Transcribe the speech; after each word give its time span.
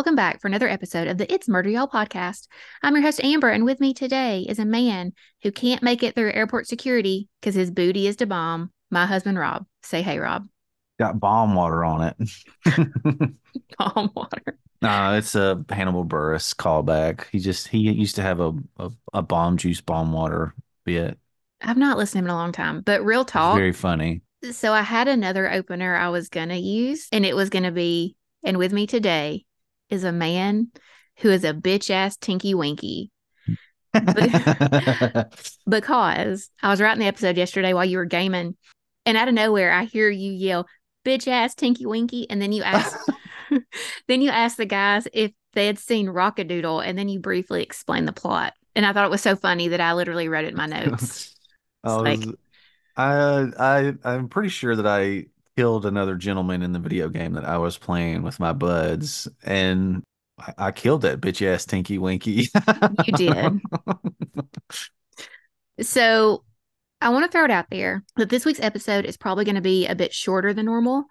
welcome 0.00 0.16
back 0.16 0.40
for 0.40 0.48
another 0.48 0.66
episode 0.66 1.06
of 1.08 1.18
the 1.18 1.30
It's 1.30 1.46
Murder 1.46 1.68
Y'all 1.68 1.86
podcast. 1.86 2.48
I'm 2.82 2.94
your 2.94 3.02
host, 3.02 3.22
Amber, 3.22 3.50
and 3.50 3.66
with 3.66 3.80
me 3.80 3.92
today 3.92 4.46
is 4.48 4.58
a 4.58 4.64
man 4.64 5.12
who 5.42 5.52
can't 5.52 5.82
make 5.82 6.02
it 6.02 6.14
through 6.14 6.32
airport 6.32 6.66
security 6.66 7.28
because 7.38 7.54
his 7.54 7.70
booty 7.70 8.06
is 8.06 8.16
to 8.16 8.26
bomb. 8.26 8.72
My 8.90 9.04
husband, 9.04 9.38
Rob. 9.38 9.66
Say 9.82 10.00
hey, 10.00 10.18
Rob. 10.18 10.48
Got 10.98 11.20
bomb 11.20 11.54
water 11.54 11.84
on 11.84 12.14
it. 12.18 12.30
Bomb 13.78 14.10
water. 14.14 14.58
no, 14.80 15.16
it's 15.16 15.34
a 15.34 15.62
Hannibal 15.68 16.06
Buress 16.06 16.54
callback. 16.56 17.26
He 17.30 17.38
just 17.38 17.68
he 17.68 17.80
used 17.80 18.16
to 18.16 18.22
have 18.22 18.40
a 18.40 18.54
a, 18.78 18.90
a 19.12 19.20
bomb 19.20 19.58
juice 19.58 19.82
bomb 19.82 20.12
water 20.12 20.54
bit. 20.86 21.18
I've 21.60 21.76
not 21.76 21.98
listened 21.98 22.20
to 22.20 22.24
him 22.24 22.24
in 22.24 22.30
a 22.30 22.36
long 22.36 22.52
time, 22.52 22.80
but 22.80 23.04
real 23.04 23.20
It's 23.20 23.32
talk. 23.32 23.54
very 23.54 23.74
funny. 23.74 24.22
So 24.50 24.72
I 24.72 24.80
had 24.80 25.08
another 25.08 25.52
opener 25.52 25.94
I 25.94 26.08
was 26.08 26.30
going 26.30 26.48
to 26.48 26.56
use, 26.56 27.06
and 27.12 27.26
it 27.26 27.36
was 27.36 27.50
going 27.50 27.64
to 27.64 27.70
be, 27.70 28.16
and 28.42 28.56
with 28.56 28.72
me 28.72 28.86
today 28.86 29.44
is 29.90 30.04
a 30.04 30.12
man 30.12 30.68
who 31.18 31.30
is 31.30 31.44
a 31.44 31.52
bitch 31.52 31.90
ass 31.90 32.16
Tinky 32.16 32.54
Winky 32.54 33.10
because 35.68 36.50
I 36.62 36.70
was 36.70 36.80
writing 36.80 37.00
the 37.00 37.06
episode 37.06 37.36
yesterday 37.36 37.72
while 37.74 37.84
you 37.84 37.98
were 37.98 38.04
gaming, 38.04 38.56
and 39.06 39.16
out 39.16 39.28
of 39.28 39.34
nowhere 39.34 39.72
I 39.72 39.84
hear 39.84 40.08
you 40.08 40.32
yell, 40.32 40.66
"Bitch 41.04 41.26
ass 41.28 41.54
Tinky 41.54 41.86
Winky," 41.86 42.28
and 42.30 42.40
then 42.40 42.52
you 42.52 42.62
ask, 42.62 42.96
then 44.08 44.22
you 44.22 44.30
ask 44.30 44.56
the 44.56 44.66
guys 44.66 45.08
if 45.12 45.32
they 45.54 45.66
had 45.66 45.78
seen 45.78 46.08
Rock-a-Doodle, 46.08 46.80
and 46.80 46.96
then 46.96 47.08
you 47.08 47.18
briefly 47.18 47.62
explain 47.62 48.04
the 48.04 48.12
plot, 48.12 48.54
and 48.76 48.86
I 48.86 48.92
thought 48.92 49.06
it 49.06 49.10
was 49.10 49.22
so 49.22 49.34
funny 49.34 49.68
that 49.68 49.80
I 49.80 49.94
literally 49.94 50.28
wrote 50.28 50.44
it 50.44 50.52
in 50.52 50.56
my 50.56 50.66
notes. 50.66 51.34
Oh, 51.82 52.04
I 52.04 52.14
like- 52.14 52.28
I 52.96 53.46
I 53.58 53.94
I'm 54.04 54.28
pretty 54.28 54.50
sure 54.50 54.76
that 54.76 54.86
I 54.86 55.26
killed 55.60 55.84
another 55.84 56.14
gentleman 56.14 56.62
in 56.62 56.72
the 56.72 56.78
video 56.78 57.10
game 57.10 57.34
that 57.34 57.44
I 57.44 57.58
was 57.58 57.76
playing 57.76 58.22
with 58.22 58.40
my 58.40 58.54
buds, 58.54 59.28
and 59.44 60.02
I, 60.38 60.54
I 60.56 60.70
killed 60.72 61.02
that 61.02 61.20
bitch 61.20 61.46
ass 61.46 61.66
Tinky 61.66 61.98
Winky. 61.98 62.48
You 63.06 63.12
did. 63.12 63.60
So 65.82 66.44
I 67.00 67.08
want 67.08 67.24
to 67.24 67.30
throw 67.30 67.46
it 67.46 67.50
out 67.50 67.70
there 67.70 68.04
that 68.16 68.28
this 68.28 68.44
week's 68.44 68.60
episode 68.60 69.06
is 69.06 69.16
probably 69.16 69.46
going 69.46 69.54
to 69.54 69.62
be 69.62 69.86
a 69.86 69.94
bit 69.94 70.12
shorter 70.12 70.52
than 70.52 70.66
normal, 70.66 71.04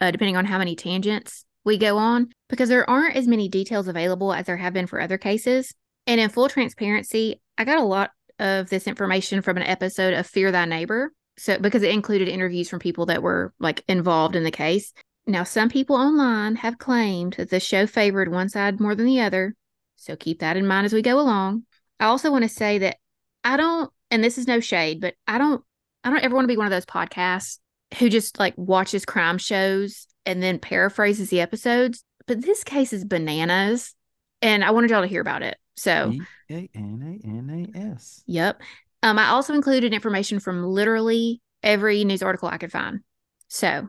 uh, 0.00 0.10
depending 0.10 0.36
on 0.36 0.44
how 0.44 0.58
many 0.58 0.74
tangents 0.74 1.44
we 1.64 1.78
go 1.78 1.96
on, 1.96 2.32
because 2.48 2.68
there 2.68 2.90
aren't 2.90 3.14
as 3.14 3.28
many 3.28 3.48
details 3.48 3.86
available 3.86 4.32
as 4.32 4.46
there 4.46 4.56
have 4.56 4.72
been 4.72 4.88
for 4.88 5.00
other 5.00 5.16
cases. 5.16 5.72
And 6.08 6.20
in 6.20 6.28
full 6.28 6.48
transparency, 6.48 7.40
I 7.56 7.64
got 7.64 7.78
a 7.78 7.84
lot 7.84 8.10
of 8.40 8.68
this 8.68 8.88
information 8.88 9.42
from 9.42 9.58
an 9.58 9.62
episode 9.62 10.14
of 10.14 10.26
Fear 10.26 10.50
Thy 10.50 10.64
Neighbor. 10.64 11.12
So, 11.38 11.58
because 11.58 11.82
it 11.82 11.90
included 11.90 12.28
interviews 12.28 12.68
from 12.68 12.78
people 12.78 13.06
that 13.06 13.22
were 13.22 13.52
like 13.58 13.84
involved 13.88 14.36
in 14.36 14.44
the 14.44 14.50
case. 14.50 14.92
Now, 15.26 15.44
some 15.44 15.68
people 15.68 15.96
online 15.96 16.56
have 16.56 16.78
claimed 16.78 17.34
that 17.34 17.50
the 17.50 17.60
show 17.60 17.86
favored 17.86 18.30
one 18.30 18.48
side 18.48 18.80
more 18.80 18.94
than 18.94 19.06
the 19.06 19.20
other. 19.20 19.54
So 19.96 20.14
keep 20.16 20.38
that 20.40 20.56
in 20.56 20.66
mind 20.66 20.86
as 20.86 20.92
we 20.92 21.02
go 21.02 21.18
along. 21.18 21.64
I 21.98 22.06
also 22.06 22.30
want 22.30 22.44
to 22.44 22.48
say 22.48 22.78
that 22.78 22.96
I 23.42 23.56
don't, 23.56 23.90
and 24.10 24.22
this 24.22 24.38
is 24.38 24.46
no 24.46 24.60
shade, 24.60 25.00
but 25.00 25.14
I 25.26 25.38
don't, 25.38 25.64
I 26.04 26.10
don't 26.10 26.22
ever 26.22 26.34
want 26.34 26.44
to 26.44 26.52
be 26.52 26.56
one 26.56 26.66
of 26.66 26.70
those 26.70 26.86
podcasts 26.86 27.58
who 27.98 28.08
just 28.08 28.38
like 28.38 28.54
watches 28.56 29.04
crime 29.04 29.38
shows 29.38 30.06
and 30.24 30.42
then 30.42 30.58
paraphrases 30.58 31.30
the 31.30 31.40
episodes. 31.40 32.04
But 32.26 32.42
this 32.42 32.64
case 32.64 32.92
is 32.92 33.04
bananas, 33.04 33.94
and 34.42 34.64
I 34.64 34.70
wanted 34.72 34.90
y'all 34.90 35.02
to 35.02 35.06
hear 35.06 35.20
about 35.20 35.42
it. 35.42 35.56
So, 35.76 36.12
A 36.50 36.68
N 36.74 37.20
A 37.24 37.26
N 37.26 37.70
A 37.74 37.78
S. 37.92 38.22
yep. 38.26 38.60
Um, 39.02 39.18
I 39.18 39.28
also 39.28 39.54
included 39.54 39.92
information 39.92 40.40
from 40.40 40.64
literally 40.64 41.40
every 41.62 42.04
news 42.04 42.22
article 42.22 42.48
I 42.48 42.58
could 42.58 42.72
find. 42.72 43.00
So, 43.48 43.88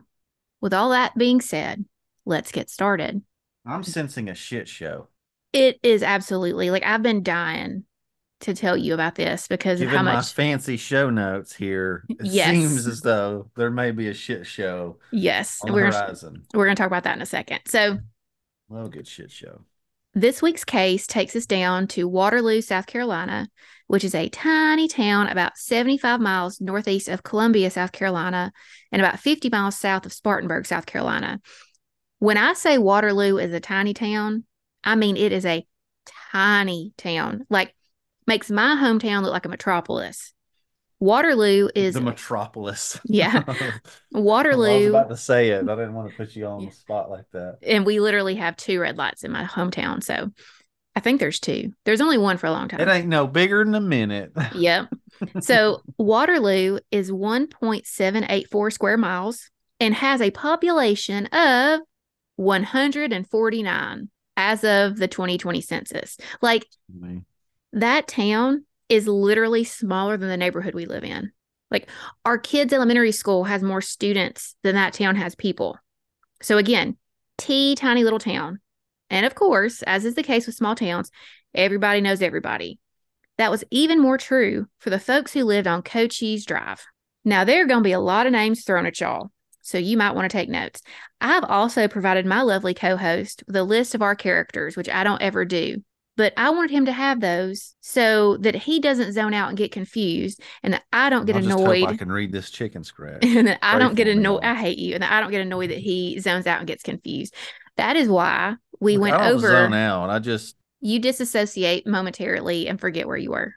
with 0.60 0.72
all 0.74 0.90
that 0.90 1.16
being 1.16 1.40
said, 1.40 1.84
let's 2.24 2.52
get 2.52 2.70
started. 2.70 3.22
I'm 3.66 3.82
sensing 3.84 4.28
a 4.28 4.34
shit 4.34 4.68
show. 4.68 5.08
It 5.52 5.78
is 5.82 6.02
absolutely 6.02 6.70
like 6.70 6.84
I've 6.84 7.02
been 7.02 7.22
dying 7.22 7.84
to 8.40 8.54
tell 8.54 8.76
you 8.76 8.94
about 8.94 9.16
this 9.16 9.48
because 9.48 9.80
of 9.80 9.86
Given 9.86 9.96
how 9.96 10.02
my 10.04 10.14
much 10.14 10.32
fancy 10.32 10.76
show 10.76 11.10
notes 11.10 11.54
here, 11.56 12.04
it 12.08 12.18
Yes. 12.22 12.50
seems 12.50 12.86
as 12.86 13.00
though 13.00 13.50
there 13.56 13.70
may 13.70 13.90
be 13.90 14.08
a 14.08 14.14
shit 14.14 14.46
show 14.46 14.98
yes, 15.10 15.58
on 15.62 15.68
the 15.68 15.74
we're 15.74 15.90
gonna, 15.90 16.04
horizon. 16.04 16.44
we're 16.54 16.64
going 16.66 16.76
to 16.76 16.80
talk 16.80 16.86
about 16.86 17.02
that 17.04 17.16
in 17.16 17.22
a 17.22 17.26
second. 17.26 17.60
So, 17.66 17.98
Well, 18.68 18.88
good 18.88 19.08
shit 19.08 19.32
show. 19.32 19.62
This 20.20 20.42
week's 20.42 20.64
case 20.64 21.06
takes 21.06 21.36
us 21.36 21.46
down 21.46 21.86
to 21.88 22.08
Waterloo, 22.08 22.60
South 22.60 22.86
Carolina, 22.86 23.48
which 23.86 24.04
is 24.04 24.14
a 24.14 24.28
tiny 24.28 24.88
town 24.88 25.28
about 25.28 25.56
75 25.56 26.20
miles 26.20 26.60
northeast 26.60 27.08
of 27.08 27.22
Columbia, 27.22 27.70
South 27.70 27.92
Carolina, 27.92 28.52
and 28.90 29.00
about 29.00 29.20
50 29.20 29.48
miles 29.48 29.76
south 29.76 30.06
of 30.06 30.12
Spartanburg, 30.12 30.66
South 30.66 30.86
Carolina. 30.86 31.40
When 32.18 32.36
I 32.36 32.54
say 32.54 32.78
Waterloo 32.78 33.38
is 33.38 33.52
a 33.52 33.60
tiny 33.60 33.94
town, 33.94 34.44
I 34.82 34.96
mean 34.96 35.16
it 35.16 35.32
is 35.32 35.46
a 35.46 35.66
tiny 36.32 36.92
town. 36.96 37.46
Like 37.48 37.74
makes 38.26 38.50
my 38.50 38.76
hometown 38.76 39.22
look 39.22 39.32
like 39.32 39.46
a 39.46 39.50
metropolis. 39.50 40.32
Waterloo 41.00 41.68
is 41.74 41.94
the 41.94 42.00
metropolis. 42.00 42.98
Yeah. 43.04 43.44
Waterloo. 44.12 44.68
I 44.70 44.78
was 44.78 44.86
about 44.86 45.08
to 45.10 45.16
say 45.16 45.50
it. 45.50 45.68
I 45.68 45.74
didn't 45.74 45.94
want 45.94 46.10
to 46.10 46.16
put 46.16 46.34
you 46.34 46.46
on 46.46 46.64
the 46.64 46.72
spot 46.72 47.10
like 47.10 47.26
that. 47.32 47.58
and 47.62 47.86
we 47.86 48.00
literally 48.00 48.34
have 48.36 48.56
two 48.56 48.80
red 48.80 48.98
lights 48.98 49.22
in 49.22 49.30
my 49.30 49.44
hometown. 49.44 50.02
So 50.02 50.32
I 50.96 51.00
think 51.00 51.20
there's 51.20 51.38
two. 51.38 51.72
There's 51.84 52.00
only 52.00 52.18
one 52.18 52.38
for 52.38 52.48
a 52.48 52.50
long 52.50 52.68
time. 52.68 52.80
It 52.80 52.88
ain't 52.88 53.06
no 53.06 53.28
bigger 53.28 53.64
than 53.64 53.74
a 53.74 53.80
minute. 53.80 54.32
Yep. 54.54 54.88
So 55.40 55.82
Waterloo 55.96 56.78
is 56.90 57.10
1.784 57.10 58.72
square 58.72 58.96
miles 58.96 59.50
and 59.78 59.94
has 59.94 60.20
a 60.20 60.30
population 60.30 61.26
of 61.26 61.80
149 62.36 64.10
as 64.36 64.64
of 64.64 64.96
the 64.96 65.08
2020 65.08 65.60
census. 65.60 66.16
Like 66.40 66.66
mm-hmm. 66.92 67.18
that 67.74 68.06
town 68.08 68.64
is 68.88 69.06
literally 69.06 69.64
smaller 69.64 70.16
than 70.16 70.28
the 70.28 70.36
neighborhood 70.36 70.74
we 70.74 70.86
live 70.86 71.04
in. 71.04 71.32
Like 71.70 71.88
our 72.24 72.38
kids' 72.38 72.72
elementary 72.72 73.12
school 73.12 73.44
has 73.44 73.62
more 73.62 73.80
students 73.80 74.54
than 74.62 74.74
that 74.74 74.94
town 74.94 75.16
has 75.16 75.34
people. 75.34 75.78
So 76.40 76.56
again, 76.56 76.96
tea 77.36 77.74
tiny 77.74 78.04
little 78.04 78.18
town. 78.18 78.60
And 79.10 79.26
of 79.26 79.34
course, 79.34 79.82
as 79.82 80.04
is 80.04 80.14
the 80.14 80.22
case 80.22 80.46
with 80.46 80.56
small 80.56 80.74
towns, 80.74 81.10
everybody 81.54 82.00
knows 82.00 82.22
everybody. 82.22 82.78
That 83.38 83.50
was 83.50 83.64
even 83.70 84.00
more 84.00 84.18
true 84.18 84.66
for 84.78 84.90
the 84.90 84.98
folks 84.98 85.32
who 85.32 85.44
lived 85.44 85.66
on 85.66 85.82
Cochise 85.82 86.44
Drive. 86.44 86.84
Now, 87.24 87.44
there 87.44 87.62
are 87.62 87.66
going 87.66 87.80
to 87.80 87.88
be 87.88 87.92
a 87.92 88.00
lot 88.00 88.26
of 88.26 88.32
names 88.32 88.64
thrown 88.64 88.86
at 88.86 89.00
y'all, 89.00 89.30
so 89.62 89.78
you 89.78 89.96
might 89.96 90.14
want 90.14 90.30
to 90.30 90.36
take 90.36 90.48
notes. 90.48 90.80
I've 91.20 91.44
also 91.44 91.88
provided 91.88 92.26
my 92.26 92.42
lovely 92.42 92.74
co 92.74 92.96
host 92.96 93.44
with 93.46 93.54
a 93.54 93.62
list 93.62 93.94
of 93.94 94.02
our 94.02 94.14
characters, 94.14 94.76
which 94.76 94.88
I 94.88 95.04
don't 95.04 95.22
ever 95.22 95.44
do, 95.44 95.82
but 96.18 96.34
I 96.36 96.50
wanted 96.50 96.72
him 96.72 96.84
to 96.86 96.92
have 96.92 97.20
those 97.20 97.74
so 97.80 98.36
that 98.38 98.54
he 98.54 98.80
doesn't 98.80 99.12
zone 99.14 99.32
out 99.32 99.48
and 99.48 99.56
get 99.56 99.72
confused 99.72 100.42
and 100.62 100.74
that 100.74 100.82
I 100.92 101.08
don't 101.08 101.24
get 101.24 101.36
I 101.36 101.40
just 101.40 101.52
hope 101.52 101.60
annoyed. 101.60 101.88
I 101.88 101.96
can 101.96 102.12
read 102.12 102.32
this 102.32 102.50
chicken 102.50 102.84
scratch. 102.84 103.20
and 103.24 103.46
that 103.46 103.58
I 103.62 103.72
Pray 103.76 103.80
don't 103.80 103.94
get 103.94 104.08
annoyed. 104.08 104.42
I 104.44 104.54
hate 104.54 104.78
you, 104.78 104.92
and 104.94 105.02
that 105.02 105.12
I 105.12 105.20
don't 105.22 105.30
get 105.30 105.40
annoyed 105.40 105.70
that 105.70 105.78
he 105.78 106.18
zones 106.18 106.46
out 106.46 106.58
and 106.58 106.66
gets 106.66 106.82
confused. 106.82 107.34
That 107.78 107.96
is 107.96 108.08
why 108.08 108.56
we 108.80 108.94
Look, 108.98 109.02
went 109.02 109.14
I 109.16 109.28
don't 109.28 109.36
over. 109.38 109.48
zone 109.48 109.72
out. 109.72 110.10
I 110.10 110.18
just 110.18 110.56
You 110.80 110.98
disassociate 110.98 111.86
momentarily 111.86 112.68
and 112.68 112.78
forget 112.78 113.06
where 113.06 113.16
you 113.16 113.30
were. 113.30 113.54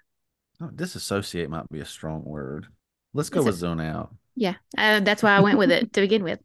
oh, 0.61 0.69
disassociate 0.73 1.49
might 1.49 1.67
be 1.69 1.79
a 1.81 1.85
strong 1.85 2.23
word. 2.23 2.67
Let's 3.13 3.29
go 3.29 3.39
It's 3.41 3.45
a- 3.45 3.49
with 3.49 3.55
zone 3.57 3.81
out. 3.81 4.15
Yeah, 4.35 4.53
uh, 4.77 5.01
that's 5.01 5.21
why 5.23 5.35
I 5.35 5.41
went 5.41 5.57
with 5.57 5.71
it 5.71 5.91
to 5.93 6.01
begin 6.01 6.23
with. 6.23 6.39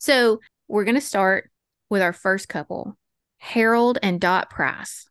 So 0.00 0.40
we're 0.68 0.84
going 0.84 0.96
to 0.96 1.00
start 1.00 1.50
with 1.88 2.02
our 2.02 2.12
first 2.12 2.48
couple, 2.48 2.98
Harold 3.38 3.98
and 4.02 4.20
Dot 4.20 4.50
Price. 4.50 5.08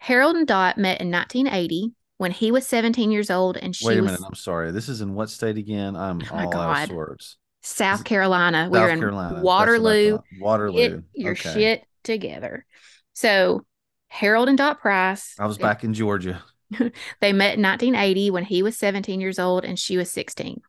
Harold 0.00 0.34
and 0.34 0.46
Dot 0.46 0.78
met 0.78 1.00
in 1.00 1.10
1980 1.10 1.92
when 2.16 2.30
he 2.32 2.50
was 2.50 2.66
17 2.66 3.10
years 3.10 3.30
old 3.30 3.56
and 3.56 3.76
she 3.76 3.86
Wait 3.86 3.98
a 3.98 4.02
was 4.02 4.12
minute. 4.12 4.26
I'm 4.26 4.34
sorry. 4.34 4.72
This 4.72 4.88
is 4.88 5.02
in 5.02 5.14
what 5.14 5.30
state 5.30 5.58
again? 5.58 5.94
I'm 5.94 6.20
Oh 6.30 6.36
all 6.36 6.54
out 6.54 6.84
of 6.84 6.88
sorts. 6.88 7.36
South 7.62 8.04
Carolina. 8.04 8.68
we 8.70 8.78
South 8.78 8.84
were 8.86 8.90
in 8.92 8.98
Carolina. 8.98 9.34
That's 9.34 9.44
what 9.44 9.52
I 9.52 9.60
Waterloo. 9.60 10.18
Waterloo. 10.40 10.88
Get 10.88 11.04
your 11.14 11.32
okay. 11.32 11.52
shit 11.52 11.84
together. 12.02 12.64
So 13.12 13.64
Harold 14.08 14.48
and 14.48 14.56
Dot 14.56 14.80
Price. 14.80 15.34
I 15.38 15.46
was 15.46 15.58
they- 15.58 15.62
back 15.62 15.84
in 15.84 15.94
Georgia. 15.94 16.42
They 17.20 17.32
met 17.32 17.56
in 17.56 17.62
1980 17.62 18.30
when 18.30 18.44
he 18.44 18.62
was 18.62 18.76
17 18.78 19.20
years 19.20 19.38
old 19.40 19.64
and 19.64 19.76
she 19.78 19.96
was 19.96 20.10
16. 20.12 20.60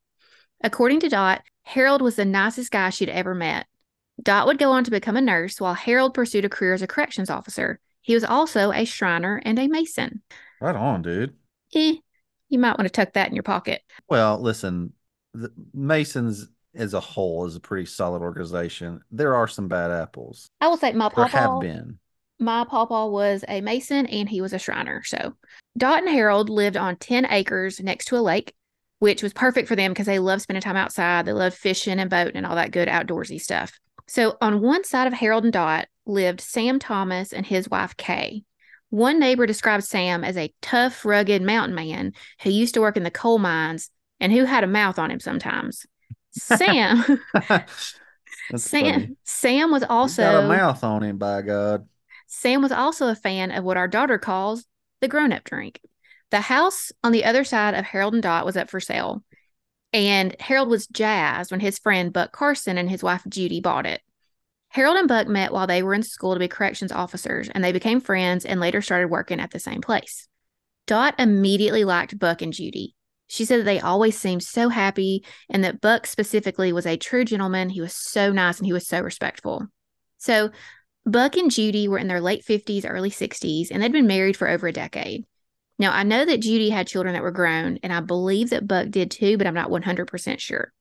According 0.63 0.99
to 1.01 1.09
Dot, 1.09 1.43
Harold 1.63 2.01
was 2.01 2.15
the 2.15 2.25
nicest 2.25 2.71
guy 2.71 2.89
she'd 2.89 3.07
ever 3.07 3.35
met. 3.35 3.67
Dot 4.21 4.47
would 4.47 4.57
go 4.57 4.71
on 4.71 4.83
to 4.83 4.91
become 4.91 5.15
a 5.15 5.21
nurse 5.21 5.61
while 5.61 5.75
Harold 5.75 6.13
pursued 6.15 6.43
a 6.43 6.49
career 6.49 6.73
as 6.73 6.81
a 6.81 6.87
corrections 6.87 7.29
officer. 7.29 7.79
He 8.01 8.13
was 8.13 8.23
also 8.23 8.71
a 8.71 8.85
Shriner 8.85 9.41
and 9.45 9.57
a 9.59 9.67
Mason. 9.67 10.21
Right 10.59 10.75
on, 10.75 11.01
dude. 11.01 11.33
Eh, 11.73 11.95
you 12.49 12.59
might 12.59 12.77
want 12.77 12.83
to 12.85 12.89
tuck 12.89 13.13
that 13.13 13.29
in 13.29 13.33
your 13.35 13.43
pocket. 13.43 13.81
Well, 14.09 14.39
listen, 14.39 14.93
the 15.33 15.51
Masons 15.73 16.47
as 16.75 16.93
a 16.93 16.99
whole 16.99 17.45
is 17.45 17.55
a 17.55 17.59
pretty 17.59 17.85
solid 17.85 18.21
organization. 18.21 19.01
There 19.11 19.35
are 19.35 19.47
some 19.47 19.67
bad 19.67 19.91
apples. 19.91 20.49
I 20.59 20.67
will 20.67 20.77
say 20.77 20.93
my 20.93 21.09
There 21.15 21.25
have 21.25 21.59
been. 21.61 21.99
my 22.39 22.63
papa 22.65 23.07
was 23.07 23.43
a 23.47 23.61
Mason 23.61 24.05
and 24.07 24.27
he 24.29 24.41
was 24.41 24.53
a 24.53 24.59
Shriner. 24.59 25.03
So 25.03 25.33
Dot 25.77 25.99
and 25.99 26.09
Harold 26.09 26.49
lived 26.49 26.77
on 26.77 26.95
10 26.97 27.27
acres 27.29 27.79
next 27.79 28.05
to 28.05 28.17
a 28.17 28.21
lake, 28.21 28.53
which 28.99 29.21
was 29.23 29.33
perfect 29.33 29.67
for 29.67 29.75
them 29.75 29.91
because 29.91 30.05
they 30.07 30.19
love 30.19 30.41
spending 30.41 30.61
time 30.61 30.77
outside. 30.77 31.25
They 31.25 31.33
love 31.33 31.53
fishing 31.53 31.99
and 31.99 32.09
boating 32.09 32.37
and 32.37 32.45
all 32.45 32.55
that 32.55 32.71
good 32.71 32.87
outdoorsy 32.87 33.39
stuff. 33.39 33.79
So 34.07 34.37
on 34.41 34.61
one 34.61 34.83
side 34.83 35.07
of 35.07 35.13
Harold 35.13 35.43
and 35.43 35.53
Dot 35.53 35.87
lived 36.05 36.41
Sam 36.41 36.79
Thomas 36.79 37.33
and 37.33 37.45
his 37.45 37.69
wife 37.69 37.95
Kay. 37.97 38.43
One 38.89 39.19
neighbor 39.19 39.45
described 39.45 39.83
Sam 39.83 40.23
as 40.23 40.37
a 40.37 40.53
tough, 40.61 41.05
rugged 41.05 41.41
mountain 41.41 41.75
man 41.75 42.13
who 42.41 42.49
used 42.49 42.73
to 42.73 42.81
work 42.81 42.97
in 42.97 43.03
the 43.03 43.11
coal 43.11 43.39
mines 43.39 43.89
and 44.19 44.31
who 44.31 44.43
had 44.43 44.63
a 44.63 44.67
mouth 44.67 44.99
on 44.99 45.11
him 45.11 45.19
sometimes. 45.19 45.85
Sam 46.31 47.03
Sam 48.57 48.91
funny. 48.91 49.15
Sam 49.23 49.71
was 49.71 49.83
He's 49.83 50.17
got 50.17 50.43
a 50.45 50.47
mouth 50.47 50.83
on 50.83 51.03
him, 51.03 51.17
by 51.17 51.41
God. 51.41 51.87
Sam 52.27 52.61
was 52.61 52.71
also 52.71 53.07
a 53.07 53.15
fan 53.15 53.51
of 53.51 53.63
what 53.63 53.77
our 53.77 53.87
daughter 53.87 54.17
calls 54.17 54.65
the 55.01 55.07
grown-up 55.07 55.43
drink. 55.43 55.81
The 56.29 56.41
house 56.41 56.91
on 57.03 57.11
the 57.11 57.25
other 57.25 57.43
side 57.43 57.73
of 57.73 57.85
Harold 57.85 58.13
and 58.13 58.23
Dot 58.23 58.45
was 58.45 58.55
up 58.55 58.69
for 58.69 58.79
sale. 58.79 59.23
And 59.93 60.35
Harold 60.39 60.69
was 60.69 60.87
jazzed 60.87 61.51
when 61.51 61.59
his 61.59 61.79
friend 61.79 62.13
Buck 62.13 62.31
Carson 62.31 62.77
and 62.77 62.89
his 62.89 63.03
wife 63.03 63.23
Judy 63.27 63.59
bought 63.59 63.85
it. 63.85 64.01
Harold 64.71 64.95
and 64.95 65.07
Buck 65.07 65.27
met 65.27 65.51
while 65.51 65.67
they 65.67 65.83
were 65.83 65.93
in 65.93 66.01
school 66.01 66.33
to 66.33 66.39
be 66.39 66.47
corrections 66.47 66.93
officers, 66.93 67.49
and 67.49 67.61
they 67.61 67.73
became 67.73 67.99
friends 67.99 68.45
and 68.45 68.59
later 68.59 68.81
started 68.81 69.09
working 69.09 69.41
at 69.41 69.51
the 69.51 69.59
same 69.59 69.81
place. 69.81 70.29
Dot 70.87 71.13
immediately 71.19 71.83
liked 71.83 72.17
Buck 72.17 72.41
and 72.41 72.53
Judy. 72.53 72.95
She 73.27 73.43
said 73.43 73.59
that 73.59 73.65
they 73.65 73.81
always 73.81 74.17
seemed 74.17 74.43
so 74.43 74.69
happy 74.69 75.25
and 75.49 75.63
that 75.63 75.81
Buck 75.81 76.07
specifically 76.07 76.71
was 76.71 76.85
a 76.85 76.97
true 76.97 77.25
gentleman. 77.25 77.69
He 77.69 77.81
was 77.81 77.93
so 77.93 78.31
nice 78.31 78.59
and 78.59 78.65
he 78.65 78.73
was 78.73 78.87
so 78.87 79.01
respectful. 79.01 79.67
So, 80.17 80.51
Buck 81.05 81.35
and 81.35 81.51
Judy 81.51 81.87
were 81.87 81.97
in 81.97 82.07
their 82.07 82.21
late 82.21 82.45
50s, 82.45 82.85
early 82.87 83.09
60s, 83.09 83.71
and 83.71 83.81
they'd 83.81 83.91
been 83.91 84.07
married 84.07 84.37
for 84.37 84.47
over 84.47 84.67
a 84.67 84.73
decade. 84.73 85.25
Now, 85.79 85.91
I 85.91 86.03
know 86.03 86.23
that 86.23 86.41
Judy 86.41 86.69
had 86.69 86.87
children 86.87 87.13
that 87.13 87.23
were 87.23 87.31
grown, 87.31 87.79
and 87.83 87.91
I 87.91 88.01
believe 88.01 88.51
that 88.51 88.67
Buck 88.67 88.89
did 88.89 89.11
too, 89.11 89.37
but 89.37 89.47
I'm 89.47 89.53
not 89.53 89.69
100% 89.69 90.39
sure. 90.39 90.71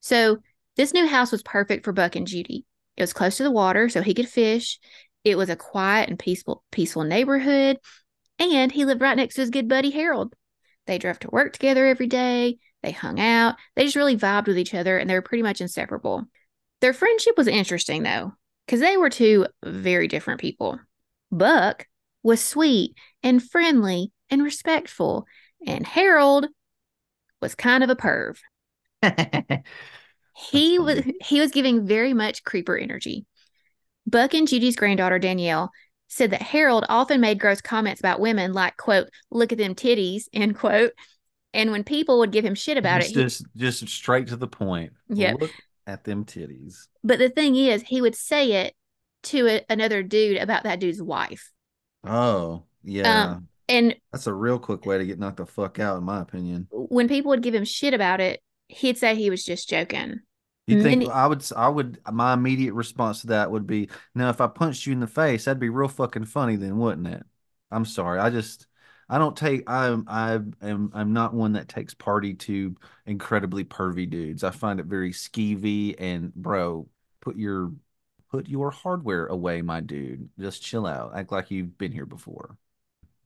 So, 0.00 0.38
this 0.76 0.94
new 0.94 1.06
house 1.06 1.30
was 1.30 1.42
perfect 1.42 1.84
for 1.84 1.92
Buck 1.92 2.16
and 2.16 2.26
Judy. 2.26 2.64
It 2.96 3.02
was 3.02 3.12
close 3.12 3.36
to 3.38 3.42
the 3.42 3.50
water, 3.50 3.88
so 3.88 4.02
he 4.02 4.14
could 4.14 4.28
fish. 4.28 4.78
It 5.24 5.36
was 5.36 5.50
a 5.50 5.56
quiet 5.56 6.08
and 6.08 6.18
peaceful, 6.18 6.64
peaceful 6.70 7.04
neighborhood, 7.04 7.78
and 8.38 8.72
he 8.72 8.84
lived 8.84 9.00
right 9.00 9.16
next 9.16 9.34
to 9.34 9.42
his 9.42 9.50
good 9.50 9.68
buddy 9.68 9.90
Harold. 9.90 10.34
They 10.86 10.98
drove 10.98 11.18
to 11.20 11.30
work 11.30 11.52
together 11.52 11.86
every 11.86 12.06
day. 12.06 12.58
They 12.82 12.92
hung 12.92 13.20
out. 13.20 13.56
They 13.76 13.84
just 13.84 13.96
really 13.96 14.16
vibed 14.16 14.46
with 14.46 14.58
each 14.58 14.74
other, 14.74 14.96
and 14.98 15.08
they 15.08 15.14
were 15.14 15.22
pretty 15.22 15.42
much 15.42 15.60
inseparable. 15.60 16.24
Their 16.80 16.94
friendship 16.94 17.36
was 17.36 17.46
interesting, 17.46 18.02
though, 18.02 18.32
because 18.66 18.80
they 18.80 18.96
were 18.96 19.10
two 19.10 19.46
very 19.62 20.08
different 20.08 20.40
people. 20.40 20.80
Buck 21.30 21.86
was 22.22 22.42
sweet 22.42 22.96
and 23.22 23.42
friendly 23.42 24.12
and 24.30 24.42
respectful, 24.42 25.26
and 25.66 25.86
Harold 25.86 26.46
was 27.42 27.54
kind 27.54 27.84
of 27.84 27.90
a 27.90 27.96
perv. 27.96 28.38
He 30.50 30.78
was 30.78 31.02
he 31.22 31.40
was 31.40 31.50
giving 31.50 31.86
very 31.86 32.14
much 32.14 32.44
creeper 32.44 32.76
energy. 32.76 33.26
Buck 34.06 34.34
and 34.34 34.48
Judy's 34.48 34.76
granddaughter 34.76 35.18
Danielle 35.18 35.70
said 36.08 36.30
that 36.30 36.42
Harold 36.42 36.84
often 36.88 37.20
made 37.20 37.38
gross 37.38 37.60
comments 37.60 38.00
about 38.00 38.20
women, 38.20 38.52
like 38.52 38.76
"quote 38.76 39.08
Look 39.30 39.52
at 39.52 39.58
them 39.58 39.74
titties," 39.74 40.24
end 40.32 40.56
quote. 40.56 40.92
And 41.52 41.72
when 41.72 41.82
people 41.84 42.20
would 42.20 42.30
give 42.32 42.44
him 42.44 42.54
shit 42.54 42.78
about 42.78 43.00
just, 43.02 43.12
it, 43.12 43.16
he- 43.18 43.22
just 43.24 43.44
just 43.56 43.88
straight 43.88 44.28
to 44.28 44.36
the 44.36 44.48
point. 44.48 44.92
Yep. 45.08 45.40
Look 45.40 45.50
at 45.86 46.04
them 46.04 46.24
titties. 46.24 46.86
but 47.02 47.18
the 47.18 47.28
thing 47.28 47.56
is, 47.56 47.82
he 47.82 48.00
would 48.00 48.14
say 48.14 48.52
it 48.64 48.74
to 49.24 49.46
a, 49.48 49.64
another 49.68 50.02
dude 50.02 50.36
about 50.38 50.62
that 50.62 50.78
dude's 50.80 51.02
wife. 51.02 51.50
Oh, 52.04 52.64
yeah. 52.84 53.32
Um, 53.32 53.48
And 53.68 53.96
That's 54.12 54.26
a 54.28 54.32
real 54.32 54.58
quick 54.58 54.86
way 54.86 54.98
to 54.98 55.04
get 55.04 55.18
knocked 55.18 55.38
the 55.38 55.46
fuck 55.46 55.78
out, 55.78 55.98
in 55.98 56.04
my 56.04 56.20
opinion. 56.20 56.68
when 56.70 57.08
people 57.08 57.30
would 57.30 57.42
give 57.42 57.54
him 57.54 57.64
shit 57.64 57.92
about 57.92 58.20
it, 58.20 58.40
he'd 58.68 58.98
say 58.98 59.14
he 59.16 59.28
was 59.30 59.44
just 59.44 59.68
joking. 59.68 60.20
You 60.70 60.76
think 60.76 61.06
I 61.08 61.26
would? 61.26 61.44
I 61.56 61.68
would. 61.68 62.00
My 62.10 62.32
immediate 62.34 62.74
response 62.74 63.22
to 63.22 63.28
that 63.28 63.50
would 63.50 63.66
be, 63.66 63.88
"Now, 64.14 64.30
if 64.30 64.40
I 64.40 64.46
punched 64.46 64.86
you 64.86 64.92
in 64.92 65.00
the 65.00 65.06
face, 65.06 65.44
that'd 65.44 65.60
be 65.60 65.68
real 65.68 65.88
fucking 65.88 66.26
funny, 66.26 66.56
then, 66.56 66.78
wouldn't 66.78 67.06
it?" 67.08 67.24
I'm 67.70 67.84
sorry. 67.84 68.18
I 68.20 68.30
just, 68.30 68.66
I 69.08 69.18
don't 69.18 69.36
take. 69.36 69.68
I'm. 69.68 70.04
I 70.08 70.34
am. 70.62 70.90
I'm 70.94 71.12
not 71.12 71.34
one 71.34 71.52
that 71.54 71.68
takes 71.68 71.94
party 71.94 72.34
to 72.34 72.76
incredibly 73.06 73.64
pervy 73.64 74.08
dudes. 74.08 74.44
I 74.44 74.50
find 74.50 74.80
it 74.80 74.86
very 74.86 75.12
skeevy. 75.12 75.94
And 75.98 76.34
bro, 76.34 76.88
put 77.20 77.36
your, 77.36 77.72
put 78.30 78.48
your 78.48 78.70
hardware 78.70 79.26
away, 79.26 79.62
my 79.62 79.80
dude. 79.80 80.30
Just 80.38 80.62
chill 80.62 80.86
out. 80.86 81.16
Act 81.16 81.32
like 81.32 81.50
you've 81.50 81.78
been 81.78 81.92
here 81.92 82.06
before. 82.06 82.56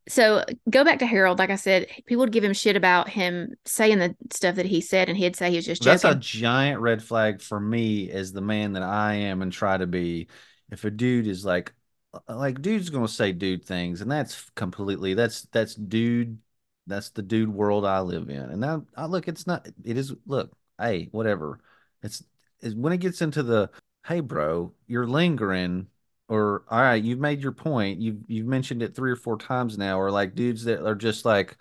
So 0.06 0.44
go 0.68 0.84
back 0.84 0.98
to 0.98 1.06
Harold. 1.06 1.38
Like 1.38 1.50
I 1.50 1.56
said, 1.56 1.86
people 2.06 2.20
would 2.20 2.32
give 2.32 2.44
him 2.44 2.52
shit 2.52 2.76
about 2.76 3.08
him 3.08 3.54
saying 3.64 3.98
the 3.98 4.14
stuff 4.30 4.56
that 4.56 4.66
he 4.66 4.80
said, 4.80 5.08
and 5.08 5.16
he'd 5.16 5.36
say 5.36 5.50
he 5.50 5.56
was 5.56 5.66
just 5.66 5.82
That's 5.82 6.04
a 6.04 6.14
giant 6.14 6.80
red 6.80 7.02
flag 7.02 7.40
for 7.40 7.58
me 7.58 8.10
as 8.10 8.32
the 8.32 8.42
man 8.42 8.74
that 8.74 8.82
I 8.82 9.14
am 9.14 9.40
and 9.42 9.52
try 9.52 9.76
to 9.76 9.86
be. 9.86 10.28
If 10.70 10.84
a 10.84 10.90
dude 10.90 11.26
is 11.26 11.44
like, 11.44 11.72
uh, 12.12 12.36
like 12.36 12.60
dude's 12.60 12.90
gonna 12.90 13.08
say 13.08 13.32
dude 13.32 13.64
things, 13.64 14.00
and 14.00 14.10
that's 14.10 14.50
completely 14.54 15.14
that's 15.14 15.42
that's 15.52 15.74
dude, 15.74 16.38
that's 16.86 17.10
the 17.10 17.22
dude 17.22 17.48
world 17.52 17.86
I 17.86 18.00
live 18.00 18.28
in. 18.28 18.42
And 18.42 18.60
now 18.60 18.84
I 18.96 19.06
look, 19.06 19.28
it's 19.28 19.46
not. 19.46 19.66
It 19.84 19.96
is 19.96 20.14
look, 20.26 20.54
hey, 20.78 21.08
whatever. 21.12 21.60
It's, 22.02 22.22
it's 22.60 22.74
when 22.74 22.92
it 22.92 23.00
gets 23.00 23.22
into 23.22 23.42
the 23.42 23.70
hey, 24.06 24.20
bro, 24.20 24.72
you're 24.86 25.06
lingering. 25.06 25.86
Or 26.28 26.64
all 26.68 26.80
right, 26.80 27.02
you've 27.02 27.18
made 27.18 27.42
your 27.42 27.52
point. 27.52 28.00
You've 28.00 28.18
you've 28.26 28.46
mentioned 28.46 28.82
it 28.82 28.94
three 28.94 29.10
or 29.10 29.16
four 29.16 29.36
times 29.36 29.76
now. 29.76 30.00
Or 30.00 30.10
like 30.10 30.34
dudes 30.34 30.64
that 30.64 30.86
are 30.86 30.94
just 30.94 31.24
like, 31.24 31.56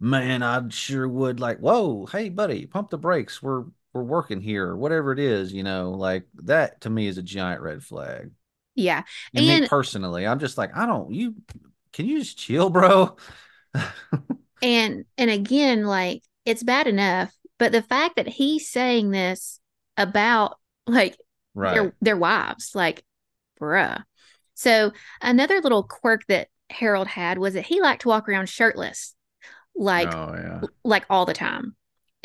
man, 0.00 0.42
I 0.42 0.62
sure 0.70 1.08
would 1.08 1.40
like, 1.40 1.58
whoa, 1.58 2.06
hey, 2.06 2.28
buddy, 2.28 2.66
pump 2.66 2.90
the 2.90 2.98
brakes. 2.98 3.42
We're 3.42 3.64
we're 3.92 4.02
working 4.02 4.40
here, 4.40 4.68
or 4.68 4.76
whatever 4.76 5.12
it 5.12 5.18
is, 5.18 5.52
you 5.52 5.62
know, 5.62 5.90
like 5.90 6.24
that 6.44 6.80
to 6.82 6.90
me 6.90 7.06
is 7.06 7.18
a 7.18 7.22
giant 7.22 7.62
red 7.62 7.82
flag. 7.82 8.30
yeah. 8.74 9.02
And, 9.34 9.62
me 9.62 9.68
personally, 9.68 10.26
I'm 10.26 10.38
just 10.38 10.58
like, 10.58 10.76
I 10.76 10.86
don't 10.86 11.12
you 11.12 11.34
can 11.92 12.06
you 12.06 12.18
just 12.18 12.38
chill, 12.38 12.70
bro? 12.70 13.16
And 14.62 15.04
and 15.18 15.30
again, 15.30 15.84
like 15.84 16.22
it's 16.44 16.62
bad 16.62 16.86
enough, 16.86 17.30
but 17.58 17.72
the 17.72 17.82
fact 17.82 18.16
that 18.16 18.28
he's 18.28 18.68
saying 18.68 19.10
this 19.10 19.60
about 19.96 20.58
like 20.86 21.16
right. 21.54 21.74
their 21.74 21.94
their 22.00 22.16
wives, 22.16 22.72
like, 22.74 23.04
bruh. 23.60 24.02
So 24.54 24.92
another 25.20 25.60
little 25.60 25.82
quirk 25.82 26.26
that 26.28 26.48
Harold 26.70 27.08
had 27.08 27.38
was 27.38 27.54
that 27.54 27.66
he 27.66 27.80
liked 27.80 28.02
to 28.02 28.08
walk 28.08 28.28
around 28.28 28.48
shirtless, 28.48 29.14
like 29.74 30.12
oh 30.14 30.34
yeah. 30.34 30.60
like 30.84 31.04
all 31.10 31.26
the 31.26 31.34
time. 31.34 31.76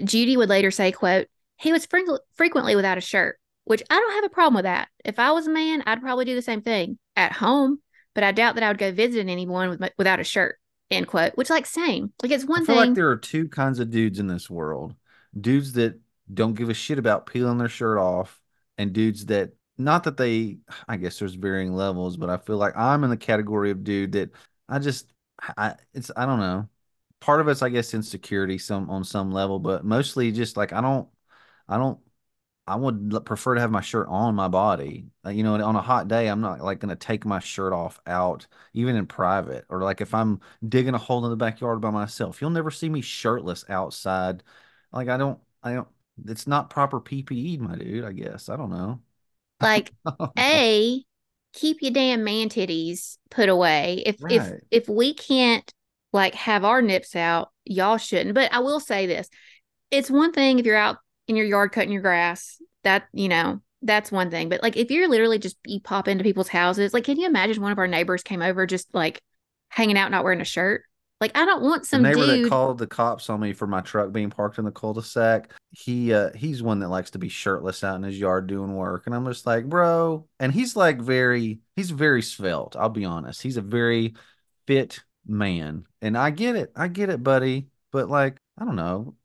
Judy 0.03 0.37
would 0.37 0.49
later 0.49 0.71
say, 0.71 0.91
quote, 0.91 1.27
he 1.57 1.71
was 1.71 1.85
frequ- 1.85 2.19
frequently 2.33 2.75
without 2.75 2.97
a 2.97 3.01
shirt, 3.01 3.37
which 3.65 3.83
I 3.89 3.95
don't 3.95 4.13
have 4.13 4.23
a 4.23 4.29
problem 4.29 4.55
with 4.55 4.63
that. 4.63 4.87
If 5.05 5.19
I 5.19 5.31
was 5.31 5.47
a 5.47 5.51
man, 5.51 5.83
I'd 5.85 6.01
probably 6.01 6.25
do 6.25 6.35
the 6.35 6.41
same 6.41 6.61
thing 6.61 6.97
at 7.15 7.33
home, 7.33 7.79
but 8.15 8.23
I 8.23 8.31
doubt 8.31 8.55
that 8.55 8.63
I 8.63 8.69
would 8.69 8.77
go 8.77 8.91
visiting 8.91 9.29
anyone 9.29 9.69
with, 9.69 9.91
without 9.97 10.19
a 10.19 10.23
shirt, 10.23 10.57
end 10.89 11.07
quote, 11.07 11.33
which 11.35 11.49
like 11.49 11.65
same. 11.65 12.13
Like 12.23 12.31
it's 12.31 12.45
one 12.45 12.63
I 12.63 12.65
feel 12.65 12.75
thing. 12.75 12.85
like 12.87 12.95
there 12.95 13.09
are 13.09 13.17
two 13.17 13.47
kinds 13.47 13.79
of 13.79 13.91
dudes 13.91 14.19
in 14.19 14.27
this 14.27 14.49
world. 14.49 14.95
Dudes 15.39 15.73
that 15.73 15.99
don't 16.33 16.55
give 16.55 16.69
a 16.69 16.73
shit 16.73 16.97
about 16.97 17.25
peeling 17.25 17.57
their 17.57 17.69
shirt 17.69 17.97
off 17.97 18.41
and 18.77 18.93
dudes 18.93 19.27
that 19.27 19.51
not 19.83 20.03
that 20.05 20.17
they 20.17 20.59
I 20.87 20.97
guess 20.97 21.19
there's 21.19 21.35
varying 21.35 21.73
levels, 21.75 22.17
but 22.17 22.29
I 22.29 22.37
feel 22.37 22.57
like 22.57 22.75
I'm 22.77 23.03
in 23.03 23.09
the 23.09 23.17
category 23.17 23.71
of 23.71 23.83
dude 23.83 24.13
that 24.13 24.31
I 24.69 24.79
just 24.79 25.11
I 25.57 25.75
it's 25.93 26.11
I 26.15 26.25
don't 26.25 26.39
know. 26.39 26.69
Part 27.19 27.41
of 27.41 27.47
it's 27.47 27.61
I 27.61 27.69
guess 27.69 27.93
insecurity 27.93 28.57
some 28.57 28.89
on 28.89 29.03
some 29.03 29.31
level, 29.31 29.59
but 29.59 29.85
mostly 29.85 30.31
just 30.31 30.57
like 30.57 30.73
I 30.73 30.81
don't 30.81 31.09
I 31.67 31.77
don't 31.77 31.99
I 32.67 32.75
would 32.75 33.25
prefer 33.25 33.55
to 33.55 33.61
have 33.61 33.71
my 33.71 33.81
shirt 33.81 34.07
on 34.07 34.35
my 34.35 34.47
body. 34.47 35.07
Uh, 35.25 35.29
you 35.31 35.43
know, 35.43 35.55
on 35.63 35.75
a 35.75 35.81
hot 35.81 36.07
day, 36.07 36.27
I'm 36.29 36.41
not 36.41 36.61
like 36.61 36.79
to 36.81 36.95
take 36.95 37.25
my 37.25 37.39
shirt 37.39 37.73
off 37.73 37.99
out, 38.07 38.47
even 38.73 38.95
in 38.95 39.07
private, 39.07 39.65
or 39.69 39.81
like 39.81 39.99
if 40.01 40.13
I'm 40.13 40.39
digging 40.67 40.93
a 40.93 40.97
hole 40.97 41.23
in 41.25 41.31
the 41.31 41.37
backyard 41.37 41.81
by 41.81 41.89
myself. 41.91 42.39
You'll 42.41 42.51
never 42.51 42.71
see 42.71 42.87
me 42.89 43.01
shirtless 43.01 43.65
outside. 43.69 44.43
Like 44.93 45.09
I 45.09 45.17
don't, 45.17 45.39
I 45.63 45.73
don't. 45.73 45.87
It's 46.25 46.47
not 46.47 46.69
proper 46.69 46.99
PPE, 47.01 47.57
my 47.57 47.75
dude. 47.75 48.05
I 48.05 48.11
guess 48.13 48.47
I 48.49 48.57
don't 48.57 48.69
know. 48.71 49.01
Like 49.61 49.91
oh. 50.05 50.31
a 50.37 51.03
keep 51.53 51.81
your 51.81 51.91
damn 51.91 52.23
man 52.23 52.49
titties 52.49 53.17
put 53.29 53.49
away. 53.49 54.03
If 54.05 54.17
if 54.29 54.51
if 54.69 54.89
we 54.89 55.13
can't 55.13 55.71
like 56.13 56.35
have 56.35 56.65
our 56.65 56.81
nips 56.81 57.15
out 57.15 57.49
y'all 57.65 57.97
shouldn't. 57.97 58.35
But 58.35 58.53
i 58.53 58.59
will 58.59 58.79
say 58.79 59.05
this. 59.05 59.29
It's 59.89 60.09
one 60.09 60.31
thing 60.31 60.59
if 60.59 60.65
you're 60.65 60.75
out 60.75 60.97
in 61.27 61.35
your 61.35 61.45
yard 61.45 61.71
cutting 61.71 61.91
your 61.91 62.01
grass. 62.01 62.61
That 62.83 63.03
you 63.13 63.29
know 63.29 63.61
that's 63.81 64.11
one 64.11 64.31
thing. 64.31 64.49
But 64.49 64.63
like 64.63 64.77
if 64.77 64.91
you're 64.91 65.07
literally 65.07 65.39
just 65.39 65.57
you 65.65 65.79
pop 65.79 66.07
into 66.07 66.23
people's 66.23 66.47
houses 66.47 66.93
like 66.93 67.03
can 67.03 67.19
you 67.19 67.27
imagine 67.27 67.61
one 67.61 67.71
of 67.71 67.79
our 67.79 67.87
neighbors 67.87 68.23
came 68.23 68.41
over 68.41 68.65
just 68.65 68.93
like 68.93 69.21
hanging 69.69 69.97
out 69.97 70.11
not 70.11 70.23
wearing 70.23 70.41
a 70.41 70.45
shirt 70.45 70.83
like 71.21 71.31
i 71.37 71.45
don't 71.45 71.61
want 71.61 71.83
The 71.83 71.87
some 71.87 72.01
neighbor 72.01 72.25
that 72.25 72.35
dude 72.35 72.49
called 72.49 72.79
the 72.79 72.87
cops 72.87 73.29
on 73.29 73.39
me 73.39 73.53
for 73.53 73.67
my 73.67 73.81
truck 73.81 74.11
being 74.11 74.29
parked 74.29 74.57
in 74.57 74.65
the 74.65 74.71
cul-de-sac, 74.71 75.51
he 75.69 76.13
uh 76.13 76.31
he's 76.35 76.61
one 76.61 76.79
that 76.79 76.89
likes 76.89 77.11
to 77.11 77.19
be 77.19 77.29
shirtless 77.29 77.83
out 77.83 77.95
in 77.95 78.03
his 78.03 78.19
yard 78.19 78.47
doing 78.47 78.75
work. 78.75 79.03
And 79.05 79.15
I'm 79.15 79.25
just 79.25 79.45
like, 79.45 79.69
bro, 79.69 80.27
and 80.39 80.51
he's 80.51 80.75
like 80.75 80.99
very 80.99 81.59
he's 81.75 81.91
very 81.91 82.21
svelte, 82.21 82.75
I'll 82.75 82.89
be 82.89 83.05
honest. 83.05 83.41
He's 83.41 83.57
a 83.57 83.61
very 83.61 84.15
fit 84.67 84.99
man. 85.25 85.85
And 86.01 86.17
I 86.17 86.31
get 86.31 86.55
it. 86.55 86.71
I 86.75 86.87
get 86.87 87.09
it, 87.09 87.23
buddy. 87.23 87.67
But 87.91 88.09
like, 88.09 88.37
I 88.57 88.65
don't 88.65 88.75
know. 88.75 89.15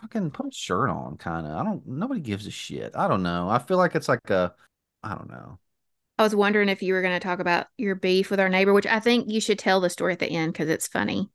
Fucking 0.00 0.30
put 0.30 0.46
a 0.46 0.50
shirt 0.50 0.88
on, 0.88 1.16
kind 1.18 1.46
of. 1.46 1.52
I 1.52 1.62
don't 1.62 1.86
nobody 1.86 2.20
gives 2.20 2.46
a 2.46 2.50
shit. 2.50 2.96
I 2.96 3.06
don't 3.06 3.22
know. 3.22 3.48
I 3.48 3.58
feel 3.58 3.76
like 3.76 3.94
it's 3.94 4.08
like 4.08 4.30
a 4.30 4.54
I 5.02 5.14
don't 5.14 5.30
know. 5.30 5.58
I 6.18 6.22
was 6.22 6.34
wondering 6.34 6.68
if 6.68 6.80
you 6.82 6.94
were 6.94 7.02
going 7.02 7.18
to 7.18 7.20
talk 7.20 7.40
about 7.40 7.66
your 7.76 7.96
beef 7.96 8.30
with 8.30 8.38
our 8.38 8.48
neighbor, 8.48 8.72
which 8.72 8.86
I 8.86 9.00
think 9.00 9.28
you 9.28 9.40
should 9.40 9.58
tell 9.58 9.80
the 9.80 9.90
story 9.90 10.12
at 10.12 10.20
the 10.20 10.30
end 10.30 10.52
because 10.52 10.68
it's 10.68 10.86
funny. 10.86 11.28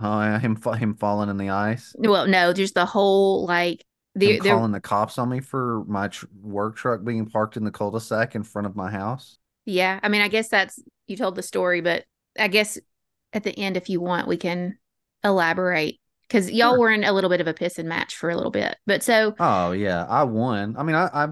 Oh, 0.00 0.20
yeah, 0.20 0.38
him 0.38 0.56
him 0.56 0.94
falling 0.94 1.30
in 1.30 1.38
the 1.38 1.50
ice. 1.50 1.94
Well, 1.98 2.26
no, 2.26 2.52
just 2.52 2.74
the 2.74 2.84
whole 2.84 3.46
like 3.46 3.84
the, 4.14 4.40
the 4.40 4.50
calling 4.50 4.72
the 4.72 4.80
cops 4.80 5.18
on 5.18 5.30
me 5.30 5.40
for 5.40 5.84
my 5.86 6.08
tr- 6.08 6.26
work 6.42 6.76
truck 6.76 7.04
being 7.04 7.26
parked 7.26 7.56
in 7.56 7.64
the 7.64 7.70
cul-de-sac 7.70 8.34
in 8.34 8.42
front 8.42 8.66
of 8.66 8.76
my 8.76 8.90
house. 8.90 9.38
Yeah, 9.64 9.98
I 10.02 10.08
mean, 10.08 10.20
I 10.20 10.28
guess 10.28 10.48
that's 10.48 10.78
you 11.06 11.16
told 11.16 11.34
the 11.34 11.42
story, 11.42 11.80
but 11.80 12.04
I 12.38 12.48
guess 12.48 12.78
at 13.32 13.42
the 13.42 13.58
end, 13.58 13.76
if 13.76 13.88
you 13.88 14.00
want, 14.00 14.28
we 14.28 14.36
can 14.36 14.78
elaborate 15.24 16.00
because 16.28 16.50
y'all 16.50 16.72
sure. 16.72 16.78
were 16.78 16.90
in 16.90 17.04
a 17.04 17.12
little 17.12 17.30
bit 17.30 17.40
of 17.40 17.46
a 17.46 17.54
piss 17.54 17.78
and 17.78 17.88
match 17.88 18.16
for 18.16 18.30
a 18.30 18.36
little 18.36 18.50
bit. 18.50 18.76
But 18.86 19.02
so, 19.02 19.34
oh 19.38 19.72
yeah, 19.72 20.04
I 20.04 20.24
won. 20.24 20.76
I 20.76 20.82
mean, 20.82 20.96
I 20.96 21.08
I 21.12 21.28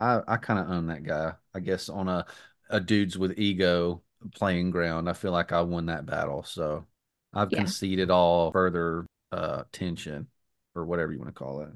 I, 0.00 0.20
I 0.26 0.36
kind 0.38 0.60
of 0.60 0.70
own 0.70 0.86
that 0.88 1.04
guy. 1.04 1.32
I 1.54 1.60
guess 1.60 1.88
on 1.88 2.08
a 2.08 2.26
a 2.68 2.80
dudes 2.80 3.16
with 3.16 3.38
ego 3.38 4.02
playing 4.34 4.70
ground, 4.70 5.08
I 5.08 5.12
feel 5.12 5.32
like 5.32 5.52
I 5.52 5.60
won 5.62 5.86
that 5.86 6.06
battle. 6.06 6.42
So 6.42 6.84
I've 7.32 7.52
yeah. 7.52 7.58
conceded 7.58 8.10
all 8.10 8.50
further 8.50 9.06
uh 9.32 9.64
tension 9.72 10.28
or 10.74 10.84
whatever 10.84 11.12
you 11.12 11.18
want 11.18 11.34
to 11.34 11.38
call 11.38 11.60
it. 11.60 11.68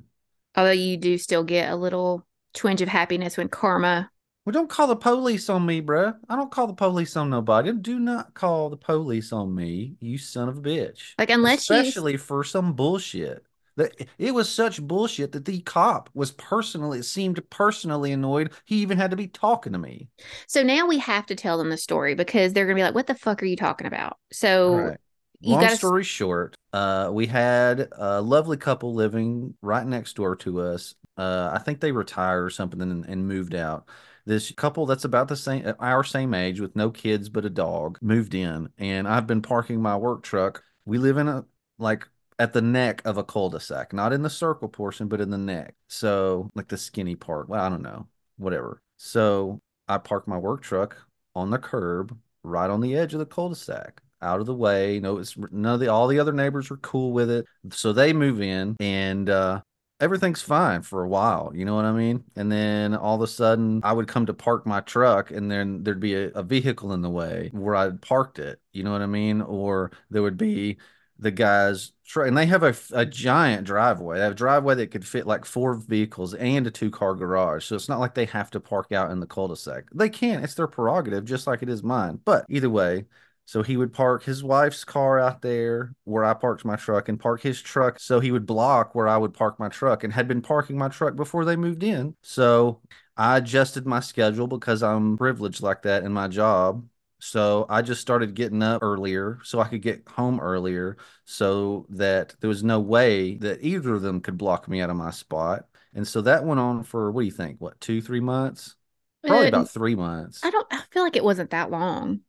Although 0.56 0.70
you 0.72 0.96
do 0.96 1.18
still 1.18 1.44
get 1.44 1.72
a 1.72 1.76
little 1.76 2.26
twinge 2.54 2.82
of 2.82 2.88
happiness 2.88 3.36
when 3.36 3.48
karma 3.48 4.10
well, 4.44 4.52
don't 4.52 4.68
call 4.68 4.88
the 4.88 4.96
police 4.96 5.48
on 5.48 5.64
me, 5.64 5.80
bruh. 5.80 6.16
I 6.28 6.34
don't 6.34 6.50
call 6.50 6.66
the 6.66 6.74
police 6.74 7.16
on 7.16 7.30
nobody. 7.30 7.72
Do 7.72 8.00
not 8.00 8.34
call 8.34 8.70
the 8.70 8.76
police 8.76 9.32
on 9.32 9.54
me, 9.54 9.94
you 10.00 10.18
son 10.18 10.48
of 10.48 10.58
a 10.58 10.60
bitch. 10.60 11.14
Like 11.16 11.30
unless 11.30 11.60
especially 11.60 12.12
you... 12.12 12.18
for 12.18 12.42
some 12.42 12.72
bullshit. 12.72 13.44
That 13.76 13.94
it 14.18 14.34
was 14.34 14.50
such 14.50 14.82
bullshit 14.82 15.32
that 15.32 15.46
the 15.46 15.60
cop 15.60 16.10
was 16.12 16.32
personally 16.32 16.98
it 16.98 17.04
seemed 17.04 17.40
personally 17.48 18.12
annoyed. 18.12 18.52
He 18.66 18.76
even 18.76 18.98
had 18.98 19.12
to 19.12 19.16
be 19.16 19.28
talking 19.28 19.72
to 19.72 19.78
me. 19.78 20.08
So 20.46 20.62
now 20.62 20.86
we 20.86 20.98
have 20.98 21.24
to 21.26 21.34
tell 21.34 21.56
them 21.56 21.70
the 21.70 21.78
story 21.78 22.14
because 22.14 22.52
they're 22.52 22.66
gonna 22.66 22.74
be 22.74 22.82
like, 22.82 22.94
"What 22.94 23.06
the 23.06 23.14
fuck 23.14 23.42
are 23.42 23.46
you 23.46 23.56
talking 23.56 23.86
about?" 23.86 24.18
So, 24.30 24.74
right. 24.74 24.98
Long 25.42 25.60
gotta... 25.60 25.76
story 25.76 26.04
short, 26.04 26.54
uh, 26.72 27.10
we 27.12 27.26
had 27.26 27.88
a 27.92 28.20
lovely 28.20 28.56
couple 28.56 28.94
living 28.94 29.54
right 29.62 29.86
next 29.86 30.14
door 30.16 30.36
to 30.36 30.60
us. 30.60 30.94
Uh, 31.16 31.50
I 31.52 31.58
think 31.58 31.80
they 31.80 31.92
retired 31.92 32.44
or 32.44 32.50
something 32.50 32.80
and, 32.80 33.04
and 33.04 33.28
moved 33.28 33.54
out 33.54 33.88
this 34.24 34.52
couple 34.52 34.86
that's 34.86 35.04
about 35.04 35.28
the 35.28 35.36
same 35.36 35.66
uh, 35.66 35.72
our 35.80 36.04
same 36.04 36.34
age 36.34 36.60
with 36.60 36.76
no 36.76 36.90
kids 36.90 37.28
but 37.28 37.44
a 37.44 37.50
dog 37.50 37.98
moved 38.00 38.34
in 38.34 38.68
and 38.78 39.08
I've 39.08 39.26
been 39.26 39.42
parking 39.42 39.80
my 39.80 39.96
work 39.96 40.22
truck. 40.22 40.62
We 40.84 40.98
live 40.98 41.16
in 41.16 41.28
a 41.28 41.44
like 41.78 42.08
at 42.38 42.52
the 42.52 42.62
neck 42.62 43.02
of 43.04 43.18
a 43.18 43.24
cul-de-sac, 43.24 43.92
not 43.92 44.12
in 44.12 44.22
the 44.22 44.30
circle 44.30 44.68
portion, 44.68 45.06
but 45.06 45.20
in 45.20 45.30
the 45.30 45.38
neck. 45.38 45.74
So 45.88 46.50
like 46.54 46.68
the 46.68 46.78
skinny 46.78 47.14
part. 47.14 47.48
Well, 47.48 47.62
I 47.62 47.68
don't 47.68 47.82
know. 47.82 48.08
Whatever. 48.36 48.80
So 48.96 49.60
I 49.88 49.98
park 49.98 50.26
my 50.26 50.38
work 50.38 50.62
truck 50.62 50.96
on 51.34 51.50
the 51.50 51.58
curb 51.58 52.16
right 52.42 52.70
on 52.70 52.80
the 52.80 52.96
edge 52.96 53.12
of 53.12 53.20
the 53.20 53.26
cul-de-sac 53.26 54.02
out 54.22 54.40
of 54.40 54.46
the 54.46 54.54
way. 54.54 55.00
Know, 55.00 55.18
it's 55.18 55.36
none 55.36 55.74
of 55.74 55.80
the 55.80 55.88
all 55.88 56.06
the 56.08 56.18
other 56.18 56.32
neighbors 56.32 56.70
are 56.70 56.76
cool 56.78 57.12
with 57.12 57.30
it. 57.30 57.46
So 57.70 57.92
they 57.92 58.12
move 58.12 58.40
in 58.40 58.76
and 58.80 59.28
uh 59.28 59.62
everything's 60.00 60.42
fine 60.42 60.82
for 60.82 61.04
a 61.04 61.08
while. 61.08 61.52
You 61.54 61.64
know 61.64 61.76
what 61.76 61.84
I 61.84 61.92
mean? 61.92 62.24
And 62.34 62.50
then 62.50 62.94
all 62.94 63.14
of 63.14 63.22
a 63.22 63.28
sudden, 63.28 63.80
I 63.84 63.92
would 63.92 64.08
come 64.08 64.26
to 64.26 64.34
park 64.34 64.66
my 64.66 64.80
truck, 64.80 65.30
and 65.30 65.48
then 65.48 65.84
there'd 65.84 66.00
be 66.00 66.14
a, 66.14 66.28
a 66.30 66.42
vehicle 66.42 66.92
in 66.92 67.02
the 67.02 67.10
way 67.10 67.50
where 67.52 67.76
I'd 67.76 68.02
parked 68.02 68.40
it. 68.40 68.60
You 68.72 68.82
know 68.82 68.90
what 68.90 69.00
I 69.02 69.06
mean? 69.06 69.40
Or 69.40 69.92
there 70.10 70.22
would 70.22 70.36
be 70.36 70.78
the 71.20 71.30
guys 71.30 71.92
and 72.16 72.36
they 72.36 72.46
have 72.46 72.62
a, 72.62 72.74
a 72.92 73.06
giant 73.06 73.64
driveway. 73.64 74.16
They 74.16 74.24
have 74.24 74.32
a 74.32 74.36
driveway 74.36 74.74
that 74.74 74.90
could 74.90 75.06
fit 75.06 75.26
like 75.26 75.44
four 75.44 75.74
vehicles 75.74 76.34
and 76.34 76.66
a 76.66 76.70
two 76.70 76.90
car 76.90 77.14
garage. 77.14 77.64
So 77.64 77.76
it's 77.76 77.88
not 77.88 78.00
like 78.00 78.14
they 78.14 78.26
have 78.26 78.50
to 78.50 78.60
park 78.60 78.92
out 78.92 79.10
in 79.10 79.20
the 79.20 79.26
cul-de-sac. 79.26 79.84
They 79.94 80.10
can. 80.10 80.42
It's 80.42 80.54
their 80.54 80.66
prerogative, 80.66 81.24
just 81.24 81.46
like 81.46 81.62
it 81.62 81.68
is 81.68 81.82
mine. 81.82 82.20
But 82.24 82.44
either 82.50 82.68
way, 82.68 83.06
so 83.44 83.62
he 83.62 83.76
would 83.76 83.92
park 83.92 84.22
his 84.22 84.42
wife's 84.42 84.84
car 84.84 85.18
out 85.18 85.42
there 85.42 85.94
where 86.04 86.24
I 86.24 86.34
parked 86.34 86.64
my 86.64 86.76
truck 86.76 87.08
and 87.08 87.18
park 87.18 87.42
his 87.42 87.60
truck 87.60 87.98
so 87.98 88.20
he 88.20 88.30
would 88.30 88.46
block 88.46 88.94
where 88.94 89.08
I 89.08 89.16
would 89.16 89.34
park 89.34 89.58
my 89.58 89.68
truck 89.68 90.04
and 90.04 90.12
had 90.12 90.28
been 90.28 90.42
parking 90.42 90.78
my 90.78 90.88
truck 90.88 91.16
before 91.16 91.44
they 91.44 91.56
moved 91.56 91.82
in. 91.82 92.14
So 92.22 92.80
I 93.16 93.38
adjusted 93.38 93.86
my 93.86 94.00
schedule 94.00 94.46
because 94.46 94.82
I'm 94.82 95.16
privileged 95.16 95.62
like 95.62 95.82
that 95.82 96.04
in 96.04 96.12
my 96.12 96.28
job. 96.28 96.86
So 97.18 97.66
I 97.68 97.82
just 97.82 98.00
started 98.00 98.34
getting 98.34 98.62
up 98.62 98.82
earlier 98.82 99.38
so 99.44 99.60
I 99.60 99.68
could 99.68 99.82
get 99.82 100.08
home 100.08 100.40
earlier 100.40 100.96
so 101.24 101.86
that 101.90 102.34
there 102.40 102.48
was 102.48 102.64
no 102.64 102.80
way 102.80 103.36
that 103.36 103.62
either 103.62 103.94
of 103.94 104.02
them 104.02 104.20
could 104.20 104.38
block 104.38 104.68
me 104.68 104.80
out 104.80 104.90
of 104.90 104.96
my 104.96 105.10
spot. 105.10 105.66
And 105.94 106.06
so 106.06 106.22
that 106.22 106.44
went 106.44 106.58
on 106.58 106.82
for 106.84 107.10
what 107.12 107.20
do 107.20 107.26
you 107.26 107.32
think? 107.32 107.60
What, 107.60 107.80
two, 107.80 108.00
three 108.00 108.20
months? 108.20 108.76
Probably 109.24 109.46
uh, 109.46 109.48
about 109.48 109.70
three 109.70 109.94
months. 109.94 110.40
I 110.42 110.50
don't 110.50 110.66
I 110.72 110.82
feel 110.90 111.02
like 111.02 111.16
it 111.16 111.22
wasn't 111.22 111.50
that 111.50 111.70
long 111.70 112.20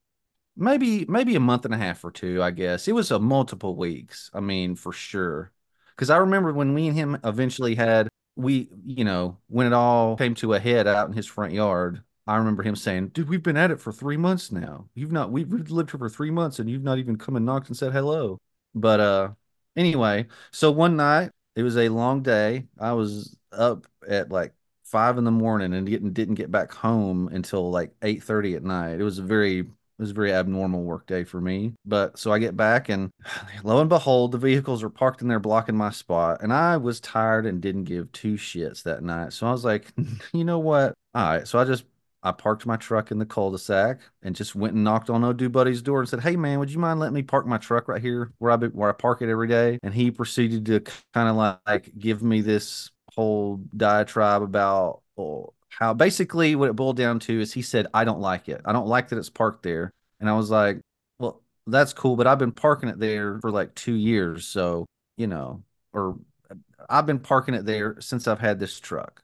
maybe 0.55 1.05
maybe 1.07 1.35
a 1.35 1.39
month 1.39 1.65
and 1.65 1.73
a 1.73 1.77
half 1.77 2.03
or 2.03 2.11
two 2.11 2.41
i 2.43 2.51
guess. 2.51 2.87
It 2.87 2.93
was 2.93 3.11
a 3.11 3.19
multiple 3.19 3.75
weeks 3.75 4.29
i 4.33 4.39
mean 4.39 4.75
for 4.75 4.91
sure. 4.91 5.51
Because 5.95 6.09
i 6.09 6.17
remember 6.17 6.53
when 6.53 6.73
we 6.73 6.87
and 6.87 6.97
him 6.97 7.17
eventually 7.23 7.75
had 7.75 8.09
we 8.35 8.69
you 8.83 9.03
know 9.03 9.37
when 9.47 9.67
it 9.67 9.73
all 9.73 10.17
came 10.17 10.35
to 10.35 10.53
a 10.53 10.59
head 10.59 10.87
out 10.87 11.07
in 11.07 11.13
his 11.13 11.27
front 11.27 11.53
yard 11.53 12.01
i 12.25 12.35
remember 12.35 12.63
him 12.63 12.75
saying 12.75 13.09
dude 13.09 13.29
we've 13.29 13.43
been 13.43 13.57
at 13.57 13.69
it 13.71 13.79
for 13.79 13.91
three 13.91 14.17
months 14.17 14.51
now. 14.51 14.87
You've 14.95 15.11
not 15.11 15.31
we've, 15.31 15.51
we've 15.51 15.69
lived 15.69 15.91
here 15.91 15.99
for 15.99 16.09
three 16.09 16.31
months 16.31 16.59
and 16.59 16.69
you've 16.69 16.83
not 16.83 16.97
even 16.97 17.17
come 17.17 17.35
and 17.35 17.45
knocked 17.45 17.67
and 17.67 17.77
said 17.77 17.91
hello. 17.93 18.39
But 18.75 18.99
uh 18.99 19.31
anyway 19.75 20.27
so 20.51 20.71
one 20.71 20.95
night 20.95 21.31
it 21.55 21.63
was 21.63 21.77
a 21.77 21.89
long 21.89 22.23
day. 22.23 22.67
I 22.79 22.93
was 22.93 23.37
up 23.51 23.85
at 24.07 24.31
like 24.31 24.53
five 24.83 25.17
in 25.17 25.23
the 25.23 25.31
morning 25.31 25.73
and 25.73 25.87
getting 25.87 26.13
didn't 26.13 26.35
get 26.35 26.51
back 26.51 26.71
home 26.71 27.27
until 27.31 27.69
like 27.71 27.91
eight 28.01 28.23
thirty 28.23 28.55
at 28.55 28.63
night. 28.63 28.99
It 28.99 29.03
was 29.03 29.19
a 29.19 29.23
very 29.23 29.65
it 29.97 30.01
was 30.01 30.11
a 30.11 30.15
very 30.15 30.33
abnormal 30.33 30.83
work 30.83 31.05
day 31.05 31.23
for 31.23 31.39
me. 31.39 31.73
But 31.85 32.17
so 32.17 32.31
I 32.31 32.39
get 32.39 32.57
back 32.57 32.89
and 32.89 33.11
lo 33.63 33.79
and 33.79 33.89
behold, 33.89 34.31
the 34.31 34.37
vehicles 34.37 34.83
are 34.83 34.89
parked 34.89 35.21
in 35.21 35.27
there 35.27 35.39
blocking 35.39 35.77
my 35.77 35.91
spot. 35.91 36.41
And 36.41 36.51
I 36.51 36.77
was 36.77 36.99
tired 36.99 37.45
and 37.45 37.61
didn't 37.61 37.85
give 37.85 38.11
two 38.11 38.33
shits 38.33 38.83
that 38.83 39.03
night. 39.03 39.33
So 39.33 39.47
I 39.47 39.51
was 39.51 39.65
like, 39.65 39.93
you 40.33 40.43
know 40.43 40.59
what? 40.59 40.93
All 41.13 41.23
right. 41.23 41.47
So 41.47 41.59
I 41.59 41.65
just 41.65 41.85
I 42.23 42.31
parked 42.31 42.65
my 42.65 42.77
truck 42.77 43.11
in 43.11 43.19
the 43.19 43.25
cul-de-sac 43.25 43.99
and 44.21 44.35
just 44.35 44.55
went 44.55 44.75
and 44.75 44.83
knocked 44.83 45.09
on 45.09 45.23
Old 45.25 45.51
Buddy's 45.51 45.81
door 45.81 45.99
and 45.99 46.07
said, 46.07 46.21
"Hey 46.21 46.37
man, 46.37 46.57
would 46.59 46.71
you 46.71 46.79
mind 46.79 46.99
letting 46.99 47.13
me 47.13 47.21
park 47.21 47.45
my 47.45 47.57
truck 47.57 47.89
right 47.89 48.01
here 48.01 48.31
where 48.37 48.51
I 48.51 48.55
be, 48.55 48.67
where 48.67 48.89
I 48.89 48.93
park 48.93 49.21
it 49.21 49.29
every 49.29 49.47
day?" 49.47 49.77
And 49.83 49.93
he 49.93 50.09
proceeded 50.09 50.65
to 50.67 50.79
kind 51.13 51.29
of 51.29 51.35
like 51.35 51.91
give 51.99 52.23
me 52.23 52.41
this 52.41 52.91
whole 53.13 53.57
diatribe 53.75 54.41
about 54.41 55.01
oh, 55.17 55.53
how 55.79 55.93
basically 55.93 56.55
what 56.55 56.69
it 56.69 56.75
boiled 56.75 56.97
down 56.97 57.19
to 57.19 57.41
is 57.41 57.53
he 57.53 57.61
said, 57.61 57.87
I 57.93 58.03
don't 58.03 58.19
like 58.19 58.49
it. 58.49 58.61
I 58.65 58.73
don't 58.73 58.87
like 58.87 59.09
that 59.09 59.17
it's 59.17 59.29
parked 59.29 59.63
there. 59.63 59.91
And 60.19 60.29
I 60.29 60.33
was 60.33 60.49
like, 60.49 60.79
well, 61.19 61.41
that's 61.67 61.93
cool, 61.93 62.15
but 62.15 62.27
I've 62.27 62.39
been 62.39 62.51
parking 62.51 62.89
it 62.89 62.99
there 62.99 63.39
for 63.41 63.51
like 63.51 63.75
two 63.75 63.95
years. 63.95 64.45
So, 64.45 64.85
you 65.17 65.27
know, 65.27 65.63
or 65.93 66.17
I've 66.89 67.05
been 67.05 67.19
parking 67.19 67.55
it 67.55 67.65
there 67.65 67.97
since 67.99 68.27
I've 68.27 68.39
had 68.39 68.59
this 68.59 68.79
truck 68.79 69.23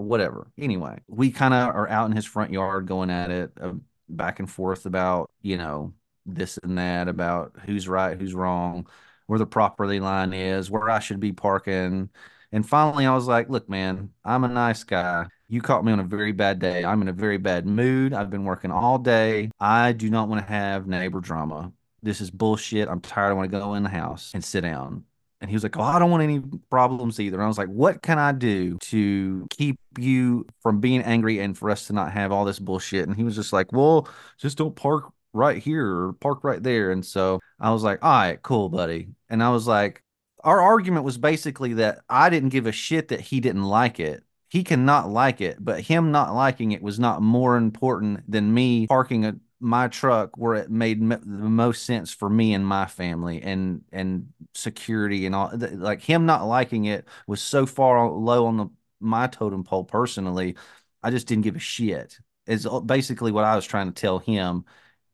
whatever. 0.00 0.50
Anyway, 0.58 0.98
we 1.08 1.30
kind 1.30 1.54
of 1.54 1.74
are 1.74 1.88
out 1.88 2.08
in 2.08 2.16
his 2.16 2.26
front 2.26 2.52
yard 2.52 2.86
going 2.86 3.10
at 3.10 3.30
it 3.30 3.52
uh, 3.60 3.72
back 4.08 4.38
and 4.38 4.50
forth 4.50 4.86
about, 4.86 5.30
you 5.42 5.56
know, 5.56 5.92
this 6.26 6.58
and 6.58 6.78
that, 6.78 7.08
about 7.08 7.56
who's 7.64 7.88
right, 7.88 8.18
who's 8.18 8.34
wrong, 8.34 8.86
where 9.26 9.38
the 9.38 9.46
property 9.46 10.00
line 10.00 10.32
is, 10.32 10.70
where 10.70 10.88
I 10.90 11.00
should 11.00 11.20
be 11.20 11.32
parking. 11.32 12.10
And 12.52 12.68
finally, 12.68 13.06
I 13.06 13.14
was 13.14 13.26
like, 13.26 13.48
look, 13.48 13.68
man, 13.68 14.10
I'm 14.24 14.44
a 14.44 14.48
nice 14.48 14.84
guy. 14.84 15.26
You 15.50 15.60
caught 15.60 15.84
me 15.84 15.90
on 15.90 15.98
a 15.98 16.04
very 16.04 16.30
bad 16.30 16.60
day. 16.60 16.84
I'm 16.84 17.02
in 17.02 17.08
a 17.08 17.12
very 17.12 17.36
bad 17.36 17.66
mood. 17.66 18.14
I've 18.14 18.30
been 18.30 18.44
working 18.44 18.70
all 18.70 18.98
day. 18.98 19.50
I 19.58 19.90
do 19.90 20.08
not 20.08 20.28
want 20.28 20.46
to 20.46 20.52
have 20.52 20.86
neighbor 20.86 21.20
drama. 21.20 21.72
This 22.04 22.20
is 22.20 22.30
bullshit. 22.30 22.88
I'm 22.88 23.00
tired. 23.00 23.30
I 23.30 23.32
want 23.32 23.50
to 23.50 23.58
go 23.58 23.74
in 23.74 23.82
the 23.82 23.88
house 23.88 24.30
and 24.32 24.44
sit 24.44 24.60
down. 24.60 25.02
And 25.40 25.50
he 25.50 25.56
was 25.56 25.64
like, 25.64 25.76
Oh, 25.76 25.82
I 25.82 25.98
don't 25.98 26.12
want 26.12 26.22
any 26.22 26.40
problems 26.70 27.18
either. 27.18 27.36
And 27.36 27.42
I 27.42 27.48
was 27.48 27.58
like, 27.58 27.66
What 27.66 28.00
can 28.00 28.16
I 28.16 28.30
do 28.30 28.78
to 28.78 29.48
keep 29.50 29.80
you 29.98 30.46
from 30.60 30.78
being 30.78 31.02
angry 31.02 31.40
and 31.40 31.58
for 31.58 31.68
us 31.68 31.88
to 31.88 31.94
not 31.94 32.12
have 32.12 32.30
all 32.30 32.44
this 32.44 32.60
bullshit? 32.60 33.08
And 33.08 33.16
he 33.16 33.24
was 33.24 33.34
just 33.34 33.52
like, 33.52 33.72
Well, 33.72 34.08
just 34.38 34.56
don't 34.56 34.76
park 34.76 35.12
right 35.32 35.60
here 35.60 35.84
or 35.84 36.12
park 36.12 36.44
right 36.44 36.62
there. 36.62 36.92
And 36.92 37.04
so 37.04 37.40
I 37.58 37.72
was 37.72 37.82
like, 37.82 38.04
All 38.04 38.10
right, 38.12 38.40
cool, 38.40 38.68
buddy. 38.68 39.08
And 39.28 39.42
I 39.42 39.50
was 39.50 39.66
like, 39.66 40.00
Our 40.44 40.60
argument 40.60 41.04
was 41.04 41.18
basically 41.18 41.74
that 41.74 42.02
I 42.08 42.30
didn't 42.30 42.50
give 42.50 42.66
a 42.68 42.72
shit 42.72 43.08
that 43.08 43.20
he 43.20 43.40
didn't 43.40 43.64
like 43.64 43.98
it 43.98 44.22
he 44.50 44.64
cannot 44.64 45.08
like 45.08 45.40
it, 45.40 45.64
but 45.64 45.80
him 45.80 46.10
not 46.10 46.34
liking 46.34 46.72
it 46.72 46.82
was 46.82 46.98
not 46.98 47.22
more 47.22 47.56
important 47.56 48.30
than 48.30 48.52
me 48.52 48.86
parking 48.88 49.24
a, 49.24 49.36
my 49.60 49.88
truck 49.88 50.36
where 50.36 50.54
it 50.54 50.70
made 50.70 51.00
the 51.08 51.18
most 51.26 51.84
sense 51.84 52.12
for 52.12 52.28
me 52.28 52.52
and 52.54 52.66
my 52.66 52.86
family 52.86 53.40
and 53.42 53.82
and 53.92 54.32
security 54.54 55.26
and 55.26 55.34
all 55.34 55.50
like 55.54 56.00
him 56.00 56.26
not 56.26 56.46
liking 56.46 56.86
it 56.86 57.06
was 57.26 57.42
so 57.42 57.66
far 57.66 58.10
low 58.10 58.46
on 58.46 58.56
the 58.56 58.66
my 59.00 59.26
totem 59.26 59.62
pole 59.62 59.84
personally 59.84 60.56
i 61.02 61.10
just 61.10 61.26
didn't 61.26 61.44
give 61.44 61.56
a 61.56 61.60
shit 61.60 62.18
is 62.46 62.66
basically 62.86 63.30
what 63.30 63.44
i 63.44 63.54
was 63.54 63.66
trying 63.66 63.86
to 63.86 64.00
tell 64.00 64.18
him 64.18 64.64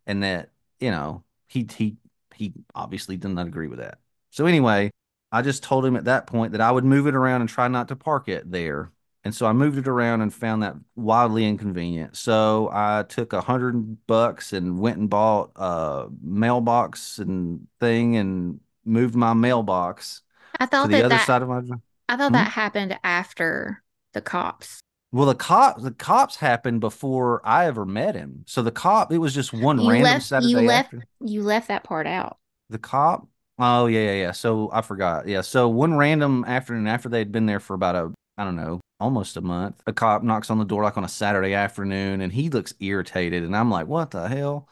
and 0.06 0.22
that 0.22 0.50
you 0.78 0.92
know 0.92 1.24
he 1.48 1.66
he 1.76 1.96
he 2.36 2.52
obviously 2.74 3.16
did 3.16 3.28
not 3.28 3.46
agree 3.46 3.66
with 3.66 3.80
that. 3.80 3.98
So 4.30 4.46
anyway 4.46 4.92
i 5.32 5.42
just 5.42 5.64
told 5.64 5.84
him 5.84 5.96
at 5.96 6.04
that 6.04 6.28
point 6.28 6.52
that 6.52 6.60
i 6.60 6.70
would 6.70 6.84
move 6.84 7.08
it 7.08 7.16
around 7.16 7.40
and 7.40 7.50
try 7.50 7.66
not 7.66 7.88
to 7.88 7.96
park 7.96 8.28
it 8.28 8.48
there 8.50 8.92
And 9.26 9.34
so 9.34 9.44
I 9.44 9.52
moved 9.52 9.76
it 9.76 9.88
around 9.88 10.20
and 10.20 10.32
found 10.32 10.62
that 10.62 10.76
wildly 10.94 11.44
inconvenient. 11.46 12.16
So 12.16 12.70
I 12.72 13.02
took 13.02 13.32
a 13.32 13.40
hundred 13.40 14.06
bucks 14.06 14.52
and 14.52 14.78
went 14.78 14.98
and 14.98 15.10
bought 15.10 15.50
a 15.56 16.06
mailbox 16.22 17.18
and 17.18 17.66
thing 17.80 18.16
and 18.16 18.60
moved 18.84 19.16
my 19.16 19.34
mailbox 19.34 20.22
I 20.60 20.66
to 20.66 20.70
thought 20.70 20.88
the 20.90 20.94
that 20.98 21.06
other 21.06 21.16
that 21.16 21.26
side 21.26 21.42
of 21.42 21.48
my. 21.48 21.60
I 22.08 22.16
thought 22.16 22.28
Hmm? 22.28 22.34
that 22.34 22.52
happened 22.52 22.96
after 23.02 23.82
the 24.12 24.20
cops. 24.20 24.78
Well, 25.10 25.26
the 25.26 25.34
cop, 25.34 25.82
the 25.82 25.90
cops 25.90 26.36
happened 26.36 26.80
before 26.80 27.40
I 27.44 27.66
ever 27.66 27.84
met 27.84 28.14
him. 28.14 28.44
So 28.46 28.62
the 28.62 28.70
cop, 28.70 29.10
it 29.12 29.18
was 29.18 29.34
just 29.34 29.52
one 29.52 29.80
You 29.80 29.90
random 29.90 30.04
left 30.04 30.30
you 30.44 30.60
left 30.60 30.94
after. 30.94 31.06
you 31.20 31.42
left 31.42 31.66
that 31.68 31.82
part 31.82 32.06
out. 32.06 32.38
The 32.70 32.78
cop? 32.78 33.26
Oh 33.58 33.86
yeah, 33.86 34.04
yeah, 34.04 34.12
yeah. 34.20 34.32
So 34.32 34.70
I 34.72 34.82
forgot. 34.82 35.26
Yeah. 35.26 35.40
So 35.40 35.68
one 35.68 35.96
random 35.96 36.44
afternoon 36.46 36.86
after 36.86 37.08
they'd 37.08 37.32
been 37.32 37.46
there 37.46 37.60
for 37.60 37.74
about 37.74 37.96
a, 37.96 38.12
I 38.38 38.44
don't 38.44 38.56
know, 38.56 38.80
almost 39.00 39.36
a 39.36 39.40
month, 39.40 39.82
a 39.86 39.92
cop 39.92 40.22
knocks 40.22 40.50
on 40.50 40.58
the 40.58 40.64
door 40.64 40.82
like 40.82 40.96
on 40.96 41.04
a 41.04 41.08
Saturday 41.08 41.54
afternoon 41.54 42.20
and 42.20 42.32
he 42.32 42.48
looks 42.50 42.74
irritated. 42.80 43.42
And 43.44 43.56
I'm 43.56 43.70
like, 43.70 43.86
what 43.86 44.10
the 44.10 44.28
hell? 44.28 44.68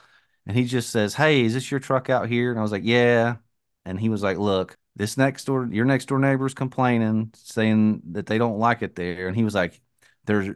And 0.47 0.57
he 0.57 0.65
just 0.65 0.91
says, 0.91 1.15
Hey, 1.15 1.43
is 1.45 1.55
this 1.55 1.71
your 1.71 1.81
truck 1.81 2.11
out 2.11 2.29
here? 2.29 2.51
And 2.51 2.59
I 2.59 2.63
was 2.63 2.73
like, 2.73 2.85
Yeah. 2.85 3.37
And 3.85 3.99
he 4.01 4.09
was 4.09 4.23
like, 4.23 4.39
Look, 4.39 4.77
this 4.97 5.17
next 5.17 5.45
door, 5.45 5.67
your 5.71 5.85
next 5.85 6.07
door 6.07 6.19
neighbor's 6.19 6.55
complaining, 6.55 7.33
saying 7.37 8.03
that 8.13 8.27
they 8.27 8.39
don't 8.39 8.59
like 8.59 8.83
it 8.83 8.95
there. 8.97 9.29
And 9.29 9.37
he 9.37 9.45
was 9.45 9.55
like, 9.55 9.81
There's 10.25 10.55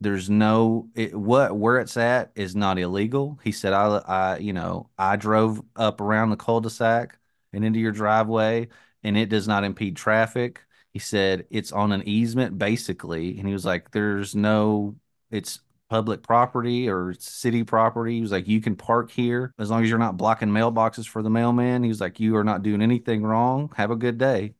there's 0.00 0.28
no 0.28 0.88
it, 0.94 1.14
what 1.14 1.56
where 1.56 1.78
it's 1.78 1.96
at 1.96 2.32
is 2.34 2.54
not 2.54 2.78
illegal. 2.78 3.38
He 3.42 3.52
said, 3.52 3.72
I, 3.72 3.96
I, 3.98 4.38
you 4.38 4.52
know, 4.52 4.90
I 4.98 5.16
drove 5.16 5.62
up 5.74 6.00
around 6.00 6.30
the 6.30 6.36
cul-de-sac 6.36 7.18
and 7.52 7.64
into 7.64 7.78
your 7.80 7.92
driveway, 7.92 8.68
and 9.02 9.16
it 9.16 9.28
does 9.30 9.48
not 9.48 9.64
impede 9.64 9.96
traffic. 9.96 10.62
He 10.96 11.00
said 11.00 11.44
it's 11.50 11.72
on 11.72 11.92
an 11.92 12.08
easement 12.08 12.56
basically, 12.56 13.38
and 13.38 13.46
he 13.46 13.52
was 13.52 13.66
like, 13.66 13.90
there's 13.90 14.34
no, 14.34 14.96
it's 15.30 15.60
public 15.90 16.22
property 16.22 16.88
or 16.88 17.12
city 17.18 17.64
property. 17.64 18.14
He 18.14 18.22
was 18.22 18.32
like, 18.32 18.48
you 18.48 18.62
can 18.62 18.76
park 18.76 19.10
here 19.10 19.52
as 19.58 19.70
long 19.70 19.84
as 19.84 19.90
you're 19.90 19.98
not 19.98 20.16
blocking 20.16 20.48
mailboxes 20.48 21.06
for 21.06 21.22
the 21.22 21.28
mailman. 21.28 21.82
He 21.82 21.90
was 21.90 22.00
like, 22.00 22.18
you 22.18 22.34
are 22.36 22.44
not 22.44 22.62
doing 22.62 22.80
anything 22.80 23.22
wrong. 23.22 23.70
Have 23.76 23.90
a 23.90 23.96
good 23.96 24.16
day. 24.16 24.54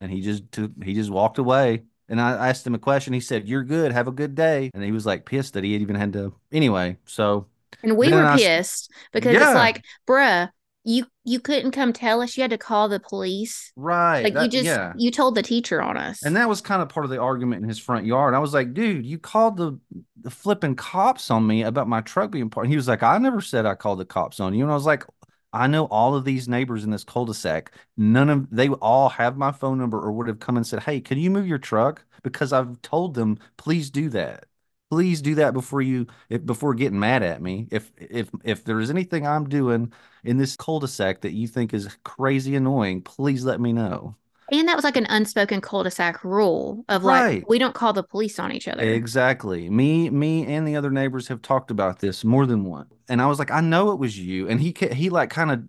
And 0.00 0.10
he 0.10 0.22
just 0.22 0.50
took, 0.50 0.70
he 0.82 0.94
just 0.94 1.10
walked 1.10 1.36
away. 1.36 1.82
And 2.08 2.18
I 2.18 2.48
asked 2.48 2.66
him 2.66 2.74
a 2.74 2.78
question. 2.78 3.12
He 3.12 3.20
said, 3.20 3.46
"You're 3.46 3.64
good. 3.64 3.92
Have 3.92 4.08
a 4.08 4.12
good 4.12 4.34
day." 4.34 4.70
And 4.72 4.82
he 4.82 4.92
was 4.92 5.04
like 5.04 5.26
pissed 5.26 5.52
that 5.54 5.62
he 5.62 5.74
even 5.74 5.96
had 5.96 6.14
to. 6.14 6.34
Anyway, 6.50 6.96
so 7.04 7.48
And 7.82 7.98
we 7.98 8.10
were 8.10 8.24
I 8.24 8.38
pissed 8.38 8.90
because 9.12 9.34
it's 9.34 9.54
like, 9.54 9.84
bruh, 10.06 10.48
you 10.84 11.06
you 11.24 11.38
couldn't 11.38 11.70
come 11.70 11.92
tell 11.92 12.20
us. 12.20 12.36
You 12.36 12.42
had 12.42 12.50
to 12.50 12.58
call 12.58 12.88
the 12.88 12.98
police. 12.98 13.72
right, 13.76 14.22
Like 14.22 14.42
you 14.42 14.48
just 14.48 14.64
yeah. 14.64 14.92
you 14.96 15.10
told 15.10 15.34
the 15.34 15.42
teacher 15.42 15.80
on 15.80 15.96
us. 15.96 16.24
And 16.24 16.36
that 16.36 16.48
was 16.48 16.60
kind 16.60 16.82
of 16.82 16.88
part 16.88 17.04
of 17.04 17.10
the 17.10 17.20
argument 17.20 17.62
in 17.62 17.68
his 17.68 17.78
front 17.78 18.06
yard. 18.06 18.34
I 18.34 18.38
was 18.40 18.52
like, 18.52 18.74
dude, 18.74 19.06
you 19.06 19.18
called 19.18 19.56
the, 19.56 19.78
the 20.20 20.30
flipping 20.30 20.74
cops 20.74 21.30
on 21.30 21.46
me 21.46 21.62
about 21.62 21.88
my 21.88 22.00
truck 22.00 22.32
being 22.32 22.50
parked. 22.50 22.68
He 22.68 22.76
was 22.76 22.88
like, 22.88 23.02
I 23.02 23.18
never 23.18 23.40
said 23.40 23.66
I 23.66 23.74
called 23.74 24.00
the 24.00 24.04
cops 24.04 24.40
on 24.40 24.54
you. 24.54 24.64
And 24.64 24.72
I 24.72 24.74
was 24.74 24.86
like, 24.86 25.04
I 25.52 25.66
know 25.66 25.84
all 25.84 26.14
of 26.14 26.24
these 26.24 26.48
neighbors 26.48 26.82
in 26.82 26.90
this 26.90 27.04
cul-de-sac. 27.04 27.72
None 27.96 28.30
of 28.30 28.48
they 28.50 28.68
all 28.68 29.10
have 29.10 29.36
my 29.36 29.52
phone 29.52 29.78
number 29.78 30.00
or 30.00 30.10
would 30.12 30.28
have 30.28 30.40
come 30.40 30.56
and 30.56 30.66
said, 30.66 30.82
Hey, 30.82 31.00
can 31.00 31.18
you 31.18 31.30
move 31.30 31.46
your 31.46 31.58
truck? 31.58 32.04
Because 32.22 32.52
I've 32.52 32.80
told 32.82 33.14
them, 33.14 33.38
please 33.56 33.90
do 33.90 34.08
that. 34.10 34.46
Please 34.92 35.22
do 35.22 35.34
that 35.36 35.54
before 35.54 35.80
you 35.80 36.06
if 36.28 36.44
before 36.44 36.74
getting 36.74 37.00
mad 37.00 37.22
at 37.22 37.40
me. 37.40 37.66
If 37.70 37.90
if 37.96 38.28
if 38.44 38.64
there 38.64 38.78
is 38.78 38.90
anything 38.90 39.26
I'm 39.26 39.48
doing 39.48 39.90
in 40.22 40.36
this 40.36 40.54
cul-de-sac 40.54 41.22
that 41.22 41.32
you 41.32 41.48
think 41.48 41.72
is 41.72 41.96
crazy 42.04 42.54
annoying, 42.56 43.00
please 43.02 43.42
let 43.42 43.58
me 43.58 43.72
know. 43.72 44.16
and 44.50 44.68
that 44.68 44.76
was 44.76 44.84
like 44.84 44.96
an 44.96 45.06
unspoken 45.08 45.60
cul-de-sac 45.60 46.22
rule 46.24 46.84
of 46.88 47.04
like 47.04 47.22
Right. 47.22 47.48
we 47.48 47.58
don't 47.58 47.74
call 47.74 47.92
the 47.92 48.02
police 48.02 48.38
on 48.38 48.52
each 48.52 48.68
other. 48.68 48.82
Exactly. 48.82 49.70
Me, 49.70 50.10
me, 50.10 50.46
and 50.46 50.66
the 50.66 50.76
other 50.76 50.90
neighbors 50.90 51.28
have 51.28 51.40
talked 51.42 51.70
about 51.70 52.00
this 52.00 52.24
more 52.24 52.46
than 52.46 52.64
once 52.64 52.92
And 53.08 53.22
I 53.22 53.26
was 53.26 53.38
like, 53.38 53.50
I 53.50 53.60
know 53.60 53.92
it 53.92 53.98
was 53.98 54.18
you. 54.18 54.48
And 54.48 54.60
he 54.60 54.74
he 54.92 55.10
like 55.10 55.30
kind 55.30 55.50
of 55.50 55.62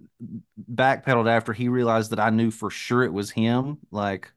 backpedaled 0.73 1.29
after 1.29 1.53
he 1.53 1.69
realized 1.69 2.11
that 2.11 2.19
I 2.19 2.29
knew 2.29 2.51
for 2.51 2.69
sure 2.69 3.03
it 3.03 3.13
was 3.13 3.31
him. 3.31 3.79
Like, 3.91 4.31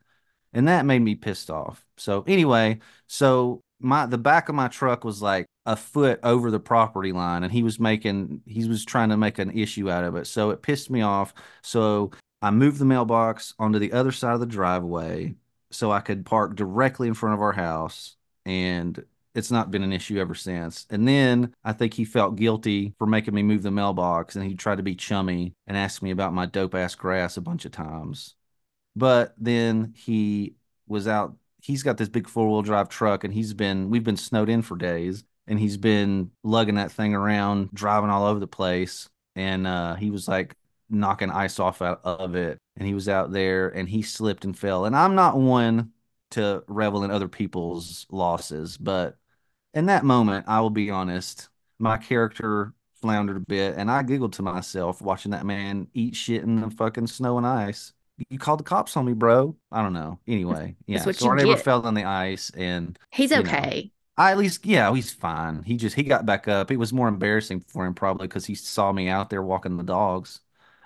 and 0.52 0.68
that 0.68 0.86
made 0.86 1.00
me 1.02 1.14
pissed 1.16 1.50
off. 1.50 1.84
So 1.96 2.24
anyway, 2.26 2.80
so 3.08 3.62
my 3.80 4.06
the 4.06 4.18
back 4.18 4.48
of 4.48 4.54
my 4.54 4.68
truck 4.68 5.04
was 5.04 5.22
like 5.22 5.46
a 5.66 5.76
foot 5.76 6.20
over 6.22 6.50
the 6.50 6.60
property 6.60 7.12
line, 7.12 7.42
and 7.42 7.52
he 7.52 7.62
was 7.62 7.78
making 7.80 8.42
he 8.46 8.68
was 8.68 8.84
trying 8.84 9.10
to 9.10 9.16
make 9.16 9.38
an 9.38 9.50
issue 9.56 9.90
out 9.90 10.04
of 10.04 10.16
it. 10.16 10.26
So 10.26 10.50
it 10.50 10.62
pissed 10.62 10.90
me 10.90 11.02
off. 11.02 11.34
So 11.62 12.12
I 12.42 12.50
moved 12.50 12.78
the 12.78 12.84
mailbox 12.84 13.54
onto 13.58 13.78
the 13.78 13.92
other 13.92 14.12
side 14.12 14.34
of 14.34 14.40
the 14.40 14.46
driveway 14.46 15.34
so 15.70 15.90
I 15.90 16.00
could 16.00 16.26
park 16.26 16.56
directly 16.56 17.08
in 17.08 17.14
front 17.14 17.34
of 17.34 17.40
our 17.40 17.52
house. 17.52 18.16
And 18.44 19.04
it's 19.34 19.50
not 19.50 19.70
been 19.70 19.82
an 19.82 19.92
issue 19.92 20.18
ever 20.18 20.34
since. 20.34 20.86
And 20.90 21.06
then 21.06 21.54
I 21.64 21.72
think 21.72 21.92
he 21.94 22.04
felt 22.04 22.36
guilty 22.36 22.94
for 22.98 23.06
making 23.06 23.34
me 23.34 23.42
move 23.42 23.62
the 23.62 23.70
mailbox 23.70 24.36
and 24.36 24.46
he 24.46 24.54
tried 24.54 24.76
to 24.76 24.82
be 24.82 24.94
chummy 24.94 25.54
and 25.66 25.76
ask 25.76 26.02
me 26.02 26.10
about 26.10 26.32
my 26.32 26.46
dope 26.46 26.74
ass 26.74 26.94
grass 26.94 27.36
a 27.36 27.42
bunch 27.42 27.64
of 27.66 27.72
times. 27.72 28.34
But 28.94 29.34
then 29.36 29.92
he 29.94 30.54
was 30.86 31.06
out, 31.06 31.36
he's 31.66 31.82
got 31.82 31.96
this 31.96 32.08
big 32.08 32.28
four 32.28 32.48
wheel 32.48 32.62
drive 32.62 32.88
truck 32.88 33.24
and 33.24 33.34
he's 33.34 33.52
been, 33.52 33.90
we've 33.90 34.04
been 34.04 34.16
snowed 34.16 34.48
in 34.48 34.62
for 34.62 34.76
days 34.76 35.24
and 35.48 35.58
he's 35.58 35.76
been 35.76 36.30
lugging 36.44 36.76
that 36.76 36.92
thing 36.92 37.12
around, 37.12 37.70
driving 37.74 38.08
all 38.08 38.24
over 38.24 38.38
the 38.38 38.46
place. 38.46 39.08
And 39.34 39.66
uh, 39.66 39.96
he 39.96 40.12
was 40.12 40.28
like 40.28 40.54
knocking 40.88 41.30
ice 41.30 41.58
off 41.58 41.82
out 41.82 42.00
of 42.04 42.36
it. 42.36 42.58
And 42.76 42.86
he 42.86 42.94
was 42.94 43.08
out 43.08 43.32
there 43.32 43.68
and 43.68 43.88
he 43.88 44.02
slipped 44.02 44.44
and 44.44 44.56
fell. 44.56 44.84
And 44.84 44.94
I'm 44.94 45.16
not 45.16 45.36
one 45.36 45.90
to 46.30 46.62
revel 46.68 47.02
in 47.02 47.10
other 47.10 47.26
people's 47.26 48.06
losses, 48.10 48.76
but 48.76 49.16
in 49.74 49.86
that 49.86 50.04
moment, 50.04 50.46
I 50.48 50.60
will 50.60 50.70
be 50.70 50.90
honest, 50.90 51.48
my 51.80 51.96
character 51.96 52.74
floundered 53.00 53.38
a 53.38 53.40
bit 53.40 53.74
and 53.76 53.90
I 53.90 54.04
giggled 54.04 54.34
to 54.34 54.42
myself 54.42 55.02
watching 55.02 55.32
that 55.32 55.44
man 55.44 55.88
eat 55.94 56.14
shit 56.14 56.44
in 56.44 56.60
the 56.60 56.70
fucking 56.70 57.08
snow 57.08 57.38
and 57.38 57.46
ice. 57.46 57.92
You 58.30 58.38
called 58.38 58.60
the 58.60 58.64
cops 58.64 58.96
on 58.96 59.04
me, 59.04 59.12
bro. 59.12 59.56
I 59.70 59.82
don't 59.82 59.92
know. 59.92 60.18
Anyway, 60.26 60.76
yeah. 60.86 61.04
what 61.04 61.16
so 61.16 61.28
our 61.28 61.36
neighbor 61.36 61.54
get. 61.54 61.64
fell 61.64 61.86
on 61.86 61.94
the 61.94 62.04
ice 62.04 62.50
and 62.50 62.98
He's 63.10 63.30
you 63.32 63.42
know. 63.42 63.50
okay. 63.54 63.92
I 64.16 64.30
at 64.30 64.38
least, 64.38 64.64
yeah, 64.64 64.94
he's 64.94 65.12
fine. 65.12 65.62
He 65.62 65.76
just 65.76 65.94
he 65.94 66.02
got 66.02 66.24
back 66.26 66.48
up. 66.48 66.70
It 66.70 66.78
was 66.78 66.92
more 66.92 67.08
embarrassing 67.08 67.60
for 67.68 67.84
him 67.86 67.94
probably 67.94 68.26
because 68.28 68.46
he 68.46 68.54
saw 68.54 68.92
me 68.92 69.08
out 69.08 69.28
there 69.30 69.42
walking 69.42 69.76
the 69.76 69.82
dogs. 69.84 70.40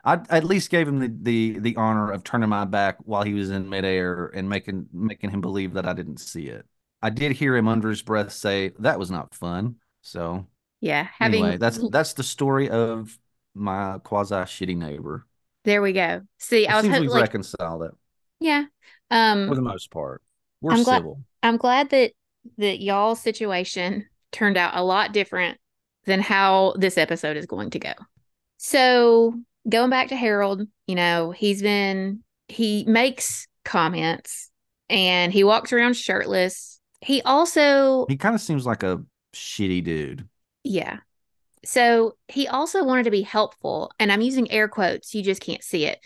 I 0.05 0.15
I 0.31 0.39
at 0.39 0.45
least 0.45 0.71
gave 0.71 0.89
him 0.89 0.99
the, 0.99 1.09
the 1.09 1.59
the 1.61 1.77
honor 1.77 2.11
of 2.11 2.25
turning 2.25 2.49
my 2.49 2.65
back 2.65 2.99
while 3.05 3.23
he 3.23 3.35
was 3.35 3.51
in 3.51 3.69
midair 3.69 4.27
and 4.27 4.49
making 4.49 4.89
making 4.93 5.31
him 5.31 5.41
believe 5.41 5.75
that 5.75 5.87
I 5.87 5.93
didn't 5.93 6.19
see 6.19 6.49
it. 6.49 6.67
I 7.03 7.11
did 7.11 7.33
hear 7.33 7.57
him 7.57 7.69
under 7.69 7.89
his 7.91 8.03
breath 8.03 8.33
say 8.33 8.71
that 8.79 8.99
was 8.99 9.11
not 9.11 9.35
fun. 9.35 9.77
So 10.03 10.47
Yeah, 10.81 11.09
having 11.19 11.45
anyway, 11.45 11.57
that's 11.59 11.79
that's 11.91 12.15
the 12.15 12.23
story 12.23 12.69
of 12.71 13.19
my 13.55 13.99
quasi 14.03 14.35
shitty 14.35 14.77
neighbor. 14.77 15.27
There 15.65 15.83
we 15.83 15.93
go. 15.93 16.23
See, 16.39 16.65
It 16.65 16.71
I 16.71 16.77
was 16.77 16.83
seems 16.85 16.95
ho- 16.95 17.01
we've 17.03 17.11
like, 17.11 17.23
reconciled 17.23 17.83
it 17.85 17.93
yeah. 18.41 18.65
for 19.09 19.15
Um, 19.17 19.49
the 19.55 19.61
most 19.63 19.91
part. 19.91 20.23
We're 20.61 20.73
I'm 20.73 20.83
glad- 20.83 20.99
civil. 20.99 21.23
I'm 21.43 21.57
glad 21.57 21.91
that 21.91 22.13
that 22.59 22.81
y'all 22.81 23.15
situation 23.15 24.07
turned 24.33 24.57
out 24.57 24.75
a 24.75 24.83
lot 24.83 25.13
different 25.13 25.59
than 26.07 26.21
how 26.21 26.75
this 26.79 26.97
episode 26.97 27.37
is 27.37 27.45
going 27.47 27.71
to 27.71 27.79
go. 27.79 27.93
So, 28.57 29.35
going 29.69 29.91
back 29.91 30.09
to 30.09 30.17
Harold, 30.17 30.67
you 30.87 30.95
know, 30.95 31.31
he's 31.33 31.63
been 31.63 32.23
he 32.49 32.85
makes 32.87 33.47
comments 33.65 34.51
and 34.89 35.33
he 35.33 35.45
walks 35.45 35.73
around 35.73 35.95
shirtless. 35.97 36.81
He 37.01 37.23
also 37.23 38.07
He 38.09 38.17
kind 38.17 38.35
of 38.35 38.41
seems 38.41 38.67
like 38.67 38.83
a 38.83 39.03
shitty 39.35 39.85
dude. 39.85 40.29
yeah. 40.65 40.99
So, 41.65 42.17
he 42.29 42.49
also 42.49 42.85
wanted 42.85 43.05
to 43.05 43.11
be 43.11 43.23
helpful 43.23 43.91
and 43.99 44.11
I'm 44.11 44.21
using 44.21 44.51
air 44.51 44.69
quotes, 44.69 45.15
you 45.15 45.23
just 45.23 45.43
can't 45.43 45.63
see 45.63 45.87
it. 45.87 46.01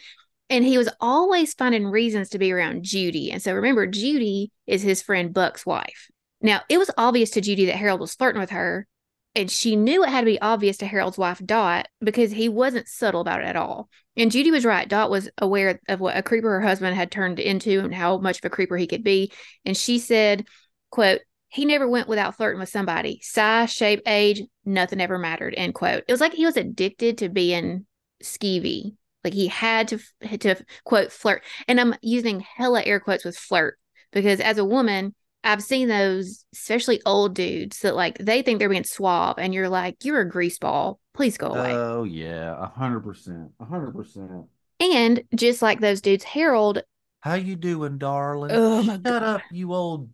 And 0.51 0.65
he 0.65 0.79
was 0.79 0.91
always 1.01 1.55
finding 1.55 1.87
reasons 1.87 2.29
to 2.31 2.39
be 2.39 2.53
around 2.53 2.85
Judy. 2.85 3.31
And 3.31 3.41
so 3.41 3.55
remember, 3.55 3.87
Judy 3.87 4.53
is 4.67 4.83
his 4.83 5.03
friend 5.03 5.33
Buck's 5.33 5.65
wife. 5.65 6.09
Now, 6.43 6.61
it 6.69 6.79
was 6.79 6.91
obvious 6.99 7.31
to 7.31 7.41
Judy 7.41 7.67
that 7.67 7.77
Harold 7.77 8.01
was 8.01 8.15
flirting 8.15 8.41
with 8.41 8.51
her, 8.51 8.87
and 9.35 9.51
she 9.51 9.77
knew 9.77 10.05
it 10.05 10.11
had 10.11 10.21
to 10.21 10.27
be 10.27 10.41
obvious 10.41 10.77
to 10.77 10.87
Harold's 10.87 11.17
wife, 11.17 11.41
Dot, 11.45 11.89
because 12.01 12.31
he 12.31 12.49
wasn't 12.49 12.87
subtle 12.87 13.23
about 13.23 13.41
it 13.41 13.47
at 13.47 13.57
all. 13.57 13.89
And 14.17 14.31
Judy 14.31 14.51
was 14.51 14.67
right. 14.67 14.89
Dot 14.89 15.11
was 15.11 15.31
aware 15.39 15.81
of 15.89 16.01
what 16.01 16.17
a 16.17 16.23
creeper 16.23 16.51
her 16.51 16.61
husband 16.61 16.95
had 16.95 17.11
turned 17.11 17.41
into 17.41 17.81
and 17.81 17.95
how 17.95 18.19
much 18.19 18.39
of 18.39 18.45
a 18.45 18.51
creeper 18.51 18.77
he 18.77 18.87
could 18.87 19.03
be. 19.03 19.33
And 19.65 19.77
she 19.77 19.99
said, 19.99 20.47
quote, 20.91 21.21
he 21.55 21.65
never 21.65 21.89
went 21.89 22.09
without 22.09 22.37
flirting 22.37 22.61
with 22.61 22.69
somebody. 22.69 23.21
Size, 23.23 23.73
shape, 23.73 24.03
age, 24.07 24.43
nothing 24.65 25.01
ever 25.01 25.19
mattered, 25.19 25.55
end 25.57 25.75
quote. 25.75 26.05
It 26.09 26.13
was 26.13 26.21
like 26.21 26.35
he 26.35 26.45
was 26.47 26.57
addicted 26.57 27.19
to 27.19 27.29
being 27.29 27.87
skeevy. 28.23 28.97
Like 29.23 29.35
he 29.35 29.47
had 29.49 29.89
to, 29.89 29.99
to 30.41 30.57
quote, 30.85 31.13
flirt. 31.13 31.43
And 31.69 31.81
I'm 31.81 31.95
using 32.03 32.41
hella 32.41 32.83
air 32.83 33.01
quotes 33.01 33.25
with 33.25 33.37
flirt 33.39 33.79
because 34.13 34.41
as 34.41 34.59
a 34.59 34.65
woman, 34.65 35.15
I've 35.45 35.63
seen 35.63 35.89
those, 35.89 36.45
especially 36.55 37.01
old 37.07 37.35
dudes 37.35 37.81
that 37.81 37.95
like 37.95 38.19
they 38.19 38.43
think 38.43 38.59
they're 38.59 38.69
being 38.69 38.85
suave, 38.85 39.39
and 39.39 39.53
you're 39.53 39.69
like, 39.69 39.97
you're 40.05 40.21
a 40.21 40.29
grease 40.29 40.59
ball. 40.59 40.99
Please 41.13 41.37
go 41.37 41.49
away. 41.49 41.73
Oh 41.73 42.05
yeah, 42.05 42.57
a 42.59 42.67
hundred 42.67 43.01
percent, 43.01 43.51
a 43.61 43.65
hundred 43.65 43.93
percent. 43.93 44.47
and 44.81 45.23
just 45.35 45.63
like 45.63 45.81
those 45.81 46.01
dudes, 46.01 46.25
Harold, 46.25 46.83
How 47.21 47.35
you 47.35 47.57
doing, 47.57 47.99
darling? 47.99 48.51
Oh, 48.53 48.83
my 48.83 48.99
Shut 49.03 49.03
God. 49.03 49.23
up, 49.23 49.43
you 49.51 49.73
old 49.73 50.11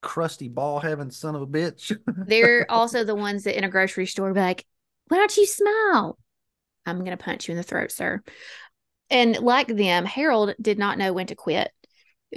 crusty 0.00 0.48
ball 0.48 0.80
having 0.80 1.10
son 1.10 1.34
of 1.34 1.42
a 1.42 1.46
bitch. 1.46 1.96
They're 2.26 2.66
also 2.70 3.04
the 3.04 3.14
ones 3.14 3.44
that 3.44 3.56
in 3.56 3.64
a 3.64 3.68
grocery 3.68 4.06
store 4.06 4.32
be 4.32 4.40
like, 4.40 4.64
why 5.08 5.18
don't 5.18 5.36
you 5.36 5.46
smile? 5.46 6.18
I'm 6.86 6.98
going 6.98 7.16
to 7.16 7.22
punch 7.22 7.48
you 7.48 7.52
in 7.52 7.56
the 7.56 7.62
throat, 7.62 7.92
sir. 7.92 8.22
And 9.10 9.38
like 9.38 9.68
them, 9.68 10.04
Harold 10.04 10.54
did 10.60 10.78
not 10.78 10.98
know 10.98 11.12
when 11.12 11.26
to 11.26 11.34
quit. 11.34 11.70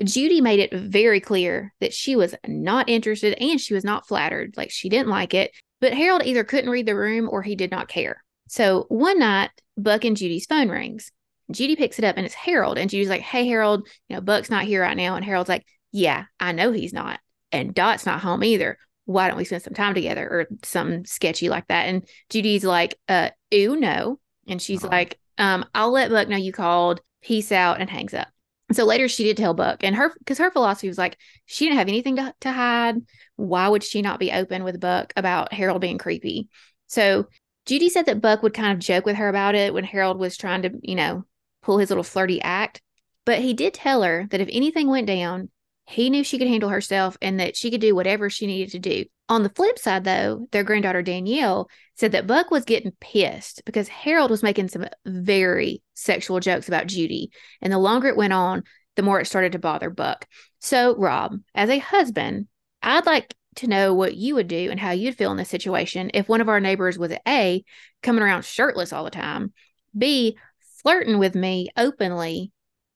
Judy 0.03 0.39
made 0.39 0.59
it 0.59 0.73
very 0.73 1.19
clear 1.19 1.73
that 1.81 1.93
she 1.93 2.15
was 2.15 2.33
not 2.47 2.87
interested 2.87 3.33
and 3.41 3.59
she 3.59 3.73
was 3.73 3.83
not 3.83 4.07
flattered. 4.07 4.53
Like 4.55 4.71
she 4.71 4.87
didn't 4.89 5.09
like 5.09 5.33
it. 5.33 5.51
But 5.81 5.93
Harold 5.93 6.23
either 6.25 6.43
couldn't 6.43 6.69
read 6.69 6.85
the 6.85 6.95
room 6.95 7.27
or 7.29 7.41
he 7.41 7.55
did 7.55 7.71
not 7.71 7.87
care. 7.87 8.23
So 8.47 8.85
one 8.89 9.19
night, 9.19 9.49
Buck 9.77 10.05
and 10.05 10.15
Judy's 10.15 10.45
phone 10.45 10.69
rings. 10.69 11.11
Judy 11.51 11.75
picks 11.75 11.99
it 11.99 12.05
up 12.05 12.15
and 12.15 12.25
it's 12.25 12.35
Harold. 12.35 12.77
And 12.77 12.89
Judy's 12.89 13.09
like, 13.09 13.21
Hey, 13.21 13.47
Harold, 13.47 13.87
you 14.07 14.15
know, 14.15 14.21
Buck's 14.21 14.49
not 14.49 14.63
here 14.63 14.81
right 14.81 14.95
now. 14.95 15.15
And 15.15 15.25
Harold's 15.25 15.49
like, 15.49 15.65
Yeah, 15.91 16.25
I 16.39 16.53
know 16.53 16.71
he's 16.71 16.93
not. 16.93 17.19
And 17.51 17.73
Dot's 17.73 18.05
not 18.05 18.21
home 18.21 18.43
either. 18.43 18.77
Why 19.05 19.27
don't 19.27 19.37
we 19.37 19.45
spend 19.45 19.63
some 19.63 19.73
time 19.73 19.93
together 19.93 20.27
or 20.27 20.47
something 20.63 21.05
sketchy 21.05 21.49
like 21.49 21.67
that? 21.67 21.87
And 21.87 22.07
Judy's 22.29 22.63
like, 22.63 22.97
uh, 23.09 23.29
ew, 23.49 23.75
no. 23.75 24.19
And 24.47 24.61
she's 24.61 24.83
uh-huh. 24.83 24.91
like, 24.91 25.19
um, 25.37 25.65
I'll 25.73 25.91
let 25.91 26.11
Buck 26.11 26.27
know 26.27 26.37
you 26.37 26.51
called. 26.51 27.01
Peace 27.21 27.51
out 27.51 27.79
and 27.79 27.89
hangs 27.89 28.13
up. 28.13 28.27
So 28.73 28.85
later 28.85 29.07
she 29.07 29.23
did 29.23 29.37
tell 29.37 29.53
Buck, 29.53 29.83
and 29.83 29.95
her 29.95 30.13
because 30.17 30.37
her 30.37 30.51
philosophy 30.51 30.87
was 30.87 30.97
like 30.97 31.17
she 31.45 31.65
didn't 31.65 31.77
have 31.77 31.87
anything 31.87 32.15
to, 32.15 32.33
to 32.41 32.51
hide. 32.51 32.95
Why 33.35 33.67
would 33.67 33.83
she 33.83 34.01
not 34.01 34.19
be 34.19 34.31
open 34.31 34.63
with 34.63 34.79
Buck 34.79 35.13
about 35.15 35.53
Harold 35.53 35.81
being 35.81 35.97
creepy? 35.97 36.47
So 36.87 37.27
Judy 37.65 37.89
said 37.89 38.05
that 38.07 38.21
Buck 38.21 38.43
would 38.43 38.53
kind 38.53 38.71
of 38.71 38.79
joke 38.79 39.05
with 39.05 39.17
her 39.17 39.29
about 39.29 39.55
it 39.55 39.73
when 39.73 39.83
Harold 39.83 40.19
was 40.19 40.37
trying 40.37 40.63
to, 40.63 40.71
you 40.81 40.95
know, 40.95 41.25
pull 41.61 41.77
his 41.77 41.89
little 41.89 42.03
flirty 42.03 42.41
act. 42.41 42.81
But 43.25 43.39
he 43.39 43.53
did 43.53 43.73
tell 43.73 44.03
her 44.03 44.27
that 44.31 44.41
if 44.41 44.49
anything 44.51 44.89
went 44.89 45.07
down, 45.07 45.49
he 45.85 46.09
knew 46.09 46.23
she 46.23 46.37
could 46.37 46.47
handle 46.47 46.69
herself 46.69 47.17
and 47.21 47.39
that 47.39 47.57
she 47.57 47.71
could 47.71 47.81
do 47.81 47.95
whatever 47.95 48.29
she 48.29 48.47
needed 48.47 48.71
to 48.71 48.79
do. 48.79 49.05
On 49.29 49.43
the 49.43 49.49
flip 49.49 49.79
side, 49.79 50.03
though, 50.03 50.47
their 50.51 50.63
granddaughter 50.63 51.01
Danielle 51.01 51.69
said 51.95 52.11
that 52.13 52.27
Buck 52.27 52.51
was 52.51 52.65
getting 52.65 52.91
pissed 52.99 53.63
because 53.65 53.87
Harold 53.87 54.31
was 54.31 54.43
making 54.43 54.67
some 54.67 54.85
very 55.05 55.81
sexual 55.93 56.39
jokes 56.39 56.67
about 56.67 56.87
Judy. 56.87 57.31
And 57.61 57.71
the 57.71 57.77
longer 57.77 58.07
it 58.07 58.17
went 58.17 58.33
on, 58.33 58.63
the 58.95 59.03
more 59.03 59.19
it 59.19 59.27
started 59.27 59.53
to 59.53 59.59
bother 59.59 59.89
Buck. 59.89 60.27
So, 60.59 60.95
Rob, 60.97 61.37
as 61.55 61.69
a 61.69 61.79
husband, 61.79 62.47
I'd 62.81 63.05
like 63.05 63.33
to 63.55 63.67
know 63.67 63.93
what 63.93 64.15
you 64.15 64.35
would 64.35 64.47
do 64.47 64.69
and 64.69 64.79
how 64.79 64.91
you'd 64.91 65.17
feel 65.17 65.31
in 65.31 65.37
this 65.37 65.49
situation 65.49 66.11
if 66.13 66.29
one 66.29 66.41
of 66.41 66.49
our 66.49 66.59
neighbors 66.59 66.97
was 66.97 67.13
A, 67.27 67.63
coming 68.01 68.23
around 68.23 68.45
shirtless 68.45 68.93
all 68.93 69.03
the 69.03 69.11
time, 69.11 69.53
B, 69.97 70.37
flirting 70.81 71.19
with 71.19 71.35
me 71.35 71.69
openly 71.77 72.51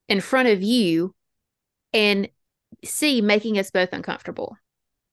in 0.07 0.21
front 0.21 0.49
of 0.49 0.61
you, 0.61 1.13
and 1.93 2.29
C, 2.85 3.21
making 3.21 3.57
us 3.59 3.71
both 3.71 3.89
uncomfortable. 3.91 4.57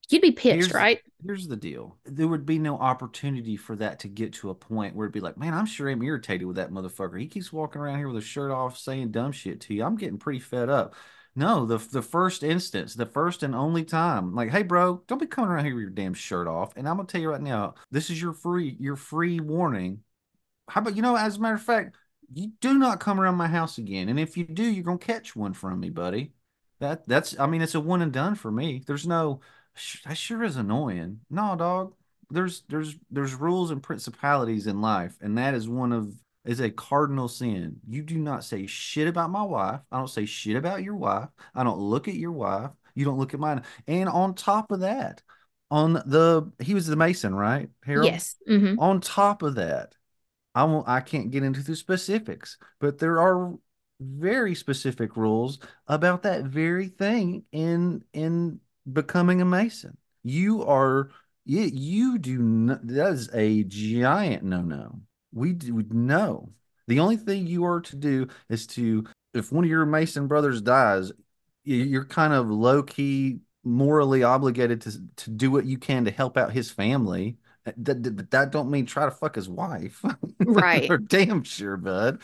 You'd 0.09 0.21
be 0.21 0.31
pissed, 0.31 0.55
here's, 0.55 0.73
right? 0.73 0.99
Here's 1.25 1.47
the 1.47 1.55
deal. 1.55 1.97
There 2.05 2.27
would 2.27 2.45
be 2.45 2.59
no 2.59 2.77
opportunity 2.77 3.55
for 3.55 3.75
that 3.77 3.99
to 3.99 4.07
get 4.07 4.33
to 4.33 4.49
a 4.49 4.55
point 4.55 4.95
where 4.95 5.05
it'd 5.05 5.13
be 5.13 5.21
like, 5.21 5.37
man, 5.37 5.53
I'm 5.53 5.65
sure 5.65 5.89
I'm 5.89 6.03
irritated 6.03 6.45
with 6.45 6.57
that 6.57 6.71
motherfucker. 6.71 7.19
He 7.19 7.27
keeps 7.27 7.53
walking 7.53 7.81
around 7.81 7.97
here 7.97 8.07
with 8.07 8.17
his 8.17 8.25
shirt 8.25 8.51
off 8.51 8.77
saying 8.77 9.11
dumb 9.11 9.31
shit 9.31 9.61
to 9.61 9.73
you. 9.73 9.83
I'm 9.83 9.95
getting 9.95 10.17
pretty 10.17 10.39
fed 10.39 10.69
up. 10.69 10.95
No, 11.35 11.65
the 11.65 11.77
the 11.77 12.01
first 12.03 12.43
instance, 12.43 12.93
the 12.93 13.07
first 13.07 13.41
and 13.41 13.55
only 13.55 13.83
time, 13.83 14.35
like, 14.35 14.51
hey, 14.51 14.61
bro, 14.61 15.01
don't 15.07 15.19
be 15.19 15.25
coming 15.25 15.49
around 15.49 15.65
here 15.65 15.73
with 15.73 15.81
your 15.81 15.89
damn 15.89 16.13
shirt 16.13 16.47
off. 16.47 16.73
And 16.75 16.87
I'm 16.87 16.97
gonna 16.97 17.07
tell 17.07 17.21
you 17.21 17.31
right 17.31 17.41
now, 17.41 17.73
this 17.89 18.11
is 18.11 18.21
your 18.21 18.33
free 18.33 18.77
your 18.79 18.95
free 18.95 19.39
warning. 19.39 20.03
How 20.69 20.81
about 20.81 20.95
you 20.95 21.01
know, 21.01 21.15
as 21.15 21.37
a 21.37 21.39
matter 21.39 21.55
of 21.55 21.63
fact, 21.63 21.95
you 22.31 22.51
do 22.61 22.77
not 22.77 22.99
come 22.99 23.19
around 23.19 23.35
my 23.35 23.47
house 23.47 23.79
again. 23.79 24.09
And 24.09 24.19
if 24.19 24.37
you 24.37 24.43
do, 24.45 24.63
you're 24.63 24.83
gonna 24.83 24.99
catch 24.99 25.35
one 25.35 25.53
from 25.53 25.79
me, 25.79 25.89
buddy. 25.89 26.33
That 26.83 27.07
that's 27.07 27.39
I 27.39 27.47
mean 27.47 27.61
it's 27.61 27.75
a 27.75 27.79
one 27.79 28.01
and 28.01 28.11
done 28.11 28.35
for 28.35 28.51
me. 28.51 28.83
There's 28.85 29.07
no 29.07 29.39
that 30.05 30.17
sure 30.17 30.43
is 30.43 30.57
annoying. 30.57 31.21
No, 31.29 31.55
dog. 31.55 31.93
There's 32.29 32.63
there's 32.67 32.97
there's 33.09 33.33
rules 33.33 33.71
and 33.71 33.81
principalities 33.81 34.67
in 34.67 34.81
life, 34.81 35.15
and 35.21 35.37
that 35.37 35.53
is 35.53 35.69
one 35.69 35.93
of 35.93 36.13
is 36.43 36.59
a 36.59 36.69
cardinal 36.69 37.29
sin. 37.29 37.77
You 37.87 38.01
do 38.01 38.17
not 38.17 38.43
say 38.43 38.67
shit 38.67 39.07
about 39.07 39.29
my 39.29 39.43
wife. 39.43 39.79
I 39.93 39.97
don't 39.97 40.09
say 40.09 40.25
shit 40.25 40.57
about 40.57 40.83
your 40.83 40.97
wife. 40.97 41.29
I 41.55 41.63
don't 41.63 41.79
look 41.79 42.09
at 42.09 42.15
your 42.15 42.33
wife. 42.33 42.71
You 42.95 43.05
don't 43.05 43.17
look 43.17 43.33
at 43.33 43.39
mine. 43.39 43.63
And 43.87 44.09
on 44.09 44.35
top 44.35 44.73
of 44.73 44.81
that, 44.81 45.21
on 45.71 45.93
the 45.93 46.51
he 46.59 46.73
was 46.73 46.87
the 46.87 46.97
mason, 46.97 47.33
right? 47.33 47.69
Harold? 47.85 48.11
Yes. 48.11 48.35
Mm-hmm. 48.49 48.77
On 48.77 48.99
top 48.99 49.41
of 49.41 49.55
that, 49.55 49.95
I 50.53 50.65
won't 50.65 50.89
I 50.89 50.99
can't 50.99 51.31
get 51.31 51.43
into 51.43 51.63
the 51.63 51.77
specifics, 51.77 52.57
but 52.81 52.97
there 52.97 53.21
are 53.21 53.53
very 54.03 54.55
specific 54.55 55.15
rules 55.17 55.59
about 55.87 56.23
that 56.23 56.45
very 56.45 56.87
thing 56.87 57.43
in 57.51 58.03
in 58.13 58.59
becoming 58.91 59.41
a 59.41 59.45
mason. 59.45 59.97
You 60.23 60.63
are 60.65 61.09
you, 61.45 61.61
you 61.61 62.17
do 62.17 62.37
not, 62.39 62.87
that 62.87 63.13
is 63.13 63.29
a 63.33 63.63
giant 63.63 64.43
no 64.43 64.61
no. 64.61 64.99
We 65.31 65.53
do 65.53 65.83
know 65.89 66.49
the 66.87 66.99
only 66.99 67.17
thing 67.17 67.47
you 67.47 67.65
are 67.65 67.81
to 67.81 67.95
do 67.95 68.27
is 68.49 68.67
to 68.67 69.05
if 69.33 69.51
one 69.51 69.63
of 69.63 69.69
your 69.69 69.85
mason 69.85 70.27
brothers 70.27 70.61
dies, 70.61 71.11
you're 71.63 72.05
kind 72.05 72.33
of 72.33 72.49
low 72.49 72.83
key 72.83 73.39
morally 73.63 74.23
obligated 74.23 74.81
to 74.81 74.91
to 75.15 75.29
do 75.29 75.49
what 75.49 75.65
you 75.65 75.77
can 75.77 76.05
to 76.05 76.11
help 76.11 76.37
out 76.37 76.51
his 76.51 76.69
family. 76.69 77.37
That, 77.65 78.03
that, 78.03 78.31
that 78.31 78.51
don't 78.51 78.69
mean 78.69 78.85
try 78.85 79.05
to 79.05 79.11
fuck 79.11 79.35
his 79.35 79.47
wife, 79.47 80.03
right? 80.39 80.91
damn 81.07 81.43
sure, 81.43 81.77
bud. 81.77 82.19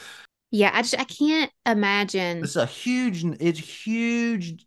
Yeah, 0.52 0.72
I 0.74 0.82
just 0.82 1.00
I 1.00 1.04
can't 1.04 1.52
imagine. 1.66 2.44
It's 2.44 2.56
a 2.56 2.66
huge. 2.66 3.24
It's 3.40 3.60
huge. 3.60 4.66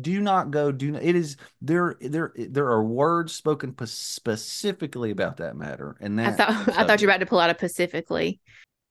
Do 0.00 0.20
not 0.20 0.52
go. 0.52 0.70
Do 0.70 0.92
not. 0.92 1.02
It 1.02 1.16
is 1.16 1.36
there. 1.60 1.96
There. 2.00 2.32
There 2.36 2.68
are 2.68 2.84
words 2.84 3.34
spoken 3.34 3.74
specifically 3.86 5.10
about 5.10 5.38
that 5.38 5.56
matter, 5.56 5.96
and 6.00 6.18
that. 6.18 6.28
I 6.28 6.32
thought 6.32 6.68
I 6.78 6.86
thought 6.86 7.00
you 7.00 7.08
were 7.08 7.12
about 7.12 7.20
to 7.20 7.26
pull 7.26 7.40
out 7.40 7.50
a 7.50 7.54
specifically. 7.54 8.40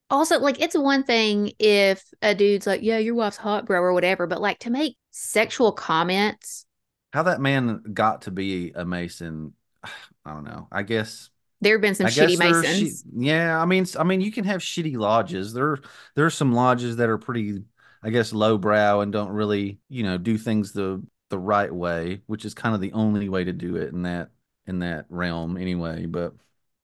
Also, 0.09 0.39
like 0.39 0.59
it's 0.59 0.77
one 0.77 1.03
thing 1.03 1.53
if 1.57 2.03
a 2.21 2.35
dude's 2.35 2.67
like, 2.67 2.81
"Yeah, 2.81 2.97
your 2.97 3.15
wife's 3.15 3.37
hot, 3.37 3.65
bro," 3.65 3.79
or 3.81 3.93
whatever, 3.93 4.27
but 4.27 4.41
like 4.41 4.59
to 4.59 4.69
make 4.69 4.97
sexual 5.11 5.71
comments. 5.71 6.65
How 7.13 7.23
that 7.23 7.39
man 7.39 7.81
got 7.93 8.23
to 8.23 8.31
be 8.31 8.71
a 8.75 8.83
mason, 8.83 9.53
I 9.83 10.33
don't 10.33 10.43
know. 10.43 10.67
I 10.69 10.83
guess 10.83 11.29
there 11.61 11.73
have 11.73 11.81
been 11.81 11.95
some 11.95 12.07
I 12.07 12.09
shitty 12.09 12.39
masons. 12.39 13.03
yeah, 13.13 13.61
I 13.61 13.65
mean, 13.65 13.85
I 13.97 14.03
mean, 14.03 14.21
you 14.21 14.31
can 14.31 14.45
have 14.45 14.61
shitty 14.61 14.97
lodges. 14.97 15.53
There, 15.53 15.77
there 16.15 16.25
are 16.25 16.31
some 16.31 16.53
lodges 16.53 16.97
that 16.97 17.09
are 17.09 17.17
pretty, 17.17 17.63
I 18.01 18.09
guess, 18.09 18.31
lowbrow 18.31 19.01
and 19.01 19.11
don't 19.11 19.31
really, 19.31 19.79
you 19.89 20.03
know, 20.03 20.17
do 20.17 20.37
things 20.37 20.71
the 20.71 21.03
the 21.29 21.39
right 21.39 21.73
way, 21.73 22.21
which 22.25 22.45
is 22.45 22.53
kind 22.53 22.73
of 22.73 22.81
the 22.81 22.93
only 22.93 23.29
way 23.29 23.43
to 23.43 23.53
do 23.53 23.75
it 23.75 23.93
in 23.93 24.03
that 24.03 24.29
in 24.67 24.79
that 24.79 25.05
realm, 25.09 25.57
anyway. 25.57 26.05
But 26.05 26.33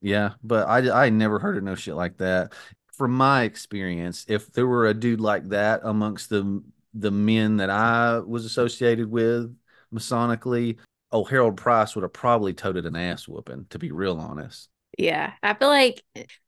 yeah, 0.02 0.32
but 0.42 0.68
I 0.68 1.06
I 1.06 1.10
never 1.10 1.38
heard 1.38 1.56
of 1.56 1.64
no 1.64 1.74
shit 1.74 1.94
like 1.94 2.18
that. 2.18 2.52
From 2.92 3.12
my 3.12 3.42
experience, 3.42 4.24
if 4.28 4.52
there 4.52 4.66
were 4.66 4.86
a 4.86 4.94
dude 4.94 5.20
like 5.20 5.48
that 5.48 5.80
amongst 5.84 6.28
the 6.28 6.62
the 6.94 7.10
men 7.10 7.58
that 7.58 7.70
I 7.70 8.18
was 8.18 8.44
associated 8.44 9.10
with 9.10 9.54
masonically, 9.92 10.78
oh, 11.12 11.24
Harold 11.24 11.56
Price 11.56 11.94
would 11.94 12.02
have 12.02 12.12
probably 12.12 12.52
toted 12.54 12.86
an 12.86 12.96
ass 12.96 13.26
whooping, 13.26 13.66
to 13.70 13.78
be 13.78 13.92
real 13.92 14.18
honest. 14.18 14.68
Yeah. 14.98 15.32
I 15.42 15.54
feel 15.54 15.68
like 15.68 16.02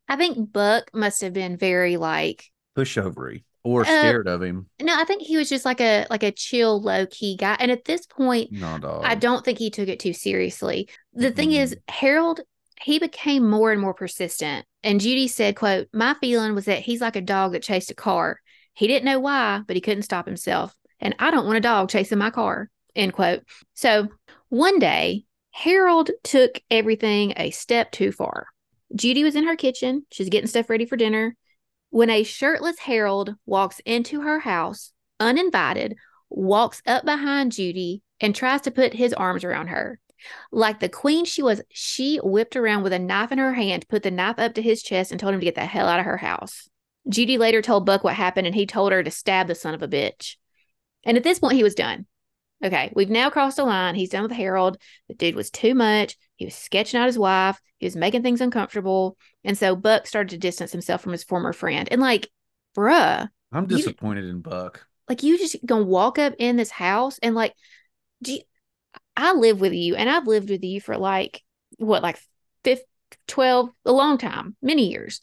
I 0.09 0.16
think 0.16 0.53
Buck 0.53 0.90
must 0.94 1.21
have 1.23 1.33
been 1.33 1.57
very 1.57 1.97
like 1.97 2.44
pushovery 2.77 3.44
or 3.62 3.83
uh, 3.83 3.85
scared 3.85 4.29
of 4.29 4.42
him. 4.42 4.66
No, 4.81 4.99
I 4.99 5.05
think 5.05 5.23
he 5.23 5.37
was 5.37 5.49
just 5.49 5.64
like 5.64 5.81
a 5.81 6.07
like 6.11 6.23
a 6.23 6.33
chill, 6.33 6.81
low 6.81 7.07
key 7.07 7.37
guy. 7.37 7.57
And 7.61 7.71
at 7.71 7.85
this 7.85 8.07
point, 8.07 8.53
no. 8.53 9.01
I 9.05 9.14
don't 9.14 9.44
think 9.44 9.59
he 9.59 9.71
took 9.71 9.88
it 9.88 10.01
too 10.01 10.12
seriously. 10.12 10.88
The 11.12 11.27
mm-hmm. 11.27 11.37
thing 11.37 11.53
is, 11.53 11.77
Harold 11.88 12.40
he 12.81 12.99
became 12.99 13.49
more 13.49 13.73
and 13.73 13.81
more 13.81 13.94
persistent. 13.94 14.64
And 14.83 15.01
Judy 15.01 15.29
said, 15.29 15.57
quote, 15.57 15.88
My 15.92 16.14
feeling 16.21 16.55
was 16.55 16.66
that 16.66 16.81
he's 16.81 17.01
like 17.01 17.16
a 17.16 17.21
dog 17.21 17.53
that 17.53 17.62
chased 17.62 17.90
a 17.90 17.94
car. 17.94 18.40
He 18.75 18.87
didn't 18.87 19.05
know 19.05 19.18
why, 19.18 19.62
but 19.66 19.77
he 19.77 19.81
couldn't 19.81 20.05
stop 20.05 20.27
himself. 20.27 20.75
And 21.01 21.14
I 21.18 21.31
don't 21.31 21.47
want 21.47 21.59
a 21.59 21.61
dog 21.61 21.90
chasing 21.90 22.18
my 22.18 22.31
car. 22.31 22.71
End 22.94 23.12
quote. 23.12 23.42
So 23.75 24.09
one 24.49 24.79
day, 24.79 25.25
Harold 25.51 26.11
took 26.23 26.61
everything 26.71 27.33
a 27.37 27.51
step 27.51 27.91
too 27.91 28.13
far. 28.13 28.49
Judy 28.95 29.25
was 29.25 29.35
in 29.35 29.47
her 29.47 29.57
kitchen. 29.57 30.07
She's 30.11 30.29
getting 30.29 30.49
stuff 30.49 30.71
ready 30.71 30.87
for 30.87 30.97
dinner. 30.97 31.37
When 31.91 32.11
a 32.11 32.23
shirtless 32.23 32.79
Harold 32.79 33.35
walks 33.47 33.81
into 33.85 34.21
her 34.21 34.41
house, 34.41 34.93
uninvited, 35.19 35.97
walks 36.31 36.83
up 36.87 37.05
behind 37.05 37.53
Judy 37.53 38.03
and 38.21 38.35
tries 38.35 38.63
to 38.63 38.71
put 38.71 38.93
his 38.93 39.15
arms 39.15 39.45
around 39.45 39.69
her. 39.69 39.99
Like 40.51 40.81
the 40.81 40.89
queen 40.89 41.25
she 41.25 41.43
was, 41.43 41.63
she 41.71 42.19
whipped 42.23 42.57
around 42.57 42.83
with 42.83 42.93
a 42.93 42.99
knife 42.99 43.33
in 43.33 43.39
her 43.39 43.55
hand, 43.55 43.89
put 43.89 44.03
the 44.03 44.11
knife 44.11 44.39
up 44.39 44.55
to 44.55 44.63
his 44.63 44.83
chest, 44.83 45.11
and 45.11 45.21
told 45.21 45.35
him 45.35 45.41
to 45.41 45.47
get 45.47 45.55
the 45.55 45.65
hell 45.65 45.89
out 45.89 46.01
of 46.01 46.07
her 46.07 46.17
house. 46.17 46.69
Judy 47.09 47.39
later 47.39 47.63
told 47.63 47.87
Buck 47.87 48.05
what 48.05 48.15
happened, 48.15 48.47
and 48.47 48.57
he 48.57 48.67
told 48.67 48.93
her 48.93 49.03
to 49.03 49.11
stab 49.11 49.47
the 49.47 49.55
son 49.55 49.75
of 49.75 49.83
a 49.83 49.89
bitch. 49.89 50.37
And 51.05 51.17
at 51.17 51.23
this 51.23 51.39
point, 51.39 51.55
he 51.55 51.63
was 51.63 51.75
done. 51.75 52.07
Okay, 52.64 52.92
we've 52.94 53.11
now 53.11 53.31
crossed 53.31 53.59
a 53.59 53.64
line. 53.64 53.94
He's 53.94 54.11
done 54.11 54.25
with 54.25 54.33
Harold. 54.33 54.79
The 55.09 55.14
dude 55.14 55.37
was 55.37 55.51
too 55.51 55.75
much. 55.75 56.16
He 56.37 56.44
was 56.44 56.55
sketching 56.55 56.99
out 56.99 57.07
his 57.07 57.18
wife. 57.18 57.61
He 57.79 57.87
was 57.87 57.94
making 57.94 58.23
things 58.23 58.40
uncomfortable. 58.40 59.16
And 59.44 59.57
so 59.57 59.77
Buck 59.77 60.07
started 60.07 60.31
to 60.31 60.38
distance 60.38 60.73
himself 60.73 61.01
from 61.01 61.12
his 61.12 61.23
former 61.23 61.53
friend. 61.53 61.88
And 61.90 62.01
like, 62.01 62.29
bruh. 62.77 63.29
I'm 63.53 63.66
disappointed 63.66 64.25
you, 64.25 64.31
in 64.31 64.40
Buck. 64.40 64.87
Like, 65.09 65.23
you 65.23 65.38
just 65.38 65.57
gonna 65.64 65.85
walk 65.85 66.18
up 66.18 66.35
in 66.38 66.57
this 66.57 66.71
house 66.71 67.18
and 67.23 67.35
like, 67.35 67.55
do 68.23 68.35
you, 68.35 68.40
I 69.16 69.35
live 69.35 69.61
with 69.61 69.73
you 69.73 69.94
and 69.94 70.11
I've 70.11 70.27
lived 70.27 70.51
with 70.51 70.64
you 70.64 70.81
for 70.81 70.97
like, 70.97 71.42
what, 71.79 72.03
like 72.03 72.18
15, 72.64 72.85
12, 73.29 73.71
a 73.85 73.92
long 73.92 74.18
time, 74.18 74.57
many 74.61 74.90
years. 74.90 75.21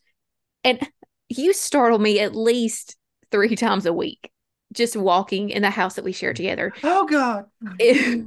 And 0.64 0.80
you 1.28 1.54
startle 1.54 2.00
me 2.00 2.22
at 2.22 2.34
least 2.34 2.96
three 3.30 3.56
times 3.58 3.86
a 3.86 3.94
week 3.94 4.32
just 4.76 4.96
walking 4.96 5.50
in 5.50 5.62
the 5.62 5.70
house 5.70 5.96
that 5.96 6.06
we 6.06 6.12
share 6.12 6.34
together. 6.34 6.72
Oh 6.84 7.06
God. 7.06 7.46
If, 7.80 8.26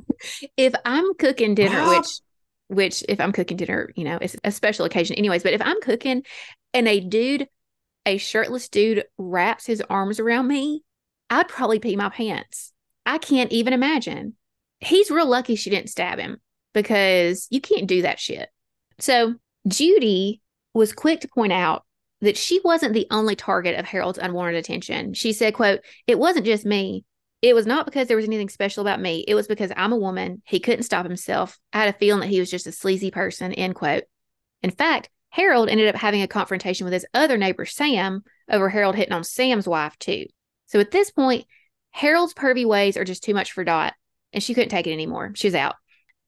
if 0.57 0.75
I'm 0.85 1.15
cooking 1.15 1.55
dinner, 1.55 1.79
Wow. 1.81 1.99
which 1.99 2.21
which 2.69 3.05
if 3.09 3.21
I'm 3.21 3.33
cooking 3.33 3.57
dinner, 3.57 3.91
you 3.97 4.05
know, 4.05 4.19
it's 4.21 4.37
a 4.45 4.51
special 4.53 4.85
occasion 4.85 5.17
anyways, 5.17 5.43
but 5.43 5.55
if 5.55 5.63
I'm 5.63 5.81
cooking 5.81 6.23
and 6.75 6.87
a 6.87 7.01
dude, 7.01 7.49
a 8.05 8.19
shirtless 8.19 8.69
dude 8.69 9.05
wraps 9.17 9.65
his 9.65 9.83
arms 9.89 10.21
around 10.21 10.49
me, 10.49 10.83
I'd 11.31 11.49
probably 11.49 11.79
pee 11.79 11.97
my 11.97 12.11
pants. 12.11 12.73
I 13.07 13.17
can't 13.19 13.53
even 13.53 13.73
imagine. 13.73 14.35
He's 14.81 15.11
real 15.11 15.27
lucky 15.27 15.57
she 15.57 15.71
didn't 15.71 15.89
stab 15.91 16.19
him 16.19 16.41
because 16.75 17.47
you 17.51 17.61
can't 17.63 17.87
do 17.87 18.03
that 18.03 18.21
shit. 18.21 18.51
So 18.99 19.37
Judy 19.67 20.43
was 20.75 20.93
quick 20.93 21.21
to 21.21 21.29
point 21.29 21.53
out 21.53 21.85
that 22.21 22.37
she 22.37 22.61
wasn't 22.65 22.95
the 22.95 23.07
only 23.11 23.37
target 23.37 23.79
of 23.79 23.87
Harold's 23.87 24.19
unwanted 24.19 24.57
attention. 24.57 25.15
She 25.15 25.33
said, 25.33 25.55
quote, 25.55 25.81
it 26.07 26.19
wasn't 26.19 26.47
just 26.47 26.67
me. 26.67 27.05
It 27.41 27.55
was 27.55 27.67
not 27.67 27.87
because 27.87 28.09
there 28.09 28.17
was 28.17 28.27
anything 28.27 28.49
special 28.49 28.81
about 28.81 29.01
me. 29.01 29.25
It 29.29 29.35
was 29.35 29.47
because 29.47 29.71
I'm 29.77 29.93
a 29.93 29.97
woman. 29.97 30.43
He 30.45 30.59
couldn't 30.59 30.83
stop 30.83 31.07
himself. 31.07 31.59
I 31.73 31.79
had 31.79 31.95
a 31.95 31.99
feeling 31.99 32.21
that 32.21 32.31
he 32.31 32.41
was 32.41 32.51
just 32.51 32.67
a 32.67 32.73
sleazy 32.73 33.13
person, 33.13 33.53
end 33.53 33.77
quote. 33.77 34.05
In 34.63 34.73
fact, 34.73 35.09
Harold 35.31 35.69
ended 35.69 35.89
up 35.89 35.95
having 35.95 36.23
a 36.23 36.27
confrontation 36.29 36.85
with 36.85 36.93
his 36.93 37.07
other 37.15 37.37
neighbor, 37.37 37.65
Sam, 37.65 38.23
over 38.51 38.69
Harold 38.69 38.97
hitting 38.97 39.13
on 39.13 39.23
Sam's 39.23 39.69
wife, 39.69 39.97
too. 39.99 40.27
So 40.67 40.81
at 40.81 40.91
this 40.91 41.11
point, 41.11 41.47
Harold's 41.91 42.35
pervy 42.35 42.67
ways 42.67 42.97
are 42.97 43.05
just 43.05 43.23
too 43.23 43.35
much 43.35 43.53
for 43.53 43.63
Dot, 43.63 43.95
and 44.33 44.43
she 44.43 44.55
couldn't 44.55 44.71
take 44.71 44.87
it 44.87 44.93
anymore. 44.93 45.33
She 45.35 45.47
was 45.47 45.55
out. 45.55 45.77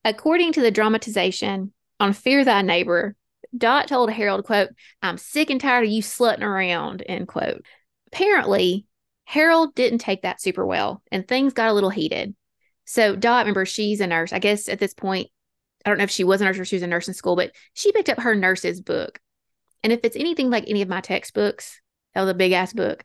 According 0.05 0.53
to 0.53 0.61
the 0.61 0.71
dramatization 0.71 1.73
on 1.99 2.13
Fear 2.13 2.45
Thy 2.45 2.63
Neighbor, 2.63 3.17
Dot 3.57 3.89
told 3.89 4.11
Harold, 4.11 4.45
quote, 4.45 4.71
I'm 5.03 5.19
sick 5.19 5.51
and 5.51 5.61
tired 5.61 5.85
of 5.85 5.91
you 5.91 6.03
slutting 6.03 6.43
around, 6.43 7.03
end 7.07 7.29
quote. 7.29 7.65
Apparently, 8.13 8.87
Harold 9.25 9.75
didn't 9.75 9.99
take 9.99 10.23
that 10.23 10.41
super 10.41 10.65
well, 10.65 11.03
and 11.11 11.27
things 11.27 11.53
got 11.53 11.69
a 11.69 11.73
little 11.73 11.91
heated. 11.91 12.35
So 12.85 13.15
Dot, 13.15 13.45
remember, 13.45 13.65
she's 13.65 14.01
a 14.01 14.07
nurse. 14.07 14.33
I 14.33 14.39
guess 14.39 14.69
at 14.69 14.79
this 14.79 14.95
point, 14.95 15.29
I 15.85 15.91
don't 15.91 15.99
know 15.99 16.05
if 16.05 16.11
she 16.11 16.25
was 16.25 16.41
a 16.41 16.45
nurse 16.45 16.59
or 16.59 16.65
she 16.65 16.77
was 16.77 16.83
a 16.83 16.89
nurse 16.89 17.09
in 17.09 17.15
school, 17.15 17.37
but 17.37 17.53
she 17.73 17.93
picked 17.93 18.09
up 18.09 18.21
her 18.21 18.35
nurse's 18.35 18.81
book. 18.81 19.21
And 19.83 19.93
if 19.93 20.01
it's 20.03 20.17
anything 20.17 20.51
like 20.51 20.65
any 20.69 20.83
of 20.83 20.89
my 20.89 21.01
textbooks, 21.01 21.81
that 22.15 22.21
was 22.21 22.31
a 22.31 22.35
big 22.35 22.53
ass 22.53 22.73
book. 22.73 23.05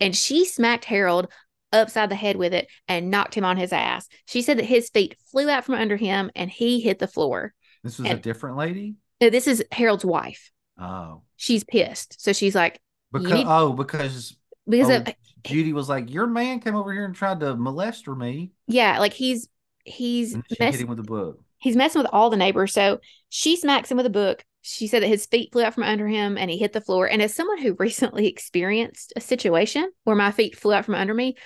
And 0.00 0.16
she 0.16 0.44
smacked 0.44 0.86
Harold 0.86 1.28
upside 1.72 2.08
the 2.08 2.16
head 2.16 2.36
with 2.36 2.54
it 2.54 2.68
and 2.88 3.10
knocked 3.10 3.34
him 3.34 3.44
on 3.44 3.56
his 3.56 3.72
ass. 3.72 4.08
She 4.26 4.42
said 4.42 4.58
that 4.58 4.64
his 4.64 4.90
feet 4.90 5.16
flew 5.30 5.48
out 5.48 5.64
from 5.64 5.74
under 5.74 5.96
him 5.96 6.30
and 6.34 6.50
he 6.50 6.80
hit 6.80 6.98
the 6.98 7.06
floor. 7.06 7.52
This 7.82 7.98
was 7.98 8.10
a 8.10 8.16
different 8.16 8.56
lady. 8.56 8.94
This 9.30 9.46
is 9.46 9.64
Harold's 9.72 10.04
wife. 10.04 10.50
Oh, 10.78 11.22
She's 11.36 11.64
pissed. 11.64 12.20
So 12.22 12.32
she's 12.32 12.54
like, 12.54 12.80
because 13.12 13.32
need- 13.32 13.46
oh, 13.48 13.72
because 13.72 14.36
because 14.66 14.90
oh, 14.90 14.96
of, 14.96 15.14
Judy 15.44 15.72
was 15.72 15.88
like, 15.88 16.10
your 16.12 16.26
man 16.26 16.60
came 16.60 16.74
over 16.74 16.92
here 16.92 17.04
and 17.04 17.14
tried 17.14 17.40
to 17.40 17.54
molest 17.56 18.08
me, 18.08 18.52
yeah, 18.66 18.98
like 18.98 19.12
he's 19.12 19.48
he's 19.84 20.34
and 20.34 20.44
mess, 20.58 20.74
hit 20.74 20.82
him 20.82 20.88
with 20.88 20.98
a 20.98 21.02
book. 21.02 21.38
he's 21.58 21.76
messing 21.76 22.00
with 22.02 22.10
all 22.12 22.30
the 22.30 22.36
neighbors. 22.36 22.72
So 22.72 23.00
she 23.28 23.56
smacks 23.56 23.90
him 23.90 23.96
with 23.98 24.06
a 24.06 24.10
book. 24.10 24.44
She 24.62 24.86
said 24.86 25.02
that 25.02 25.08
his 25.08 25.26
feet 25.26 25.52
flew 25.52 25.62
out 25.62 25.74
from 25.74 25.82
under 25.82 26.08
him 26.08 26.38
and 26.38 26.50
he 26.50 26.56
hit 26.56 26.72
the 26.72 26.80
floor. 26.80 27.06
And 27.06 27.20
as 27.20 27.34
someone 27.34 27.58
who 27.58 27.74
recently 27.78 28.26
experienced 28.26 29.12
a 29.14 29.20
situation 29.20 29.90
where 30.04 30.16
my 30.16 30.30
feet 30.30 30.56
flew 30.56 30.72
out 30.72 30.86
from 30.86 30.94
under 30.94 31.12
me, 31.12 31.36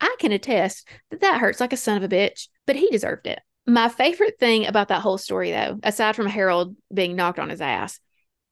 I 0.00 0.14
can 0.20 0.30
attest 0.30 0.88
that 1.10 1.20
that 1.22 1.40
hurts 1.40 1.58
like 1.58 1.72
a 1.72 1.76
son 1.76 1.96
of 1.96 2.04
a 2.04 2.14
bitch, 2.14 2.46
but 2.66 2.76
he 2.76 2.88
deserved 2.90 3.26
it. 3.26 3.40
My 3.68 3.90
favorite 3.90 4.38
thing 4.40 4.66
about 4.66 4.88
that 4.88 5.02
whole 5.02 5.18
story, 5.18 5.50
though, 5.50 5.78
aside 5.82 6.16
from 6.16 6.26
Harold 6.26 6.74
being 6.92 7.14
knocked 7.14 7.38
on 7.38 7.50
his 7.50 7.60
ass, 7.60 8.00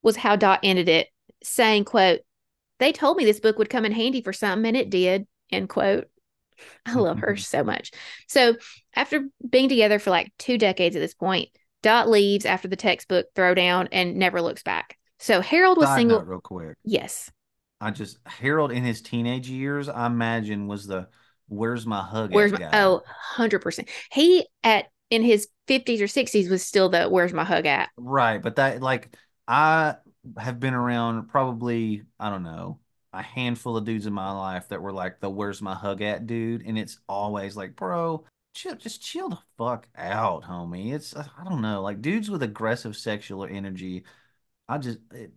was 0.03 0.15
how 0.15 0.35
Dot 0.35 0.59
ended 0.61 0.87
it, 0.87 1.07
saying, 1.43 1.85
quote, 1.85 2.19
they 2.79 2.91
told 2.91 3.17
me 3.17 3.25
this 3.25 3.39
book 3.39 3.57
would 3.57 3.69
come 3.71 3.83
in 3.83 3.91
handy 3.91 4.21
for 4.21 4.31
something, 4.31 4.67
and 4.67 4.77
it 4.77 4.91
did, 4.91 5.25
end 5.51 5.69
quote. 5.69 6.07
I 6.85 6.93
love 6.93 7.17
her 7.19 7.35
so 7.35 7.63
much. 7.63 7.91
So 8.27 8.57
after 8.95 9.25
being 9.49 9.69
together 9.69 9.97
for 9.97 10.11
like 10.11 10.31
two 10.37 10.59
decades 10.59 10.95
at 10.95 10.99
this 10.99 11.15
point, 11.15 11.49
Dot 11.81 12.07
leaves 12.07 12.45
after 12.45 12.67
the 12.67 12.75
textbook 12.75 13.25
throwdown 13.35 13.87
and 13.91 14.17
never 14.17 14.39
looks 14.39 14.61
back. 14.61 14.97
So 15.17 15.41
Harold 15.41 15.77
was 15.77 15.87
Side 15.87 15.97
single. 15.97 16.21
real 16.21 16.41
quick. 16.41 16.77
Yes. 16.83 17.31
I 17.81 17.89
just 17.89 18.19
Harold 18.25 18.71
in 18.71 18.83
his 18.83 19.01
teenage 19.01 19.49
years, 19.49 19.89
I 19.89 20.05
imagine 20.05 20.67
was 20.67 20.85
the 20.85 21.07
where's 21.47 21.85
my 21.87 22.01
hug 22.01 22.33
Where's 22.33 22.51
my 22.51 22.59
guy. 22.59 22.69
oh 22.73 23.01
100%. 23.35 23.87
He 24.11 24.47
at 24.63 24.87
in 25.09 25.23
his 25.23 25.47
50s 25.67 26.01
or 26.01 26.07
60s 26.07 26.49
was 26.49 26.63
still 26.63 26.89
the 26.89 27.05
where's 27.05 27.33
my 27.33 27.43
hug 27.43 27.65
at? 27.65 27.89
Right, 27.97 28.41
but 28.41 28.55
that 28.57 28.81
like 28.81 29.15
I 29.47 29.95
have 30.37 30.59
been 30.59 30.73
around 30.73 31.27
probably 31.27 32.03
I 32.19 32.29
don't 32.29 32.43
know 32.43 32.79
a 33.13 33.21
handful 33.21 33.77
of 33.77 33.85
dudes 33.85 34.05
in 34.05 34.13
my 34.13 34.31
life 34.31 34.67
that 34.69 34.81
were 34.81 34.91
like 34.91 35.19
the 35.19 35.29
where's 35.29 35.61
my 35.61 35.73
hug 35.73 36.01
at 36.01 36.27
dude, 36.27 36.65
and 36.65 36.77
it's 36.77 36.99
always 37.07 37.55
like 37.55 37.75
bro, 37.75 38.25
chill, 38.53 38.75
just 38.75 39.01
chill 39.01 39.29
the 39.29 39.39
fuck 39.57 39.87
out, 39.95 40.43
homie. 40.43 40.93
It's 40.93 41.15
uh, 41.15 41.25
I 41.37 41.43
don't 41.43 41.61
know 41.61 41.81
like 41.81 42.01
dudes 42.01 42.29
with 42.29 42.43
aggressive 42.43 42.95
sexual 42.95 43.45
energy. 43.45 44.03
I 44.69 44.77
just 44.77 44.99
it, 45.11 45.31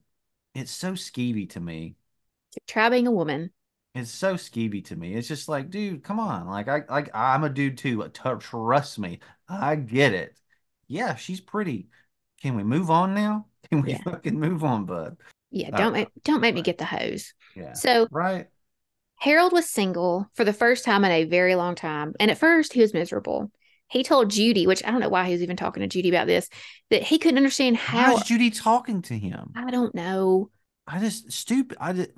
it's 0.55 0.73
so 0.73 0.93
skeevy 0.93 1.49
to 1.51 1.61
me. 1.61 1.97
Try 2.67 2.89
being 2.89 3.07
a 3.07 3.13
woman. 3.13 3.53
It's 3.95 4.11
so 4.11 4.35
skeevy 4.35 4.85
to 4.87 4.97
me. 4.97 5.15
It's 5.15 5.27
just 5.27 5.49
like, 5.49 5.69
dude, 5.71 6.05
come 6.05 6.21
on. 6.21 6.47
Like 6.47 6.69
I 6.69 6.83
like 6.89 7.11
I'm 7.15 7.43
a 7.45 7.49
dude 7.49 7.77
too. 7.79 8.09
t- 8.09 8.31
trust 8.39 8.99
me, 8.99 9.19
I 9.51 9.77
get 9.77 10.15
it. 10.15 10.37
Yeah, 10.87 11.17
she's 11.17 11.41
pretty. 11.41 11.89
Can 12.41 12.57
we 12.57 12.63
move 12.63 12.91
on 12.91 13.15
now? 13.15 13.47
Can 13.71 13.83
we 13.83 13.91
Yeah. 13.91 14.03
fucking 14.03 14.39
move 14.39 14.65
on, 14.65 14.87
bud? 14.87 15.17
Yeah, 15.51 15.69
uh, 15.69 15.71
don't 15.71 15.81
don't 15.81 15.93
make 15.93 16.09
don't 16.25 16.41
make 16.41 16.55
me 16.55 16.63
get 16.63 16.79
the 16.79 16.85
hose. 16.85 17.35
Yeah. 17.57 17.73
So 17.75 18.07
Right. 18.11 18.49
Harold 19.19 19.53
was 19.53 19.69
single 19.69 20.31
for 20.35 20.45
the 20.45 20.53
first 20.53 20.85
time 20.85 21.05
in 21.05 21.11
a 21.11 21.25
very 21.25 21.55
long 21.55 21.75
time. 21.75 22.15
And 22.19 22.31
at 22.31 22.39
first, 22.39 22.73
he 22.73 22.81
was 22.81 22.95
miserable. 22.95 23.51
He 23.89 24.03
told 24.03 24.31
Judy, 24.31 24.67
which 24.67 24.83
I 24.85 24.91
don't 24.91 25.01
know 25.01 25.09
why 25.09 25.27
he 25.27 25.33
was 25.33 25.43
even 25.43 25.57
talking 25.57 25.83
to 25.83 25.89
Judy 25.89 26.09
about 26.09 26.27
this, 26.27 26.49
that 26.91 27.03
he 27.03 27.19
couldn't 27.19 27.37
understand 27.37 27.77
how. 27.77 28.17
How's 28.17 28.25
Judy 28.25 28.51
talking 28.51 29.03
to 29.03 29.19
him? 29.19 29.53
I 29.55 29.71
don't 29.71 29.95
know. 29.95 30.51
I 30.87 31.01
just 31.01 31.33
stupid. 31.33 31.77
I 31.81 31.93
just 31.93 32.11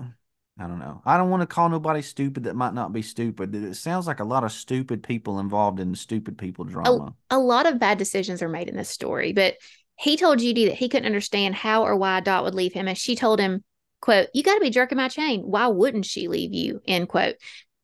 I 0.58 0.66
don't 0.66 0.78
know. 0.78 1.00
I 1.04 1.16
don't 1.16 1.30
want 1.30 1.40
to 1.40 1.46
call 1.46 1.68
nobody 1.68 2.02
stupid 2.02 2.44
that 2.44 2.54
might 2.54 2.74
not 2.74 2.92
be 2.92 3.02
stupid. 3.02 3.54
It 3.54 3.74
sounds 3.74 4.06
like 4.06 4.20
a 4.20 4.24
lot 4.24 4.44
of 4.44 4.52
stupid 4.52 5.02
people 5.02 5.38
involved 5.38 5.80
in 5.80 5.94
stupid 5.94 6.36
people 6.36 6.64
drama. 6.64 7.14
A 7.30 7.38
lot 7.38 7.66
of 7.66 7.78
bad 7.78 7.98
decisions 7.98 8.42
are 8.42 8.48
made 8.48 8.68
in 8.68 8.76
this 8.76 8.90
story, 8.90 9.32
but 9.32 9.56
he 9.96 10.16
told 10.16 10.40
Judy 10.40 10.66
that 10.66 10.74
he 10.74 10.88
couldn't 10.88 11.06
understand 11.06 11.54
how 11.54 11.84
or 11.84 11.96
why 11.96 12.20
Dot 12.20 12.44
would 12.44 12.54
leave 12.54 12.72
him. 12.72 12.86
And 12.86 12.98
she 12.98 13.16
told 13.16 13.40
him, 13.40 13.64
quote, 14.00 14.28
you 14.34 14.42
got 14.42 14.54
to 14.54 14.60
be 14.60 14.70
jerking 14.70 14.98
my 14.98 15.08
chain. 15.08 15.40
Why 15.40 15.68
wouldn't 15.68 16.06
she 16.06 16.28
leave 16.28 16.52
you? 16.52 16.80
End 16.86 17.08
quote. 17.08 17.36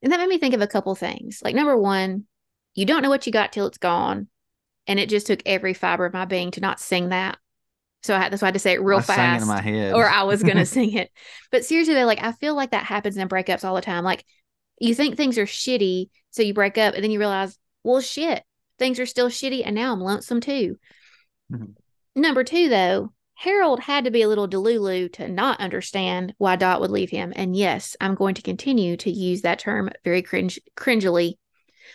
And 0.03 0.13
that 0.13 0.21
made 0.21 0.29
me 0.29 0.39
think 0.39 0.55
of 0.55 0.61
a 0.61 0.67
couple 0.67 0.95
things. 0.95 1.41
Like, 1.43 1.55
number 1.55 1.77
one, 1.77 2.25
you 2.75 2.87
don't 2.87 3.03
know 3.03 3.09
what 3.09 3.27
you 3.27 3.33
got 3.33 3.53
till 3.53 3.67
it's 3.67 3.79
gone. 3.79 4.29
And 4.87 4.99
it 4.99 5.09
just 5.09 5.27
took 5.27 5.43
every 5.47 5.75
fiber 5.75 6.07
of 6.07 6.13
my 6.13 6.25
being 6.25 6.51
to 6.53 6.61
not 6.61 6.81
sing 6.81 7.09
that. 7.11 7.39
So 8.09 8.15
I 8.15 8.21
had, 8.21 8.33
that's 8.33 8.41
why 8.41 8.47
I 8.47 8.49
had 8.49 8.55
to 8.55 8.59
say 8.61 8.73
it 8.73 8.81
real 8.81 9.01
I 9.01 9.03
fast 9.03 9.43
in 9.43 9.49
my 9.49 9.61
head. 9.61 9.93
or 9.93 10.09
I 10.09 10.23
was 10.23 10.43
gonna 10.43 10.65
sing 10.79 10.95
it. 10.95 11.11
But 11.53 11.67
seriously, 11.67 11.93
though, 11.93 12.07
like 12.07 12.23
I 12.23 12.33
feel 12.33 12.55
like 12.55 12.71
that 12.71 12.85
happens 12.85 13.19
in 13.19 13.29
breakups 13.29 13.65
all 13.65 13.75
the 13.75 13.83
time. 13.83 14.03
Like 14.03 14.25
you 14.81 14.95
think 14.95 15.19
things 15.19 15.37
are 15.37 15.45
shitty, 15.45 16.09
so 16.31 16.41
you 16.41 16.55
break 16.55 16.79
up, 16.79 16.95
and 16.95 17.05
then 17.05 17.11
you 17.11 17.19
realize, 17.19 17.59
well, 17.85 18.01
shit, 18.01 18.43
things 18.79 18.99
are 18.99 19.05
still 19.05 19.29
shitty, 19.29 19.61
and 19.63 19.75
now 19.75 19.93
I'm 19.93 20.01
lonesome 20.01 20.41
too. 20.41 20.77
Mhm. 21.53 21.75
Number 22.17 22.45
two, 22.45 22.71
though, 22.71 23.13
Harold 23.35 23.81
had 23.81 24.07
to 24.07 24.11
be 24.11 24.23
a 24.23 24.29
little 24.29 24.49
delulu 24.49 25.13
to 25.13 25.29
not 25.29 25.61
understand 25.61 26.33
why 26.39 26.57
Dot 26.57 26.81
would 26.81 26.91
leave 26.91 27.11
him. 27.11 27.35
And 27.37 27.55
yes, 27.55 27.95
I'm 28.01 28.15
going 28.15 28.37
to 28.37 28.43
continue 28.43 28.97
to 28.97 29.11
use 29.11 29.43
that 29.43 29.59
term 29.59 29.91
very 30.03 30.23
cringe 30.23 30.59
cringily. 30.79 31.35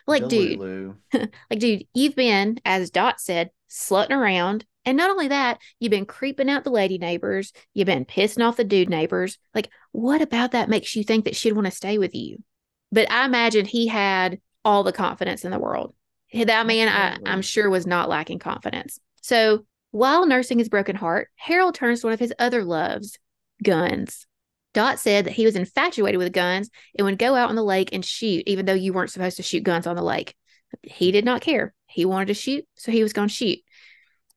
Like, 0.05 0.27
dude, 0.27 0.59
Delulu. 0.59 0.95
like, 1.49 1.59
dude, 1.59 1.85
you've 1.95 2.15
been, 2.15 2.59
as 2.63 2.91
Dot 2.91 3.19
said, 3.19 3.49
slutting 3.67 4.11
around. 4.11 4.65
And 4.85 4.97
not 4.97 5.09
only 5.09 5.29
that, 5.29 5.59
you've 5.79 5.91
been 5.91 6.05
creeping 6.05 6.49
out 6.49 6.63
the 6.63 6.69
lady 6.69 6.97
neighbors. 6.97 7.53
You've 7.73 7.85
been 7.85 8.05
pissing 8.05 8.45
off 8.45 8.57
the 8.57 8.63
dude 8.63 8.89
neighbors. 8.89 9.37
Like, 9.55 9.69
what 9.91 10.21
about 10.21 10.51
that 10.51 10.69
makes 10.69 10.95
you 10.95 11.03
think 11.03 11.25
that 11.25 11.35
she'd 11.35 11.53
want 11.53 11.65
to 11.65 11.71
stay 11.71 11.97
with 11.97 12.13
you? 12.13 12.43
But 12.91 13.09
I 13.11 13.25
imagine 13.25 13.65
he 13.65 13.87
had 13.87 14.39
all 14.65 14.83
the 14.83 14.91
confidence 14.91 15.45
in 15.45 15.51
the 15.51 15.59
world. 15.59 15.95
That 16.33 16.67
man, 16.67 16.87
I, 16.87 17.29
I'm 17.29 17.41
sure, 17.41 17.69
was 17.69 17.87
not 17.87 18.09
lacking 18.09 18.39
confidence. 18.39 18.99
So 19.21 19.65
while 19.91 20.25
nursing 20.25 20.57
his 20.57 20.69
broken 20.69 20.95
heart, 20.95 21.29
Harold 21.35 21.75
turns 21.75 22.01
to 22.01 22.07
one 22.07 22.13
of 22.13 22.19
his 22.19 22.33
other 22.39 22.63
loves 22.63 23.19
guns. 23.63 24.25
Dot 24.73 24.99
said 24.99 25.25
that 25.25 25.33
he 25.33 25.45
was 25.45 25.55
infatuated 25.55 26.17
with 26.17 26.33
guns 26.33 26.69
and 26.97 27.05
would 27.05 27.19
go 27.19 27.35
out 27.35 27.49
on 27.49 27.55
the 27.55 27.63
lake 27.63 27.89
and 27.93 28.03
shoot, 28.03 28.43
even 28.47 28.65
though 28.65 28.73
you 28.73 28.91
weren't 28.91 29.11
supposed 29.11 29.37
to 29.37 29.43
shoot 29.43 29.63
guns 29.63 29.85
on 29.85 29.95
the 29.95 30.01
lake. 30.01 30.35
He 30.81 31.11
did 31.11 31.25
not 31.25 31.41
care. 31.41 31.75
He 31.85 32.05
wanted 32.05 32.29
to 32.29 32.33
shoot, 32.33 32.65
so 32.73 32.91
he 32.91 33.03
was 33.03 33.13
going 33.13 33.27
to 33.27 33.33
shoot. 33.33 33.59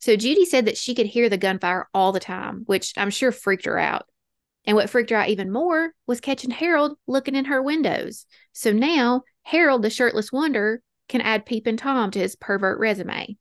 So 0.07 0.15
Judy 0.15 0.45
said 0.45 0.67
that 0.67 0.79
she 0.79 0.95
could 0.95 1.07
hear 1.07 1.29
the 1.29 1.37
gunfire 1.37 1.89
all 1.93 2.13
the 2.13 2.21
time, 2.21 2.63
which 2.67 2.93
I'm 2.97 3.11
sure 3.11 3.33
freaked 3.33 3.65
her 3.65 3.77
out. 3.77 4.07
And 4.65 4.77
what 4.77 4.89
freaked 4.89 5.11
her 5.11 5.17
out 5.17 5.31
even 5.31 5.51
more 5.51 5.95
was 6.07 6.21
catching 6.21 6.53
Harold 6.53 6.97
looking 7.09 7.35
in 7.35 7.47
her 7.47 7.61
windows. 7.61 8.25
So 8.53 8.73
now 8.73 9.23
Harold, 9.43 9.83
the 9.83 9.91
shirtless 9.91 10.31
wonder, 10.31 10.81
can 11.09 11.23
add 11.23 11.45
Peepin' 11.45 11.77
Tom 11.77 12.13
to 12.13 12.21
his 12.21 12.37
pervert 12.37 12.79
resume. 12.79 13.37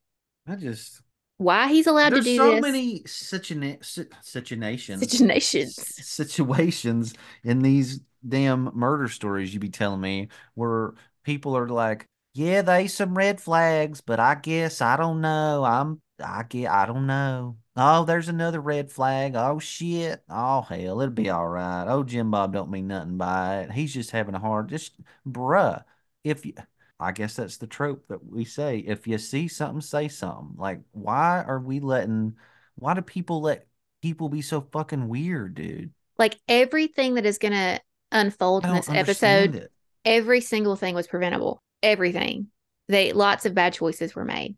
I 0.47 0.55
just 0.55 1.03
Why 1.37 1.67
he's 1.67 1.85
allowed 1.85 2.09
there's 2.09 2.25
to 2.25 2.31
do 2.31 2.39
so 2.39 2.55
this? 2.55 2.61
many 2.63 3.01
situa- 3.01 3.85
si- 3.85 4.05
situations 4.23 5.07
situations. 5.07 5.75
situations 5.75 7.13
in 7.43 7.59
these 7.59 7.99
damn 8.27 8.71
murder 8.73 9.07
stories 9.07 9.53
you 9.53 9.59
be 9.59 9.69
telling 9.69 10.01
me 10.01 10.29
where 10.55 10.95
people 11.23 11.55
are 11.55 11.69
like, 11.69 12.07
yeah, 12.33 12.63
they 12.63 12.87
some 12.87 13.15
red 13.15 13.39
flags, 13.39 14.01
but 14.01 14.19
I 14.19 14.33
guess 14.33 14.81
I 14.81 14.97
don't 14.97 15.21
know. 15.21 15.63
I'm 15.63 16.01
I 16.23 16.43
get 16.43 16.71
I 16.71 16.85
don't 16.85 17.07
know. 17.07 17.57
Oh, 17.75 18.05
there's 18.05 18.29
another 18.29 18.61
red 18.61 18.91
flag. 18.91 19.35
Oh 19.35 19.59
shit. 19.59 20.23
Oh 20.29 20.61
hell, 20.61 21.01
it'll 21.01 21.09
be 21.09 21.29
all 21.29 21.47
right. 21.47 21.85
Oh, 21.87 22.03
Jim 22.03 22.31
Bob 22.31 22.53
don't 22.53 22.71
mean 22.71 22.87
nothing 22.87 23.17
by 23.17 23.61
it. 23.61 23.71
He's 23.71 23.93
just 23.93 24.11
having 24.11 24.35
a 24.35 24.39
hard 24.39 24.69
just 24.69 24.93
bruh. 25.27 25.83
If 26.23 26.45
you 26.45 26.53
I 26.99 27.11
guess 27.11 27.35
that's 27.35 27.57
the 27.57 27.67
trope 27.67 28.07
that 28.07 28.25
we 28.25 28.45
say. 28.45 28.79
If 28.79 29.07
you 29.07 29.17
see 29.17 29.47
something, 29.47 29.81
say 29.81 30.07
something. 30.07 30.55
Like, 30.57 30.81
why 30.91 31.43
are 31.43 31.59
we 31.59 31.79
letting 31.79 32.35
why 32.75 32.93
do 32.93 33.01
people 33.01 33.41
let 33.41 33.67
people 34.01 34.29
be 34.29 34.41
so 34.41 34.61
fucking 34.71 35.07
weird, 35.07 35.55
dude? 35.55 35.91
Like 36.17 36.39
everything 36.47 37.15
that 37.15 37.25
is 37.25 37.37
going 37.37 37.53
to 37.53 37.81
unfold 38.11 38.65
in 38.65 38.73
this 38.73 38.89
episode, 38.89 39.55
it. 39.55 39.71
every 40.05 40.41
single 40.41 40.75
thing 40.75 40.95
was 40.95 41.07
preventable. 41.07 41.61
Everything. 41.83 42.47
They 42.87 43.13
lots 43.13 43.45
of 43.45 43.53
bad 43.53 43.73
choices 43.73 44.15
were 44.15 44.25
made. 44.25 44.55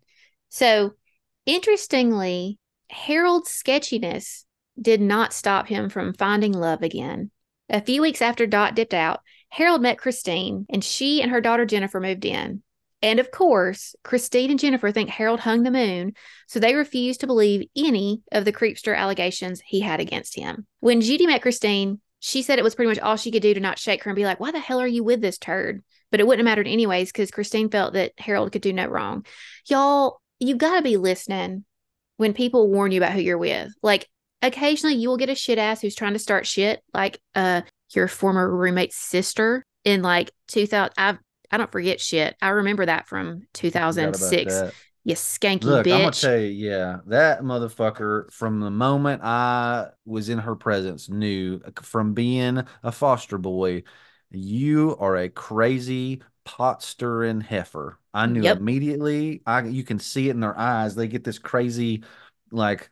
So, 0.49 0.93
interestingly, 1.47 2.59
Harold's 2.91 3.49
sketchiness 3.49 4.45
did 4.79 5.01
not 5.01 5.33
stop 5.33 5.67
him 5.67 5.89
from 5.89 6.13
finding 6.13 6.53
love 6.53 6.83
again. 6.83 7.31
A 7.69 7.81
few 7.81 8.01
weeks 8.01 8.21
after 8.21 8.45
Dot 8.45 8.75
dipped 8.75 8.93
out, 8.93 9.21
Harold 9.49 9.81
met 9.81 9.97
Christine, 9.97 10.67
and 10.69 10.83
she 10.83 11.21
and 11.21 11.31
her 11.31 11.41
daughter 11.41 11.65
Jennifer 11.65 11.99
moved 11.99 12.25
in. 12.25 12.61
And 13.01 13.19
of 13.19 13.31
course, 13.31 13.95
Christine 14.03 14.51
and 14.51 14.59
Jennifer 14.59 14.91
think 14.91 15.09
Harold 15.09 15.39
hung 15.39 15.63
the 15.63 15.71
moon, 15.71 16.13
so 16.47 16.59
they 16.59 16.75
refuse 16.75 17.17
to 17.17 17.27
believe 17.27 17.67
any 17.75 18.21
of 18.31 18.43
the 18.45 18.53
creepster 18.53 18.97
allegations 18.97 19.61
he 19.65 19.81
had 19.81 19.99
against 19.99 20.35
him. 20.35 20.65
When 20.79 21.01
Judy 21.01 21.27
met 21.27 21.41
Christine, 21.41 22.01
she 22.19 22.41
said 22.41 22.57
it 22.57 22.63
was 22.63 22.73
pretty 22.73 22.89
much 22.89 22.99
all 22.99 23.15
she 23.15 23.31
could 23.31 23.43
do 23.43 23.53
to 23.53 23.59
not 23.59 23.77
shake 23.77 24.03
her 24.03 24.09
and 24.09 24.15
be 24.15 24.25
like, 24.25 24.39
Why 24.39 24.51
the 24.51 24.59
hell 24.59 24.81
are 24.81 24.87
you 24.87 25.03
with 25.03 25.21
this 25.21 25.37
turd? 25.37 25.83
But 26.09 26.19
it 26.19 26.25
wouldn't 26.25 26.45
have 26.47 26.51
mattered 26.51 26.67
anyways 26.67 27.11
because 27.11 27.31
Christine 27.31 27.69
felt 27.69 27.93
that 27.93 28.13
Harold 28.17 28.51
could 28.51 28.61
do 28.61 28.73
no 28.73 28.87
wrong. 28.87 29.25
Y'all, 29.67 30.21
you 30.39 30.55
got 30.55 30.77
to 30.77 30.81
be 30.81 30.97
listening 30.97 31.65
when 32.17 32.33
people 32.33 32.69
warn 32.69 32.91
you 32.91 32.99
about 32.99 33.13
who 33.13 33.21
you're 33.21 33.37
with. 33.37 33.71
Like, 33.81 34.07
occasionally 34.41 34.95
you 34.95 35.09
will 35.09 35.17
get 35.17 35.29
a 35.29 35.35
shit 35.35 35.57
ass 35.57 35.81
who's 35.81 35.95
trying 35.95 36.13
to 36.13 36.19
start 36.19 36.45
shit, 36.45 36.81
like 36.93 37.19
uh 37.35 37.61
your 37.93 38.07
former 38.07 38.53
roommate's 38.53 38.97
sister 38.97 39.65
in 39.83 40.01
like 40.01 40.31
2000. 40.49 40.93
I 40.97 41.17
I 41.49 41.57
don't 41.57 41.71
forget 41.71 42.01
shit. 42.01 42.35
I 42.41 42.49
remember 42.49 42.85
that 42.85 43.07
from 43.07 43.43
2006. 43.53 44.53
that. 44.53 44.73
You 45.05 45.15
skanky 45.15 45.63
Look, 45.63 45.87
I'm 45.87 45.99
gonna 45.99 46.11
bitch. 46.11 46.21
tell 46.21 46.37
you, 46.37 46.47
yeah, 46.47 46.97
that 47.05 47.41
motherfucker 47.41 48.31
from 48.33 48.59
the 48.59 48.69
moment 48.69 49.23
I 49.23 49.87
was 50.05 50.27
in 50.27 50.37
her 50.39 50.55
presence 50.57 51.07
knew 51.07 51.61
from 51.81 52.13
being 52.13 52.61
a 52.83 52.91
foster 52.91 53.37
boy, 53.37 53.83
you 54.31 54.97
are 54.99 55.15
a 55.15 55.29
crazy 55.29 56.21
pot 56.47 56.81
stirring 56.81 57.41
heifer. 57.41 57.99
I 58.13 58.25
knew 58.25 58.43
Yep. 58.43 58.57
immediately. 58.57 59.41
I 59.45 59.63
you 59.63 59.83
can 59.83 59.99
see 59.99 60.29
it 60.29 60.31
in 60.31 60.39
their 60.39 60.57
eyes. 60.57 60.95
They 60.95 61.07
get 61.09 61.25
this 61.25 61.39
crazy, 61.39 62.03
like, 62.51 62.89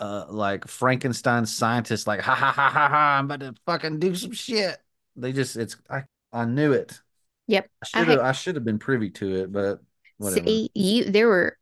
uh, 0.00 0.24
like 0.30 0.66
Frankenstein 0.66 1.44
scientist, 1.46 2.06
like 2.06 2.20
ha 2.20 2.34
ha 2.34 2.50
ha 2.52 2.70
ha 2.70 2.88
ha. 2.88 3.16
I'm 3.18 3.26
about 3.26 3.40
to 3.40 3.54
fucking 3.66 3.98
do 3.98 4.14
some 4.14 4.32
shit. 4.32 4.78
They 5.16 5.32
just, 5.32 5.56
it's 5.56 5.76
I, 5.90 6.04
I 6.32 6.44
knew 6.44 6.72
it. 6.72 7.00
Yep. 7.46 7.70
I 7.82 7.86
should 7.86 8.08
have, 8.08 8.20
I 8.20 8.32
should 8.32 8.54
have 8.54 8.64
been 8.64 8.78
privy 8.78 9.10
to 9.10 9.34
it, 9.42 9.52
but 9.52 9.80
whatever. 10.16 10.44
See, 10.44 10.70
you 10.74 11.04
there 11.04 11.28
were 11.28 11.56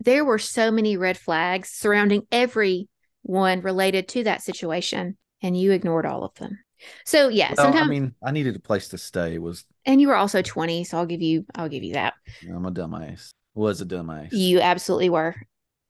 there 0.00 0.24
were 0.24 0.38
so 0.38 0.70
many 0.70 0.96
red 0.96 1.18
flags 1.18 1.68
surrounding 1.70 2.26
everyone 2.32 2.86
related 3.62 4.08
to 4.08 4.24
that 4.24 4.42
situation, 4.42 5.16
and 5.42 5.58
you 5.58 5.72
ignored 5.72 6.06
all 6.06 6.24
of 6.24 6.34
them. 6.34 6.58
So 7.04 7.28
yeah, 7.28 7.54
Well, 7.56 7.56
sometimes 7.56 7.88
I 7.88 7.88
mean, 7.90 8.14
I 8.22 8.30
needed 8.30 8.56
a 8.56 8.60
place 8.60 8.88
to 8.88 8.98
stay. 8.98 9.38
Was 9.38 9.64
and 9.86 10.00
you 10.00 10.08
were 10.08 10.16
also 10.16 10.42
20, 10.42 10.84
so 10.84 10.98
I'll 10.98 11.06
give 11.06 11.22
you 11.22 11.44
I'll 11.54 11.68
give 11.68 11.82
you 11.82 11.94
that. 11.94 12.14
I'm 12.48 12.66
a 12.66 12.70
dumbass. 12.70 13.30
Was 13.54 13.80
a 13.80 13.86
dumbass. 13.86 14.28
You 14.32 14.60
absolutely 14.60 15.10
were. 15.10 15.34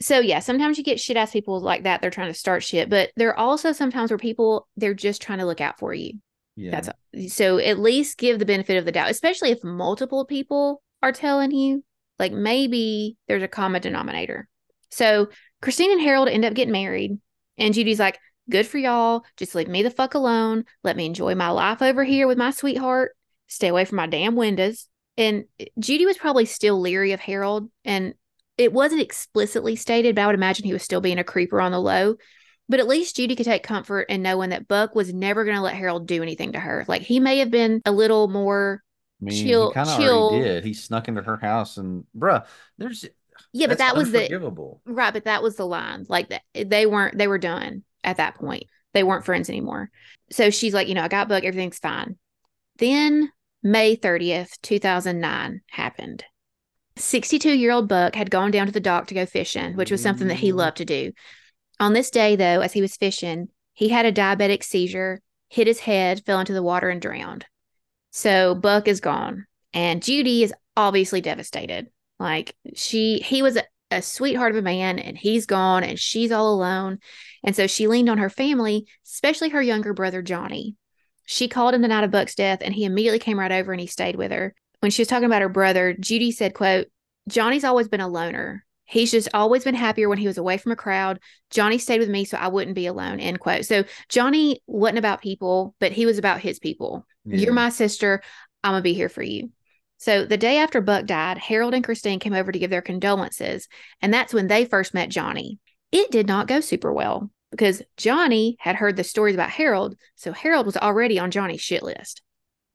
So 0.03 0.19
yeah, 0.19 0.39
sometimes 0.39 0.79
you 0.79 0.85
get 0.85 0.99
shit 0.99 1.17
ass 1.17 1.33
people 1.33 1.61
like 1.61 1.83
that. 1.83 2.01
They're 2.01 2.11
trying 2.11 2.33
to 2.33 2.39
start 2.39 2.63
shit, 2.63 2.89
but 2.89 3.11
there 3.17 3.29
are 3.31 3.39
also 3.39 3.73
sometimes 3.73 4.11
where 4.11 4.19
people 4.19 4.67
they're 4.77 4.95
just 4.95 5.21
trying 5.21 5.39
to 5.41 5.47
look 5.47 5.61
out 5.61 5.79
for 5.79 5.93
you. 5.93 6.15
yeah. 6.57 6.81
That's 6.81 7.35
so 7.35 7.59
at 7.59 7.79
least 7.79 8.17
give 8.19 8.39
the 8.39 8.47
benefit 8.47 8.79
of 8.79 8.85
the 8.85 8.93
doubt, 8.93 9.11
especially 9.11 9.51
if 9.51 9.63
multiple 9.63 10.25
people 10.25 10.83
are 11.03 11.13
telling 11.13 11.51
you. 11.51 11.85
Like 12.19 12.33
maybe 12.33 13.17
there's 13.29 13.43
a 13.43 13.49
common 13.49 13.83
denominator. 13.83 14.49
So 14.91 15.29
Christine 15.63 15.93
and 15.93 16.01
Harold 16.01 16.29
end 16.29 16.45
up 16.45 16.55
getting 16.55 16.73
married, 16.73 17.19
and 17.59 17.75
Judy's 17.75 18.01
like, 18.01 18.19
"Good 18.49 18.67
for 18.67 18.79
y'all. 18.79 19.25
Just 19.37 19.55
leave 19.55 19.69
me 19.69 19.83
the 19.83 19.91
fuck 19.91 20.15
alone. 20.15 20.65
Let 20.83 20.97
me 20.97 21.07
enjoy 21.07 21.35
my 21.35 21.51
life 21.51 21.83
over 21.83 22.05
here 22.05 22.27
with 22.27 22.39
my 22.39 22.51
sweetheart. 22.51 23.13
Stay 23.51 23.69
away 23.69 23.85
from 23.85 23.97
my 23.97 24.07
damn 24.07 24.37
windows." 24.37 24.87
And 25.19 25.45
Judy 25.79 26.07
was 26.07 26.17
probably 26.17 26.47
still 26.47 26.81
leery 26.81 27.13
of 27.13 27.21
Harold, 27.21 27.71
and 27.85 28.15
it 28.57 28.73
wasn't 28.73 29.03
explicitly 29.03 29.77
stated, 29.77 30.15
but 30.15 30.23
I 30.23 30.27
would 30.27 30.35
imagine 30.35 30.65
he 30.65 30.73
was 30.73 30.83
still 30.83 31.01
being 31.01 31.19
a 31.19 31.25
creeper 31.25 31.61
on 31.61 31.73
the 31.73 31.81
low. 31.81 32.17
But 32.69 32.79
at 32.79 32.87
least 32.87 33.17
Judy 33.17 33.35
could 33.35 33.47
take 33.47 33.65
comfort 33.65 34.03
in 34.03 34.23
knowing 34.23 34.51
that 34.51 34.69
Buck 34.69 34.95
was 34.95 35.13
never 35.13 35.45
going 35.45 35.57
to 35.57 35.63
let 35.63 35.75
Harold 35.75 36.07
do 36.07 36.23
anything 36.23 36.53
to 36.53 36.61
her. 36.61 36.85
Like 36.87 37.03
he 37.03 37.19
may 37.19 37.39
have 37.39 37.51
been 37.51 37.83
a 37.85 37.91
little 37.91 38.29
more, 38.29 38.83
I 39.21 39.25
mean, 39.25 39.45
chill- 39.45 39.71
he 39.71 39.75
kind 39.75 39.89
of 39.89 39.99
chill. 39.99 40.31
did. 40.31 40.65
He 40.65 40.73
snuck 40.73 41.09
into 41.09 41.23
her 41.23 41.37
house 41.37 41.79
and, 41.79 42.05
bruh, 42.17 42.47
there's 42.79 43.05
yeah, 43.53 43.67
but 43.67 43.79
that 43.79 43.97
was 43.97 44.13
the 44.13 44.29
right. 44.85 45.13
But 45.13 45.25
that 45.25 45.43
was 45.43 45.57
the 45.57 45.67
line. 45.67 46.07
Like 46.09 46.33
they 46.55 46.87
weren't. 46.87 47.19
They 47.19 47.27
were 47.27 47.39
done 47.39 47.83
at 48.05 48.19
that 48.19 48.37
point. 48.37 48.65
They 48.95 49.03
weren't 49.03 49.25
friends 49.25 49.49
anymore. 49.49 49.91
So 50.31 50.51
she's 50.51 50.75
like, 50.75 50.89
you 50.89 50.95
know, 50.95 51.03
I 51.03 51.09
got 51.09 51.29
Buck. 51.29 51.43
Everything's 51.45 51.79
fine. 51.79 52.17
Then 52.79 53.31
May 53.63 53.97
thirtieth, 53.97 54.61
two 54.63 54.79
thousand 54.79 55.21
nine, 55.21 55.61
happened. 55.71 56.25
62 56.97 57.53
year 57.53 57.73
old 57.73 57.89
Buck 57.89 58.15
had 58.15 58.31
gone 58.31 58.51
down 58.51 58.67
to 58.67 58.73
the 58.73 58.81
dock 58.81 59.07
to 59.07 59.15
go 59.15 59.27
fishing, 59.27 59.75
which 59.77 59.91
was 59.91 60.03
something 60.03 60.29
that 60.29 60.35
he 60.35 60.53
mm. 60.53 60.57
loved 60.57 60.77
to 60.79 60.85
do. 60.85 61.13
On 61.79 61.93
this 61.93 62.11
day, 62.11 62.37
though, 62.37 62.61
as 62.61 62.73
he 62.73 62.83
was 62.83 62.97
fishing, 62.97 63.49
he 63.73 63.89
had 63.89 64.05
a 64.05 64.13
diabetic 64.13 64.63
seizure, 64.63 65.23
hit 65.49 65.67
his 65.67 65.81
head, 65.81 66.23
fell 66.27 66.41
into 66.41 66.53
the 66.53 66.63
water, 66.63 66.91
and 66.91 67.01
drowned. 67.01 67.47
So 68.11 68.55
Buck 68.55 68.87
is 68.87 69.01
gone. 69.01 69.47
And 69.73 70.03
Judy 70.03 70.43
is 70.43 70.53
obviously 70.77 71.21
devastated. 71.21 71.89
Like 72.19 72.55
she, 72.75 73.21
he 73.21 73.41
was 73.41 73.57
a, 73.57 73.65
a 73.91 74.03
sweetheart 74.03 74.53
of 74.53 74.59
a 74.59 74.63
man, 74.63 74.99
and 74.99 75.17
he's 75.17 75.47
gone, 75.47 75.85
and 75.85 75.99
she's 75.99 76.33
all 76.33 76.53
alone. 76.53 76.99
And 77.43 77.57
so 77.57 77.67
she 77.67 77.87
leaned 77.87 78.11
on 78.11 78.19
her 78.19 78.29
family, 78.29 78.87
especially 79.07 79.51
her 79.51 79.63
younger 79.63 79.95
brother, 79.95 80.21
Johnny. 80.21 80.77
She 81.31 81.49
called 81.49 81.75
him 81.75 81.83
the 81.83 81.89
night 81.89 82.05
of 82.05 82.11
Buck's 82.11 82.35
death, 82.35 82.59
and 82.61 82.75
he 82.75 82.85
immediately 82.85 83.19
came 83.19 83.39
right 83.39 83.53
over 83.53 83.73
and 83.73 83.81
he 83.81 83.87
stayed 83.87 84.17
with 84.17 84.33
her 84.33 84.55
when 84.81 84.91
she 84.91 85.03
was 85.03 85.09
talking 85.09 85.27
about 85.27 85.43
her 85.43 85.49
brother, 85.49 85.95
Judy 85.99 86.33
said, 86.33 86.55
quote, 86.55 86.89
Johnny's 87.29 87.65
always 87.65 87.89
been 87.89 88.01
a 88.01 88.09
loner. 88.09 88.65
He's 88.85 89.13
just 89.13 89.29
always 89.33 89.63
been 89.63 89.77
happier 89.77 90.09
when 90.09 90.19
he 90.19 90.27
was 90.27 90.39
away 90.39 90.57
from 90.57 90.73
a 90.73 90.77
crowd. 90.77 91.21
Johnny 91.51 91.79
stayed 91.79 92.01
with 92.01 92.09
me 92.09 92.25
so 92.25 92.37
I 92.37 92.49
wouldn't 92.49 92.75
be 92.75 92.87
alone, 92.87 93.21
end 93.21 93.39
quote. 93.39 93.65
So 93.65 93.85
Johnny 94.09 94.63
wasn't 94.67 94.99
about 94.99 95.23
people, 95.23 95.77
but 95.79 95.93
he 95.93 96.07
was 96.07 96.19
about 96.19 96.41
his 96.41 96.59
people. 96.59 97.07
Yeah. 97.25 97.37
You're 97.37 97.53
my 97.53 97.69
sister. 97.69 98.21
I'm 98.65 98.73
going 98.73 98.81
to 98.81 98.83
be 98.83 98.95
here 98.95 99.09
for 99.09 99.23
you. 99.23 99.51
So 99.99 100.25
the 100.25 100.39
day 100.39 100.57
after 100.57 100.81
Buck 100.81 101.07
died, 101.07 101.39
Harold 101.39 101.75
and 101.75 101.85
Christine 101.85 102.19
came 102.19 102.33
over 102.33 102.51
to 102.51 102.59
give 102.59 102.71
their 102.71 102.83
condolences. 102.83 103.69
And 104.01 104.13
that's 104.13 104.35
when 104.35 104.49
they 104.49 104.65
first 104.65 104.95
met 104.95 105.11
Johnny. 105.11 105.59
It 105.93 106.11
did 106.11 106.27
not 106.27 106.49
go 106.49 106.61
super 106.61 106.93
well 106.93 107.31
because 107.51 107.83
Johnny 107.97 108.57
had 108.61 108.77
heard 108.77 108.97
the 108.97 109.05
stories 109.05 109.35
about 109.35 109.51
Harold. 109.51 109.97
So 110.15 110.33
Harold 110.33 110.67
was 110.67 110.77
already 110.77 111.19
on 111.19 111.31
Johnny's 111.31 111.61
shit 111.61 111.83
list. 111.83 112.23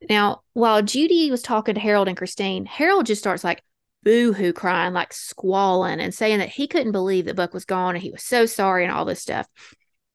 Now, 0.09 0.41
while 0.53 0.81
Judy 0.81 1.31
was 1.31 1.41
talking 1.41 1.75
to 1.75 1.81
Harold 1.81 2.07
and 2.07 2.17
Christine, 2.17 2.65
Harold 2.65 3.05
just 3.05 3.21
starts 3.21 3.43
like 3.43 3.63
boo 4.03 4.33
hoo 4.33 4.53
crying, 4.53 4.93
like 4.93 5.13
squalling 5.13 5.99
and 5.99 6.13
saying 6.13 6.39
that 6.39 6.49
he 6.49 6.67
couldn't 6.67 6.91
believe 6.91 7.25
that 7.25 7.35
Buck 7.35 7.53
was 7.53 7.65
gone 7.65 7.95
and 7.95 8.03
he 8.03 8.11
was 8.11 8.23
so 8.23 8.45
sorry 8.45 8.83
and 8.83 8.93
all 8.93 9.05
this 9.05 9.21
stuff. 9.21 9.47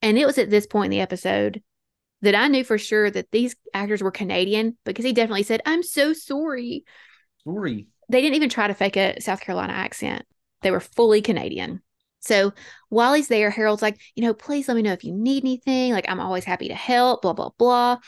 And 0.03 0.19
it 0.19 0.27
was 0.27 0.39
at 0.39 0.51
this 0.51 0.67
point 0.67 0.87
in 0.87 0.91
the 0.93 1.01
episode 1.01 1.63
that 2.23 2.35
I 2.35 2.49
knew 2.49 2.65
for 2.65 2.79
sure 2.79 3.11
that 3.11 3.31
these 3.31 3.57
actors 3.75 4.03
were 4.03 4.11
Canadian 4.11 4.77
because 4.85 5.05
he 5.05 5.13
definitely 5.13 5.43
said, 5.43 5.63
I'm 5.67 5.83
so 5.83 6.13
sorry. 6.13 6.85
Sorry. 7.45 7.89
They 8.09 8.21
didn't 8.21 8.37
even 8.37 8.51
try 8.51 8.69
to 8.69 8.75
fake 8.75 8.97
a 8.97 9.21
South 9.21 9.41
Carolina 9.41 9.73
accent, 9.73 10.25
they 10.63 10.71
were 10.71 10.81
fully 10.81 11.23
Canadian. 11.23 11.83
So 12.21 12.53
while 12.89 13.15
he's 13.15 13.29
there, 13.29 13.51
Harold's 13.51 13.83
like, 13.83 14.01
you 14.15 14.23
know, 14.23 14.35
please 14.35 14.69
let 14.69 14.77
me 14.77 14.83
know 14.83 14.93
if 14.93 15.05
you 15.05 15.13
need 15.13 15.43
anything. 15.43 15.93
Like, 15.93 16.09
I'm 16.09 16.21
always 16.21 16.45
happy 16.45 16.69
to 16.69 16.75
help, 16.75 17.23
blah, 17.23 17.33
blah, 17.33 17.51
blah. 17.59 17.99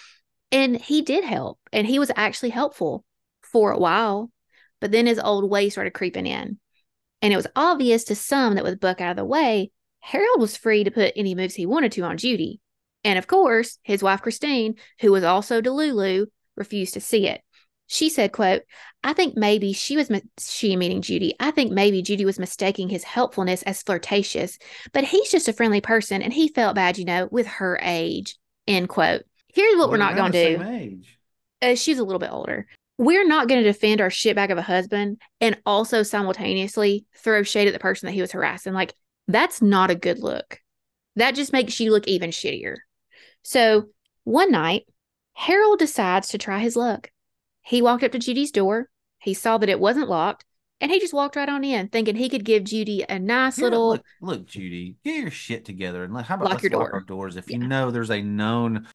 And 0.51 0.77
he 0.77 1.03
did 1.03 1.25
help, 1.25 1.59
and 1.73 1.87
he 1.87 1.99
was 1.99 2.11
actually 2.15 2.51
helpful 2.51 3.05
for 3.43 3.73
a 3.73 3.79
while. 3.79 4.31
But 4.81 4.93
then 4.93 5.07
his 5.07 5.19
old 5.19 5.49
ways 5.49 5.73
started 5.73 5.95
creeping 5.95 6.27
in. 6.27 6.59
And 7.23 7.33
it 7.33 7.37
was 7.37 7.47
obvious 7.57 8.05
to 8.05 8.15
some 8.15 8.57
that 8.57 8.65
with 8.65 8.81
Buck 8.81 9.01
out 9.01 9.13
of 9.13 9.17
the 9.17 9.25
way, 9.25 9.71
Harold 10.01 10.41
was 10.41 10.57
free 10.57 10.85
to 10.85 10.91
put 10.91 11.13
any 11.17 11.35
moves 11.35 11.55
he 11.55 11.67
wanted 11.67 11.93
to 11.93 12.03
on 12.03 12.19
Judy. 12.19 12.61
And 13.05 13.19
of 13.19 13.27
course, 13.27 13.79
his 13.83 14.03
wife 14.03 14.21
Christine, 14.21 14.75
who 15.01 15.13
was 15.13 15.25
also 15.25 15.61
Delulu, 15.61 16.27
refused 16.57 16.95
to 16.95 17.01
see 17.01 17.29
it. 17.29 17.41
She 17.93 18.09
said, 18.09 18.33
quote, 18.33 18.63
I 19.05 19.13
think 19.13 19.37
maybe 19.37 19.75
she 19.75 19.99
was, 19.99 20.11
she 20.41 20.77
meaning 20.77 21.03
Judy, 21.03 21.35
I 21.39 21.51
think 21.51 21.73
maybe 21.73 22.01
Judy 22.01 22.25
was 22.25 22.39
mistaking 22.39 22.89
his 22.89 23.05
helpfulness 23.05 23.63
as 23.65 23.83
flirtatious, 23.83 24.57
but 24.95 25.05
he's 25.05 25.31
just 25.31 25.47
a 25.47 25.53
friendly 25.53 25.83
person 25.83 26.23
and 26.23 26.33
he 26.33 26.49
felt 26.49 26.75
bad, 26.75 26.97
you 26.97 27.05
know, 27.05 27.29
with 27.31 27.47
her 27.47 27.79
age, 27.83 28.39
end 28.67 28.89
quote. 28.89 29.25
Here's 29.49 29.77
what 29.77 29.91
we're 29.91 29.99
not 29.99 30.17
going 30.17 30.33
to 30.33 30.57
do. 30.57 30.65
Age. 30.65 31.19
Uh, 31.61 31.75
she's 31.75 31.99
a 31.99 32.03
little 32.03 32.19
bit 32.19 32.33
older. 32.33 32.67
We're 32.97 33.29
not 33.29 33.47
going 33.47 33.63
to 33.63 33.71
defend 33.71 34.01
our 34.01 34.09
shitbag 34.09 34.51
of 34.51 34.57
a 34.57 34.63
husband 34.63 35.21
and 35.43 35.61
also 35.67 36.03
simultaneously 36.03 37.05
throw 37.19 37.43
shade 37.43 37.69
at 37.69 37.75
the 37.75 37.79
person 37.79 38.07
that 38.07 38.15
he 38.15 38.23
was 38.23 38.33
harassing. 38.33 38.73
Like, 38.73 38.95
that's 39.29 39.61
not 39.61 39.91
a 39.91 39.95
good 39.95 40.19
look. 40.19 40.61
That 41.17 41.35
just 41.35 41.53
makes 41.53 41.79
you 41.79 41.91
look 41.91 42.09
even 42.09 42.31
shittier. 42.31 42.77
So 43.43 43.91
one 44.25 44.51
night, 44.51 44.87
Harold 45.35 45.79
decides 45.79 46.29
to 46.29 46.39
try 46.39 46.61
his 46.61 46.75
luck. 46.75 47.11
He 47.63 47.81
walked 47.83 48.03
up 48.05 48.13
to 48.13 48.19
Judy's 48.19 48.51
door. 48.53 48.89
He 49.19 49.35
saw 49.35 49.59
that 49.59 49.69
it 49.69 49.79
wasn't 49.81 50.09
locked, 50.09 50.45
and 50.81 50.91
he 50.91 50.99
just 50.99 51.15
walked 51.15 51.37
right 51.37 51.49
on 51.49 51.63
in, 51.65 51.89
thinking 51.89 52.17
he 52.17 52.29
could 52.29 52.45
give 52.45 52.65
Judy 52.65 53.05
a 53.09 53.19
nice 53.19 53.57
Here, 53.57 53.65
little. 53.67 53.91
Look, 53.91 54.05
look, 54.21 54.47
Judy, 54.47 54.97
get 55.05 55.17
your 55.17 55.31
shit 55.31 55.65
together 55.65 56.03
and 56.05 56.13
let, 56.13 56.25
how 56.27 56.35
about 56.35 56.45
Lock 56.47 56.53
let's 56.55 56.63
your 56.65 56.73
lock 56.73 56.89
door. 56.91 56.95
our 56.95 57.01
doors 57.03 57.37
if 57.37 57.49
Yeah. 57.49 57.59
you 57.59 57.67
know 57.69 57.91
there's 57.91 58.11
a 58.11 58.21
known 58.21 58.89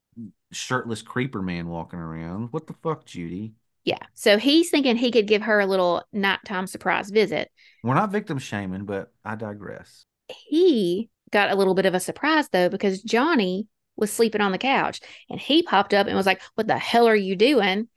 shirtless 0.52 1.02
creeper 1.02 1.42
man 1.42 1.68
walking 1.68 2.00
around. 2.00 2.50
What 2.52 2.68
the 2.68 2.76
fuck, 2.84 3.06
Judy? 3.06 3.54
Yeah. 3.86 4.00
So 4.16 4.38
he's 4.38 4.70
thinking 4.70 4.98
he 4.98 5.12
could 5.12 5.28
give 5.28 5.44
her 5.44 5.62
a 5.62 5.66
little 5.66 6.04
nighttime 6.12 6.68
surprise 6.68 7.10
visit. 7.10 7.50
We're 7.84 7.94
not 7.94 8.12
victim 8.12 8.38
shaming, 8.38 8.84
but 8.86 9.14
I 9.24 9.36
digress. 9.36 10.04
He 10.28 11.10
got 11.32 11.52
a 11.52 11.56
little 11.56 11.74
bit 11.74 11.86
of 11.86 11.94
a 11.94 12.00
surprise 12.02 12.50
though, 12.50 12.68
because 12.68 13.02
Johnny 13.02 13.68
was 13.96 14.12
sleeping 14.12 14.42
on 14.42 14.52
the 14.52 14.58
couch 14.58 15.00
and 15.30 15.40
he 15.40 15.64
popped 15.64 15.94
up 15.94 16.08
and 16.08 16.18
was 16.18 16.26
like, 16.26 16.42
What 16.56 16.68
the 16.68 16.78
hell 16.78 17.08
are 17.08 17.16
you 17.16 17.36
doing? 17.38 17.88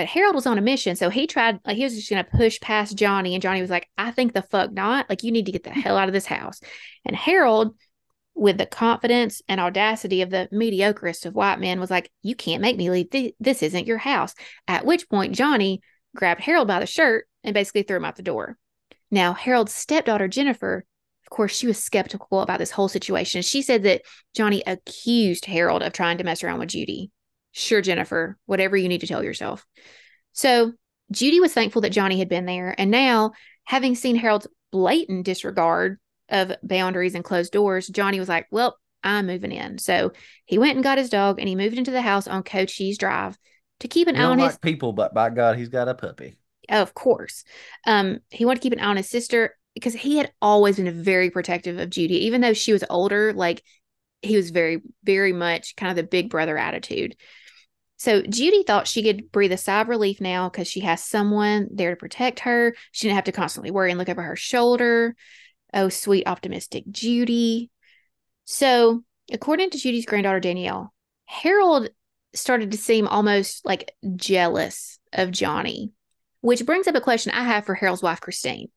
But 0.00 0.06
Harold 0.06 0.34
was 0.34 0.46
on 0.46 0.56
a 0.56 0.62
mission. 0.62 0.96
So 0.96 1.10
he 1.10 1.26
tried, 1.26 1.60
like, 1.66 1.76
he 1.76 1.84
was 1.84 1.94
just 1.94 2.08
going 2.08 2.24
to 2.24 2.30
push 2.30 2.58
past 2.58 2.96
Johnny. 2.96 3.34
And 3.34 3.42
Johnny 3.42 3.60
was 3.60 3.68
like, 3.68 3.86
I 3.98 4.12
think 4.12 4.32
the 4.32 4.40
fuck 4.40 4.72
not. 4.72 5.10
Like, 5.10 5.22
you 5.24 5.30
need 5.30 5.44
to 5.44 5.52
get 5.52 5.62
the 5.62 5.68
hell 5.68 5.98
out 5.98 6.08
of 6.08 6.14
this 6.14 6.24
house. 6.24 6.58
And 7.04 7.14
Harold, 7.14 7.76
with 8.34 8.56
the 8.56 8.64
confidence 8.64 9.42
and 9.46 9.60
audacity 9.60 10.22
of 10.22 10.30
the 10.30 10.48
mediocrist 10.50 11.26
of 11.26 11.34
white 11.34 11.60
men, 11.60 11.80
was 11.80 11.90
like, 11.90 12.10
You 12.22 12.34
can't 12.34 12.62
make 12.62 12.78
me 12.78 12.88
leave. 12.88 13.10
Th- 13.10 13.34
This 13.40 13.62
isn't 13.62 13.86
your 13.86 13.98
house. 13.98 14.32
At 14.66 14.86
which 14.86 15.06
point, 15.10 15.34
Johnny 15.34 15.82
grabbed 16.16 16.40
Harold 16.40 16.66
by 16.66 16.80
the 16.80 16.86
shirt 16.86 17.26
and 17.44 17.52
basically 17.52 17.82
threw 17.82 17.98
him 17.98 18.06
out 18.06 18.16
the 18.16 18.22
door. 18.22 18.56
Now, 19.10 19.34
Harold's 19.34 19.74
stepdaughter, 19.74 20.28
Jennifer, 20.28 20.86
of 21.26 21.28
course, 21.28 21.54
she 21.54 21.66
was 21.66 21.78
skeptical 21.78 22.40
about 22.40 22.58
this 22.58 22.70
whole 22.70 22.88
situation. 22.88 23.42
She 23.42 23.60
said 23.60 23.82
that 23.82 24.00
Johnny 24.34 24.62
accused 24.66 25.44
Harold 25.44 25.82
of 25.82 25.92
trying 25.92 26.16
to 26.16 26.24
mess 26.24 26.42
around 26.42 26.60
with 26.60 26.70
Judy. 26.70 27.10
Sure, 27.52 27.80
Jennifer, 27.80 28.38
whatever 28.46 28.76
you 28.76 28.88
need 28.88 29.00
to 29.00 29.06
tell 29.06 29.24
yourself. 29.24 29.66
So, 30.32 30.72
Judy 31.10 31.40
was 31.40 31.52
thankful 31.52 31.82
that 31.82 31.90
Johnny 31.90 32.18
had 32.18 32.28
been 32.28 32.46
there. 32.46 32.74
And 32.78 32.90
now, 32.90 33.32
having 33.64 33.94
seen 33.94 34.16
Harold's 34.16 34.46
blatant 34.70 35.24
disregard 35.24 35.98
of 36.28 36.52
boundaries 36.62 37.14
and 37.14 37.24
closed 37.24 37.52
doors, 37.52 37.88
Johnny 37.88 38.20
was 38.20 38.28
like, 38.28 38.46
Well, 38.50 38.78
I'm 39.02 39.26
moving 39.26 39.52
in. 39.52 39.78
So, 39.78 40.12
he 40.46 40.58
went 40.58 40.76
and 40.76 40.84
got 40.84 40.98
his 40.98 41.10
dog 41.10 41.38
and 41.38 41.48
he 41.48 41.56
moved 41.56 41.76
into 41.78 41.90
the 41.90 42.02
house 42.02 42.28
on 42.28 42.42
Cochise 42.42 42.98
Drive 42.98 43.36
to 43.80 43.88
keep 43.88 44.08
an 44.08 44.16
eye 44.16 44.24
on 44.24 44.38
his 44.38 44.58
people, 44.58 44.92
but 44.92 45.12
by 45.14 45.30
God, 45.30 45.56
he's 45.56 45.68
got 45.68 45.88
a 45.88 45.94
puppy. 45.94 46.36
of 46.68 46.94
course. 46.94 47.44
Um, 47.86 48.20
he 48.30 48.44
wanted 48.44 48.60
to 48.60 48.62
keep 48.62 48.72
an 48.74 48.80
eye 48.80 48.90
on 48.90 48.96
his 48.96 49.08
sister 49.08 49.56
because 49.74 49.94
he 49.94 50.16
had 50.18 50.32
always 50.40 50.76
been 50.76 51.02
very 51.02 51.30
protective 51.30 51.78
of 51.78 51.90
Judy, 51.90 52.26
even 52.26 52.40
though 52.40 52.52
she 52.52 52.72
was 52.72 52.84
older. 52.88 53.32
Like 53.32 53.62
he 54.22 54.36
was 54.36 54.50
very, 54.50 54.82
very 55.02 55.32
much 55.32 55.76
kind 55.76 55.90
of 55.90 55.96
the 55.96 56.02
big 56.02 56.30
brother 56.30 56.58
attitude. 56.58 57.16
So 58.00 58.22
Judy 58.22 58.62
thought 58.62 58.88
she 58.88 59.02
could 59.02 59.30
breathe 59.30 59.52
a 59.52 59.58
sigh 59.58 59.82
of 59.82 59.88
relief 59.90 60.22
now 60.22 60.48
because 60.48 60.66
she 60.66 60.80
has 60.80 61.04
someone 61.04 61.68
there 61.70 61.90
to 61.90 61.96
protect 61.96 62.40
her. 62.40 62.74
She 62.92 63.06
didn't 63.06 63.16
have 63.16 63.24
to 63.24 63.32
constantly 63.32 63.70
worry 63.70 63.90
and 63.90 63.98
look 63.98 64.08
over 64.08 64.22
her 64.22 64.36
shoulder. 64.36 65.14
Oh, 65.74 65.90
sweet, 65.90 66.26
optimistic 66.26 66.84
Judy. 66.90 67.68
So, 68.46 69.04
according 69.30 69.68
to 69.70 69.78
Judy's 69.78 70.06
granddaughter 70.06 70.40
Danielle, 70.40 70.94
Harold 71.26 71.90
started 72.32 72.70
to 72.70 72.78
seem 72.78 73.06
almost 73.06 73.66
like 73.66 73.92
jealous 74.16 74.98
of 75.12 75.30
Johnny, 75.30 75.92
which 76.40 76.64
brings 76.64 76.88
up 76.88 76.94
a 76.94 77.02
question 77.02 77.34
I 77.34 77.44
have 77.44 77.66
for 77.66 77.74
Harold's 77.74 78.02
wife, 78.02 78.22
Christine. 78.22 78.68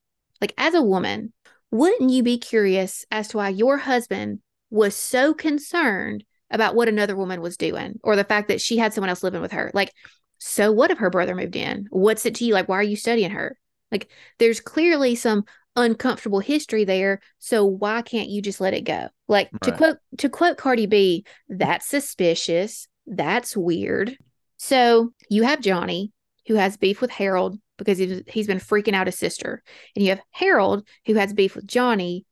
Like, 0.41 0.53
as 0.57 0.73
a 0.73 0.83
woman, 0.83 1.31
wouldn't 1.71 2.11
you 2.11 2.23
be 2.23 2.39
curious 2.39 3.05
as 3.09 3.29
to 3.29 3.37
why 3.37 3.49
your 3.49 3.77
husband 3.77 4.39
was 4.69 4.97
so 4.97 5.33
concerned 5.33 6.25
about 6.53 6.75
what 6.75 6.87
another 6.87 7.15
woman 7.15 7.41
was 7.41 7.57
doing 7.57 7.99
or 8.03 8.15
the 8.15 8.23
fact 8.23 8.47
that 8.47 8.61
she 8.61 8.77
had 8.77 8.93
someone 8.93 9.09
else 9.09 9.23
living 9.23 9.41
with 9.41 9.51
her? 9.51 9.69
Like, 9.73 9.91
so 10.37 10.71
what 10.71 10.91
if 10.91 10.99
her 10.99 11.09
brother 11.09 11.35
moved 11.35 11.55
in? 11.55 11.87
What's 11.89 12.25
it 12.25 12.35
to 12.35 12.45
you? 12.45 12.53
Like, 12.53 12.69
why 12.69 12.77
are 12.77 12.83
you 12.83 12.95
studying 12.95 13.31
her? 13.31 13.57
Like, 13.91 14.09
there's 14.39 14.61
clearly 14.61 15.15
some 15.15 15.45
uncomfortable 15.75 16.39
history 16.39 16.85
there. 16.85 17.19
So 17.39 17.65
why 17.65 18.01
can't 18.01 18.29
you 18.29 18.41
just 18.41 18.61
let 18.61 18.73
it 18.73 18.81
go? 18.81 19.07
Like 19.27 19.49
to 19.61 19.71
quote 19.71 19.97
to 20.19 20.29
quote 20.29 20.57
Cardi 20.57 20.85
B, 20.85 21.25
that's 21.49 21.87
suspicious. 21.87 22.87
That's 23.07 23.57
weird. 23.57 24.17
So 24.57 25.13
you 25.29 25.43
have 25.43 25.61
Johnny 25.61 26.11
who 26.47 26.55
has 26.55 26.77
beef 26.77 27.01
with 27.01 27.11
Harold 27.11 27.57
because 27.77 27.97
he's 27.97 28.21
he's 28.27 28.47
been 28.47 28.59
freaking 28.59 28.93
out 28.93 29.07
his 29.07 29.17
sister. 29.17 29.63
And 29.95 30.03
you 30.03 30.11
have 30.11 30.21
Harold 30.31 30.87
who 31.05 31.15
has 31.15 31.33
beef 31.33 31.55
with 31.55 31.67
Johnny, 31.67 32.25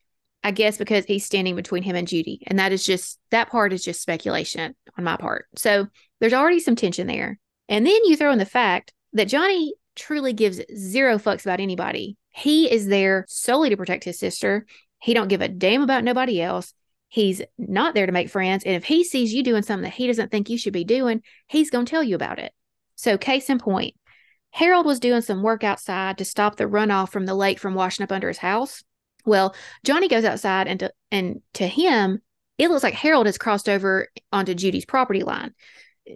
I 0.43 0.51
guess 0.51 0.77
because 0.77 1.05
he's 1.05 1.25
standing 1.25 1.55
between 1.55 1.83
him 1.83 1.95
and 1.95 2.07
Judy. 2.07 2.41
And 2.47 2.57
that 2.59 2.71
is 2.71 2.85
just 2.85 3.19
that 3.29 3.49
part 3.49 3.73
is 3.73 3.83
just 3.83 4.01
speculation 4.01 4.75
on 4.97 5.03
my 5.03 5.17
part. 5.17 5.45
So 5.55 5.87
there's 6.19 6.33
already 6.33 6.59
some 6.59 6.75
tension 6.75 7.07
there. 7.07 7.39
And 7.69 7.85
then 7.85 8.05
you 8.05 8.17
throw 8.17 8.31
in 8.31 8.39
the 8.39 8.45
fact 8.45 8.93
that 9.13 9.27
Johnny 9.27 9.73
truly 9.95 10.33
gives 10.33 10.61
zero 10.75 11.17
fucks 11.17 11.45
about 11.45 11.59
anybody. 11.59 12.17
He 12.29 12.71
is 12.71 12.87
there 12.87 13.25
solely 13.27 13.69
to 13.69 13.77
protect 13.77 14.03
his 14.03 14.17
sister. 14.17 14.65
He 14.99 15.13
don't 15.13 15.27
give 15.27 15.41
a 15.41 15.47
damn 15.47 15.81
about 15.81 16.03
nobody 16.03 16.41
else. 16.41 16.73
He's 17.09 17.41
not 17.57 17.93
there 17.93 18.05
to 18.05 18.11
make 18.11 18.29
friends. 18.29 18.63
And 18.63 18.75
if 18.75 18.85
he 18.85 19.03
sees 19.03 19.33
you 19.33 19.43
doing 19.43 19.63
something 19.63 19.83
that 19.83 19.93
he 19.95 20.07
doesn't 20.07 20.31
think 20.31 20.49
you 20.49 20.57
should 20.57 20.73
be 20.73 20.85
doing, 20.85 21.21
he's 21.47 21.69
going 21.69 21.85
to 21.85 21.89
tell 21.89 22.03
you 22.03 22.15
about 22.15 22.39
it. 22.39 22.53
So, 22.95 23.17
case 23.17 23.49
in 23.49 23.59
point, 23.59 23.95
Harold 24.51 24.85
was 24.85 24.99
doing 24.99 25.21
some 25.21 25.43
work 25.43 25.63
outside 25.63 26.17
to 26.19 26.25
stop 26.25 26.55
the 26.55 26.65
runoff 26.65 27.09
from 27.09 27.25
the 27.25 27.33
lake 27.33 27.59
from 27.59 27.73
washing 27.73 28.03
up 28.03 28.11
under 28.11 28.27
his 28.27 28.37
house. 28.37 28.83
Well, 29.25 29.55
Johnny 29.83 30.07
goes 30.07 30.25
outside 30.25 30.67
and 30.67 30.79
to, 30.79 30.93
and 31.11 31.41
to 31.53 31.67
him, 31.67 32.21
it 32.57 32.69
looks 32.69 32.83
like 32.83 32.93
Harold 32.93 33.25
has 33.25 33.37
crossed 33.37 33.69
over 33.69 34.07
onto 34.31 34.53
Judy's 34.53 34.85
property 34.85 35.23
line. 35.23 35.53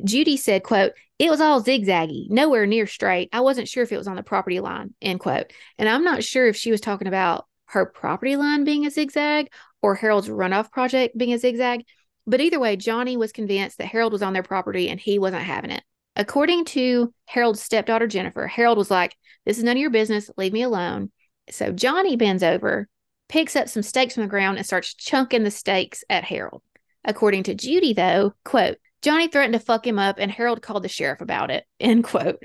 Judy 0.03 0.37
said, 0.37 0.63
quote, 0.63 0.93
it 1.17 1.29
was 1.29 1.39
all 1.39 1.63
zigzaggy, 1.63 2.29
nowhere 2.29 2.65
near 2.65 2.87
straight. 2.87 3.29
I 3.31 3.41
wasn't 3.41 3.67
sure 3.67 3.83
if 3.83 3.91
it 3.91 3.97
was 3.97 4.07
on 4.07 4.15
the 4.15 4.23
property 4.23 4.59
line, 4.59 4.93
end 5.01 5.19
quote. 5.19 5.53
And 5.77 5.87
I'm 5.87 6.03
not 6.03 6.23
sure 6.23 6.47
if 6.47 6.55
she 6.55 6.71
was 6.71 6.81
talking 6.81 7.07
about 7.07 7.45
her 7.67 7.85
property 7.85 8.35
line 8.35 8.63
being 8.63 8.85
a 8.85 8.91
zigzag 8.91 9.51
or 9.81 9.95
Harold's 9.95 10.29
runoff 10.29 10.71
project 10.71 11.17
being 11.17 11.33
a 11.33 11.37
zigzag. 11.37 11.85
But 12.27 12.41
either 12.41 12.59
way, 12.59 12.75
Johnny 12.75 13.17
was 13.17 13.31
convinced 13.31 13.77
that 13.77 13.87
Harold 13.87 14.13
was 14.13 14.23
on 14.23 14.33
their 14.33 14.43
property 14.43 14.89
and 14.89 14.99
he 14.99 15.19
wasn't 15.19 15.43
having 15.43 15.71
it. 15.71 15.83
According 16.15 16.65
to 16.65 17.13
Harold's 17.25 17.61
stepdaughter, 17.61 18.07
Jennifer, 18.07 18.47
Harold 18.47 18.77
was 18.77 18.89
like, 18.89 19.15
This 19.45 19.57
is 19.57 19.63
none 19.63 19.77
of 19.77 19.81
your 19.81 19.89
business. 19.89 20.29
Leave 20.37 20.53
me 20.53 20.63
alone. 20.63 21.11
So 21.49 21.71
Johnny 21.71 22.15
bends 22.15 22.41
over, 22.43 22.87
picks 23.27 23.55
up 23.55 23.69
some 23.69 23.83
stakes 23.83 24.13
from 24.13 24.23
the 24.23 24.29
ground, 24.29 24.57
and 24.57 24.65
starts 24.65 24.93
chunking 24.93 25.43
the 25.43 25.51
stakes 25.51 26.03
at 26.09 26.23
Harold. 26.23 26.61
According 27.03 27.43
to 27.43 27.53
Judy, 27.55 27.93
though, 27.93 28.33
quote, 28.43 28.77
Johnny 29.01 29.27
threatened 29.27 29.53
to 29.53 29.59
fuck 29.59 29.85
him 29.85 29.99
up 29.99 30.15
and 30.17 30.31
Harold 30.31 30.61
called 30.63 30.83
the 30.83 30.89
sheriff 30.89 31.21
about 31.21 31.51
it, 31.51 31.65
end 31.79 32.03
quote. 32.03 32.39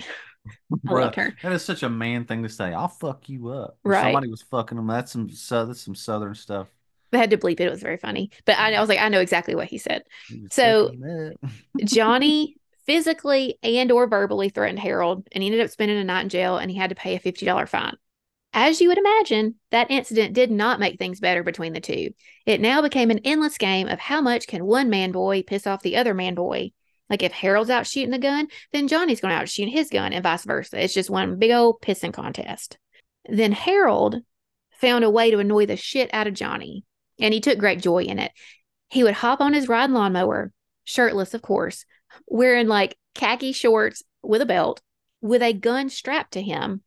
Her. 0.89 1.35
That 1.43 1.53
is 1.53 1.64
such 1.64 1.83
a 1.83 1.89
man 1.91 2.24
thing 2.24 2.43
to 2.43 2.49
say. 2.49 2.72
I'll 2.72 2.89
fuck 2.89 3.28
you 3.28 3.49
up. 3.49 3.76
Right. 3.85 4.05
Somebody 4.05 4.28
was 4.28 4.43
fucking 4.43 4.76
him. 4.78 4.87
That's 4.87 5.12
some 5.12 5.31
sou- 5.31 5.66
that's 5.66 5.83
some 5.83 5.95
southern 5.95 6.35
stuff. 6.35 6.68
I 7.12 7.18
had 7.18 7.31
to 7.31 7.37
bleep 7.39 7.61
it. 7.61 7.66
It 7.66 7.70
was 7.70 7.83
very 7.83 7.97
funny. 7.97 8.31
But 8.47 8.59
I, 8.59 8.72
I 8.72 8.81
was 8.81 8.89
like, 8.89 9.01
I 9.01 9.09
know 9.09 9.20
exactly 9.20 9.55
what 9.55 9.68
he 9.68 9.78
said. 9.78 10.03
He 10.28 10.47
So- 10.51 10.87
fucking 10.87 11.03
him 11.03 11.35
up. 11.45 11.51
Johnny 11.85 12.57
physically 12.87 13.59
and 13.62 13.93
or 13.93 14.07
verbally 14.07 14.49
threatened 14.49 14.78
Harold 14.81 15.28
and 15.33 15.43
he 15.43 15.49
ended 15.49 15.64
up 15.64 15.70
spending 15.70 15.99
a 15.99 16.05
night 16.05 16.22
in 16.22 16.28
jail 16.28 16.57
and 16.57 16.70
he 16.70 16.76
had 16.76 16.91
to 16.91 16.97
pay 16.97 17.14
a 17.16 17.20
$50 17.20 17.68
fine. 17.68 17.97
As 18.53 18.81
you 18.81 18.89
would 18.89 18.99
imagine, 18.99 19.55
that 19.71 19.91
incident 19.91 20.35
did 20.35 20.51
not 20.51 20.81
make 20.81 20.99
things 20.99 21.21
better 21.21 21.45
between 21.45 21.73
the 21.73 21.81
two. 21.81 22.11
It 22.47 22.61
now 22.61 22.83
became 22.83 23.11
an 23.11 23.21
endless 23.25 23.57
game 23.59 23.87
of 23.87 24.01
how 24.01 24.21
much 24.21 24.49
can 24.49 24.65
one 24.65 24.91
man 24.91 25.13
boy 25.13 25.43
piss 25.43 25.67
off 25.67 25.83
the 25.83 25.97
other 25.97 26.15
man 26.15 26.35
boy. 26.35 26.73
Like 27.09 27.23
if 27.23 27.33
Harold's 27.33 27.71
out 27.71 27.87
shooting 27.87 28.11
the 28.11 28.19
gun, 28.19 28.49
then 28.73 28.89
Johnny's 28.89 29.21
going 29.21 29.35
out 29.35 29.49
shooting 29.49 29.73
his 29.73 29.91
gun 29.91 30.13
and 30.13 30.23
vice 30.23 30.45
versa. 30.45 30.83
It's 30.83 30.95
just 30.95 31.11
one 31.11 31.39
big 31.39 31.53
old 31.53 31.81
pissing 31.81 32.13
contest. 32.13 32.77
Then 33.29 33.53
Harold 33.53 34.17
found 34.73 35.05
a 35.05 35.11
way 35.11 35.31
to 35.31 35.39
annoy 35.39 35.67
the 35.67 35.77
shit 35.77 36.11
out 36.13 36.27
of 36.27 36.35
Johnny, 36.35 36.85
and 37.21 37.35
he 37.35 37.41
took 37.41 37.59
great 37.59 37.81
joy 37.81 38.05
in 38.05 38.19
it. 38.19 38.33
He 38.89 39.05
would 39.05 39.15
hop 39.15 39.41
on 39.41 39.53
his 39.53 39.69
riding 39.69 39.95
lawnmower, 39.95 40.53
shirtless, 40.85 41.35
of 41.35 41.43
course, 41.43 41.85
wearing 42.27 42.67
like 42.67 42.97
khaki 43.15 43.53
shorts 43.53 44.03
with 44.23 44.43
a 44.43 44.47
belt, 44.47 44.81
with 45.21 45.43
a 45.43 45.53
gun 45.53 45.89
strapped 45.89 46.33
to 46.33 46.43
him, 46.43 46.83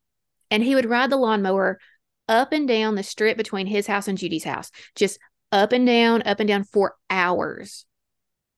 and 0.53 0.63
he 0.63 0.75
would 0.75 0.85
ride 0.85 1.09
the 1.09 1.17
lawnmower 1.17 1.79
up 2.29 2.53
and 2.53 2.67
down 2.67 2.93
the 2.93 3.01
strip 3.01 3.37
between 3.37 3.65
his 3.65 3.87
house 3.87 4.07
and 4.07 4.19
Judy's 4.19 4.43
house, 4.43 4.69
just 4.95 5.17
up 5.51 5.71
and 5.71 5.87
down, 5.87 6.21
up 6.21 6.39
and 6.39 6.47
down 6.47 6.63
for 6.63 6.93
hours. 7.09 7.85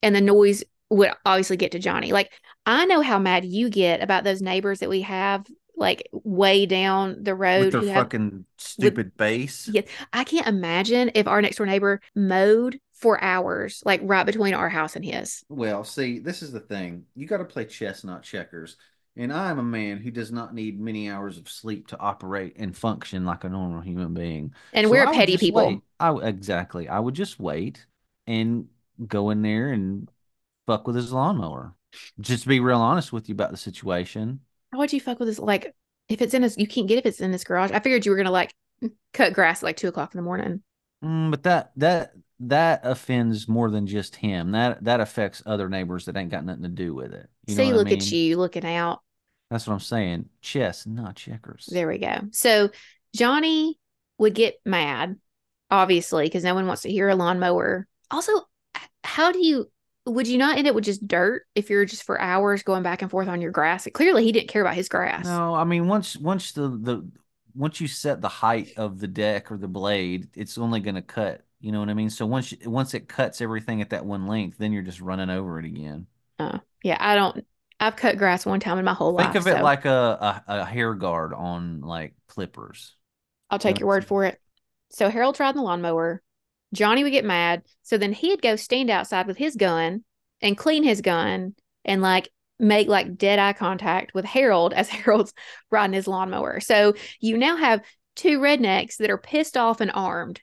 And 0.03 0.13
the 0.13 0.19
noise 0.19 0.65
would 0.89 1.11
obviously 1.25 1.55
get 1.55 1.71
to 1.71 1.79
Johnny. 1.79 2.11
Like 2.11 2.33
I 2.65 2.83
know 2.85 2.99
how 2.99 3.17
mad 3.17 3.45
you 3.45 3.69
get 3.69 4.03
about 4.03 4.25
those 4.25 4.41
neighbors 4.41 4.79
that 4.79 4.89
we 4.89 5.01
have 5.01 5.47
like 5.77 6.07
way 6.11 6.65
down 6.65 7.23
the 7.23 7.33
road 7.33 7.65
with 7.65 7.71
their 7.71 7.81
who 7.81 7.87
have 7.87 8.03
fucking 8.03 8.45
stupid 8.57 9.15
bass. 9.15 9.69
yeah, 9.71 9.83
I 10.11 10.25
can't 10.25 10.47
imagine 10.47 11.11
if 11.15 11.27
our 11.27 11.41
next 11.41 11.57
door 11.57 11.65
neighbor 11.65 12.01
mowed 12.13 12.77
for 12.93 13.23
hours, 13.23 13.81
like 13.85 14.01
right 14.03 14.25
between 14.25 14.53
our 14.53 14.69
house 14.69 14.97
and 14.97 15.05
his. 15.05 15.45
Well, 15.47 15.85
see, 15.85 16.19
this 16.19 16.41
is 16.41 16.51
the 16.51 16.59
thing. 16.59 17.05
You 17.15 17.25
got 17.25 17.37
to 17.37 17.45
play 17.45 17.63
chess, 17.65 18.03
not 18.03 18.23
checkers. 18.23 18.75
And 19.17 19.31
I 19.31 19.49
am 19.49 19.59
a 19.59 19.63
man 19.63 19.99
who 19.99 20.11
does 20.11 20.31
not 20.31 20.53
need 20.53 20.79
many 20.79 21.09
hours 21.09 21.37
of 21.37 21.49
sleep 21.49 21.87
to 21.87 21.99
operate 21.99 22.55
and 22.57 22.75
function 22.75 23.25
like 23.25 23.43
a 23.45 23.49
normal 23.49 23.81
human 23.81 24.13
being. 24.13 24.53
And 24.73 24.87
So 24.87 24.91
we're 24.91 25.05
petty 25.13 25.37
people. 25.37 25.65
wait. 25.67 25.81
I 25.99 26.13
exactly. 26.27 26.89
I 26.89 26.99
would 26.99 27.13
just 27.13 27.39
wait 27.39 27.85
and 28.27 28.67
go 29.07 29.29
in 29.29 29.41
there 29.41 29.71
and 29.71 30.09
fuck 30.67 30.87
with 30.87 30.95
his 30.97 31.13
lawnmower. 31.13 31.73
Just 32.19 32.43
to 32.43 32.49
be 32.49 32.59
real 32.59 32.81
honest 32.81 33.13
with 33.13 33.29
you 33.29 33.33
about 33.33 33.51
the 33.51 33.57
situation. 33.57 34.41
How 34.73 34.79
would 34.79 34.91
you 34.91 34.99
fuck 34.99 35.19
with 35.19 35.29
this? 35.29 35.39
Like, 35.39 35.73
if 36.09 36.21
it's 36.21 36.33
in 36.33 36.43
his, 36.43 36.57
you 36.57 36.67
can't 36.67 36.87
get 36.87 36.97
if 36.97 37.05
it's 37.05 37.21
in 37.21 37.31
his 37.31 37.45
garage. 37.45 37.71
I 37.71 37.79
figured 37.79 38.05
you 38.05 38.11
were 38.11 38.17
gonna 38.17 38.31
like 38.31 38.53
cut 39.13 39.33
grass 39.33 39.63
at 39.63 39.63
like 39.63 39.77
two 39.77 39.87
o'clock 39.87 40.13
in 40.13 40.17
the 40.17 40.23
morning. 40.23 40.61
Mm, 41.03 41.31
but 41.31 41.43
that 41.43 41.71
that 41.77 42.13
that 42.41 42.81
offends 42.83 43.47
more 43.47 43.69
than 43.69 43.87
just 43.87 44.15
him. 44.15 44.51
That 44.51 44.83
that 44.83 44.99
affects 44.99 45.41
other 45.45 45.69
neighbors 45.69 46.05
that 46.05 46.17
ain't 46.17 46.31
got 46.31 46.45
nothing 46.45 46.63
to 46.63 46.69
do 46.69 46.93
with 46.93 47.13
it. 47.13 47.29
You 47.47 47.55
know 47.55 47.63
See, 47.63 47.67
what 47.67 47.73
I 47.75 47.77
look 47.77 47.91
at 47.91 48.11
you 48.11 48.37
looking 48.37 48.65
out. 48.65 49.01
That's 49.49 49.67
what 49.67 49.73
I'm 49.73 49.79
saying. 49.79 50.29
Chess, 50.41 50.85
not 50.85 51.15
checkers. 51.15 51.67
There 51.71 51.87
we 51.87 51.97
go. 51.97 52.21
So 52.31 52.69
Johnny 53.15 53.79
would 54.17 54.33
get 54.33 54.55
mad, 54.65 55.17
obviously, 55.69 56.25
because 56.25 56.43
no 56.43 56.55
one 56.55 56.67
wants 56.67 56.83
to 56.83 56.91
hear 56.91 57.09
a 57.09 57.15
lawnmower. 57.15 57.87
Also, 58.11 58.31
how 59.03 59.31
do 59.31 59.45
you 59.45 59.69
would 60.05 60.27
you 60.27 60.37
not 60.37 60.57
end 60.57 60.67
up 60.67 60.75
with 60.75 60.83
just 60.83 61.07
dirt 61.07 61.47
if 61.55 61.69
you're 61.69 61.85
just 61.85 62.03
for 62.03 62.19
hours 62.21 62.63
going 62.63 62.83
back 62.83 63.01
and 63.01 63.09
forth 63.09 63.27
on 63.27 63.41
your 63.41 63.51
grass? 63.51 63.87
Clearly, 63.93 64.23
he 64.23 64.31
didn't 64.31 64.49
care 64.49 64.61
about 64.61 64.75
his 64.75 64.89
grass. 64.89 65.25
No, 65.25 65.55
I 65.55 65.63
mean 65.63 65.87
once 65.87 66.15
once 66.17 66.51
the 66.51 66.69
the 66.69 67.07
once 67.55 67.79
you 67.79 67.87
set 67.87 68.21
the 68.21 68.29
height 68.29 68.73
of 68.77 68.99
the 68.99 69.07
deck 69.07 69.51
or 69.51 69.57
the 69.57 69.67
blade, 69.67 70.29
it's 70.35 70.57
only 70.57 70.79
going 70.79 70.95
to 70.95 71.01
cut. 71.01 71.45
You 71.59 71.71
know 71.71 71.79
what 71.79 71.89
I 71.89 71.93
mean? 71.93 72.09
So 72.09 72.25
once 72.25 72.53
once 72.65 72.93
it 72.93 73.07
cuts 73.07 73.41
everything 73.41 73.81
at 73.81 73.89
that 73.91 74.05
one 74.05 74.27
length, 74.27 74.57
then 74.57 74.73
you're 74.73 74.83
just 74.83 75.01
running 75.01 75.29
over 75.29 75.57
it 75.57 75.65
again. 75.65 76.05
Oh, 76.37 76.59
yeah, 76.83 76.97
I 76.99 77.15
don't. 77.15 77.45
I've 77.85 77.95
cut 77.95 78.17
grass 78.17 78.45
one 78.45 78.59
time 78.59 78.77
in 78.77 78.85
my 78.85 78.93
whole 78.93 79.13
Think 79.17 79.29
life. 79.29 79.33
Think 79.33 79.47
of 79.47 79.47
it 79.47 79.57
so 79.57 79.63
like 79.63 79.85
a, 79.85 80.43
a 80.47 80.59
a 80.61 80.65
hair 80.65 80.93
guard 80.93 81.33
on 81.33 81.81
like 81.81 82.13
clippers. 82.27 82.95
I'll 83.49 83.59
take 83.59 83.79
your 83.79 83.87
word 83.87 84.05
for 84.05 84.25
it. 84.25 84.39
So 84.91 85.09
Harold 85.09 85.35
tried 85.35 85.55
the 85.55 85.61
lawnmower. 85.61 86.21
Johnny 86.73 87.03
would 87.03 87.11
get 87.11 87.25
mad. 87.25 87.63
So 87.83 87.97
then 87.97 88.13
he'd 88.13 88.41
go 88.41 88.55
stand 88.55 88.89
outside 88.89 89.27
with 89.27 89.37
his 89.37 89.55
gun 89.55 90.03
and 90.41 90.57
clean 90.57 90.83
his 90.83 91.01
gun 91.01 91.55
and 91.83 92.01
like 92.01 92.29
make 92.59 92.87
like 92.87 93.17
dead 93.17 93.39
eye 93.39 93.53
contact 93.53 94.13
with 94.13 94.25
Harold 94.25 94.73
as 94.73 94.89
Harold's 94.89 95.33
riding 95.71 95.93
his 95.93 96.07
lawnmower. 96.07 96.59
So 96.59 96.93
you 97.19 97.37
now 97.37 97.55
have 97.57 97.81
two 98.15 98.39
rednecks 98.39 98.97
that 98.97 99.09
are 99.09 99.17
pissed 99.17 99.57
off 99.57 99.81
and 99.81 99.91
armed. 99.93 100.41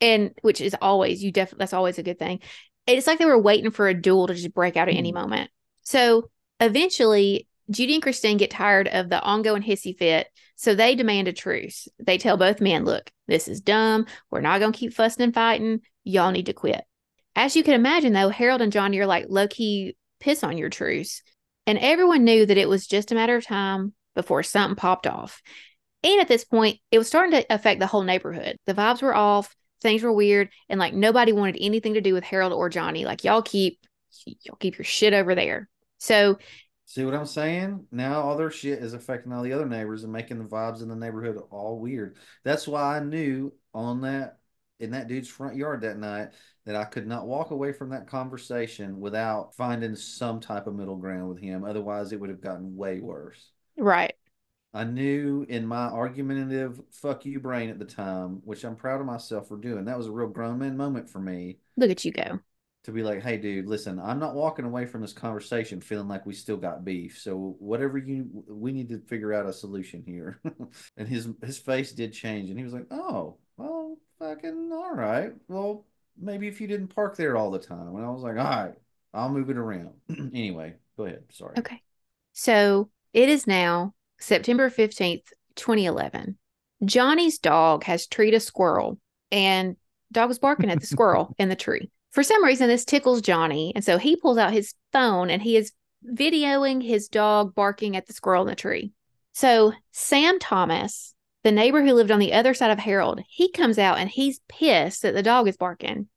And 0.00 0.32
which 0.42 0.60
is 0.60 0.76
always 0.82 1.22
you 1.22 1.32
definitely 1.32 1.62
that's 1.62 1.72
always 1.72 1.98
a 1.98 2.02
good 2.02 2.18
thing. 2.18 2.40
It's 2.86 3.06
like 3.06 3.18
they 3.18 3.24
were 3.26 3.38
waiting 3.40 3.70
for 3.70 3.88
a 3.88 3.94
duel 3.94 4.26
to 4.26 4.34
just 4.34 4.52
break 4.54 4.76
out 4.76 4.88
at 4.88 4.94
any 4.96 5.12
Hmm. 5.12 5.14
moment. 5.14 5.50
So 5.82 6.30
eventually 6.60 7.48
Judy 7.70 7.94
and 7.94 8.02
Christine 8.02 8.36
get 8.36 8.50
tired 8.50 8.88
of 8.88 9.08
the 9.08 9.22
ongoing 9.22 9.62
hissy 9.62 9.96
fit 9.96 10.28
so 10.56 10.74
they 10.74 10.94
demand 10.94 11.28
a 11.28 11.32
truce. 11.32 11.88
They 11.98 12.18
tell 12.18 12.36
both 12.36 12.60
men, 12.60 12.84
look, 12.84 13.10
this 13.26 13.48
is 13.48 13.60
dumb. 13.60 14.06
We're 14.30 14.40
not 14.40 14.60
going 14.60 14.72
to 14.72 14.78
keep 14.78 14.92
fussing 14.92 15.24
and 15.24 15.34
fighting. 15.34 15.80
Y'all 16.04 16.30
need 16.30 16.46
to 16.46 16.52
quit. 16.52 16.84
As 17.34 17.56
you 17.56 17.64
can 17.64 17.74
imagine, 17.74 18.12
though, 18.12 18.28
Harold 18.28 18.60
and 18.60 18.72
Johnny 18.72 18.98
are 19.00 19.06
like 19.06 19.26
low 19.28 19.48
key 19.48 19.96
piss 20.20 20.44
on 20.44 20.58
your 20.58 20.70
truce. 20.70 21.22
And 21.66 21.78
everyone 21.78 22.24
knew 22.24 22.44
that 22.46 22.58
it 22.58 22.68
was 22.68 22.86
just 22.86 23.10
a 23.10 23.14
matter 23.14 23.36
of 23.36 23.46
time 23.46 23.94
before 24.14 24.42
something 24.42 24.76
popped 24.76 25.06
off. 25.06 25.42
And 26.02 26.20
at 26.20 26.28
this 26.28 26.44
point, 26.44 26.78
it 26.90 26.98
was 26.98 27.08
starting 27.08 27.32
to 27.32 27.46
affect 27.52 27.80
the 27.80 27.86
whole 27.86 28.02
neighborhood. 28.02 28.58
The 28.66 28.74
vibes 28.74 29.00
were 29.00 29.14
off, 29.14 29.56
things 29.80 30.02
were 30.02 30.12
weird, 30.12 30.50
and 30.68 30.78
like 30.78 30.92
nobody 30.92 31.32
wanted 31.32 31.56
anything 31.58 31.94
to 31.94 32.02
do 32.02 32.12
with 32.12 32.24
Harold 32.24 32.52
or 32.52 32.68
Johnny. 32.68 33.06
Like 33.06 33.24
y'all 33.24 33.42
keep 33.42 33.78
y'all 34.26 34.56
keep 34.60 34.78
your 34.78 34.84
shit 34.84 35.14
over 35.14 35.34
there. 35.34 35.68
So 35.98 36.38
See 36.86 37.04
what 37.04 37.14
I'm 37.14 37.26
saying? 37.26 37.86
Now 37.90 38.20
all 38.20 38.36
their 38.36 38.50
shit 38.50 38.78
is 38.82 38.92
affecting 38.92 39.32
all 39.32 39.42
the 39.42 39.52
other 39.52 39.66
neighbors 39.66 40.04
and 40.04 40.12
making 40.12 40.38
the 40.38 40.44
vibes 40.44 40.82
in 40.82 40.88
the 40.88 40.94
neighborhood 40.94 41.40
all 41.50 41.80
weird. 41.80 42.18
That's 42.44 42.68
why 42.68 42.96
I 42.96 43.00
knew 43.00 43.52
on 43.72 44.02
that 44.02 44.38
in 44.80 44.90
that 44.90 45.08
dude's 45.08 45.28
front 45.28 45.56
yard 45.56 45.80
that 45.80 45.98
night 45.98 46.30
that 46.66 46.76
I 46.76 46.84
could 46.84 47.06
not 47.06 47.26
walk 47.26 47.50
away 47.52 47.72
from 47.72 47.90
that 47.90 48.06
conversation 48.06 49.00
without 49.00 49.54
finding 49.54 49.96
some 49.96 50.40
type 50.40 50.66
of 50.66 50.74
middle 50.74 50.96
ground 50.96 51.28
with 51.28 51.38
him. 51.38 51.64
Otherwise, 51.64 52.12
it 52.12 52.20
would 52.20 52.30
have 52.30 52.40
gotten 52.40 52.76
way 52.76 53.00
worse. 53.00 53.50
right. 53.76 54.14
I 54.74 54.84
knew 54.84 55.46
in 55.48 55.66
my 55.66 55.86
argumentative 55.86 56.80
fuck 56.90 57.24
you 57.24 57.38
brain 57.38 57.70
at 57.70 57.78
the 57.78 57.84
time, 57.84 58.40
which 58.44 58.64
I'm 58.64 58.76
proud 58.76 59.00
of 59.00 59.06
myself 59.06 59.48
for 59.48 59.56
doing. 59.56 59.84
That 59.84 59.96
was 59.96 60.08
a 60.08 60.12
real 60.12 60.28
grown 60.28 60.58
man 60.58 60.76
moment 60.76 61.08
for 61.08 61.20
me 61.20 61.58
Look 61.76 61.90
at 61.90 62.04
you 62.04 62.12
go. 62.12 62.40
To 62.84 62.92
be 62.92 63.02
like, 63.02 63.22
hey, 63.22 63.38
dude, 63.38 63.66
listen, 63.66 63.98
I'm 63.98 64.18
not 64.18 64.34
walking 64.34 64.64
away 64.64 64.84
from 64.86 65.00
this 65.00 65.12
conversation 65.12 65.80
feeling 65.80 66.08
like 66.08 66.26
we 66.26 66.34
still 66.34 66.58
got 66.58 66.84
beef. 66.84 67.18
So 67.18 67.56
whatever 67.58 67.98
you, 67.98 68.44
we 68.46 68.72
need 68.72 68.90
to 68.90 68.98
figure 69.00 69.32
out 69.32 69.46
a 69.46 69.52
solution 69.52 70.02
here. 70.06 70.40
and 70.96 71.08
his 71.08 71.28
his 71.42 71.58
face 71.58 71.92
did 71.92 72.12
change, 72.12 72.50
and 72.50 72.58
he 72.58 72.64
was 72.64 72.74
like, 72.74 72.86
oh, 72.90 73.38
well, 73.56 73.96
fucking 74.18 74.70
all 74.72 74.94
right. 74.94 75.32
Well, 75.48 75.86
maybe 76.20 76.46
if 76.46 76.60
you 76.60 76.66
didn't 76.66 76.94
park 76.94 77.16
there 77.16 77.36
all 77.36 77.50
the 77.50 77.58
time. 77.58 77.96
And 77.96 78.04
I 78.04 78.10
was 78.10 78.22
like, 78.22 78.36
all 78.36 78.44
right, 78.44 78.74
I'll 79.12 79.30
move 79.30 79.50
it 79.50 79.56
around. 79.56 79.90
anyway, 80.34 80.74
go 80.96 81.04
ahead. 81.04 81.24
Sorry. 81.30 81.54
Okay. 81.58 81.82
So 82.32 82.90
it 83.12 83.28
is 83.28 83.46
now 83.46 83.94
September 84.18 84.68
15th, 84.68 85.24
2011. 85.56 86.36
Johnny's 86.84 87.38
dog 87.38 87.84
has 87.84 88.06
treed 88.06 88.34
a 88.34 88.40
squirrel 88.40 88.98
and 89.32 89.76
dog 90.12 90.28
was 90.28 90.38
barking 90.38 90.70
at 90.70 90.80
the 90.80 90.86
squirrel 90.86 91.34
in 91.38 91.48
the 91.48 91.56
tree. 91.56 91.90
For 92.14 92.22
some 92.22 92.44
reason, 92.44 92.68
this 92.68 92.84
tickles 92.84 93.20
Johnny. 93.20 93.72
And 93.74 93.84
so 93.84 93.98
he 93.98 94.14
pulls 94.14 94.38
out 94.38 94.52
his 94.52 94.72
phone 94.92 95.30
and 95.30 95.42
he 95.42 95.56
is 95.56 95.72
videoing 96.08 96.80
his 96.80 97.08
dog 97.08 97.56
barking 97.56 97.96
at 97.96 98.06
the 98.06 98.12
squirrel 98.12 98.42
in 98.42 98.48
the 98.48 98.54
tree. 98.54 98.92
So 99.32 99.72
Sam 99.90 100.38
Thomas, 100.38 101.12
the 101.42 101.50
neighbor 101.50 101.82
who 101.82 101.92
lived 101.92 102.12
on 102.12 102.20
the 102.20 102.32
other 102.32 102.54
side 102.54 102.70
of 102.70 102.78
Harold, 102.78 103.20
he 103.26 103.50
comes 103.50 103.80
out 103.80 103.98
and 103.98 104.08
he's 104.08 104.40
pissed 104.48 105.02
that 105.02 105.14
the 105.14 105.24
dog 105.24 105.48
is 105.48 105.56
barking. 105.56 106.08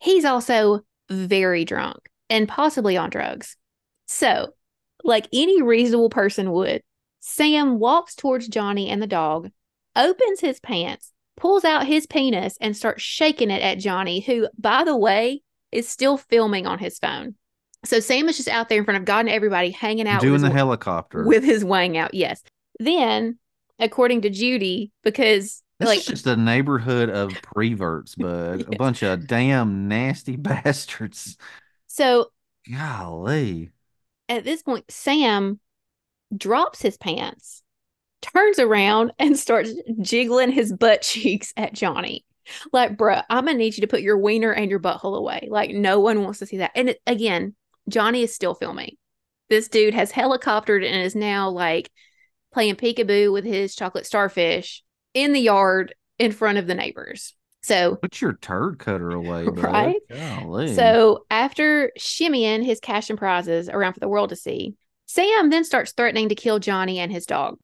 He's 0.00 0.24
also 0.24 0.80
very 1.10 1.66
drunk 1.66 2.08
and 2.30 2.48
possibly 2.48 2.96
on 2.96 3.10
drugs. 3.10 3.58
So, 4.06 4.54
like 5.02 5.28
any 5.30 5.60
reasonable 5.60 6.08
person 6.08 6.52
would, 6.52 6.82
Sam 7.20 7.78
walks 7.78 8.14
towards 8.14 8.48
Johnny 8.48 8.88
and 8.88 9.02
the 9.02 9.06
dog, 9.06 9.50
opens 9.94 10.40
his 10.40 10.58
pants, 10.58 11.12
pulls 11.36 11.64
out 11.64 11.86
his 11.86 12.06
penis, 12.06 12.56
and 12.60 12.76
starts 12.76 13.02
shaking 13.02 13.50
it 13.50 13.62
at 13.62 13.78
Johnny, 13.78 14.20
who, 14.20 14.48
by 14.58 14.84
the 14.84 14.96
way, 14.96 15.42
is 15.72 15.88
still 15.88 16.16
filming 16.16 16.66
on 16.66 16.78
his 16.78 16.98
phone. 16.98 17.34
So 17.84 18.00
Sam 18.00 18.28
is 18.28 18.36
just 18.36 18.48
out 18.48 18.68
there 18.68 18.78
in 18.78 18.84
front 18.84 18.98
of 18.98 19.04
God 19.04 19.20
and 19.20 19.28
everybody 19.28 19.70
hanging 19.70 20.08
out 20.08 20.22
Doing 20.22 20.40
the 20.40 20.46
his, 20.48 20.56
helicopter. 20.56 21.24
with 21.26 21.44
his 21.44 21.64
wang 21.64 21.96
out. 21.98 22.14
Yes. 22.14 22.42
Then, 22.78 23.38
according 23.78 24.22
to 24.22 24.30
Judy, 24.30 24.90
because 25.02 25.62
This 25.80 25.88
like 25.88 25.98
is 25.98 26.06
just 26.06 26.26
a 26.26 26.36
neighborhood 26.36 27.10
of 27.10 27.32
preverts, 27.42 28.14
bud. 28.18 28.72
A 28.72 28.76
bunch 28.76 29.02
of 29.02 29.26
damn 29.26 29.88
nasty 29.88 30.36
bastards. 30.36 31.36
so 31.88 32.30
Golly. 32.72 33.70
at 34.30 34.44
this 34.44 34.62
point, 34.62 34.84
Sam 34.90 35.60
drops 36.34 36.80
his 36.80 36.96
pants, 36.96 37.62
turns 38.32 38.58
around, 38.58 39.12
and 39.18 39.38
starts 39.38 39.72
jiggling 40.00 40.50
his 40.52 40.72
butt 40.72 41.02
cheeks 41.02 41.52
at 41.56 41.72
Johnny. 41.72 42.24
Like, 42.72 42.96
bruh, 42.96 43.24
I'm 43.30 43.46
gonna 43.46 43.58
need 43.58 43.76
you 43.76 43.82
to 43.82 43.86
put 43.86 44.02
your 44.02 44.18
wiener 44.18 44.52
and 44.52 44.70
your 44.70 44.80
butthole 44.80 45.16
away. 45.16 45.48
Like, 45.50 45.70
no 45.70 46.00
one 46.00 46.22
wants 46.22 46.40
to 46.40 46.46
see 46.46 46.58
that. 46.58 46.72
And 46.74 46.90
it, 46.90 47.00
again, 47.06 47.54
Johnny 47.88 48.22
is 48.22 48.34
still 48.34 48.54
filming. 48.54 48.96
This 49.48 49.68
dude 49.68 49.94
has 49.94 50.12
helicoptered 50.12 50.84
and 50.86 51.02
is 51.02 51.14
now 51.14 51.50
like 51.50 51.90
playing 52.52 52.76
peekaboo 52.76 53.32
with 53.32 53.44
his 53.44 53.74
chocolate 53.74 54.06
starfish 54.06 54.82
in 55.12 55.32
the 55.32 55.40
yard 55.40 55.94
in 56.18 56.32
front 56.32 56.58
of 56.58 56.66
the 56.66 56.74
neighbors. 56.74 57.34
So 57.62 57.96
Put 57.96 58.20
your 58.20 58.34
turd 58.34 58.78
cutter 58.78 59.10
away. 59.14 59.44
Right? 59.44 60.00
So 60.74 61.24
after 61.30 61.92
shimmying 61.98 62.64
his 62.64 62.80
cash 62.80 63.08
and 63.10 63.18
prizes 63.18 63.68
around 63.68 63.94
for 63.94 64.00
the 64.00 64.08
world 64.08 64.30
to 64.30 64.36
see, 64.36 64.74
Sam 65.06 65.50
then 65.50 65.64
starts 65.64 65.92
threatening 65.92 66.28
to 66.28 66.34
kill 66.34 66.58
Johnny 66.58 66.98
and 66.98 67.10
his 67.10 67.26
dog. 67.26 67.58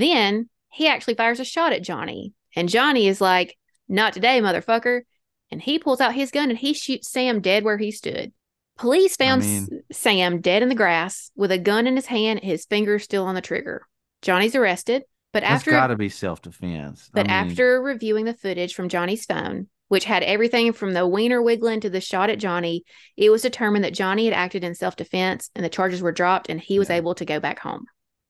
Then 0.00 0.48
he 0.70 0.86
actually 0.88 1.14
fires 1.14 1.40
a 1.40 1.44
shot 1.44 1.72
at 1.72 1.82
Johnny, 1.82 2.32
and 2.54 2.68
Johnny 2.68 3.08
is 3.08 3.20
like, 3.20 3.56
Not 3.88 4.12
today, 4.12 4.40
motherfucker. 4.40 5.02
And 5.50 5.62
he 5.62 5.78
pulls 5.78 6.00
out 6.00 6.14
his 6.14 6.30
gun 6.32 6.50
and 6.50 6.58
he 6.58 6.72
shoots 6.74 7.08
Sam 7.08 7.40
dead 7.40 7.62
where 7.64 7.78
he 7.78 7.92
stood. 7.92 8.32
Police 8.76 9.16
found 9.16 9.42
S- 9.42 9.46
mean- 9.70 9.82
Sam 9.92 10.40
dead 10.40 10.62
in 10.62 10.68
the 10.68 10.74
grass 10.74 11.30
with 11.36 11.52
a 11.52 11.58
gun 11.58 11.86
in 11.86 11.94
his 11.96 12.06
hand, 12.06 12.40
his 12.42 12.64
fingers 12.66 13.04
still 13.04 13.24
on 13.24 13.34
the 13.36 13.40
trigger. 13.40 13.86
Johnny's 14.22 14.56
arrested, 14.56 15.04
but 15.32 15.40
That's 15.44 15.52
after 15.60 15.70
got 15.70 15.86
to 15.86 15.96
be 15.96 16.08
self 16.08 16.42
defense. 16.42 17.08
but 17.12 17.28
after 17.28 17.80
reviewing 17.80 18.24
the 18.24 18.34
footage 18.34 18.74
from 18.74 18.88
Johnny's 18.88 19.24
phone, 19.24 19.68
which 19.88 20.04
had 20.04 20.24
everything 20.24 20.72
from 20.72 20.92
the 20.94 21.06
wiener 21.06 21.40
wiggling 21.40 21.80
to 21.82 21.90
the 21.90 22.00
shot 22.00 22.28
at 22.28 22.38
Johnny, 22.40 22.84
it 23.16 23.30
was 23.30 23.42
determined 23.42 23.84
that 23.84 23.94
Johnny 23.94 24.24
had 24.24 24.34
acted 24.34 24.64
in 24.64 24.74
self 24.74 24.96
defense 24.96 25.48
and 25.54 25.64
the 25.64 25.68
charges 25.70 26.02
were 26.02 26.12
dropped 26.12 26.50
and 26.50 26.60
he 26.60 26.78
was 26.80 26.88
Yeah. 26.90 26.96
able 26.96 27.14
to 27.14 27.24
go 27.24 27.38
back 27.40 27.60
home. 27.60 27.86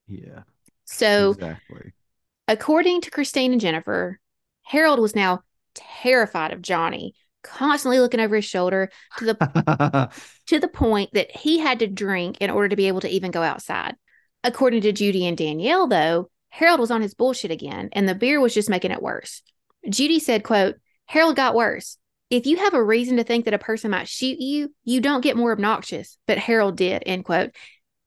Yeah. 0.07 0.43
So, 0.87 1.31
exactly. 1.31 1.93
according 2.49 3.03
to 3.03 3.11
Christine 3.11 3.53
and 3.53 3.61
Jennifer, 3.61 4.19
Harold 4.63 4.99
was 4.99 5.15
now 5.15 5.43
terrified 5.75 6.53
of 6.53 6.63
Johnny, 6.63 7.15
constantly 7.43 8.01
looking 8.01 8.21
over 8.21 8.37
his 8.37 8.45
shoulder 8.45 8.91
to 9.19 9.25
the 9.27 10.11
to 10.47 10.59
the 10.59 10.69
point 10.69 11.11
that 11.13 11.31
he 11.31 11.59
had 11.59 11.81
to 11.81 11.87
drink 11.87 12.39
in 12.41 12.51
order 12.51 12.69
to 12.69 12.77
be 12.77 12.89
able 12.89 13.01
to 13.01 13.09
even 13.09 13.31
go 13.31 13.43
outside. 13.43 13.97
According 14.43 14.83
to 14.83 14.93
Judy 14.93 15.27
and 15.27 15.37
Danielle, 15.37 15.89
though, 15.89 16.31
Harold 16.49 16.81
was 16.81 16.91
on 16.91 17.03
his 17.03 17.15
bullshit 17.15 17.51
again, 17.51 17.89
and 17.93 18.09
the 18.09 18.15
beer 18.15 18.41
was 18.41 18.55
just 18.55 18.71
making 18.71 18.93
it 18.93 19.03
worse. 19.03 19.43
Judy 19.89 20.19
said, 20.19 20.45
quote, 20.45 20.77
Harold 21.07 21.37
got 21.37 21.55
worse. 21.55 21.99
If 22.31 22.47
you 22.47 22.57
have 22.57 22.75
a 22.75 22.83
reason 22.83 23.19
to 23.19 23.25
think 23.25 23.45
that 23.45 23.55
a 23.55 23.59
person 23.59 23.91
might 23.91 24.09
shoot 24.09 24.39
you, 24.41 24.75
you 24.85 25.01
don't 25.01 25.21
get 25.21 25.37
more 25.37 25.53
obnoxious, 25.53 26.19
but 26.27 26.39
Harold 26.39 26.77
did, 26.77 27.03
end 27.07 27.25
quote. 27.25 27.51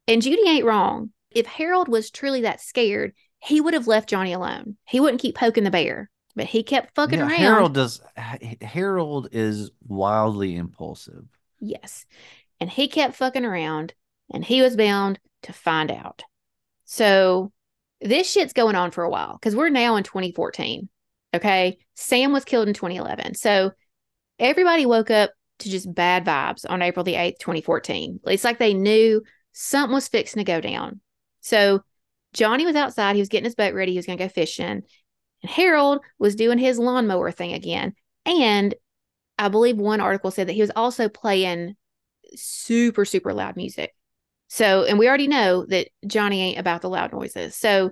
And 0.07 0.21
Judy 0.21 0.47
ain't 0.47 0.65
wrong. 0.65 1.11
If 1.31 1.45
Harold 1.45 1.87
was 1.87 2.09
truly 2.09 2.41
that 2.41 2.61
scared, 2.61 3.13
he 3.39 3.61
would 3.61 3.73
have 3.73 3.87
left 3.87 4.09
Johnny 4.09 4.33
alone. 4.33 4.77
He 4.85 4.99
wouldn't 4.99 5.21
keep 5.21 5.35
poking 5.35 5.63
the 5.63 5.71
bear, 5.71 6.09
but 6.35 6.45
he 6.45 6.63
kept 6.63 6.95
fucking 6.95 7.19
yeah, 7.19 7.27
around. 7.27 7.39
Harold 7.39 7.73
does. 7.73 8.01
Harold 8.61 9.29
is 9.31 9.71
wildly 9.87 10.55
impulsive. 10.55 11.25
Yes. 11.59 12.05
And 12.59 12.69
he 12.69 12.87
kept 12.87 13.15
fucking 13.15 13.45
around 13.45 13.93
and 14.31 14.43
he 14.43 14.61
was 14.61 14.75
bound 14.75 15.19
to 15.43 15.53
find 15.53 15.91
out. 15.91 16.23
So 16.85 17.51
this 18.01 18.29
shit's 18.31 18.53
going 18.53 18.75
on 18.75 18.91
for 18.91 19.03
a 19.03 19.09
while 19.09 19.33
because 19.33 19.55
we're 19.55 19.69
now 19.69 19.95
in 19.95 20.03
2014. 20.03 20.89
Okay. 21.33 21.77
Sam 21.95 22.31
was 22.33 22.45
killed 22.45 22.67
in 22.67 22.73
2011. 22.73 23.35
So 23.35 23.71
everybody 24.39 24.85
woke 24.85 25.11
up 25.11 25.31
to 25.59 25.69
just 25.69 25.93
bad 25.93 26.25
vibes 26.25 26.65
on 26.67 26.81
April 26.81 27.03
the 27.03 27.13
8th, 27.15 27.39
2014. 27.39 28.21
It's 28.25 28.43
like 28.43 28.57
they 28.57 28.73
knew 28.73 29.21
something 29.51 29.93
was 29.93 30.07
fixing 30.07 30.39
to 30.39 30.43
go 30.43 30.61
down. 30.61 31.01
So 31.41 31.83
Johnny 32.33 32.65
was 32.65 32.75
outside. 32.75 33.15
He 33.15 33.21
was 33.21 33.29
getting 33.29 33.45
his 33.45 33.55
boat 33.55 33.73
ready. 33.73 33.91
He 33.91 33.97
was 33.97 34.05
going 34.05 34.17
to 34.17 34.23
go 34.23 34.29
fishing. 34.29 34.65
And 34.65 34.83
Harold 35.51 36.01
was 36.17 36.35
doing 36.35 36.57
his 36.57 36.79
lawnmower 36.79 37.31
thing 37.31 37.53
again. 37.53 37.93
And 38.25 38.75
I 39.37 39.49
believe 39.49 39.77
one 39.77 40.01
article 40.01 40.31
said 40.31 40.47
that 40.47 40.53
he 40.53 40.61
was 40.61 40.71
also 40.75 41.09
playing 41.09 41.75
super, 42.35 43.05
super 43.05 43.33
loud 43.33 43.55
music. 43.55 43.95
So, 44.49 44.83
and 44.83 44.99
we 44.99 45.07
already 45.07 45.27
know 45.27 45.65
that 45.67 45.89
Johnny 46.05 46.41
ain't 46.41 46.59
about 46.59 46.81
the 46.81 46.89
loud 46.89 47.13
noises. 47.13 47.55
So, 47.55 47.91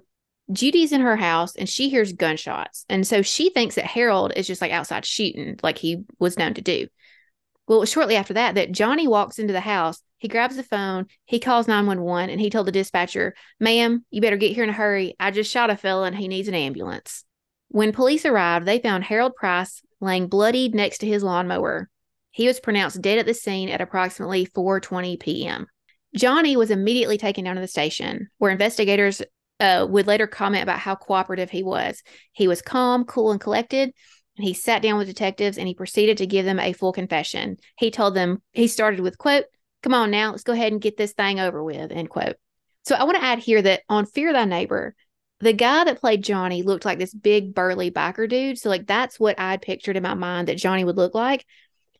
Judy's 0.52 0.92
in 0.92 1.02
her 1.02 1.18
house 1.18 1.56
and 1.56 1.68
she 1.68 1.90
hears 1.90 2.14
gunshots. 2.14 2.86
And 2.90 3.06
so 3.06 3.22
she 3.22 3.50
thinks 3.50 3.76
that 3.76 3.86
Harold 3.86 4.32
is 4.36 4.48
just 4.48 4.62
like 4.62 4.72
outside 4.72 5.06
shooting, 5.06 5.60
like 5.62 5.78
he 5.78 6.04
was 6.20 6.38
known 6.38 6.54
to 6.54 6.62
do. 6.62 6.88
Well, 7.68 7.84
shortly 7.86 8.16
after 8.16 8.34
that 8.36 8.56
that 8.56 8.72
Johnny 8.72 9.08
walks 9.08 9.40
into 9.40 9.54
the 9.54 9.60
house. 9.60 10.02
He 10.18 10.28
grabs 10.28 10.56
the 10.56 10.64
phone, 10.64 11.08
he 11.26 11.40
calls 11.40 11.68
911, 11.68 12.30
and 12.30 12.42
he 12.42 12.50
told 12.50 12.68
the 12.68 12.72
dispatcher, 12.72 13.36
Ma'am, 13.60 14.04
you 14.10 14.22
better 14.22 14.38
get 14.38 14.54
here 14.54 14.64
in 14.64 14.70
a 14.70 14.74
hurry. 14.74 15.16
I 15.20 15.32
just 15.32 15.52
shot 15.52 15.70
a 15.70 15.78
fella 15.78 16.08
and 16.08 16.16
he 16.16 16.28
needs 16.28 16.48
an 16.48 16.56
ambulance. 16.56 17.24
When 17.70 17.92
police 17.92 18.26
arrived, 18.26 18.66
they 18.66 18.80
found 18.80 19.04
Harold 19.04 19.36
Price 19.36 19.82
laying 20.00 20.28
bloodied 20.28 20.74
next 20.74 21.00
to 21.00 21.08
his 21.08 21.24
lawnmower. 21.24 21.90
He 22.32 22.48
was 22.48 22.60
pronounced 22.60 23.02
dead 23.02 23.20
at 23.20 23.26
the 23.26 23.34
scene 23.34 23.70
at 23.70 23.82
approximately 23.82 24.46
4:20 24.46 25.20
p.m. 25.20 25.68
Johnny 26.16 26.56
was 26.56 26.72
immediately 26.72 27.18
taken 27.18 27.44
down 27.44 27.56
to 27.56 27.62
the 27.62 27.68
station, 27.68 28.30
where 28.38 28.52
investigators 28.52 29.22
uh, 29.60 29.86
would 29.90 30.08
later 30.08 30.28
comment 30.28 30.64
about 30.64 30.80
how 30.80 30.96
cooperative 30.96 31.50
he 31.50 31.64
was. 31.64 32.02
He 32.32 32.48
was 32.48 32.62
calm, 32.62 33.06
cool, 33.06 33.32
and 33.32 33.42
collected, 33.42 33.92
and 34.38 34.46
he 34.46 34.54
sat 34.54 34.82
down 34.82 34.98
with 34.98 35.08
detectives 35.08 35.58
and 35.58 35.68
he 35.68 35.74
proceeded 35.74 36.18
to 36.18 36.28
give 36.28 36.46
them 36.46 36.60
a 36.60 36.74
full 36.74 36.94
confession. 36.94 37.58
He 37.78 37.92
told 37.92 38.14
them 38.14 38.42
he 38.52 38.68
started 38.68 39.00
with 39.00 39.18
quote, 39.18 39.46
"Come 39.88 39.94
on 39.94 40.12
now, 40.12 40.32
let's 40.32 40.44
go 40.44 40.52
ahead 40.52 40.74
and 40.74 40.82
get 40.82 40.98
this 40.98 41.14
thing 41.14 41.40
over 41.40 41.64
with." 41.64 41.94
End 41.94 42.10
quote. 42.10 42.36
So 42.84 42.96
I 42.96 43.06
want 43.06 43.16
to 43.16 43.24
add 43.24 43.40
here 43.40 43.62
that 43.62 43.84
on 43.88 44.06
Fear 44.06 44.34
Thy 44.34 44.44
Neighbor, 44.44 44.94
the 45.40 45.54
guy 45.54 45.86
that 45.86 46.02
played 46.02 46.26
Johnny 46.26 46.62
looked 46.62 46.84
like 46.84 47.00
this 47.00 47.14
big 47.14 47.56
burly 47.56 47.90
biker 47.90 48.28
dude. 48.28 48.60
So 48.60 48.68
like 48.68 48.86
that's 48.86 49.18
what 49.18 49.40
I'd 49.40 49.62
pictured 49.62 49.96
in 49.96 50.04
my 50.04 50.14
mind 50.14 50.50
that 50.50 50.58
Johnny 50.58 50.84
would 50.84 50.98
look 50.98 51.16
like. 51.16 51.46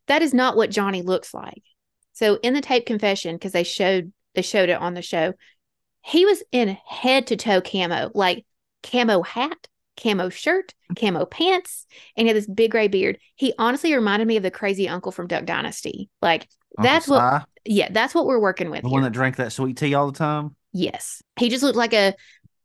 That 0.08 0.22
is 0.22 0.34
not 0.34 0.58
what 0.58 0.70
Johnny 0.70 1.02
looks 1.02 1.34
like. 1.34 1.64
So 2.12 2.40
in 2.44 2.54
the 2.54 2.60
tape 2.60 2.86
confession, 2.86 3.36
because 3.36 3.54
they 3.54 3.64
showed 3.64 4.12
they 4.36 4.42
showed 4.42 4.68
it 4.68 4.82
on 4.82 4.94
the 4.94 5.02
show, 5.02 5.34
he 6.04 6.26
was 6.26 6.44
in 6.52 6.78
head 6.86 7.28
to 7.28 7.38
toe 7.38 7.62
camo, 7.62 8.12
like 8.14 8.46
camo 8.84 9.22
hat, 9.22 9.68
camo 9.96 10.28
shirt, 10.28 10.74
camo 10.98 11.26
pants, 11.26 11.86
and 12.18 12.26
he 12.26 12.28
had 12.28 12.36
this 12.36 12.48
big 12.48 12.72
gray 12.72 12.90
beard. 12.90 13.18
He 13.36 13.54
honestly 13.58 13.94
reminded 13.94 14.28
me 14.28 14.36
of 14.36 14.44
the 14.44 14.52
crazy 14.52 14.90
uncle 14.90 15.14
from 15.14 15.28
Duck 15.28 15.46
Dynasty. 15.46 16.10
Like 16.22 16.50
Uncle 16.78 16.92
that's 16.92 17.08
what 17.08 17.46
yeah, 17.66 17.90
that's 17.92 18.16
what 18.16 18.26
we're 18.26 18.40
working 18.40 18.70
with 18.70 18.84
the 18.84 18.90
here. 18.90 18.94
one 18.94 19.04
that 19.04 19.12
drank 19.12 19.36
that 19.38 19.52
sweet 19.52 19.78
tea 19.78 19.94
all 19.94 20.12
the 20.12 20.18
time. 20.18 20.56
Yes. 20.74 21.22
He 21.38 21.50
just 21.50 21.64
looked 21.64 21.78
like 21.78 21.94
a 21.94 22.14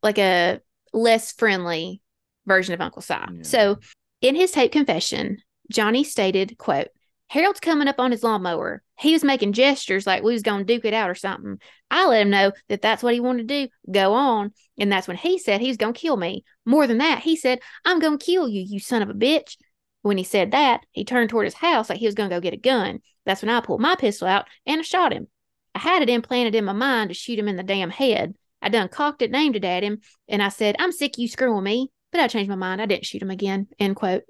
like 0.03 0.19
a 0.19 0.61
less 0.93 1.33
friendly 1.33 2.01
version 2.47 2.75
of 2.75 2.81
Uncle 2.81 3.03
Si. 3.03 3.15
Yeah. 3.15 3.43
So 3.43 3.79
in 4.21 4.35
his 4.35 4.53
tape 4.53 4.73
confession, 4.73 5.39
Johnny 5.71 6.05
stated, 6.05 6.57
quote, 6.59 6.89
Harold's 7.29 7.61
coming 7.61 7.89
up 7.89 7.99
on 7.99 8.11
his 8.11 8.23
lawnmower. 8.23 8.83
He 8.99 9.15
was 9.15 9.25
making 9.25 9.55
gestures 9.55 10.07
like 10.07 10.23
we 10.23 10.35
was 10.35 10.43
to 10.59 10.65
duke 10.65 10.85
it 10.85 10.93
out 10.93 11.09
or 11.09 11.15
something. 11.15 11.59
I 11.91 12.07
let 12.07 12.23
him 12.23 12.31
know 12.31 12.53
that 12.69 12.83
that's 12.83 13.03
what 13.03 13.15
he 13.15 13.21
wanted 13.21 13.49
to 13.49 13.67
do. 13.67 13.73
Go 13.91 14.13
on. 14.13 14.53
And 14.79 14.93
that's 14.93 15.09
when 15.09 15.17
he 15.17 15.39
said 15.39 15.61
he 15.61 15.69
was 15.69 15.79
to 15.95 15.99
kill 15.99 16.17
me. 16.17 16.45
More 16.67 16.87
than 16.87 16.99
that, 16.99 17.21
he 17.21 17.37
said, 17.37 17.61
I'm 17.85 18.01
to 18.19 18.25
kill 18.25 18.49
you, 18.49 18.63
you 18.69 18.79
son 18.81 19.03
of 19.03 19.09
a 19.09 19.15
bitch. 19.15 19.57
When 20.03 20.19
he 20.19 20.25
said 20.25 20.51
that, 20.51 20.85
he 20.91 21.05
turned 21.05 21.31
toward 21.31 21.47
his 21.47 21.55
house 21.55 21.89
like 21.89 21.99
he 21.99 22.07
was 22.07 22.15
going 22.15 22.29
to 22.29 22.37
go 22.37 22.41
get 22.41 22.55
a 22.55 22.59
gun. 22.59 23.01
That's 23.25 23.43
when 23.43 23.49
I 23.49 23.61
pulled 23.61 23.81
my 23.81 23.95
pistol 23.95 24.29
out 24.29 24.47
and 24.67 24.81
I 24.81 24.83
shot 24.83 25.13
him. 25.13 25.29
I 25.75 25.79
had 25.79 26.03
it 26.03 26.11
implanted 26.11 26.55
in 26.55 26.65
my 26.65 26.73
mind 26.73 27.11
to 27.11 27.15
shoot 27.15 27.39
him 27.39 27.49
in 27.49 27.57
the 27.57 27.63
damn 27.63 27.91
head. 27.91 28.35
I 28.61 28.69
done 28.69 28.89
cocked 28.89 29.23
it 29.23 29.27
and 29.27 29.37
aimed 29.37 29.57
it 29.57 29.65
at 29.65 29.83
him, 29.83 30.01
and 30.29 30.43
I 30.43 30.49
said, 30.49 30.77
I'm 30.79 30.93
sick 30.93 31.15
of 31.17 31.19
you 31.19 31.29
screwing 31.29 31.65
me. 31.65 31.91
But 32.13 32.21
I 32.21 32.29
changed 32.29 32.51
my 32.51 32.57
mind. 32.57 32.83
I 32.83 32.87
didn't 32.87 33.07
shoot 33.07 33.23
him 33.23 33.31
again. 33.31 33.69
End 33.79 33.97
quote. 33.97 34.25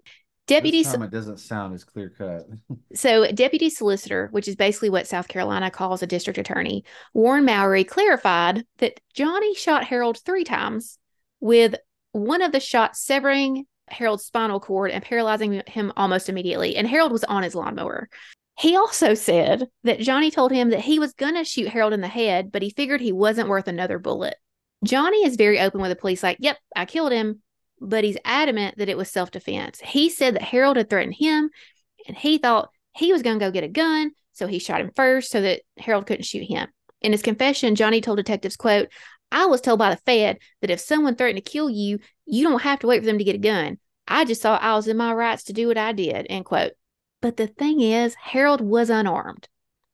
Deputy 0.46 0.82
This 0.82 0.92
time 0.92 1.02
it 1.02 1.10
doesn't 1.10 1.38
sound 1.38 1.74
as 1.74 1.84
clear 1.84 2.10
cut. 2.16 2.46
so, 2.94 3.30
deputy 3.32 3.70
solicitor, 3.70 4.28
which 4.32 4.48
is 4.48 4.56
basically 4.56 4.90
what 4.90 5.06
South 5.06 5.28
Carolina 5.28 5.70
calls 5.70 6.02
a 6.02 6.06
district 6.06 6.38
attorney, 6.38 6.84
Warren 7.12 7.44
Mowry 7.44 7.84
clarified 7.84 8.64
that 8.78 9.00
Johnny 9.14 9.54
shot 9.54 9.84
Harold 9.84 10.18
three 10.18 10.44
times, 10.44 10.98
with 11.40 11.74
one 12.12 12.42
of 12.42 12.52
the 12.52 12.60
shots 12.60 13.00
severing 13.00 13.66
Harold's 13.92 14.24
spinal 14.24 14.60
cord 14.60 14.90
and 14.90 15.04
paralyzing 15.04 15.62
him 15.66 15.92
almost 15.96 16.28
immediately. 16.28 16.76
And 16.76 16.86
Harold 16.88 17.12
was 17.12 17.24
on 17.24 17.42
his 17.42 17.54
lawnmower. 17.54 18.08
He 18.58 18.76
also 18.76 19.14
said 19.14 19.68
that 19.84 20.00
Johnny 20.00 20.30
told 20.30 20.52
him 20.52 20.70
that 20.70 20.80
he 20.80 20.98
was 20.98 21.14
going 21.14 21.34
to 21.34 21.44
shoot 21.44 21.68
Harold 21.68 21.92
in 21.92 22.00
the 22.00 22.08
head, 22.08 22.52
but 22.52 22.62
he 22.62 22.70
figured 22.70 23.00
he 23.00 23.12
wasn't 23.12 23.48
worth 23.48 23.68
another 23.68 23.98
bullet. 23.98 24.34
Johnny 24.84 25.24
is 25.24 25.36
very 25.36 25.60
open 25.60 25.80
with 25.80 25.90
the 25.90 25.96
police, 25.96 26.22
like, 26.22 26.38
yep, 26.40 26.58
I 26.74 26.84
killed 26.84 27.12
him, 27.12 27.40
but 27.80 28.04
he's 28.04 28.18
adamant 28.24 28.78
that 28.78 28.88
it 28.88 28.96
was 28.96 29.10
self 29.10 29.30
defense. 29.30 29.80
He 29.80 30.10
said 30.10 30.34
that 30.34 30.42
Harold 30.42 30.76
had 30.76 30.90
threatened 30.90 31.14
him 31.14 31.50
and 32.06 32.16
he 32.16 32.38
thought 32.38 32.70
he 32.94 33.12
was 33.12 33.22
going 33.22 33.38
to 33.38 33.44
go 33.44 33.50
get 33.50 33.64
a 33.64 33.68
gun, 33.68 34.12
so 34.32 34.46
he 34.46 34.58
shot 34.58 34.80
him 34.80 34.90
first 34.94 35.30
so 35.30 35.40
that 35.40 35.62
Harold 35.78 36.06
couldn't 36.06 36.24
shoot 36.24 36.44
him. 36.44 36.68
In 37.00 37.12
his 37.12 37.22
confession, 37.22 37.74
Johnny 37.74 38.00
told 38.00 38.18
detectives, 38.18 38.56
quote, 38.56 38.88
I 39.32 39.46
was 39.46 39.60
told 39.60 39.78
by 39.78 39.90
the 39.90 40.00
Fed 40.04 40.38
that 40.60 40.70
if 40.70 40.78
someone 40.80 41.16
threatened 41.16 41.44
to 41.44 41.50
kill 41.50 41.68
you, 41.70 41.98
you 42.26 42.48
don't 42.48 42.62
have 42.62 42.78
to 42.80 42.86
wait 42.86 43.00
for 43.00 43.06
them 43.06 43.18
to 43.18 43.24
get 43.24 43.34
a 43.34 43.38
gun. 43.38 43.78
I 44.06 44.24
just 44.24 44.42
thought 44.42 44.62
I 44.62 44.74
was 44.74 44.88
in 44.88 44.96
my 44.96 45.12
rights 45.12 45.44
to 45.44 45.52
do 45.52 45.68
what 45.68 45.78
I 45.78 45.92
did, 45.92 46.26
end 46.28 46.44
quote. 46.44 46.72
But 47.20 47.36
the 47.36 47.46
thing 47.46 47.80
is, 47.80 48.14
Harold 48.14 48.60
was 48.60 48.90
unarmed. 48.90 49.48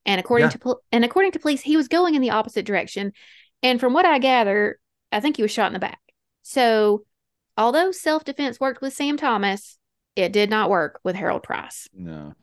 And 0.06 0.18
according 0.18 0.46
Yeah. 0.46 0.50
to 0.52 0.58
pol- 0.58 0.80
and 0.90 1.04
according 1.04 1.32
to 1.32 1.38
police, 1.38 1.60
he 1.60 1.76
was 1.76 1.88
going 1.88 2.14
in 2.14 2.22
the 2.22 2.30
opposite 2.30 2.64
direction. 2.64 3.12
And 3.62 3.78
from 3.78 3.92
what 3.92 4.06
I 4.06 4.18
gather, 4.18 4.78
I 5.12 5.20
think 5.20 5.36
he 5.36 5.42
was 5.42 5.50
shot 5.50 5.66
in 5.66 5.72
the 5.74 5.78
back. 5.78 6.00
So, 6.42 7.04
although 7.56 7.90
self-defense 7.92 8.58
worked 8.60 8.80
with 8.80 8.94
Sam 8.94 9.16
Thomas, 9.18 9.78
it 10.16 10.32
did 10.32 10.48
not 10.50 10.70
work 10.70 11.00
with 11.04 11.14
Harold 11.16 11.42
Price. 11.42 11.88
No. 11.92 12.34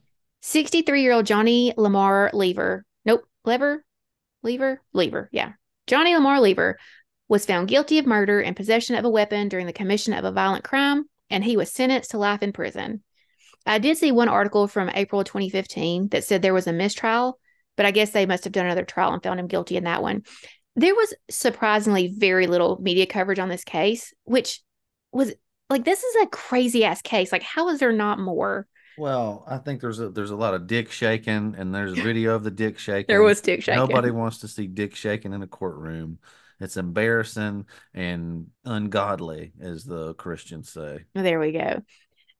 63 0.41 1.01
year 1.01 1.11
old 1.13 1.25
Johnny 1.25 1.73
Lamar 1.75 2.29
Lever. 2.33 2.85
Nope, 3.03 3.25
Lever? 3.43 3.83
Lever? 4.43 4.81
Lever, 4.93 5.29
yeah. 5.31 5.53
Johnny 5.87 6.13
Lamar 6.13 6.41
Lever 6.41 6.77
was 7.27 7.45
found 7.45 7.67
guilty 7.67 7.97
of 7.97 8.05
murder 8.05 8.39
and 8.41 8.55
possession 8.55 8.95
of 8.95 9.05
a 9.05 9.09
weapon 9.09 9.49
during 9.49 9.65
the 9.65 9.73
commission 9.73 10.13
of 10.13 10.25
a 10.25 10.31
violent 10.31 10.63
crime, 10.63 11.05
and 11.29 11.43
he 11.43 11.57
was 11.57 11.71
sentenced 11.71 12.11
to 12.11 12.17
life 12.17 12.43
in 12.43 12.53
prison. 12.53 13.03
I 13.65 13.79
did 13.79 13.97
see 13.97 14.11
one 14.11 14.29
article 14.29 14.67
from 14.67 14.91
April 14.93 15.23
2015 15.23 16.09
that 16.09 16.23
said 16.23 16.41
there 16.41 16.53
was 16.53 16.67
a 16.67 16.73
mistrial, 16.73 17.39
but 17.75 17.85
I 17.85 17.91
guess 17.91 18.11
they 18.11 18.25
must 18.25 18.43
have 18.43 18.53
done 18.53 18.65
another 18.65 18.85
trial 18.85 19.13
and 19.13 19.23
found 19.23 19.39
him 19.39 19.47
guilty 19.47 19.75
in 19.75 19.85
that 19.85 20.03
one. 20.03 20.23
There 20.75 20.93
was 20.93 21.13
surprisingly 21.29 22.13
very 22.15 22.47
little 22.47 22.79
media 22.81 23.05
coverage 23.05 23.39
on 23.39 23.49
this 23.49 23.63
case, 23.63 24.13
which 24.23 24.61
was 25.11 25.33
like, 25.69 25.83
this 25.83 26.03
is 26.03 26.23
a 26.23 26.27
crazy 26.27 26.83
ass 26.85 27.01
case. 27.01 27.31
Like, 27.31 27.43
how 27.43 27.69
is 27.69 27.79
there 27.79 27.91
not 27.91 28.19
more? 28.19 28.67
Well, 28.97 29.43
I 29.47 29.57
think 29.57 29.81
there's 29.81 29.99
a 29.99 30.09
there's 30.09 30.31
a 30.31 30.35
lot 30.35 30.53
of 30.53 30.67
dick 30.67 30.91
shaking, 30.91 31.55
and 31.57 31.73
there's 31.73 31.93
a 31.93 32.01
video 32.03 32.35
of 32.35 32.43
the 32.43 32.51
dick 32.51 32.79
shaking. 32.79 33.05
There 33.07 33.23
was 33.23 33.41
dick 33.41 33.63
shaking. 33.63 33.79
Nobody 33.79 34.11
wants 34.11 34.39
to 34.39 34.47
see 34.47 34.67
dick 34.67 34.95
shaking 34.95 35.33
in 35.33 35.41
a 35.41 35.47
courtroom. 35.47 36.19
It's 36.59 36.77
embarrassing 36.77 37.65
and 37.93 38.47
ungodly, 38.63 39.51
as 39.59 39.83
the 39.83 40.13
Christians 40.13 40.69
say. 40.71 40.99
There 41.13 41.39
we 41.39 41.51
go. 41.51 41.81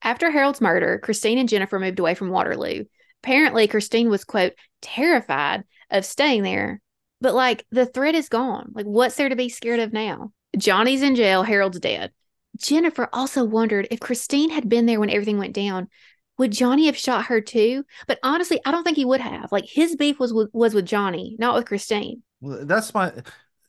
After 0.01 0.31
Harold's 0.31 0.61
murder, 0.61 0.99
Christine 0.99 1.37
and 1.37 1.49
Jennifer 1.49 1.79
moved 1.79 1.99
away 1.99 2.15
from 2.15 2.29
Waterloo. 2.29 2.85
Apparently, 3.23 3.67
Christine 3.67 4.09
was, 4.09 4.23
quote, 4.23 4.53
terrified 4.81 5.63
of 5.89 6.05
staying 6.05 6.43
there. 6.43 6.81
But 7.21 7.33
like 7.33 7.65
the 7.71 7.85
threat 7.85 8.15
is 8.15 8.29
gone. 8.29 8.71
Like, 8.73 8.85
what's 8.85 9.15
there 9.15 9.29
to 9.29 9.35
be 9.35 9.49
scared 9.49 9.79
of 9.79 9.91
now? 9.91 10.31
Johnny's 10.57 11.01
in 11.01 11.15
jail, 11.15 11.43
Harold's 11.43 11.79
dead. 11.79 12.11
Jennifer 12.57 13.09
also 13.11 13.43
wondered 13.43 13.87
if 13.91 13.99
Christine 13.99 14.49
had 14.49 14.69
been 14.69 14.85
there 14.85 14.99
when 14.99 15.09
everything 15.09 15.37
went 15.37 15.53
down, 15.53 15.89
would 16.37 16.51
Johnny 16.51 16.87
have 16.87 16.97
shot 16.97 17.25
her 17.25 17.41
too? 17.41 17.85
But 18.07 18.19
honestly, 18.23 18.59
I 18.65 18.71
don't 18.71 18.83
think 18.83 18.97
he 18.97 19.05
would 19.05 19.21
have. 19.21 19.51
Like 19.51 19.65
his 19.65 19.95
beef 19.95 20.19
was 20.19 20.33
with, 20.33 20.49
was 20.53 20.73
with 20.73 20.85
Johnny, 20.85 21.35
not 21.39 21.55
with 21.55 21.65
Christine. 21.65 22.23
Well, 22.41 22.65
that's 22.65 22.93
my. 22.93 23.13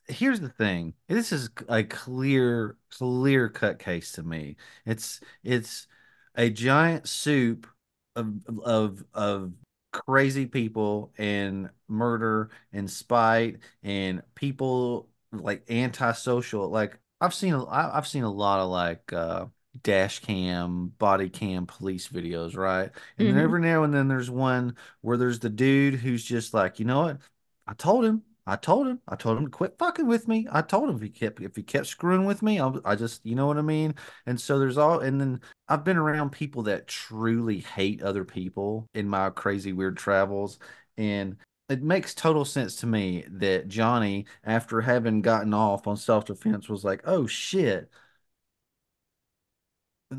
Here's 0.09 0.41
the 0.41 0.49
thing. 0.49 0.95
This 1.09 1.33
is 1.33 1.51
a 1.69 1.83
clear, 1.83 2.77
clear 2.91 3.49
cut 3.49 3.79
case 3.79 4.13
to 4.13 4.23
me. 4.23 4.57
It's 4.85 5.21
it's 5.43 5.87
a 6.35 6.51
giant 6.51 7.09
soup 7.09 7.67
of 8.15 8.35
of 8.65 9.05
of 9.15 9.53
crazy 9.93 10.47
people 10.47 11.13
and 11.17 11.71
murder 11.89 12.51
and 12.73 12.91
spite 12.91 13.59
and 13.83 14.23
people 14.35 15.09
like 15.33 15.71
antisocial. 15.71 16.69
Like 16.69 16.99
I've 17.21 17.35
seen 17.35 17.55
I've 17.55 18.07
seen 18.07 18.25
a 18.25 18.33
lot 18.33 18.61
of 18.61 18.69
like 18.69 19.13
uh 19.13 19.47
dash 19.83 20.21
cam, 20.21 20.89
body 20.99 21.29
cam 21.29 21.67
police 21.67 22.09
videos, 22.09 22.57
right? 22.57 22.91
And 23.19 23.29
Mhm. 23.29 23.33
then 23.35 23.43
every 23.43 23.61
now 23.61 23.83
and 23.85 23.93
then 23.95 24.09
there's 24.09 24.31
one 24.31 24.77
where 25.01 25.17
there's 25.17 25.39
the 25.41 25.51
dude 25.51 25.95
who's 25.97 26.25
just 26.25 26.55
like, 26.55 26.79
you 26.79 26.85
know 26.85 27.03
what? 27.03 27.19
I 27.67 27.75
told 27.75 28.05
him. 28.05 28.23
I 28.49 28.57
told 28.57 28.87
him. 28.87 29.01
I 29.09 29.17
told 29.17 29.39
him 29.39 29.45
to 29.47 29.51
quit 29.51 29.77
fucking 29.79 30.07
with 30.07 30.29
me. 30.29 30.47
I 30.53 30.63
told 30.63 30.89
him 30.89 30.97
if 30.97 31.03
he 31.03 31.09
kept 31.11 31.41
if 31.41 31.57
he 31.57 31.63
kept 31.65 31.87
screwing 31.89 32.25
with 32.27 32.43
me, 32.43 32.61
I'll, 32.61 32.81
I 32.85 32.95
just 32.95 33.27
you 33.27 33.35
know 33.35 33.47
what 33.49 33.59
I 33.59 33.63
mean. 33.63 33.95
And 34.27 34.41
so 34.41 34.59
there's 34.59 34.79
all 34.79 35.01
and 35.01 35.21
then 35.21 35.41
I've 35.69 35.83
been 35.85 35.97
around 35.97 36.31
people 36.31 36.63
that 36.65 36.87
truly 36.87 37.59
hate 37.61 38.03
other 38.03 38.25
people 38.25 38.89
in 38.95 39.09
my 39.09 39.31
crazy 39.31 39.73
weird 39.73 39.97
travels, 39.97 40.59
and 40.97 41.37
it 41.69 41.83
makes 41.83 42.15
total 42.15 42.45
sense 42.45 42.77
to 42.77 42.87
me 42.87 43.25
that 43.29 43.67
Johnny, 43.69 44.27
after 44.45 44.81
having 44.81 45.23
gotten 45.23 45.53
off 45.53 45.87
on 45.89 45.97
self 45.97 46.25
defense, 46.27 46.69
was 46.69 46.85
like, 46.85 47.01
oh 47.05 47.27
shit 47.27 47.91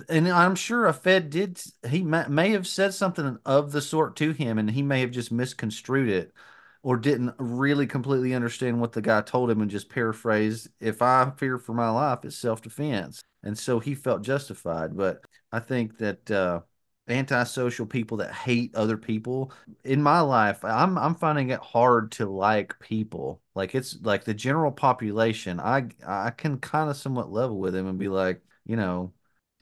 and 0.10 0.28
I'm 0.28 0.56
sure 0.56 0.86
a 0.86 0.94
Fed 0.94 1.30
did. 1.30 1.62
He 1.90 2.04
may, 2.04 2.26
may 2.28 2.50
have 2.52 2.68
said 2.68 2.94
something 2.94 3.38
of 3.46 3.72
the 3.72 3.82
sort 3.82 4.16
to 4.18 4.32
him, 4.32 4.58
and 4.58 4.70
he 4.70 4.82
may 4.84 5.02
have 5.02 5.12
just 5.12 5.32
misconstrued 5.32 6.10
it, 6.10 6.34
or 6.84 6.98
didn't 6.98 7.36
really 7.40 7.88
completely 7.88 8.34
understand 8.34 8.82
what 8.82 8.92
the 8.92 9.02
guy 9.02 9.22
told 9.22 9.50
him, 9.50 9.62
and 9.62 9.72
just 9.72 9.90
paraphrased, 9.90 10.70
"If 10.80 11.02
I 11.02 11.32
fear 11.38 11.58
for 11.58 11.74
my 11.74 11.90
life, 11.90 12.20
it's 12.24 12.36
self 12.38 12.62
defense," 12.62 13.22
and 13.44 13.58
so 13.58 13.80
he 13.80 13.96
felt 13.96 14.24
justified. 14.24 14.96
But 14.98 15.26
I 15.52 15.60
think 15.60 15.98
that 16.00 16.30
uh, 16.32 16.62
antisocial 17.08 17.86
people 17.86 18.18
that 18.18 18.34
hate 18.34 18.76
other 18.76 18.98
people 18.98 19.54
in 19.86 20.02
my 20.02 20.20
life, 20.20 20.64
I'm 20.66 20.98
I'm 20.98 21.16
finding 21.16 21.50
it 21.52 21.60
hard 21.62 22.12
to 22.14 22.26
like 22.26 22.78
people. 22.80 23.42
Like 23.56 23.74
it's 23.74 23.98
like 24.02 24.26
the 24.26 24.34
general 24.34 24.72
population. 24.72 25.60
I 25.62 25.88
I 26.06 26.32
can 26.32 26.60
kind 26.60 26.90
of 26.90 26.98
somewhat 26.98 27.32
level 27.32 27.58
with 27.60 27.74
him 27.76 27.88
and 27.88 27.98
be 27.98 28.10
like, 28.10 28.42
you 28.66 28.76
know 28.76 29.14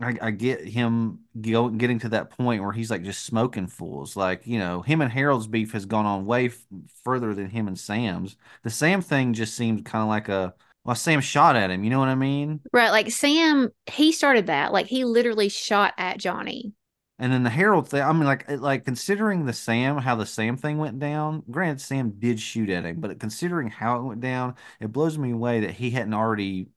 I, 0.02 0.18
I 0.22 0.32
get 0.32 0.66
him 0.66 1.20
go, 1.40 1.70
getting 1.70 2.00
to 2.00 2.10
that 2.10 2.30
point 2.30 2.62
where 2.62 2.74
he's 2.74 2.92
like 2.92 3.04
just 3.04 3.26
smoking 3.26 3.68
fools. 3.68 4.16
Like, 4.16 4.46
you 4.46 4.60
know, 4.60 4.82
him 4.82 5.02
and 5.02 5.12
Harold's 5.12 5.48
beef 5.48 5.72
has 5.72 5.86
gone 5.86 6.06
on 6.06 6.26
way 6.26 6.48
f- 6.48 6.58
further 7.04 7.34
than 7.34 7.50
him 7.50 7.68
and 7.68 7.80
Sam's. 7.80 8.36
The 8.64 8.70
Sam 8.70 9.02
thing 9.02 9.34
just 9.34 9.56
seemed 9.56 9.86
kind 9.86 10.02
of 10.02 10.10
like 10.10 10.28
a, 10.28 10.54
well, 10.84 10.96
Sam 10.96 11.22
shot 11.22 11.56
at 11.56 11.72
him. 11.72 11.84
You 11.84 11.90
know 11.90 12.00
what 12.00 12.10
I 12.10 12.16
mean? 12.16 12.60
Right. 12.74 12.92
Like 12.92 13.10
Sam, 13.10 13.72
he 13.86 14.12
started 14.12 14.48
that. 14.48 14.74
Like 14.74 14.88
he 14.88 15.06
literally 15.06 15.50
shot 15.50 15.94
at 15.98 16.20
Johnny. 16.20 16.74
And 17.18 17.32
then 17.32 17.44
the 17.44 17.50
Harold 17.50 17.88
thing, 17.88 18.02
I 18.02 18.12
mean, 18.12 18.26
like, 18.26 18.50
like 18.50 18.84
considering 18.84 19.46
the 19.46 19.54
Sam, 19.54 19.98
how 19.98 20.16
the 20.16 20.26
Sam 20.26 20.58
thing 20.58 20.78
went 20.78 21.00
down, 21.00 21.44
granted, 21.50 21.80
Sam 21.80 22.12
did 22.20 22.42
shoot 22.42 22.70
at 22.70 22.84
him, 22.84 23.00
but 23.00 23.18
considering 23.22 23.70
how 23.70 24.00
it 24.00 24.04
went 24.04 24.20
down, 24.20 24.56
it 24.82 24.92
blows 24.92 25.18
me 25.18 25.32
away 25.32 25.62
that 25.62 25.72
he 25.72 25.92
hadn't 25.92 26.14
already 26.14 26.68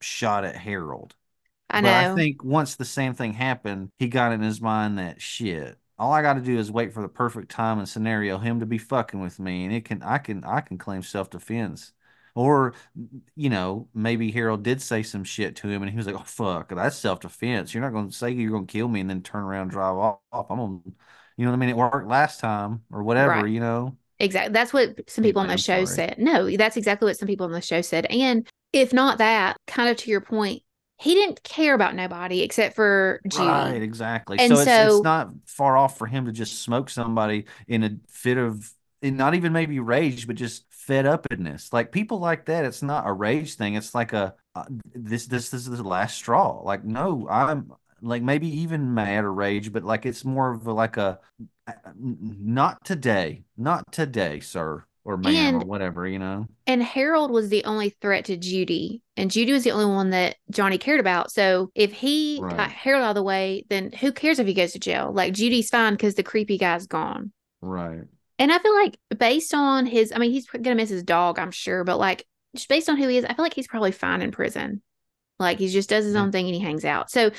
shot 0.00 0.44
at 0.44 0.54
Harold. 0.54 1.16
I 1.70 1.80
But 1.82 1.92
I 1.92 2.14
think 2.14 2.42
once 2.44 2.76
the 2.76 2.84
same 2.84 3.14
thing 3.14 3.34
happened, 3.34 3.90
he 3.98 4.08
got 4.08 4.32
in 4.32 4.40
his 4.40 4.60
mind 4.60 4.98
that 4.98 5.20
shit. 5.20 5.78
All 5.98 6.12
I 6.12 6.22
got 6.22 6.34
to 6.34 6.40
do 6.40 6.56
is 6.58 6.70
wait 6.70 6.92
for 6.94 7.02
the 7.02 7.08
perfect 7.08 7.50
time 7.50 7.78
and 7.78 7.88
scenario, 7.88 8.38
him 8.38 8.60
to 8.60 8.66
be 8.66 8.78
fucking 8.78 9.20
with 9.20 9.38
me, 9.40 9.64
and 9.64 9.74
it 9.74 9.84
can, 9.84 10.02
I 10.02 10.18
can, 10.18 10.44
I 10.44 10.60
can 10.60 10.78
claim 10.78 11.02
self 11.02 11.28
defense. 11.30 11.92
Or, 12.34 12.74
you 13.34 13.50
know, 13.50 13.88
maybe 13.94 14.30
Harold 14.30 14.62
did 14.62 14.80
say 14.80 15.02
some 15.02 15.24
shit 15.24 15.56
to 15.56 15.68
him, 15.68 15.82
and 15.82 15.90
he 15.90 15.96
was 15.96 16.06
like, 16.06 16.14
"Oh 16.14 16.22
fuck, 16.24 16.68
that's 16.70 16.96
self 16.96 17.20
defense. 17.20 17.74
You're 17.74 17.82
not 17.82 17.92
going 17.92 18.08
to 18.10 18.16
say 18.16 18.30
you're 18.30 18.50
going 18.52 18.66
to 18.66 18.72
kill 18.72 18.86
me 18.88 19.00
and 19.00 19.10
then 19.10 19.22
turn 19.22 19.42
around 19.44 19.62
and 19.62 19.70
drive 19.72 19.96
off. 19.96 20.20
I'm 20.50 20.56
gonna, 20.58 20.80
you 21.36 21.44
know 21.44 21.50
what 21.50 21.56
I 21.56 21.58
mean? 21.58 21.68
It 21.70 21.76
worked 21.76 22.06
last 22.08 22.38
time 22.40 22.82
or 22.92 23.02
whatever, 23.02 23.42
Right. 23.42 23.50
you 23.50 23.60
know." 23.60 23.96
Exactly. 24.20 24.52
That's 24.52 24.72
what 24.72 25.08
some 25.08 25.22
people 25.22 25.42
on 25.42 25.48
the 25.48 25.54
I'm 25.54 25.58
show 25.58 25.84
sorry. 25.84 25.86
said. 25.86 26.16
No, 26.18 26.50
that's 26.56 26.76
exactly 26.76 27.06
what 27.06 27.16
some 27.16 27.28
people 27.28 27.46
on 27.46 27.52
the 27.52 27.60
show 27.60 27.82
said. 27.82 28.06
And 28.06 28.46
if 28.72 28.92
not 28.92 29.18
that, 29.18 29.56
kind 29.66 29.88
of 29.88 29.96
to 29.98 30.10
your 30.10 30.20
point, 30.20 30.62
he 31.00 31.14
didn't 31.14 31.42
care 31.42 31.74
about 31.74 31.94
nobody 31.94 32.42
except 32.42 32.74
for 32.74 33.20
Judy. 33.28 33.46
Right, 33.46 33.82
exactly. 33.82 34.38
And 34.38 34.56
so 34.56 34.62
it's 34.62 34.66
so- 34.66 34.94
it's 34.96 35.04
not 35.04 35.30
far 35.46 35.76
off 35.76 35.96
for 35.96 36.06
him 36.06 36.26
to 36.26 36.32
just 36.32 36.62
smoke 36.62 36.90
somebody 36.90 37.46
in 37.66 37.84
a 37.84 37.90
fit 38.08 38.36
of 38.36 38.72
not 39.02 39.34
even 39.34 39.52
maybe 39.52 39.78
rage, 39.78 40.26
but 40.26 40.36
just 40.36 40.64
fed 40.70 41.06
upness. 41.06 41.72
Like 41.72 41.92
people 41.92 42.18
like 42.18 42.46
that, 42.46 42.64
it's 42.64 42.82
not 42.82 43.06
a 43.06 43.12
rage 43.12 43.54
thing. 43.54 43.74
It's 43.74 43.94
like 43.94 44.12
a 44.12 44.34
uh, 44.54 44.64
this 44.94 45.26
this 45.26 45.50
this 45.50 45.68
is 45.68 45.78
the 45.78 45.82
last 45.84 46.16
straw. 46.16 46.60
Like 46.62 46.84
no, 46.84 47.28
I'm 47.30 47.72
like 48.02 48.22
maybe 48.22 48.48
even 48.60 48.94
mad 48.94 49.24
or 49.24 49.32
rage, 49.32 49.72
but 49.72 49.84
like 49.84 50.04
it's 50.04 50.24
more 50.24 50.52
of 50.52 50.66
a, 50.66 50.72
like 50.72 50.96
a 50.96 51.20
uh, 51.68 51.72
not 51.96 52.84
today, 52.84 53.44
not 53.56 53.92
today, 53.92 54.40
sir 54.40 54.84
or 55.04 55.16
ma'am 55.16 55.56
or 55.56 55.64
whatever, 55.64 56.06
you 56.06 56.18
know. 56.18 56.46
And 56.66 56.82
Harold 56.82 57.30
was 57.30 57.48
the 57.48 57.64
only 57.64 57.90
threat 57.90 58.26
to 58.26 58.36
Judy. 58.36 59.02
And 59.16 59.30
Judy 59.30 59.52
was 59.52 59.64
the 59.64 59.70
only 59.70 59.86
one 59.86 60.10
that 60.10 60.36
Johnny 60.50 60.76
cared 60.78 61.00
about. 61.00 61.30
So 61.32 61.70
if 61.74 61.92
he 61.92 62.40
Right. 62.42 62.56
got 62.56 62.70
Harold 62.70 63.04
out 63.04 63.10
of 63.10 63.14
the 63.14 63.22
way, 63.22 63.64
then 63.70 63.90
who 63.92 64.12
cares 64.12 64.38
if 64.38 64.46
he 64.46 64.54
goes 64.54 64.72
to 64.72 64.78
jail? 64.78 65.10
Like 65.12 65.32
Judy's 65.32 65.70
fine 65.70 65.94
because 65.94 66.14
the 66.14 66.22
creepy 66.22 66.58
guy's 66.58 66.86
gone. 66.86 67.32
Right. 67.60 68.02
And 68.38 68.52
I 68.52 68.58
feel 68.58 68.74
like 68.74 68.98
based 69.16 69.54
on 69.54 69.86
his, 69.86 70.12
I 70.14 70.18
mean, 70.18 70.30
he's 70.30 70.46
gonna 70.46 70.74
miss 70.74 70.90
his 70.90 71.02
dog, 71.02 71.38
I'm 71.38 71.50
sure, 71.50 71.84
but 71.84 71.98
like 71.98 72.24
just 72.54 72.68
based 72.68 72.88
on 72.88 72.96
who 72.96 73.08
he 73.08 73.16
is, 73.16 73.24
I 73.24 73.34
feel 73.34 73.44
like 73.44 73.54
he's 73.54 73.66
probably 73.66 73.92
fine 73.92 74.22
in 74.22 74.30
prison. 74.30 74.82
Like 75.38 75.58
he 75.58 75.68
just 75.68 75.88
does 75.88 76.04
his 76.04 76.14
Yeah. 76.14 76.22
own 76.22 76.32
thing 76.32 76.46
and 76.46 76.54
he 76.54 76.60
hangs 76.60 76.84
out. 76.84 77.10
So 77.10 77.30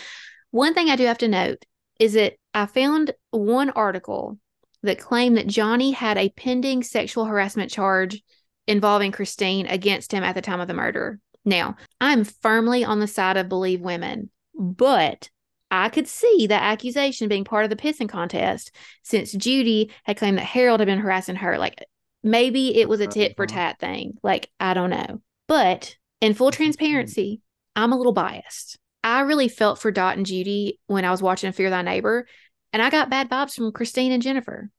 one 0.51 0.73
thing 0.73 0.89
I 0.89 0.95
do 0.95 1.05
have 1.05 1.19
to 1.19 1.27
note 1.27 1.63
is 1.99 2.13
that 2.13 2.33
I 2.53 2.65
found 2.65 3.13
one 3.31 3.69
article 3.69 4.39
that 4.83 4.99
claimed 4.99 5.37
that 5.37 5.47
Johnny 5.47 5.91
had 5.91 6.17
a 6.17 6.29
pending 6.29 6.83
sexual 6.83 7.25
harassment 7.25 7.71
charge 7.71 8.21
involving 8.67 9.11
Christine 9.11 9.65
against 9.65 10.11
him 10.11 10.23
at 10.23 10.35
the 10.35 10.41
time 10.41 10.59
of 10.59 10.67
the 10.67 10.73
murder. 10.73 11.19
Now, 11.45 11.75
I'm 11.99 12.23
firmly 12.23 12.83
on 12.83 12.99
the 12.99 13.07
side 13.07 13.37
of 13.37 13.49
believe 13.49 13.81
women, 13.81 14.29
but 14.53 15.29
I 15.71 15.89
could 15.89 16.07
see 16.07 16.47
that 16.47 16.63
accusation 16.63 17.27
being 17.29 17.43
part 17.43 17.63
of 17.63 17.69
the 17.69 17.75
pissing 17.75 18.09
contest 18.09 18.71
since 19.03 19.31
Judy 19.31 19.91
had 20.03 20.17
claimed 20.17 20.37
that 20.37 20.45
Harold 20.45 20.79
had 20.79 20.87
been 20.87 20.99
harassing 20.99 21.35
her. 21.37 21.57
Like 21.57 21.83
maybe 22.23 22.77
it 22.77 22.89
was 22.89 22.99
a 22.99 23.07
tit 23.07 23.35
for 23.35 23.45
Uh-huh. 23.45 23.55
tat 23.55 23.79
thing. 23.79 24.17
Like 24.23 24.49
I 24.59 24.73
don't 24.73 24.89
know. 24.89 25.21
But 25.47 25.95
in 26.21 26.33
full 26.33 26.51
transparency, 26.51 27.41
I'm 27.75 27.91
a 27.93 27.97
little 27.97 28.13
biased. 28.13 28.77
I 29.03 29.21
really 29.21 29.47
felt 29.47 29.79
for 29.79 29.91
Dot 29.91 30.17
and 30.17 30.25
Judy 30.25 30.79
when 30.87 31.05
I 31.05 31.11
was 31.11 31.21
watching 31.21 31.51
Fear 31.53 31.69
Thy 31.69 31.81
Neighbor, 31.81 32.27
and 32.73 32.81
I 32.81 32.89
got 32.89 33.09
bad 33.09 33.29
vibes 33.29 33.55
from 33.55 33.71
Christine 33.71 34.11
and 34.11 34.21
Jennifer. 34.21 34.69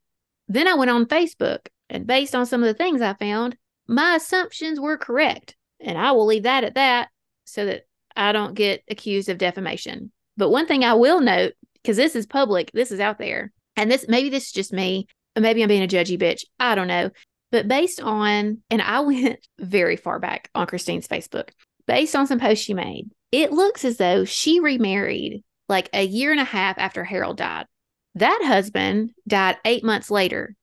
Then 0.49 0.68
I 0.68 0.74
went 0.74 0.91
on 0.91 1.07
Facebook, 1.07 1.68
and 1.88 2.07
based 2.07 2.34
on 2.34 2.47
some 2.47 2.62
of 2.62 2.66
the 2.66 2.74
things 2.74 3.01
I 3.03 3.14
found, 3.14 3.57
my 3.86 4.16
assumptions 4.16 4.80
were 4.80 4.97
correct. 4.97 5.57
And 5.80 5.97
I 5.97 6.12
will 6.12 6.26
leave 6.26 6.45
that 6.45 6.64
at 6.64 6.74
that 6.74 7.09
so 7.45 7.66
that 7.66 7.82
I 8.16 8.32
don't 8.32 8.55
get 8.55 8.82
accused 8.91 9.28
of 9.28 9.38
defamation. 9.38 10.12
But 10.36 10.51
one 10.51 10.66
thing 10.66 10.84
I 10.84 10.95
will 10.95 11.20
note, 11.20 11.55
because 11.74 11.97
this 11.97 12.14
is 12.14 12.26
public, 12.26 12.70
this 12.72 12.93
is 12.93 13.01
out 13.01 13.18
there, 13.18 13.53
and 13.76 13.91
this 13.91 14.07
maybe 14.09 14.28
this 14.28 14.47
is 14.47 14.53
just 14.53 14.72
me, 14.72 15.07
or 15.36 15.43
maybe 15.43 15.62
I'm 15.62 15.68
being 15.68 15.82
a 15.82 15.88
judgy 15.88 16.20
bitch. 16.20 16.43
I 16.59 16.74
don't 16.74 16.88
know. 16.88 17.11
But 17.51 17.68
based 17.68 18.01
on, 18.01 18.59
and 18.70 18.82
I 18.82 19.01
went 19.01 19.47
very 19.59 19.97
far 19.97 20.18
back 20.18 20.51
on 20.55 20.66
Christine's 20.66 21.09
Facebook, 21.09 21.51
based 21.86 22.14
on 22.14 22.26
some 22.26 22.38
posts 22.38 22.64
she 22.64 22.74
made, 22.74 23.11
it 23.32 23.53
looks 23.53 23.84
as 23.84 23.97
though 23.97 24.24
she 24.24 24.61
remarried 24.61 25.43
like 25.68 25.88
a 25.93 26.05
year 26.05 26.32
and 26.32 26.41
a 26.41 26.45
half 26.45 26.78
after 26.78 27.05
Harold 27.05 27.36
died. 27.36 27.66
That 28.16 28.40
husband 28.44 29.12
died 29.28 29.58
eight 29.64 29.84
months 29.84 30.11
later, 30.11 30.56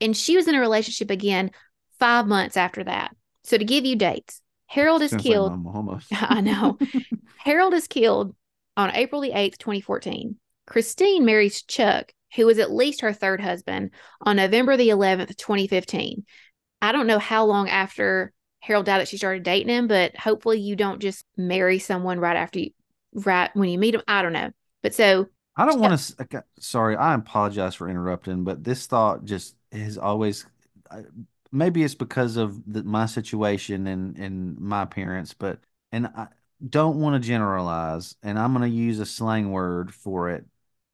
and 0.00 0.16
she 0.16 0.36
was 0.36 0.48
in 0.48 0.54
a 0.54 0.60
relationship 0.60 1.10
again 1.10 1.50
five 1.98 2.26
months 2.26 2.56
after 2.56 2.84
that. 2.84 3.14
So 3.44 3.58
to 3.58 3.64
give 3.64 3.84
you 3.84 3.96
dates, 3.96 4.40
Harold 4.66 5.02
is 5.02 5.10
Sounds 5.10 5.22
killed. 5.22 5.52
almost. 5.52 6.08
I 6.12 6.40
know. 6.40 6.78
Harold 7.36 7.74
is 7.74 7.86
killed 7.86 8.34
on 8.76 8.94
April 8.94 9.20
the 9.20 9.30
8th, 9.32 9.58
2014. 9.58 10.36
Christine 10.66 11.24
marries 11.24 11.62
Chuck, 11.62 12.12
who 12.34 12.46
was 12.46 12.58
at 12.58 12.72
least 12.72 13.02
her 13.02 13.12
third 13.12 13.40
husband, 13.40 13.90
on 14.20 14.36
November 14.36 14.76
the 14.76 14.88
11th, 14.88 15.36
2015. 15.36 16.24
I 16.82 16.92
don't 16.92 17.06
know 17.06 17.18
how 17.18 17.44
long 17.44 17.68
after 17.68 18.32
Harold 18.60 18.86
died 18.86 19.00
that 19.00 19.08
she 19.08 19.16
started 19.16 19.44
dating 19.44 19.68
him, 19.68 19.86
but 19.86 20.16
hopefully 20.16 20.58
you 20.60 20.74
don't 20.76 21.00
just 21.00 21.24
marry 21.36 21.78
someone 21.78 22.18
right 22.18 22.36
after 22.36 22.58
you, 22.58 22.70
right 23.12 23.50
when 23.54 23.68
you 23.68 23.78
meet 23.78 23.94
him. 23.94 24.02
I 24.08 24.22
don't 24.22 24.32
know. 24.32 24.50
But 24.82 24.94
so 24.94 25.28
I 25.56 25.64
don't 25.64 25.80
want 25.80 25.98
to. 25.98 26.38
Uh, 26.38 26.40
sorry, 26.58 26.96
I 26.96 27.14
apologize 27.14 27.74
for 27.74 27.88
interrupting, 27.88 28.44
but 28.44 28.62
this 28.62 28.86
thought 28.86 29.24
just 29.24 29.56
has 29.72 29.96
always. 29.96 30.46
Maybe 31.50 31.82
it's 31.82 31.94
because 31.94 32.36
of 32.36 32.60
the, 32.66 32.82
my 32.82 33.06
situation 33.06 33.86
and 33.86 34.18
and 34.18 34.58
my 34.58 34.84
parents, 34.84 35.32
but 35.32 35.60
and 35.92 36.08
I 36.08 36.28
don't 36.68 37.00
want 37.00 37.20
to 37.20 37.26
generalize, 37.26 38.16
and 38.22 38.38
I'm 38.38 38.52
going 38.52 38.70
to 38.70 38.76
use 38.76 39.00
a 39.00 39.06
slang 39.06 39.50
word 39.50 39.94
for 39.94 40.30
it 40.30 40.44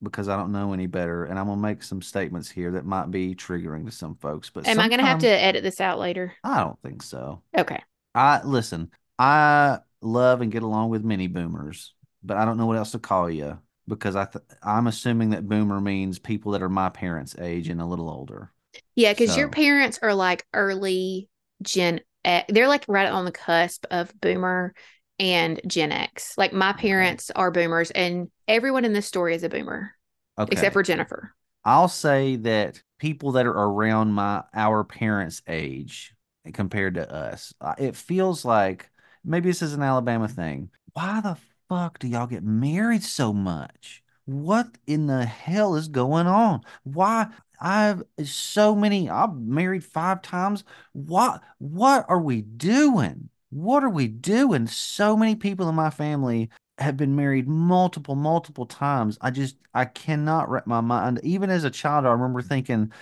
because 0.00 0.28
I 0.28 0.36
don't 0.36 0.52
know 0.52 0.72
any 0.72 0.86
better, 0.86 1.24
and 1.24 1.38
I'm 1.38 1.46
going 1.46 1.58
to 1.58 1.62
make 1.62 1.82
some 1.82 2.02
statements 2.02 2.50
here 2.50 2.72
that 2.72 2.84
might 2.84 3.10
be 3.10 3.34
triggering 3.34 3.86
to 3.86 3.92
some 3.92 4.14
folks. 4.16 4.50
But 4.50 4.68
am 4.68 4.78
I 4.78 4.88
going 4.88 5.00
to 5.00 5.06
have 5.06 5.20
to 5.20 5.28
edit 5.28 5.64
this 5.64 5.80
out 5.80 5.98
later? 5.98 6.34
I 6.44 6.60
don't 6.60 6.80
think 6.82 7.02
so. 7.02 7.42
Okay. 7.56 7.82
I 8.14 8.42
listen. 8.44 8.90
I 9.18 9.78
love 10.00 10.40
and 10.40 10.52
get 10.52 10.62
along 10.62 10.90
with 10.90 11.04
many 11.04 11.26
boomers, 11.26 11.94
but 12.22 12.36
I 12.36 12.44
don't 12.44 12.58
know 12.58 12.66
what 12.66 12.76
else 12.76 12.92
to 12.92 12.98
call 12.98 13.30
you 13.30 13.58
because 13.88 14.16
I 14.16 14.26
th- 14.26 14.44
I'm 14.62 14.86
assuming 14.86 15.30
that 15.30 15.48
boomer 15.48 15.80
means 15.80 16.18
people 16.18 16.52
that 16.52 16.62
are 16.62 16.68
my 16.68 16.88
parents' 16.88 17.36
age 17.38 17.68
and 17.68 17.80
a 17.80 17.86
little 17.86 18.10
older. 18.10 18.52
Yeah, 18.94 19.12
because 19.12 19.32
so. 19.32 19.38
your 19.38 19.48
parents 19.48 19.98
are 20.02 20.14
like 20.14 20.46
early 20.52 21.28
Gen. 21.62 22.00
They're 22.24 22.68
like 22.68 22.84
right 22.88 23.08
on 23.08 23.24
the 23.24 23.32
cusp 23.32 23.86
of 23.90 24.12
boomer 24.20 24.74
and 25.18 25.60
Gen 25.66 25.92
X. 25.92 26.36
Like 26.38 26.52
my 26.52 26.72
parents 26.72 27.30
okay. 27.30 27.40
are 27.40 27.50
boomers, 27.50 27.90
and 27.90 28.30
everyone 28.48 28.84
in 28.84 28.92
this 28.92 29.06
story 29.06 29.34
is 29.34 29.42
a 29.42 29.48
boomer, 29.48 29.92
okay. 30.38 30.52
except 30.52 30.72
for 30.72 30.82
Jennifer. 30.82 31.34
I'll 31.64 31.88
say 31.88 32.36
that 32.36 32.82
people 32.98 33.32
that 33.32 33.46
are 33.46 33.50
around 33.50 34.12
my 34.12 34.42
our 34.54 34.84
parents' 34.84 35.42
age 35.48 36.14
compared 36.52 36.94
to 36.94 37.12
us, 37.12 37.52
uh, 37.60 37.74
it 37.78 37.96
feels 37.96 38.44
like 38.44 38.90
maybe 39.24 39.48
this 39.48 39.62
is 39.62 39.74
an 39.74 39.82
Alabama 39.82 40.28
thing. 40.28 40.70
Why 40.92 41.20
the 41.20 41.36
fuck 41.72 41.98
do 41.98 42.06
y'all 42.06 42.26
get 42.26 42.44
married 42.44 43.02
so 43.02 43.32
much? 43.32 44.02
What 44.26 44.76
in 44.86 45.06
the 45.06 45.24
hell 45.24 45.74
is 45.74 45.88
going 45.88 46.26
on? 46.26 46.60
Why? 46.84 47.28
I've 47.60 48.02
so 48.22 48.74
many. 48.74 49.08
I've 49.08 49.34
married 49.34 49.82
five 49.82 50.20
times. 50.20 50.64
What? 50.92 51.40
What 51.58 52.04
are 52.08 52.20
we 52.20 52.42
doing? 52.42 53.30
What 53.48 53.84
are 53.84 53.88
we 53.88 54.06
doing? 54.06 54.66
So 54.66 55.16
many 55.16 55.34
people 55.34 55.66
in 55.68 55.74
my 55.74 55.88
family 55.88 56.50
have 56.76 56.98
been 56.98 57.16
married 57.16 57.48
multiple, 57.48 58.16
multiple 58.16 58.66
times. 58.66 59.16
I 59.22 59.30
just, 59.30 59.56
I 59.72 59.86
cannot 59.86 60.50
wrap 60.50 60.66
my 60.66 60.80
mind. 60.82 61.20
Even 61.22 61.48
as 61.48 61.64
a 61.64 61.70
child, 61.70 62.04
I 62.04 62.10
remember 62.10 62.42
thinking, 62.42 62.92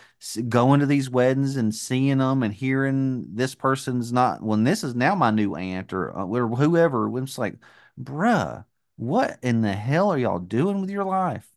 going 0.49 0.79
to 0.79 0.87
these 0.87 1.11
weddings 1.11 1.57
and 1.57 1.75
seeing 1.75 2.19
them 2.19 2.45
and 2.45 2.55
hearing 2.55 3.27
this 3.35 3.55
person's 3.57 4.13
not, 4.13 4.43
when 4.43 4.63
this 4.63 4.85
is 4.85 4.95
now 4.95 5.17
my 5.17 5.31
new 5.31 5.57
aunt 5.57 5.93
or, 5.93 6.17
uh, 6.17 6.25
or 6.25 6.49
whoever. 6.49 7.19
It's 7.19 7.39
like, 7.39 7.55
bruh, 8.01 8.65
what 8.97 9.39
in 9.43 9.63
the 9.63 9.73
hell 9.73 10.13
are 10.13 10.19
y'all 10.19 10.39
doing 10.39 10.81
with 10.81 10.91
your 10.91 11.05
life? 11.05 11.49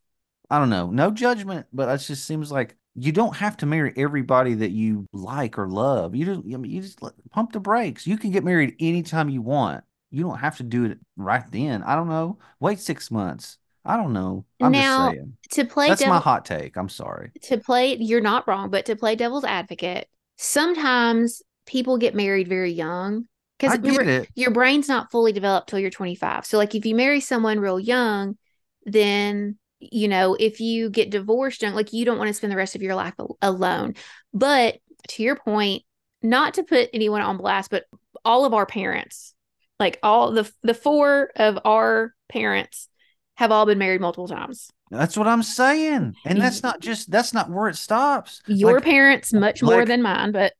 I 0.50 0.60
don't 0.60 0.70
know. 0.70 0.90
No 0.92 1.12
judgment, 1.12 1.68
but 1.74 1.90
it 1.90 1.98
just 2.00 2.26
seems 2.26 2.52
like 2.52 2.76
you 2.96 3.12
don't 3.12 3.36
have 3.36 3.58
to 3.58 3.66
marry 3.66 3.94
everybody 3.98 4.54
that 4.56 4.72
you 4.72 5.08
like 5.14 5.58
or 5.58 5.68
love. 5.68 6.16
You 6.16 6.26
just, 6.26 6.40
I 6.42 6.58
mean, 6.58 6.72
you 6.72 6.82
just 6.82 7.00
pump 7.32 7.54
the 7.54 7.60
brakes. 7.60 8.06
You 8.06 8.18
can 8.18 8.32
get 8.32 8.44
married 8.44 8.76
anytime 8.80 9.30
you 9.30 9.42
want. 9.42 9.84
You 10.12 10.24
don't 10.24 10.38
have 10.38 10.58
to 10.58 10.64
do 10.64 10.86
it 10.86 11.00
right 11.18 11.44
then. 11.52 11.82
I 11.84 11.96
don't 11.96 12.08
know. 12.10 12.38
Wait 12.60 12.80
six 12.80 13.10
months. 13.10 13.58
I 13.84 13.98
don't 13.98 14.14
know. 14.14 14.46
I'm 14.62 14.72
now, 14.72 15.08
just 15.08 15.16
saying. 15.16 15.38
To 15.52 15.66
play 15.66 15.90
That's 15.90 16.02
devil, 16.02 16.14
my 16.14 16.22
hot 16.22 16.46
take. 16.46 16.78
I'm 16.78 16.88
sorry. 16.88 17.32
To 17.44 17.58
play, 17.58 17.98
you're 17.98 18.22
not 18.22 18.48
wrong, 18.48 18.70
but 18.70 18.86
to 18.86 18.96
play 18.96 19.16
devil's 19.16 19.44
advocate, 19.44 20.08
sometimes 20.38 21.42
people 21.66 21.98
get 21.98 22.16
married 22.16 22.48
very 22.48 22.72
young 22.72 23.26
because 23.60 23.80
your, 23.84 24.26
your 24.36 24.52
brain's 24.52 24.88
not 24.88 25.12
fully 25.12 25.32
developed 25.32 25.70
till 25.70 25.80
you're 25.80 25.90
25. 25.90 26.46
So, 26.46 26.58
like, 26.58 26.76
if 26.76 26.86
you 26.86 26.96
marry 26.96 27.20
someone 27.20 27.60
real 27.60 27.80
young, 27.80 28.38
then 28.86 29.58
you 29.92 30.08
know, 30.08 30.36
if 30.40 30.60
you 30.60 30.90
get 30.90 31.10
divorced 31.10 31.62
young, 31.62 31.74
like 31.74 31.94
you 31.94 32.06
don't 32.06 32.18
want 32.18 32.30
to 32.30 32.34
spend 32.34 32.52
the 32.52 32.58
rest 32.58 32.76
of 32.76 32.82
your 32.82 32.96
life 32.96 33.16
alone. 33.42 33.96
But 34.34 34.78
to 35.10 35.24
your 35.24 35.36
point, 35.36 35.84
not 36.22 36.54
to 36.56 36.64
put 36.64 36.90
anyone 36.94 37.22
on 37.22 37.38
blast, 37.38 37.70
but 37.70 37.86
all 38.24 38.46
of 38.46 38.54
our 38.54 38.66
parents, 38.66 39.34
like 39.80 40.00
all 40.02 40.32
the 40.32 40.50
the 40.62 40.74
four 40.74 41.32
of 41.36 41.60
our 41.66 42.14
parents, 42.30 42.88
have 43.36 43.52
all 43.52 43.66
been 43.66 43.78
married 43.78 44.02
multiple 44.02 44.28
times. 44.28 44.70
That's 44.90 45.18
what 45.18 45.28
I'm 45.28 45.44
saying. 45.44 46.16
And 46.24 46.40
that's 46.40 46.64
not 46.64 46.80
just 46.80 47.12
that's 47.12 47.34
not 47.34 47.50
where 47.50 47.68
it 47.68 47.76
stops. 47.76 48.42
Your 48.48 48.76
like, 48.76 48.84
parents 48.84 49.34
much 49.34 49.62
more 49.62 49.86
than 49.86 50.02
mine, 50.02 50.32
but 50.32 50.54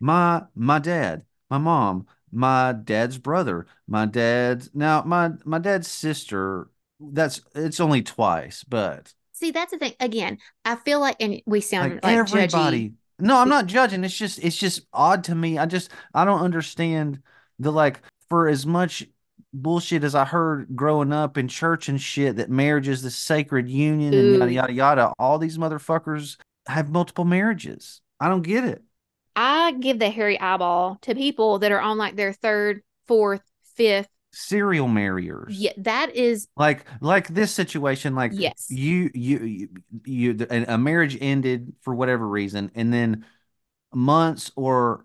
my 0.00 0.42
my 0.54 0.78
dad, 0.78 1.22
my 1.50 1.58
mom, 1.58 2.06
my 2.32 2.72
dad's 2.72 3.18
brother, 3.18 3.66
my 3.86 4.06
dad's 4.06 4.70
now 4.74 5.02
my 5.02 5.32
my 5.44 5.58
dad's 5.58 5.88
sister. 5.88 6.70
That's 7.00 7.40
it's 7.54 7.80
only 7.80 8.02
twice, 8.02 8.64
but 8.64 9.14
see 9.32 9.50
that's 9.50 9.72
the 9.72 9.78
thing. 9.78 9.94
Again, 10.00 10.38
I 10.64 10.76
feel 10.76 11.00
like 11.00 11.16
and 11.20 11.40
we 11.46 11.60
sound 11.60 11.94
like, 11.94 12.04
like 12.04 12.16
everybody. 12.16 12.90
Judgy. 12.90 12.94
No, 13.18 13.38
I'm 13.38 13.48
not 13.48 13.66
judging. 13.66 14.04
It's 14.04 14.16
just 14.16 14.42
it's 14.42 14.56
just 14.56 14.82
odd 14.92 15.24
to 15.24 15.34
me. 15.34 15.58
I 15.58 15.66
just 15.66 15.90
I 16.14 16.24
don't 16.24 16.40
understand 16.40 17.20
the 17.58 17.70
like 17.70 18.00
for 18.28 18.48
as 18.48 18.66
much 18.66 19.06
bullshit 19.52 20.04
as 20.04 20.14
I 20.14 20.24
heard 20.24 20.74
growing 20.76 21.12
up 21.12 21.36
in 21.36 21.48
church 21.48 21.88
and 21.88 22.00
shit 22.00 22.36
that 22.36 22.50
marriage 22.50 22.88
is 22.88 23.02
the 23.02 23.10
sacred 23.10 23.68
union 23.68 24.14
Ooh. 24.14 24.18
and 24.18 24.38
yada 24.38 24.52
yada 24.52 24.72
yada. 24.72 25.12
All 25.18 25.38
these 25.38 25.58
motherfuckers 25.58 26.36
have 26.66 26.90
multiple 26.90 27.24
marriages. 27.24 28.00
I 28.20 28.28
don't 28.28 28.42
get 28.42 28.64
it. 28.64 28.82
I 29.36 29.72
give 29.72 29.98
the 29.98 30.10
hairy 30.10 30.38
eyeball 30.38 30.98
to 31.02 31.14
people 31.14 31.60
that 31.60 31.72
are 31.72 31.80
on 31.80 31.98
like 31.98 32.16
their 32.16 32.32
third, 32.32 32.82
fourth, 33.06 33.42
fifth 33.76 34.08
serial 34.32 34.88
marriers. 34.88 35.56
Yeah, 35.58 35.72
that 35.78 36.14
is 36.14 36.48
like 36.56 36.84
like 37.00 37.28
this 37.28 37.52
situation. 37.52 38.14
Like 38.14 38.32
yes, 38.34 38.66
you 38.68 39.10
you 39.14 39.38
you, 39.44 39.68
you 40.04 40.46
a 40.50 40.78
marriage 40.78 41.18
ended 41.20 41.72
for 41.82 41.94
whatever 41.94 42.26
reason, 42.26 42.70
and 42.74 42.92
then 42.92 43.24
months 43.92 44.52
or 44.56 45.04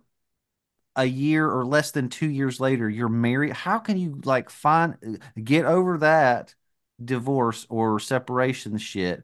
a 0.95 1.05
year 1.05 1.49
or 1.49 1.65
less 1.65 1.91
than 1.91 2.09
two 2.09 2.29
years 2.29 2.59
later, 2.59 2.89
you're 2.89 3.09
married. 3.09 3.53
How 3.53 3.79
can 3.79 3.97
you 3.97 4.21
like 4.23 4.49
find 4.49 5.19
get 5.41 5.65
over 5.65 5.97
that 5.99 6.55
divorce 7.03 7.65
or 7.69 7.99
separation 7.99 8.77
shit? 8.77 9.23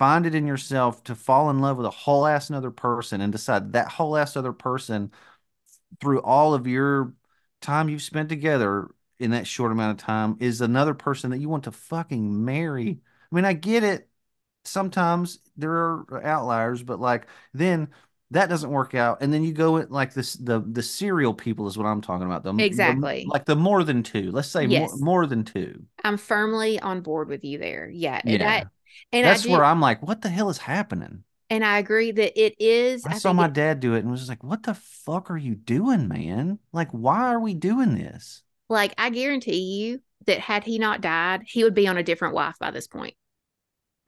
Find 0.00 0.24
it 0.24 0.34
in 0.34 0.46
yourself 0.46 1.04
to 1.04 1.14
fall 1.14 1.50
in 1.50 1.60
love 1.60 1.76
with 1.76 1.84
a 1.84 1.90
whole 1.90 2.26
ass 2.26 2.48
another 2.48 2.70
person 2.70 3.20
and 3.20 3.30
decide 3.30 3.74
that 3.74 3.88
whole 3.88 4.16
ass 4.16 4.34
other 4.34 4.54
person 4.54 5.12
through 6.00 6.22
all 6.22 6.54
of 6.54 6.66
your 6.66 7.12
time 7.60 7.90
you've 7.90 8.00
spent 8.00 8.30
together 8.30 8.88
in 9.18 9.32
that 9.32 9.46
short 9.46 9.72
amount 9.72 10.00
of 10.00 10.02
time 10.02 10.38
is 10.40 10.62
another 10.62 10.94
person 10.94 11.32
that 11.32 11.38
you 11.38 11.50
want 11.50 11.64
to 11.64 11.70
fucking 11.70 12.46
marry. 12.46 12.98
I 13.30 13.34
mean, 13.34 13.44
I 13.44 13.52
get 13.52 13.84
it. 13.84 14.08
Sometimes 14.64 15.40
there 15.58 15.70
are 15.70 16.24
outliers, 16.24 16.82
but 16.82 16.98
like 16.98 17.26
then 17.52 17.88
that 18.30 18.48
doesn't 18.48 18.70
work 18.70 18.94
out, 18.94 19.18
and 19.20 19.30
then 19.30 19.44
you 19.44 19.52
go 19.52 19.76
at 19.76 19.90
like 19.90 20.14
this 20.14 20.32
the 20.32 20.64
the 20.66 20.82
serial 20.82 21.34
people 21.34 21.66
is 21.66 21.76
what 21.76 21.86
I'm 21.86 22.00
talking 22.00 22.26
about. 22.26 22.42
The 22.42 22.54
exactly 22.64 23.24
the, 23.24 23.30
like 23.30 23.44
the 23.44 23.56
more 23.56 23.84
than 23.84 24.02
two. 24.02 24.30
Let's 24.30 24.48
say 24.48 24.64
yes. 24.64 24.92
more, 24.92 24.98
more 24.98 25.26
than 25.26 25.44
two. 25.44 25.82
I'm 26.04 26.16
firmly 26.16 26.80
on 26.80 27.02
board 27.02 27.28
with 27.28 27.44
you 27.44 27.58
there. 27.58 27.90
Yeah, 27.92 28.22
yeah. 28.24 28.48
I, 28.48 28.64
and 29.12 29.26
that's 29.26 29.42
do, 29.42 29.50
where 29.50 29.64
I'm 29.64 29.80
like, 29.80 30.02
what 30.02 30.22
the 30.22 30.28
hell 30.28 30.50
is 30.50 30.58
happening? 30.58 31.24
And 31.48 31.64
I 31.64 31.78
agree 31.78 32.12
that 32.12 32.40
it 32.40 32.54
is. 32.60 33.04
I, 33.04 33.14
I 33.14 33.18
saw 33.18 33.32
my 33.32 33.46
it, 33.46 33.54
dad 33.54 33.80
do 33.80 33.94
it 33.94 34.00
and 34.00 34.10
was 34.10 34.28
like, 34.28 34.44
what 34.44 34.62
the 34.62 34.74
fuck 34.74 35.30
are 35.30 35.36
you 35.36 35.54
doing, 35.54 36.06
man? 36.06 36.58
Like, 36.72 36.90
why 36.92 37.28
are 37.32 37.40
we 37.40 37.54
doing 37.54 37.96
this? 37.96 38.42
Like, 38.68 38.94
I 38.96 39.10
guarantee 39.10 39.58
you 39.58 40.00
that 40.26 40.38
had 40.38 40.62
he 40.62 40.78
not 40.78 41.00
died, 41.00 41.42
he 41.46 41.64
would 41.64 41.74
be 41.74 41.88
on 41.88 41.96
a 41.96 42.04
different 42.04 42.34
wife 42.34 42.54
by 42.60 42.70
this 42.70 42.86
point. 42.86 43.14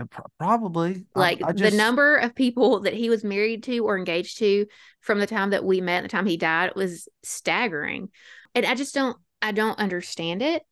Uh, 0.00 0.04
probably. 0.38 1.04
Like 1.14 1.42
I, 1.42 1.48
I 1.48 1.52
just... 1.52 1.72
the 1.72 1.76
number 1.76 2.16
of 2.16 2.34
people 2.34 2.80
that 2.80 2.94
he 2.94 3.10
was 3.10 3.24
married 3.24 3.64
to 3.64 3.78
or 3.80 3.98
engaged 3.98 4.38
to 4.38 4.66
from 5.00 5.18
the 5.18 5.26
time 5.26 5.50
that 5.50 5.64
we 5.64 5.80
met, 5.80 5.98
and 5.98 6.04
the 6.04 6.08
time 6.10 6.26
he 6.26 6.36
died, 6.36 6.72
was 6.76 7.08
staggering. 7.24 8.10
And 8.54 8.64
I 8.64 8.74
just 8.74 8.94
don't, 8.94 9.16
I 9.40 9.50
don't 9.50 9.78
understand 9.78 10.42
it. 10.42 10.62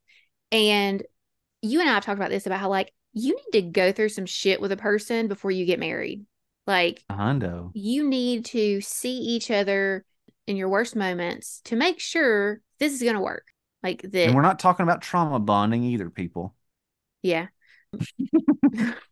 And 0.53 1.03
you 1.63 1.81
and 1.81 1.89
I 1.89 1.95
have 1.95 2.05
talked 2.05 2.19
about 2.19 2.31
this 2.31 2.47
about 2.47 2.61
how 2.61 2.69
like 2.69 2.93
you 3.13 3.35
need 3.35 3.61
to 3.61 3.63
go 3.63 3.93
through 3.93 4.11
some 4.11 4.27
shit 4.27 4.61
with 4.61 4.73
a 4.73 4.77
person 4.77 5.29
before 5.29 5.51
you 5.51 5.65
get 5.65 5.81
married. 5.81 6.25
Like 6.67 7.03
a 7.09 7.15
hundo. 7.15 7.71
You 7.75 8.09
need 8.09 8.45
to 8.47 8.81
see 8.81 9.17
each 9.19 9.51
other 9.51 10.05
in 10.47 10.57
your 10.57 10.69
worst 10.69 10.95
moments 10.95 11.61
to 11.65 11.77
make 11.77 12.01
sure 12.01 12.61
this 12.79 12.93
is 12.93 13.03
going 13.03 13.15
to 13.15 13.21
work. 13.21 13.49
Like 13.83 14.03
that. 14.03 14.27
And 14.27 14.35
we're 14.35 14.43
not 14.43 14.59
talking 14.59 14.85
about 14.85 15.01
trauma 15.03 15.39
bonding 15.39 15.85
either, 15.85 16.11
people. 16.11 16.55
Yeah. 17.23 17.47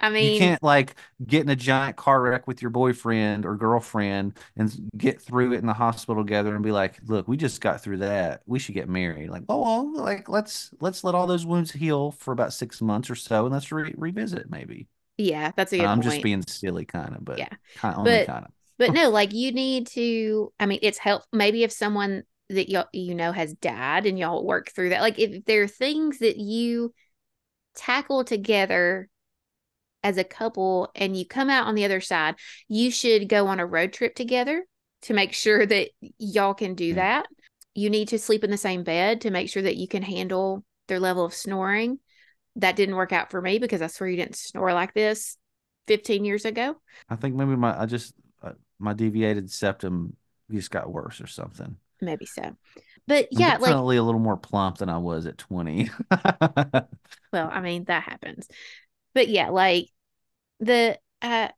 I 0.00 0.08
mean, 0.08 0.32
you 0.32 0.38
can't 0.38 0.62
like 0.62 0.96
get 1.26 1.42
in 1.42 1.48
a 1.50 1.56
giant 1.56 1.96
car 1.96 2.22
wreck 2.22 2.46
with 2.46 2.62
your 2.62 2.70
boyfriend 2.70 3.44
or 3.44 3.54
girlfriend 3.56 4.38
and 4.56 4.90
get 4.96 5.20
through 5.20 5.52
it 5.52 5.58
in 5.58 5.66
the 5.66 5.74
hospital 5.74 6.24
together 6.24 6.54
and 6.54 6.64
be 6.64 6.72
like, 6.72 6.98
"Look, 7.06 7.28
we 7.28 7.36
just 7.36 7.60
got 7.60 7.82
through 7.82 7.98
that. 7.98 8.42
We 8.46 8.58
should 8.58 8.74
get 8.74 8.88
married." 8.88 9.28
Like, 9.28 9.42
oh, 9.48 9.62
well, 9.62 10.02
like 10.02 10.28
let's 10.28 10.70
let's 10.80 11.04
let 11.04 11.14
all 11.14 11.26
those 11.26 11.44
wounds 11.44 11.70
heal 11.70 12.12
for 12.12 12.32
about 12.32 12.54
six 12.54 12.80
months 12.80 13.10
or 13.10 13.14
so, 13.14 13.44
and 13.44 13.52
let's 13.52 13.70
re- 13.70 13.94
revisit 13.96 14.50
maybe. 14.50 14.88
Yeah, 15.18 15.52
that's 15.54 15.72
a 15.74 15.76
good. 15.76 15.86
I'm 15.86 16.00
point. 16.00 16.10
just 16.10 16.22
being 16.22 16.42
silly, 16.48 16.86
kind 16.86 17.14
of, 17.14 17.24
but 17.24 17.38
yeah, 17.38 17.50
kind 17.76 17.96
of, 17.96 18.04
but, 18.04 18.26
kind 18.26 18.46
of. 18.46 18.52
but 18.78 18.92
no, 18.94 19.10
like 19.10 19.34
you 19.34 19.52
need 19.52 19.86
to. 19.88 20.50
I 20.58 20.64
mean, 20.64 20.78
it's 20.80 20.98
help. 20.98 21.24
Maybe 21.32 21.62
if 21.62 21.72
someone 21.72 22.22
that 22.48 22.70
y'all 22.70 22.88
you 22.92 23.14
know 23.14 23.32
has 23.32 23.52
died 23.54 24.06
and 24.06 24.18
y'all 24.18 24.44
work 24.44 24.70
through 24.72 24.88
that 24.88 25.02
like 25.02 25.18
if 25.18 25.44
there 25.44 25.62
are 25.62 25.68
things 25.68 26.18
that 26.18 26.36
you 26.36 26.92
tackle 27.76 28.24
together 28.24 29.08
as 30.02 30.16
a 30.16 30.24
couple 30.24 30.90
and 30.94 31.16
you 31.16 31.26
come 31.26 31.50
out 31.50 31.66
on 31.66 31.74
the 31.74 31.84
other 31.84 32.00
side, 32.00 32.36
you 32.68 32.90
should 32.90 33.28
go 33.28 33.46
on 33.46 33.60
a 33.60 33.66
road 33.66 33.92
trip 33.92 34.14
together 34.14 34.64
to 35.02 35.14
make 35.14 35.32
sure 35.32 35.64
that 35.64 35.90
y'all 36.18 36.54
can 36.54 36.74
do 36.74 36.94
that. 36.94 37.26
You 37.74 37.90
need 37.90 38.08
to 38.08 38.18
sleep 38.18 38.44
in 38.44 38.50
the 38.50 38.56
same 38.56 38.82
bed 38.82 39.22
to 39.22 39.30
make 39.30 39.48
sure 39.48 39.62
that 39.62 39.76
you 39.76 39.88
can 39.88 40.02
handle 40.02 40.64
their 40.88 41.00
level 41.00 41.24
of 41.24 41.34
snoring. 41.34 41.98
That 42.56 42.76
didn't 42.76 42.96
work 42.96 43.12
out 43.12 43.30
for 43.30 43.40
me 43.40 43.58
because 43.58 43.80
I 43.80 43.86
swear 43.86 44.10
you 44.10 44.16
didn't 44.16 44.36
snore 44.36 44.72
like 44.74 44.92
this 44.92 45.36
15 45.86 46.24
years 46.24 46.44
ago. 46.44 46.76
I 47.08 47.16
think 47.16 47.36
maybe 47.36 47.56
my 47.56 47.80
I 47.80 47.86
just 47.86 48.12
uh, 48.42 48.52
my 48.78 48.92
deviated 48.92 49.50
septum 49.50 50.16
just 50.50 50.70
got 50.70 50.92
worse 50.92 51.20
or 51.20 51.28
something. 51.28 51.76
Maybe 52.00 52.26
so. 52.26 52.56
But 53.06 53.28
I'm 53.34 53.40
yeah, 53.40 53.52
like 53.52 53.60
definitely 53.60 53.98
a 53.98 54.02
little 54.02 54.20
more 54.20 54.36
plump 54.36 54.78
than 54.78 54.88
I 54.88 54.98
was 54.98 55.26
at 55.26 55.38
20. 55.38 55.90
well 57.32 57.48
i 57.52 57.60
mean 57.60 57.84
that 57.84 58.02
happens 58.02 58.48
but 59.14 59.28
yeah 59.28 59.48
like 59.48 59.88
the 60.60 60.98
uh, 61.22 61.48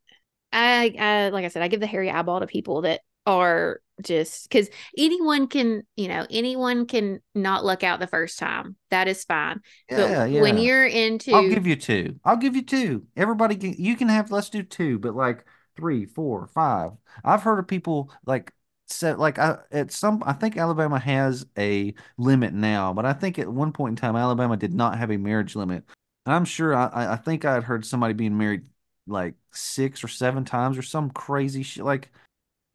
i 0.52 0.94
i 0.98 1.28
like 1.30 1.44
i 1.44 1.48
said 1.48 1.62
i 1.62 1.68
give 1.68 1.80
the 1.80 1.86
hairy 1.86 2.10
eyeball 2.10 2.40
to 2.40 2.46
people 2.46 2.82
that 2.82 3.00
are 3.26 3.80
just 4.02 4.48
because 4.48 4.68
anyone 4.96 5.46
can 5.46 5.82
you 5.96 6.08
know 6.08 6.26
anyone 6.30 6.86
can 6.86 7.20
not 7.34 7.64
luck 7.64 7.84
out 7.84 8.00
the 8.00 8.06
first 8.06 8.38
time 8.38 8.76
that 8.90 9.06
is 9.08 9.24
fine 9.24 9.60
Yeah, 9.88 10.26
but 10.26 10.40
when 10.40 10.58
you're 10.58 10.86
into 10.86 11.32
I'll 11.32 11.48
give 11.48 11.66
you 11.66 11.76
two. 11.76 12.18
I'll 12.24 12.36
give 12.36 12.56
you 12.56 12.62
two. 12.62 13.06
Everybody 13.16 13.56
can 13.56 13.74
you 13.78 13.96
can 13.96 14.08
have 14.08 14.30
let's 14.30 14.50
do 14.50 14.62
two, 14.62 14.98
but 14.98 15.14
like 15.14 15.44
three, 15.76 16.06
four, 16.06 16.46
five. 16.48 16.92
I've 17.24 17.42
heard 17.42 17.58
of 17.58 17.68
people 17.68 18.10
like 18.26 18.52
set 18.88 19.18
like 19.18 19.38
I 19.38 19.58
at 19.70 19.92
some 19.92 20.22
I 20.26 20.32
think 20.32 20.56
Alabama 20.56 20.98
has 20.98 21.46
a 21.58 21.94
limit 22.18 22.52
now, 22.52 22.92
but 22.92 23.06
I 23.06 23.12
think 23.12 23.38
at 23.38 23.48
one 23.48 23.72
point 23.72 23.92
in 23.92 23.96
time 23.96 24.16
Alabama 24.16 24.56
did 24.56 24.74
not 24.74 24.98
have 24.98 25.10
a 25.10 25.16
marriage 25.16 25.54
limit. 25.54 25.84
And 26.26 26.34
I'm 26.34 26.44
sure 26.44 26.74
I 26.74 27.12
I 27.14 27.16
think 27.16 27.44
I 27.44 27.54
had 27.54 27.64
heard 27.64 27.84
somebody 27.84 28.14
being 28.14 28.36
married 28.38 28.62
like 29.06 29.34
six 29.52 30.04
or 30.04 30.08
seven 30.08 30.44
times 30.44 30.78
or 30.78 30.82
some 30.82 31.10
crazy 31.10 31.62
shit 31.62 31.84
like 31.84 32.10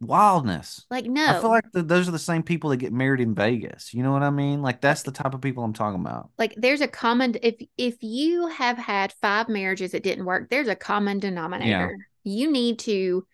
wildness. 0.02 0.86
like 0.90 1.06
no, 1.06 1.28
I 1.32 1.34
feel 1.42 1.50
like 1.50 1.72
th 1.74 1.86
those 1.88 2.08
are 2.08 2.12
the 2.12 2.20
same 2.20 2.44
people 2.44 2.70
that 2.72 2.78
get 2.78 2.94
married 2.94 3.22
in 3.22 3.36
Vegas. 3.36 3.94
You 3.94 4.04
know 4.04 4.12
what 4.12 4.24
I 4.24 4.30
mean? 4.30 4.62
Like 4.62 4.82
that's 4.82 5.04
the 5.04 5.12
type 5.12 5.34
of 5.34 5.42
people 5.42 5.64
I'm 5.64 5.74
talking 5.74 6.02
about. 6.02 6.30
like 6.38 6.54
there's 6.58 6.82
a 6.82 6.88
common 6.88 7.36
if 7.42 7.56
if 7.78 7.96
you 8.02 8.48
have 8.48 8.78
had 8.78 9.14
five 9.22 9.50
marriages 9.50 9.92
that 9.92 10.04
didn't 10.04 10.26
work 10.26 10.50
there's 10.50 10.68
a 10.68 10.76
common 10.76 11.20
denominator 11.20 11.98
you 12.24 12.52
need 12.52 12.80
to 12.80 13.26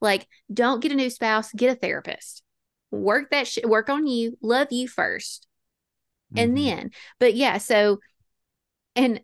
like 0.00 0.26
don't 0.52 0.80
get 0.80 0.92
a 0.92 0.94
new 0.94 1.10
spouse 1.10 1.52
get 1.52 1.72
a 1.76 1.78
therapist 1.78 2.42
work 2.90 3.30
that 3.30 3.46
shit 3.46 3.68
work 3.68 3.90
on 3.90 4.06
you 4.06 4.36
love 4.42 4.68
you 4.70 4.88
first 4.88 5.46
and 6.36 6.56
Mhm. 6.56 6.56
then 6.56 6.90
but 7.20 7.34
yeah 7.34 7.58
so 7.58 8.00
and 8.94 9.20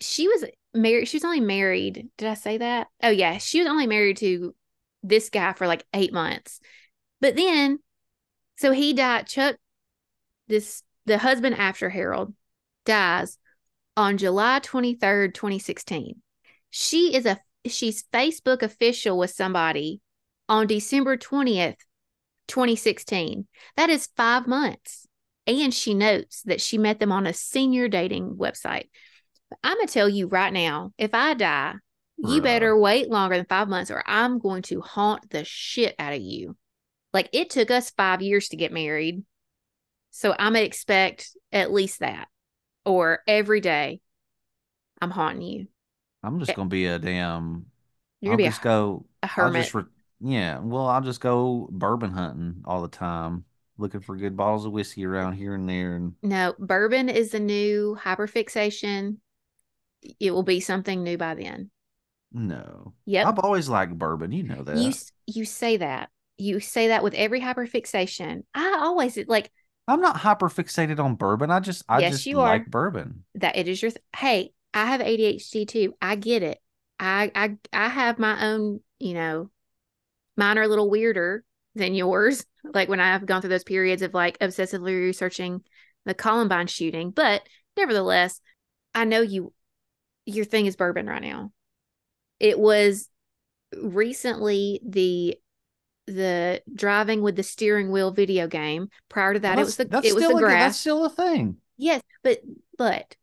she 0.00 0.28
was 0.28 0.44
married 0.74 1.06
she 1.08 1.16
was 1.16 1.24
only 1.24 1.40
married 1.40 2.08
did 2.16 2.28
i 2.28 2.34
say 2.34 2.58
that? 2.58 2.88
Oh 3.02 3.10
yeah 3.10 3.38
she 3.38 3.60
was 3.60 3.68
only 3.68 3.86
married 3.86 4.18
to 4.18 4.54
this 5.02 5.30
guy 5.30 5.52
for 5.52 5.66
like 5.66 5.84
eight 5.94 6.12
months. 6.12 6.60
But 7.20 7.36
then 7.36 7.78
so 8.58 8.72
he 8.72 8.92
died 8.92 9.26
chuck 9.26 9.56
this 10.48 10.82
the 11.06 11.18
husband 11.18 11.56
after 11.56 11.88
harold 11.88 12.34
dies 12.84 13.38
on 13.96 14.16
july 14.16 14.60
23rd 14.60 15.34
2016 15.34 16.22
she 16.70 17.14
is 17.14 17.26
a 17.26 17.40
she's 17.66 18.04
facebook 18.12 18.62
official 18.62 19.18
with 19.18 19.30
somebody 19.30 20.00
on 20.48 20.66
december 20.66 21.16
20th 21.16 21.76
2016 22.46 23.46
that 23.76 23.90
is 23.90 24.08
five 24.16 24.46
months. 24.46 25.06
And 25.46 25.72
she 25.72 25.94
notes 25.94 26.42
that 26.42 26.60
she 26.60 26.76
met 26.76 26.98
them 26.98 27.12
on 27.12 27.26
a 27.26 27.32
senior 27.32 27.86
dating 27.88 28.34
website. 28.34 28.88
I'm 29.62 29.76
going 29.76 29.86
to 29.86 29.92
tell 29.92 30.08
you 30.08 30.26
right 30.26 30.52
now 30.52 30.92
if 30.98 31.14
I 31.14 31.34
die, 31.34 31.74
you 32.18 32.40
better 32.42 32.76
wait 32.76 33.10
longer 33.10 33.36
than 33.36 33.46
five 33.46 33.68
months 33.68 33.90
or 33.90 34.02
I'm 34.06 34.38
going 34.38 34.62
to 34.62 34.80
haunt 34.80 35.30
the 35.30 35.44
shit 35.44 35.94
out 35.98 36.12
of 36.14 36.20
you. 36.20 36.56
Like 37.12 37.28
it 37.32 37.50
took 37.50 37.70
us 37.70 37.90
five 37.90 38.22
years 38.22 38.48
to 38.48 38.56
get 38.56 38.72
married. 38.72 39.22
So 40.10 40.32
I'm 40.32 40.54
going 40.54 40.62
to 40.64 40.66
expect 40.66 41.30
at 41.52 41.72
least 41.72 42.00
that. 42.00 42.28
Or 42.84 43.20
every 43.26 43.60
day, 43.60 44.00
I'm 45.00 45.10
haunting 45.10 45.42
you. 45.42 45.66
I'm 46.22 46.38
just 46.40 46.50
Eh, 46.50 46.54
gonna 46.54 46.68
be 46.68 46.86
a 46.86 46.98
damn. 46.98 47.66
You're 48.20 48.32
I'll 48.32 48.36
going 48.36 48.38
to 48.38 48.42
be 48.42 48.48
just 48.48 48.60
a, 48.60 48.60
go. 48.60 49.06
a 49.22 49.26
I'll 49.38 49.50
hermit. 49.50 49.62
just 49.62 49.74
re- 49.74 49.84
yeah. 50.20 50.58
Well, 50.58 50.86
I'll 50.86 51.00
just 51.02 51.20
go 51.20 51.68
bourbon 51.70 52.10
hunting 52.12 52.62
all 52.64 52.82
the 52.82 52.88
time, 52.88 53.44
looking 53.78 54.00
for 54.00 54.16
good 54.16 54.36
bottles 54.36 54.64
of 54.66 54.72
whiskey 54.72 55.04
around 55.06 55.34
here 55.34 55.54
and 55.54 55.68
there. 55.68 55.96
And 55.96 56.14
no, 56.22 56.54
bourbon 56.58 57.08
is 57.08 57.30
the 57.30 57.40
new 57.40 57.96
hyperfixation. 58.02 59.18
It 60.20 60.30
will 60.30 60.42
be 60.42 60.60
something 60.60 61.02
new 61.02 61.18
by 61.18 61.34
then. 61.34 61.70
no, 62.32 62.92
Yep. 63.06 63.26
I've 63.26 63.38
always 63.38 63.68
liked 63.68 63.96
bourbon. 63.98 64.32
You 64.32 64.42
know 64.42 64.62
that. 64.64 64.76
You 64.76 64.92
you 65.26 65.44
say 65.44 65.78
that. 65.78 66.10
You 66.38 66.60
say 66.60 66.88
that 66.88 67.02
with 67.02 67.14
every 67.14 67.40
hyperfixation. 67.40 68.42
I 68.54 68.78
always 68.82 69.16
like 69.26 69.50
I'm 69.88 70.00
not 70.00 70.16
hyper 70.18 70.48
fixated 70.48 70.98
on 70.98 71.14
bourbon. 71.14 71.50
I 71.50 71.60
just 71.60 71.84
I 71.88 72.00
Yes, 72.00 72.12
just 72.12 72.26
you 72.26 72.40
are. 72.40 72.58
like 72.58 72.66
bourbon. 72.66 73.24
that 73.36 73.56
it 73.56 73.68
is 73.68 73.80
your 73.80 73.90
th- 73.90 74.02
hey, 74.16 74.52
I 74.74 74.86
have 74.86 75.00
ADHD 75.00 75.64
too. 75.66 75.94
I 76.02 76.16
get 76.16 76.42
it. 76.42 76.60
I 76.98 77.30
I 77.34 77.56
I 77.72 77.88
have 77.88 78.18
my 78.18 78.46
own, 78.52 78.80
you 78.98 79.14
know, 79.14 79.50
mine 80.36 80.58
are 80.58 80.62
a 80.62 80.68
little 80.68 80.90
weirder 80.90 81.44
than 81.74 81.94
yours. 81.94 82.44
Like 82.74 82.88
when 82.88 82.98
I've 82.98 83.24
gone 83.26 83.40
through 83.42 83.50
those 83.50 83.62
periods 83.62 84.02
of 84.02 84.12
like 84.12 84.40
obsessively 84.40 84.92
researching 85.00 85.62
the 86.04 86.14
Columbine 86.14 86.66
shooting, 86.66 87.12
but 87.12 87.42
nevertheless, 87.76 88.40
I 88.92 89.04
know 89.04 89.20
you 89.20 89.52
your 90.26 90.44
thing 90.44 90.66
is 90.66 90.76
bourbon 90.76 91.06
right 91.06 91.22
now. 91.22 91.52
It 92.40 92.58
was 92.58 93.08
recently 93.76 94.80
the 94.84 95.38
the 96.06 96.62
driving 96.72 97.22
with 97.22 97.36
the 97.36 97.42
steering 97.42 97.90
wheel 97.90 98.12
video 98.12 98.46
game. 98.46 98.88
Prior 99.08 99.34
to 99.34 99.40
that, 99.40 99.58
it 99.58 99.64
was 99.64 99.76
the 99.76 99.88
it 100.02 100.14
was 100.14 100.28
the 100.28 100.36
a, 100.36 100.56
that's 100.58 100.76
still 100.76 101.04
a 101.04 101.10
thing. 101.10 101.56
Yes, 101.76 102.02
but 102.22 102.40
but 102.78 103.16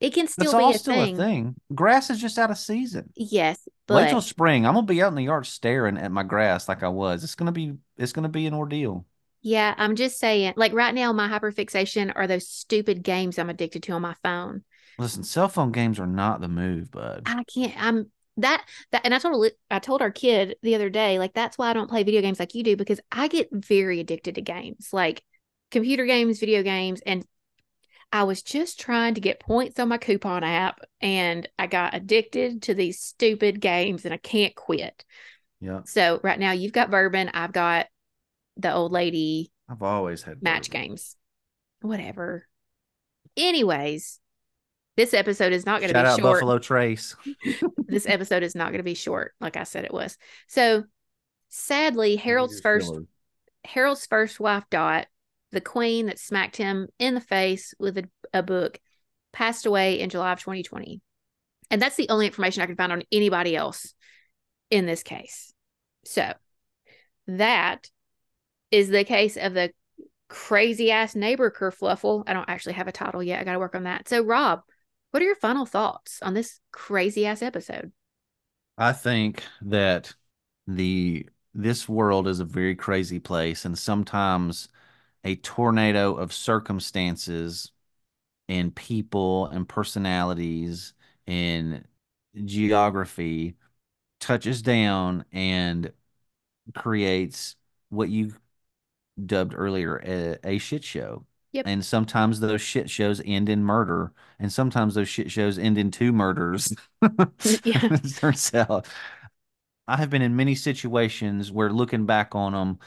it 0.00 0.14
can 0.14 0.26
still 0.28 0.52
That's 0.52 0.54
be 0.54 0.62
all 0.62 0.70
a 0.70 0.74
still 0.74 0.94
thing. 0.96 1.14
a 1.14 1.18
thing. 1.18 1.56
Grass 1.74 2.10
is 2.10 2.20
just 2.20 2.38
out 2.38 2.50
of 2.50 2.58
season. 2.58 3.12
Yes, 3.16 3.68
but 3.86 3.94
Wait 3.94 4.08
till 4.08 4.20
spring. 4.20 4.66
I'm 4.66 4.74
gonna 4.74 4.86
be 4.86 5.02
out 5.02 5.08
in 5.08 5.14
the 5.14 5.22
yard 5.24 5.46
staring 5.46 5.96
at 5.98 6.10
my 6.12 6.22
grass 6.22 6.68
like 6.68 6.82
I 6.82 6.88
was. 6.88 7.24
It's 7.24 7.34
gonna 7.36 7.52
be 7.52 7.74
it's 7.96 8.12
gonna 8.12 8.28
be 8.28 8.46
an 8.46 8.54
ordeal. 8.54 9.06
yeah, 9.42 9.74
I'm 9.76 9.96
just 9.96 10.18
saying. 10.18 10.54
Like 10.56 10.72
right 10.72 10.94
now, 10.94 11.12
my 11.12 11.28
hyperfixation 11.28 12.12
are 12.16 12.26
those 12.26 12.48
stupid 12.48 13.02
games 13.02 13.38
I'm 13.38 13.50
addicted 13.50 13.82
to 13.84 13.92
on 13.92 14.02
my 14.02 14.14
phone. 14.22 14.64
Listen, 14.98 15.24
cell 15.24 15.48
phone 15.48 15.72
games 15.72 15.98
are 15.98 16.06
not 16.06 16.40
the 16.40 16.48
move, 16.48 16.90
bud. 16.90 17.26
I 17.26 17.44
can't. 17.44 17.74
I'm 17.76 18.10
that 18.38 18.66
that, 18.90 19.02
and 19.04 19.14
I 19.14 19.18
told 19.18 19.50
I 19.70 19.78
told 19.78 20.02
our 20.02 20.10
kid 20.10 20.56
the 20.62 20.74
other 20.74 20.90
day, 20.90 21.18
like 21.18 21.34
that's 21.34 21.56
why 21.56 21.70
I 21.70 21.72
don't 21.72 21.88
play 21.88 22.02
video 22.02 22.20
games 22.20 22.38
like 22.38 22.54
you 22.54 22.62
do 22.62 22.76
because 22.76 23.00
I 23.12 23.28
get 23.28 23.48
very 23.52 24.00
addicted 24.00 24.34
to 24.36 24.42
games, 24.42 24.88
like 24.92 25.22
computer 25.70 26.06
games, 26.06 26.40
video 26.40 26.62
games, 26.62 27.00
and 27.06 27.24
I 28.12 28.24
was 28.24 28.42
just 28.42 28.80
trying 28.80 29.14
to 29.14 29.20
get 29.20 29.40
points 29.40 29.80
on 29.80 29.88
my 29.88 29.98
coupon 29.98 30.44
app, 30.44 30.80
and 31.00 31.48
I 31.58 31.66
got 31.66 31.94
addicted 31.94 32.62
to 32.62 32.74
these 32.74 33.00
stupid 33.00 33.60
games, 33.60 34.04
and 34.04 34.14
I 34.14 34.18
can't 34.18 34.54
quit. 34.54 35.04
Yeah, 35.60 35.80
So 35.84 36.20
right 36.22 36.38
now, 36.38 36.52
you've 36.52 36.72
got 36.72 36.90
bourbon, 36.90 37.30
I've 37.34 37.52
got 37.52 37.86
the 38.56 38.72
old 38.74 38.92
lady 38.92 39.52
I've 39.68 39.82
always 39.82 40.22
had 40.22 40.42
match 40.42 40.70
bourbon. 40.70 40.80
games, 40.82 41.16
whatever. 41.80 42.46
Anyways, 43.36 44.20
this 44.96 45.14
episode 45.14 45.52
is 45.52 45.66
not 45.66 45.80
going 45.80 45.92
to 45.92 45.94
be 45.94 45.98
short. 45.98 46.06
Out 46.06 46.20
short. 46.20 46.34
Buffalo 46.34 46.58
Trace. 46.58 47.16
this 47.86 48.06
episode 48.06 48.42
is 48.42 48.54
not 48.54 48.68
going 48.68 48.78
to 48.78 48.84
be 48.84 48.94
short, 48.94 49.32
like 49.40 49.56
I 49.56 49.64
said 49.64 49.84
it 49.84 49.92
was. 49.92 50.16
So 50.48 50.84
sadly, 51.48 52.16
Harold's 52.16 52.60
first 52.60 52.92
Harold's 53.64 54.06
first 54.06 54.38
wife, 54.40 54.64
Dot, 54.70 55.06
the 55.52 55.60
queen 55.60 56.06
that 56.06 56.18
smacked 56.18 56.56
him 56.56 56.88
in 56.98 57.14
the 57.14 57.20
face 57.20 57.74
with 57.78 57.98
a, 57.98 58.04
a 58.32 58.42
book, 58.42 58.78
passed 59.32 59.66
away 59.66 60.00
in 60.00 60.10
July 60.10 60.32
of 60.32 60.40
2020. 60.40 61.00
And 61.70 61.80
that's 61.80 61.96
the 61.96 62.08
only 62.10 62.26
information 62.26 62.62
I 62.62 62.66
could 62.66 62.76
find 62.76 62.92
on 62.92 63.02
anybody 63.10 63.56
else 63.56 63.94
in 64.70 64.86
this 64.86 65.02
case. 65.02 65.52
So 66.04 66.34
that 67.26 67.88
is 68.70 68.88
the 68.88 69.04
case 69.04 69.36
of 69.36 69.54
the 69.54 69.72
crazy 70.28 70.90
ass 70.90 71.14
neighbor 71.14 71.50
kerfluffle. 71.50 72.24
I 72.26 72.32
don't 72.32 72.48
actually 72.48 72.74
have 72.74 72.88
a 72.88 72.92
title 72.92 73.22
yet. 73.22 73.40
I 73.40 73.44
got 73.44 73.52
to 73.54 73.58
work 73.58 73.74
on 73.74 73.84
that. 73.84 74.08
So, 74.08 74.22
Rob, 74.22 74.62
what 75.14 75.22
are 75.22 75.26
your 75.26 75.36
final 75.36 75.64
thoughts 75.64 76.18
on 76.22 76.34
this 76.34 76.58
crazy 76.72 77.24
ass 77.24 77.40
episode? 77.40 77.92
I 78.76 78.92
think 78.92 79.44
that 79.62 80.12
the 80.66 81.28
this 81.54 81.88
world 81.88 82.26
is 82.26 82.40
a 82.40 82.44
very 82.44 82.74
crazy 82.74 83.20
place, 83.20 83.64
and 83.64 83.78
sometimes 83.78 84.68
a 85.24 85.36
tornado 85.36 86.14
of 86.16 86.32
circumstances 86.32 87.70
and 88.48 88.74
people 88.74 89.46
and 89.48 89.68
personalities 89.68 90.94
and 91.26 91.84
geography 92.44 93.56
touches 94.20 94.62
down 94.62 95.24
and 95.32 95.92
creates 96.74 97.56
what 97.90 98.10
you 98.10 98.34
dubbed 99.26 99.54
earlier 99.56 99.96
a, 100.04 100.38
a 100.44 100.58
shit 100.58 100.84
show. 100.84 101.26
Yep. 101.54 101.66
And 101.66 101.84
sometimes 101.84 102.40
those 102.40 102.60
shit 102.60 102.90
shows 102.90 103.22
end 103.24 103.48
in 103.48 103.62
murder, 103.62 104.12
and 104.40 104.52
sometimes 104.52 104.94
those 104.96 105.08
shit 105.08 105.30
shows 105.30 105.56
end 105.56 105.78
in 105.78 105.90
two 105.92 106.12
murders. 106.12 106.74
Yeah. 107.00 107.08
it 107.64 108.14
turns 108.16 108.52
out 108.54 108.86
I 109.86 109.96
have 109.96 110.10
been 110.10 110.22
in 110.22 110.36
many 110.36 110.54
situations 110.54 111.52
where 111.52 111.70
looking 111.72 112.06
back 112.06 112.34
on 112.34 112.52
them, 112.52 112.78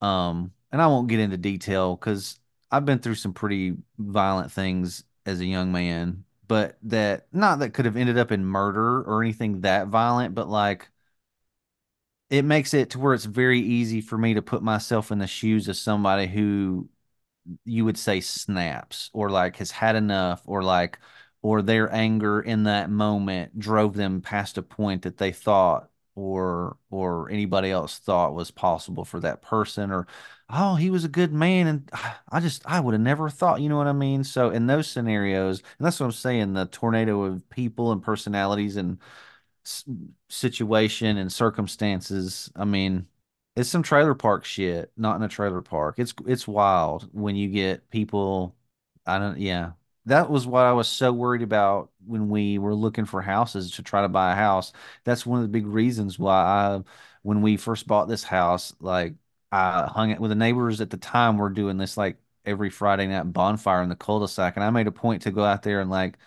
um, 0.00 0.52
and 0.72 0.80
I 0.82 0.86
won't 0.86 1.08
get 1.08 1.20
into 1.20 1.36
detail 1.36 1.96
because 1.96 2.38
I've 2.70 2.84
been 2.84 2.98
through 2.98 3.14
some 3.16 3.32
pretty 3.32 3.76
violent 3.98 4.52
things 4.52 5.04
as 5.26 5.40
a 5.40 5.46
young 5.46 5.72
man, 5.72 6.24
but 6.46 6.78
that 6.82 7.26
not 7.32 7.60
that 7.60 7.70
could 7.74 7.84
have 7.86 7.96
ended 7.96 8.18
up 8.18 8.32
in 8.32 8.44
murder 8.44 9.02
or 9.02 9.22
anything 9.22 9.62
that 9.62 9.88
violent, 9.88 10.34
but 10.34 10.48
like 10.48 10.90
it 12.30 12.42
makes 12.44 12.74
it 12.74 12.90
to 12.90 12.98
where 12.98 13.14
it's 13.14 13.24
very 13.26 13.60
easy 13.60 14.00
for 14.00 14.18
me 14.18 14.34
to 14.34 14.42
put 14.42 14.62
myself 14.62 15.10
in 15.12 15.18
the 15.18 15.26
shoes 15.26 15.68
of 15.68 15.76
somebody 15.76 16.26
who 16.26 16.88
you 17.64 17.84
would 17.84 17.98
say 17.98 18.20
snaps 18.20 19.10
or 19.12 19.30
like 19.30 19.56
has 19.56 19.70
had 19.70 19.96
enough 19.96 20.42
or 20.46 20.62
like 20.62 20.98
or 21.42 21.60
their 21.62 21.92
anger 21.92 22.40
in 22.40 22.64
that 22.64 22.90
moment 22.90 23.58
drove 23.58 23.94
them 23.94 24.20
past 24.22 24.56
a 24.58 24.62
point 24.62 25.02
that 25.02 25.18
they 25.18 25.32
thought 25.32 25.90
or 26.14 26.76
or 26.90 27.30
anybody 27.30 27.70
else 27.70 27.98
thought 27.98 28.34
was 28.34 28.50
possible 28.50 29.04
for 29.04 29.20
that 29.20 29.42
person 29.42 29.90
or 29.90 30.06
oh 30.50 30.74
he 30.76 30.90
was 30.90 31.04
a 31.04 31.08
good 31.08 31.32
man 31.32 31.66
and 31.66 31.90
I 32.30 32.40
just 32.40 32.62
I 32.66 32.80
would 32.80 32.94
have 32.94 33.00
never 33.00 33.28
thought 33.28 33.60
you 33.60 33.68
know 33.68 33.76
what 33.76 33.86
I 33.88 33.92
mean? 33.92 34.24
So 34.24 34.50
in 34.50 34.66
those 34.66 34.88
scenarios 34.88 35.60
and 35.78 35.86
that's 35.86 36.00
what 36.00 36.06
I'm 36.06 36.12
saying 36.12 36.54
the 36.54 36.66
tornado 36.66 37.24
of 37.24 37.48
people 37.50 37.92
and 37.92 38.02
personalities 38.02 38.76
and 38.76 38.98
situation 40.28 41.16
and 41.16 41.32
circumstances 41.32 42.50
I 42.56 42.64
mean 42.64 43.06
it's 43.56 43.68
some 43.68 43.82
trailer 43.82 44.14
park 44.14 44.44
shit, 44.44 44.92
not 44.96 45.16
in 45.16 45.22
a 45.22 45.28
trailer 45.28 45.62
park. 45.62 45.98
It's 45.98 46.14
it's 46.26 46.48
wild 46.48 47.08
when 47.12 47.36
you 47.36 47.48
get 47.48 47.90
people. 47.90 48.56
I 49.06 49.18
don't. 49.18 49.38
Yeah, 49.38 49.72
that 50.06 50.30
was 50.30 50.46
what 50.46 50.64
I 50.64 50.72
was 50.72 50.88
so 50.88 51.12
worried 51.12 51.42
about 51.42 51.90
when 52.06 52.28
we 52.28 52.58
were 52.58 52.74
looking 52.74 53.04
for 53.04 53.22
houses 53.22 53.72
to 53.72 53.82
try 53.82 54.02
to 54.02 54.08
buy 54.08 54.32
a 54.32 54.36
house. 54.36 54.72
That's 55.04 55.26
one 55.26 55.38
of 55.38 55.44
the 55.44 55.48
big 55.48 55.66
reasons 55.66 56.18
why 56.18 56.34
I, 56.34 56.82
when 57.22 57.42
we 57.42 57.56
first 57.56 57.86
bought 57.86 58.08
this 58.08 58.24
house, 58.24 58.74
like 58.80 59.14
I 59.52 59.86
hung 59.86 60.10
it 60.10 60.20
with 60.20 60.30
the 60.30 60.34
neighbors 60.36 60.80
at 60.80 60.90
the 60.90 60.96
time. 60.96 61.36
We're 61.38 61.50
doing 61.50 61.76
this 61.78 61.96
like 61.96 62.16
every 62.44 62.70
Friday 62.70 63.06
night 63.06 63.32
bonfire 63.32 63.82
in 63.82 63.88
the 63.88 63.96
cul-de-sac, 63.96 64.56
and 64.56 64.64
I 64.64 64.70
made 64.70 64.86
a 64.86 64.92
point 64.92 65.22
to 65.22 65.30
go 65.30 65.44
out 65.44 65.62
there 65.62 65.80
and 65.80 65.90
like 65.90 66.18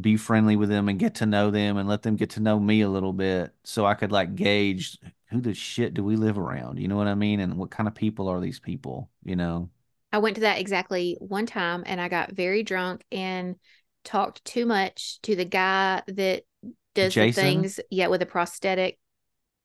be 0.00 0.16
friendly 0.16 0.56
with 0.56 0.68
them 0.68 0.88
and 0.88 0.98
get 0.98 1.16
to 1.16 1.26
know 1.26 1.50
them 1.50 1.76
and 1.76 1.88
let 1.88 2.02
them 2.02 2.16
get 2.16 2.30
to 2.30 2.40
know 2.40 2.58
me 2.58 2.80
a 2.80 2.88
little 2.88 3.12
bit 3.12 3.54
so 3.62 3.86
I 3.86 3.94
could 3.94 4.10
like 4.12 4.34
gauge 4.34 4.98
who 5.34 5.40
the 5.40 5.52
shit 5.52 5.94
do 5.94 6.04
we 6.04 6.16
live 6.16 6.38
around? 6.38 6.78
You 6.78 6.88
know 6.88 6.96
what 6.96 7.08
I 7.08 7.14
mean? 7.14 7.40
And 7.40 7.56
what 7.56 7.70
kind 7.70 7.88
of 7.88 7.94
people 7.94 8.28
are 8.28 8.40
these 8.40 8.60
people? 8.60 9.10
You 9.24 9.36
know? 9.36 9.70
I 10.12 10.18
went 10.18 10.36
to 10.36 10.42
that 10.42 10.60
exactly 10.60 11.16
one 11.18 11.44
time 11.44 11.82
and 11.86 12.00
I 12.00 12.08
got 12.08 12.32
very 12.32 12.62
drunk 12.62 13.02
and 13.10 13.56
talked 14.04 14.44
too 14.44 14.64
much 14.64 15.20
to 15.22 15.34
the 15.34 15.44
guy 15.44 16.02
that 16.06 16.44
does 16.94 17.14
the 17.14 17.32
things, 17.32 17.80
yeah, 17.90 18.06
with 18.06 18.22
a 18.22 18.26
prosthetic. 18.26 18.98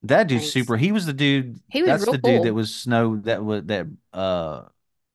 That 0.03 0.27
dude's 0.27 0.41
Thanks. 0.41 0.53
super. 0.53 0.77
He 0.77 0.91
was 0.91 1.05
the 1.05 1.13
dude. 1.13 1.59
He 1.67 1.83
was 1.83 2.01
that's 2.01 2.11
the 2.11 2.17
dude 2.17 2.43
that 2.43 2.53
was 2.53 2.73
snow 2.73 3.17
that 3.17 3.43
was 3.43 3.65
that 3.65 3.85
uh 4.13 4.63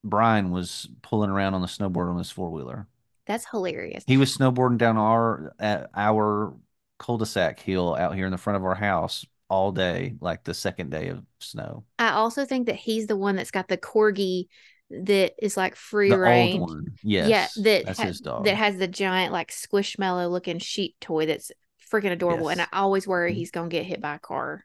Brian 0.04 0.50
was 0.50 0.88
pulling 1.02 1.30
around 1.30 1.54
on 1.54 1.62
the 1.62 1.66
snowboard 1.66 2.10
on 2.10 2.18
his 2.18 2.30
four 2.30 2.50
wheeler. 2.50 2.86
That's 3.26 3.46
hilarious. 3.50 4.04
He 4.06 4.18
was 4.18 4.36
snowboarding 4.36 4.78
down 4.78 4.98
our 4.98 5.54
at 5.58 5.90
our 5.96 6.54
cul-de-sac 6.98 7.58
hill 7.58 7.96
out 7.98 8.14
here 8.14 8.26
in 8.26 8.30
the 8.30 8.38
front 8.38 8.56
of 8.56 8.64
our 8.64 8.74
house 8.74 9.26
all 9.54 9.72
day, 9.72 10.16
like 10.20 10.42
the 10.44 10.52
second 10.54 10.90
day 10.90 11.08
of 11.08 11.22
snow. 11.40 11.84
I 11.98 12.10
also 12.10 12.44
think 12.44 12.66
that 12.66 12.76
he's 12.76 13.06
the 13.06 13.16
one 13.16 13.36
that's 13.36 13.52
got 13.52 13.68
the 13.68 13.78
corgi 13.78 14.48
that 14.90 15.32
is 15.42 15.56
like 15.56 15.76
free 15.76 16.10
The 16.10 16.18
range. 16.18 16.60
old 16.60 16.70
one. 16.70 16.86
Yes. 17.02 17.28
yeah, 17.28 17.62
that 17.62 17.86
that's 17.86 17.98
ha- 18.00 18.06
his 18.06 18.20
dog. 18.20 18.44
that 18.44 18.56
has 18.56 18.76
the 18.76 18.88
giant 18.88 19.32
like 19.32 19.50
squishmallow 19.50 20.30
looking 20.30 20.58
sheep 20.58 20.96
toy 21.00 21.26
that's 21.26 21.52
freaking 21.90 22.10
adorable. 22.12 22.50
And 22.50 22.60
I 22.60 22.66
always 22.72 23.06
worry 23.06 23.32
Mhm. 23.32 23.36
he's 23.36 23.50
gonna 23.52 23.68
get 23.68 23.86
hit 23.86 24.00
by 24.00 24.16
a 24.16 24.18
car. 24.18 24.64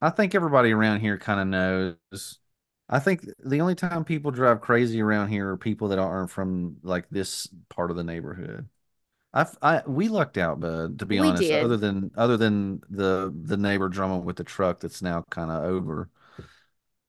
I 0.00 0.10
think 0.10 0.34
everybody 0.34 0.70
around 0.72 1.00
here 1.00 1.18
kind 1.18 1.40
of 1.40 1.48
knows. 1.48 2.38
I 2.88 3.00
think 3.00 3.26
the 3.44 3.60
only 3.60 3.74
time 3.74 4.04
people 4.04 4.30
drive 4.30 4.60
crazy 4.60 5.02
around 5.02 5.28
here 5.28 5.50
are 5.50 5.56
people 5.56 5.88
that 5.88 5.98
aren't 5.98 6.30
from 6.30 6.76
like 6.82 7.08
this 7.10 7.48
part 7.68 7.90
of 7.90 7.96
the 7.96 8.04
neighborhood. 8.04 8.68
I, 9.38 9.46
I 9.62 9.82
we 9.86 10.08
lucked 10.08 10.38
out, 10.38 10.60
bud. 10.60 10.98
To 11.00 11.06
be 11.06 11.18
We 11.18 11.32
honest, 11.32 11.50
did. 11.50 11.52
other 11.52 11.76
than 11.76 12.10
other 12.16 12.36
than 12.36 12.82
the 12.90 13.32
the 13.44 13.56
neighbor 13.56 13.88
drama 13.88 14.18
with 14.18 14.36
the 14.36 14.44
truck 14.44 14.80
that's 14.80 15.02
now 15.02 15.24
kind 15.30 15.50
of 15.50 15.64
over, 15.64 16.10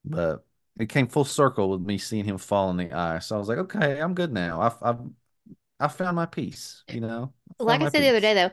but 0.05 0.45
it 0.80 0.89
came 0.89 1.07
full 1.07 1.25
circle 1.25 1.69
with 1.69 1.82
me 1.82 1.97
seeing 1.97 2.25
him 2.25 2.38
fall 2.38 2.69
in 2.71 2.77
the 2.77 2.91
ice. 2.91 3.27
So 3.27 3.36
I 3.36 3.39
was 3.39 3.47
like, 3.49 3.57
okay, 3.59 3.99
I'm 3.99 4.13
good 4.13 4.32
now. 4.34 4.61
I've 4.61 4.77
I've 4.82 4.99
I 5.80 5.88
found 5.89 6.15
my 6.15 6.27
peace. 6.27 6.84
Eh, 6.88 6.95
you 6.95 7.01
know, 7.01 7.34
I 7.67 7.75
Like 7.75 7.82
I 7.82 7.88
said 7.88 8.03
the 8.03 8.09
other 8.09 8.19
day 8.21 8.34
though, 8.34 8.51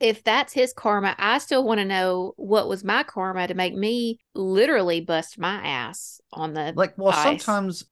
if 0.00 0.22
that's 0.24 0.52
his 0.52 0.72
karma, 0.72 1.14
I 1.18 1.38
still 1.38 1.64
want 1.64 1.78
to 1.78 1.84
know 1.84 2.34
what 2.36 2.68
was 2.68 2.84
my 2.84 3.02
karma 3.04 3.46
to 3.46 3.54
make 3.54 3.74
me 3.74 4.18
literally 4.34 5.00
bust 5.00 5.38
my 5.38 5.56
ass 5.66 6.20
on 6.32 6.52
the 6.54 6.76
Like, 6.76 6.98
well, 6.98 7.12
ice. 7.12 7.62
sometimes 7.64 7.84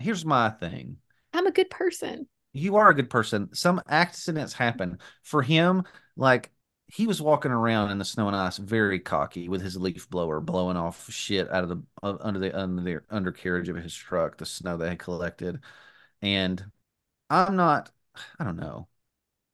here's 0.00 0.24
my 0.26 0.50
thing. 0.50 0.98
I'm 1.32 1.46
a 1.46 1.52
good 1.52 1.70
person. 1.70 2.26
You 2.56 2.76
are 2.76 2.88
a 2.88 2.94
good 2.94 3.10
person. 3.10 3.50
Some 3.54 3.80
accidents 3.88 4.52
happen. 4.52 4.98
For 5.22 5.42
him, 5.42 5.84
like 6.16 6.50
he 6.88 7.06
was 7.06 7.20
walking 7.20 7.50
around 7.50 7.90
in 7.90 7.98
the 7.98 8.04
snow 8.04 8.28
and 8.28 8.36
ice, 8.36 8.58
very 8.58 9.00
cocky 9.00 9.48
with 9.48 9.60
his 9.62 9.76
leaf 9.76 10.08
blower, 10.08 10.40
blowing 10.40 10.76
off 10.76 11.10
shit 11.10 11.50
out 11.50 11.64
of 11.64 11.68
the 11.68 11.82
uh, 12.02 12.16
under 12.20 12.40
the 12.40 12.56
under 12.58 12.82
the 12.82 13.00
undercarriage 13.10 13.68
of 13.68 13.76
his 13.76 13.94
truck, 13.94 14.38
the 14.38 14.46
snow 14.46 14.76
they 14.76 14.88
had 14.90 14.98
collected. 14.98 15.60
And 16.22 16.64
I'm 17.30 17.56
not, 17.56 17.90
I 18.38 18.44
don't 18.44 18.56
know. 18.56 18.88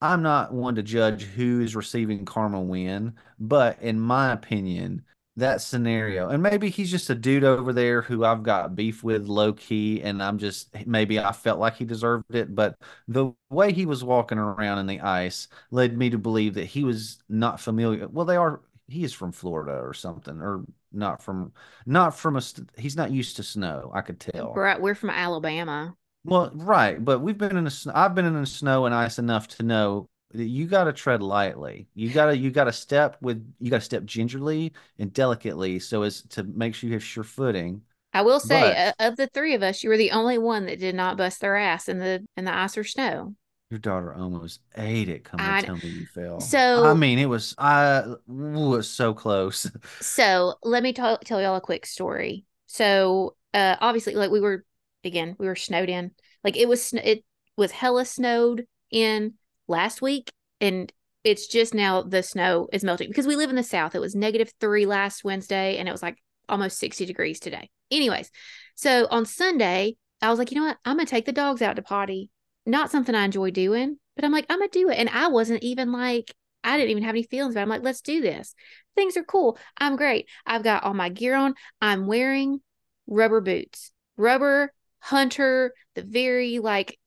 I'm 0.01 0.23
not 0.23 0.53
one 0.53 0.75
to 0.77 0.83
judge 0.83 1.23
who 1.23 1.61
is 1.61 1.77
receiving 1.77 2.25
karma 2.25 2.61
when, 2.61 3.15
but 3.39 3.81
in 3.83 4.01
my 4.01 4.33
opinion, 4.33 5.05
that 5.37 5.63
scenario, 5.63 6.29
and 6.29 6.43
maybe 6.43 6.69
he's 6.69 6.91
just 6.91 7.09
a 7.09 7.15
dude 7.15 7.45
over 7.45 7.73
there 7.73 8.03
who 8.03 8.25
I've 8.25 8.43
got 8.43 8.75
beef 8.75 9.03
with 9.03 9.27
low 9.27 9.53
key, 9.55 10.03
and 10.03 10.23
I'm 10.23 10.37
just 10.39 10.69
maybe 10.87 11.19
I 11.19 11.33
felt 11.33 11.59
like 11.59 11.77
he 11.77 11.85
deserved 11.85 12.35
it, 12.35 12.55
but 12.55 12.77
the 13.09 13.33
way 13.51 13.73
he 13.73 13.87
was 13.87 14.05
walking 14.05 14.39
around 14.39 14.79
in 14.79 14.87
the 14.87 15.01
ice 15.01 15.49
led 15.71 15.97
me 15.97 16.11
to 16.11 16.19
believe 16.19 16.55
that 16.55 16.67
he 16.67 16.85
was 16.85 17.19
not 17.29 17.61
familiar. 17.61 18.09
Well, 18.09 18.27
they 18.27 18.37
are, 18.37 18.61
he 18.89 19.05
is 19.05 19.15
from 19.15 19.33
Florida 19.33 19.73
or 19.73 19.95
something, 19.95 20.39
or 20.41 20.65
not 20.93 21.23
from, 21.23 21.53
not 21.87 22.19
from 22.19 22.37
a, 22.37 22.43
he's 22.77 22.97
not 22.97 23.11
used 23.11 23.37
to 23.37 23.43
snow, 23.43 23.91
I 23.95 24.03
could 24.03 24.21
tell. 24.21 24.53
We're, 24.55 24.79
we're 24.81 24.95
from 24.95 25.11
Alabama. 25.11 25.97
Well, 26.25 26.53
right, 26.55 27.03
but 27.05 27.21
we've 27.21 27.39
been 27.39 27.57
in 27.57 27.65
the 27.65 27.93
I've 27.95 28.15
been 28.15 28.27
in 28.27 28.39
the 28.39 28.47
snow 28.47 28.87
and 28.87 28.95
ice 28.95 29.19
enough 29.19 29.49
to 29.49 29.65
know 29.65 30.09
you 30.35 30.67
got 30.67 30.85
to 30.85 30.93
tread 30.93 31.23
lightly. 31.23 31.89
You 31.95 32.11
got 32.11 32.27
to 32.27 32.37
you 32.37 32.51
got 32.51 32.65
to 32.65 32.73
step 32.73 33.17
with 33.21 33.45
you 33.61 33.71
got 33.71 33.79
to 33.79 33.85
step 33.85 34.05
gingerly 34.05 34.73
and 34.99 35.13
delicately 35.13 35.79
so 35.79 36.03
as 36.03 36.23
to 36.31 36.43
make 36.45 36.75
sure 36.75 36.89
you 36.89 36.95
have 36.95 37.05
sure 37.05 37.25
footing. 37.25 37.83
I 38.15 38.23
will 38.23 38.41
say, 38.41 38.61
But- 38.61 39.05
uh, 39.07 39.09
of 39.11 39.17
the 39.17 39.27
three 39.29 39.55
of 39.55 39.63
us, 39.63 39.83
you 39.83 39.89
were 39.89 39.97
the 39.97 40.11
only 40.11 40.37
one 40.39 40.67
that 40.67 40.79
did 40.79 40.95
not 40.95 41.17
bust 41.17 41.41
their 41.41 41.57
ass 41.57 41.89
in 41.89 41.99
the 41.99 42.25
in 42.37 42.45
the 42.45 42.55
ice 42.55 42.77
or 42.77 42.85
snow. 42.85 43.35
Your 43.71 43.79
daughter 43.79 44.13
almost 44.13 44.61
ate 44.77 45.09
it. 45.09 45.25
Come 45.25 45.41
to 45.41 45.63
tell 45.67 45.77
me 45.77 45.89
you 45.89 46.07
fell. 46.07 46.41
So- 46.41 46.85
I 46.85 46.93
mean, 46.93 47.19
it 47.19 47.25
was 47.27 47.55
I 47.57 48.05
was 48.27 48.89
so 48.89 49.15
close. 49.15 49.71
So 50.01 50.55
let 50.63 50.83
me 50.83 50.93
tell 50.93 51.19
tell 51.19 51.41
y'all 51.41 51.57
a 51.57 51.61
quick 51.61 51.87
story. 51.87 52.45
So 52.67 53.37
uh, 53.55 53.77
obviously, 53.81 54.15
like 54.15 54.31
we 54.31 54.41
were 54.41 54.65
again, 55.05 55.37
we 55.39 55.47
were 55.47 55.57
snowed 55.57 55.89
in. 55.89 56.11
Like 56.45 56.57
it 56.57 56.69
was 56.69 56.93
it 56.93 57.25
was 57.57 57.71
hella 57.71 58.05
snowed 58.05 58.67
in 58.91 59.35
last 59.73 60.01
week, 60.01 60.33
and 60.61 60.93
it's 61.25 61.47
just 61.49 61.75
now 61.75 62.03
the 62.03 62.23
snow 62.23 62.69
is 62.73 62.85
melting 62.85 63.09
because 63.09 63.27
we 63.27 63.37
live 63.37 63.51
in 63.51 63.57
the 63.57 63.63
south. 63.63 63.95
It 63.95 64.01
was 64.01 64.15
negative 64.15 64.53
three 64.61 64.87
last 64.87 65.25
Wednesday, 65.25 65.79
and 65.79 65.89
it 65.89 65.93
was 65.93 66.03
like 66.03 66.19
almost 66.49 66.79
sixty 66.79 67.07
degrees 67.07 67.41
today. 67.41 67.71
Anyways, 67.91 68.31
so 68.75 69.07
on 69.11 69.27
Sunday, 69.27 69.97
I 70.21 70.31
was 70.31 70.39
like, 70.39 70.53
you 70.53 70.61
know 70.61 70.67
what? 70.67 70.79
I'm 70.85 70.97
gonna 70.97 71.07
take 71.07 71.25
the 71.25 71.33
dogs 71.33 71.63
out 71.63 71.77
to 71.77 71.83
potty. 71.83 72.31
Not 72.65 72.91
something 72.91 73.15
I 73.15 73.25
enjoy 73.25 73.51
doing, 73.51 73.99
but 74.15 74.25
I'm 74.25 74.33
like, 74.33 74.47
I'm 74.49 74.59
gonna 74.59 74.71
do 74.71 74.89
it. 74.89 74.99
And 74.99 75.09
I 75.09 75.29
wasn't 75.29 75.63
even 75.63 75.91
like, 75.91 76.33
I 76.63 76.77
didn't 76.77 76.91
even 76.91 77.03
have 77.03 77.15
any 77.15 77.25
feelings. 77.25 77.57
It. 77.57 77.61
I'm 77.61 77.69
like, 77.69 77.83
let's 77.83 78.03
do 78.03 78.21
this. 78.21 78.55
Things 78.95 79.17
are 79.17 79.25
cool. 79.25 79.59
I'm 79.79 79.97
great. 79.97 80.29
I've 80.47 80.63
got 80.63 80.85
all 80.85 80.95
my 80.95 81.09
gear 81.09 81.35
on. 81.35 81.55
I'm 81.81 82.07
wearing 82.07 82.61
rubber 83.07 83.41
boots, 83.41 83.91
rubber 84.17 84.73
hunter, 85.01 85.75
the 85.95 86.03
very 86.03 86.61
like 86.61 86.99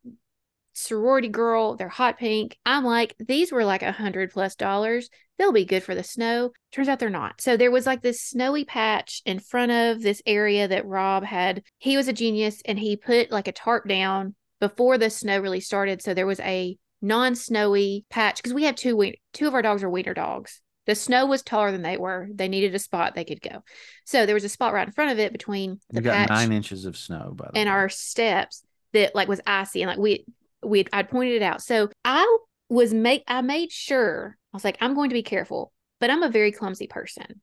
sorority 0.76 1.30
girl. 1.30 1.76
They're 1.76 1.90
hot 1.90 2.18
pink. 2.20 2.58
I'm 2.66 2.84
like, 2.84 3.16
these 3.20 3.52
were 3.52 3.66
like 3.66 3.82
a 3.82 3.92
hundred 3.92 4.32
plus 4.32 4.56
dollars. 4.56 5.10
They'll 5.38 5.52
be 5.52 5.66
good 5.66 5.84
for 5.84 5.96
the 5.96 6.04
snow. 6.04 6.52
Turns 6.72 6.88
out 6.88 7.00
they're 7.00 7.10
not. 7.10 7.42
So 7.42 7.58
there 7.58 7.72
was 7.72 7.86
like 7.86 8.02
this 8.02 8.22
snowy 8.22 8.64
patch 8.66 9.22
in 9.26 9.40
front 9.40 9.72
of 9.72 10.02
this 10.02 10.22
area 10.26 10.68
that 10.68 10.86
Rob 10.86 11.24
had. 11.24 11.64
He 11.78 11.98
was 11.98 12.08
a 12.08 12.14
genius 12.14 12.62
and 12.66 12.80
he 12.80 12.96
put 12.96 13.32
like 13.32 13.48
a 13.48 13.52
tarp 13.52 13.88
down 13.88 14.36
before 14.62 14.98
the 14.98 15.10
snow 15.10 15.40
really 15.40 15.60
started. 15.60 16.02
So 16.02 16.14
there 16.14 16.26
was 16.28 16.40
a 16.40 16.78
non-snowy 17.02 18.06
patch 18.10 18.38
because 18.38 18.54
we 18.54 18.64
have 18.64 18.76
two 18.76 18.96
we- 18.96 19.20
two 19.34 19.48
of 19.48 19.54
our 19.54 19.62
dogs 19.62 19.84
are 19.84 19.90
wiener 19.90 20.14
dogs. 20.14 20.62
The 20.86 20.96
snow 20.96 21.26
was 21.26 21.42
taller 21.42 21.72
than 21.72 21.82
they 21.82 21.98
were. 21.98 22.28
They 22.34 22.48
needed 22.48 22.76
a 22.76 22.80
spot 22.80 23.16
they 23.16 23.26
could 23.26 23.42
go. 23.42 23.64
So 24.06 24.26
there 24.26 24.36
was 24.36 24.44
a 24.44 24.50
spot 24.50 24.74
right 24.74 24.88
in 24.88 24.94
front 24.94 25.12
of 25.12 25.20
it 25.20 25.32
between 25.32 25.80
the 25.90 25.96
You 25.98 26.02
got 26.02 26.14
patch 26.14 26.30
nine 26.30 26.52
inches 26.52 26.86
of 26.86 26.96
snow 26.96 27.34
by 27.36 27.50
the 27.52 27.58
and 27.58 27.68
way. 27.68 27.72
our 27.74 27.90
steps 27.90 28.64
that 28.94 29.16
like 29.16 29.28
was 29.28 29.42
icy 29.48 29.82
and 29.82 29.90
like 29.90 29.98
we 29.98 30.26
we 30.66 30.86
I'd 30.94 31.10
pointed 31.10 31.36
it 31.36 31.42
out. 31.42 31.62
So 31.62 31.90
I 32.04 32.38
was 32.70 32.94
make 32.94 33.24
I 33.28 33.42
made 33.42 33.72
sure 33.72 34.38
I 34.54 34.58
was 34.58 34.64
like 34.64 34.78
I'm 34.82 34.96
going 34.96 35.10
to 35.10 35.14
be 35.16 35.24
careful, 35.24 35.72
but 36.00 36.10
I'm 36.10 36.24
a 36.24 36.30
very 36.30 36.52
clumsy 36.52 36.88
person. 36.88 37.42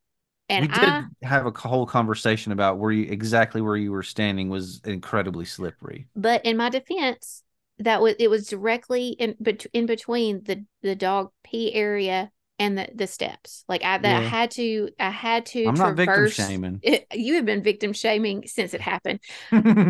And 0.48 0.64
we 0.64 0.68
did 0.68 0.98
I 1.22 1.26
have 1.26 1.46
a 1.46 1.50
whole 1.50 1.86
conversation 1.86 2.52
about 2.52 2.78
where 2.78 2.92
you 2.92 3.10
exactly 3.10 3.60
where 3.60 3.76
you 3.76 3.92
were 3.92 4.02
standing 4.02 4.48
was 4.48 4.80
incredibly 4.84 5.44
slippery. 5.44 6.06
but 6.14 6.44
in 6.44 6.56
my 6.56 6.68
defense 6.68 7.42
that 7.78 8.02
was 8.02 8.14
it 8.18 8.28
was 8.28 8.46
directly 8.48 9.08
in 9.10 9.34
bet- 9.40 9.66
in 9.72 9.86
between 9.86 10.44
the 10.44 10.64
the 10.82 10.94
dog 10.94 11.30
pee 11.42 11.72
area 11.72 12.30
and 12.58 12.76
the 12.78 12.88
the 12.94 13.06
steps. 13.06 13.64
Like 13.68 13.82
I 13.82 13.98
that 13.98 14.16
I 14.16 14.20
had 14.20 14.50
to 14.52 14.90
I 15.00 15.10
had 15.10 15.46
to 15.46 15.70
I'm 15.70 15.74
not 15.74 15.94
victim 15.94 16.26
traverse 16.26 16.34
shaming. 16.34 16.80
it, 16.82 17.06
you 17.12 17.34
have 17.36 17.46
been 17.46 17.62
victim 17.62 17.92
shaming 17.92 18.46
since 18.46 18.74
it 18.74 18.80
happened. 18.80 19.20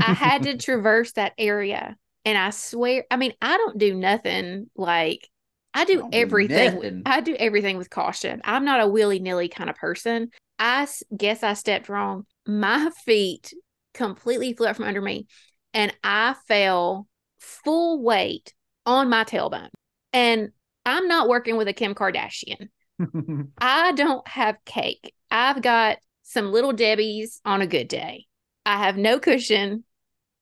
I 0.00 0.12
had 0.12 0.44
to 0.44 0.56
traverse 0.58 1.12
that 1.12 1.32
area. 1.38 1.96
And 2.24 2.38
I 2.38 2.50
swear, 2.50 3.04
I 3.10 3.16
mean, 3.16 3.32
I 3.42 3.56
don't 3.56 3.78
do 3.78 3.94
nothing 3.94 4.70
like 4.76 5.28
I 5.74 5.84
do 5.84 6.02
do 6.02 6.08
everything. 6.12 6.78
with. 6.78 7.02
I 7.06 7.20
do 7.20 7.34
everything 7.34 7.78
with 7.78 7.90
caution. 7.90 8.40
I'm 8.44 8.64
not 8.64 8.80
a 8.80 8.88
willy 8.88 9.18
nilly 9.18 9.48
kind 9.48 9.70
of 9.70 9.76
person. 9.76 10.30
I 10.58 10.86
guess 11.16 11.42
I 11.42 11.54
stepped 11.54 11.88
wrong. 11.88 12.26
My 12.46 12.90
feet 13.04 13.52
completely 13.94 14.52
flew 14.52 14.68
out 14.68 14.76
from 14.76 14.84
under 14.84 15.00
me 15.00 15.26
and 15.74 15.94
I 16.04 16.34
fell 16.46 17.08
full 17.40 18.02
weight 18.02 18.54
on 18.86 19.08
my 19.08 19.24
tailbone. 19.24 19.70
And 20.12 20.50
I'm 20.84 21.08
not 21.08 21.28
working 21.28 21.56
with 21.56 21.68
a 21.68 21.72
Kim 21.72 21.94
Kardashian. 21.94 22.68
I 23.58 23.92
don't 23.92 24.26
have 24.28 24.56
cake. 24.64 25.14
I've 25.30 25.62
got 25.62 25.98
some 26.22 26.52
little 26.52 26.72
Debbie's 26.72 27.40
on 27.44 27.62
a 27.62 27.66
good 27.66 27.88
day. 27.88 28.26
I 28.64 28.78
have 28.78 28.96
no 28.96 29.18
cushion. 29.18 29.84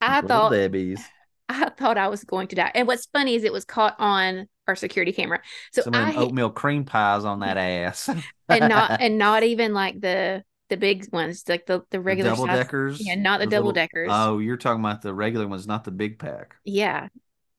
I 0.00 0.16
Little 0.16 0.28
thought 0.28 0.52
Debbie's. 0.52 1.02
I 1.50 1.68
thought 1.70 1.98
I 1.98 2.08
was 2.08 2.24
going 2.24 2.48
to 2.48 2.56
die. 2.56 2.70
And 2.74 2.86
what's 2.86 3.06
funny 3.06 3.34
is 3.34 3.44
it 3.44 3.52
was 3.52 3.64
caught 3.64 3.96
on 3.98 4.48
our 4.68 4.76
security 4.76 5.12
camera. 5.12 5.40
So 5.72 5.82
Some 5.82 5.94
of 5.94 6.00
I 6.00 6.14
oatmeal 6.14 6.50
cream 6.50 6.84
pies 6.84 7.24
on 7.24 7.40
that 7.40 7.56
ass. 7.56 8.08
and 8.48 8.68
not 8.68 9.00
and 9.00 9.18
not 9.18 9.42
even 9.42 9.74
like 9.74 10.00
the 10.00 10.42
the 10.68 10.76
big 10.76 11.12
ones, 11.12 11.42
like 11.48 11.66
the 11.66 11.82
the 11.90 12.00
regular 12.00 12.30
double 12.30 12.46
size- 12.46 12.58
deckers. 12.58 13.04
Yeah, 13.06 13.16
not 13.16 13.40
the 13.40 13.46
Those 13.46 13.50
double 13.50 13.66
little- 13.68 13.72
deckers. 13.82 14.08
Oh, 14.12 14.38
you're 14.38 14.56
talking 14.56 14.80
about 14.80 15.02
the 15.02 15.12
regular 15.12 15.48
ones, 15.48 15.66
not 15.66 15.84
the 15.84 15.90
big 15.90 16.18
pack. 16.18 16.54
yeah, 16.64 17.08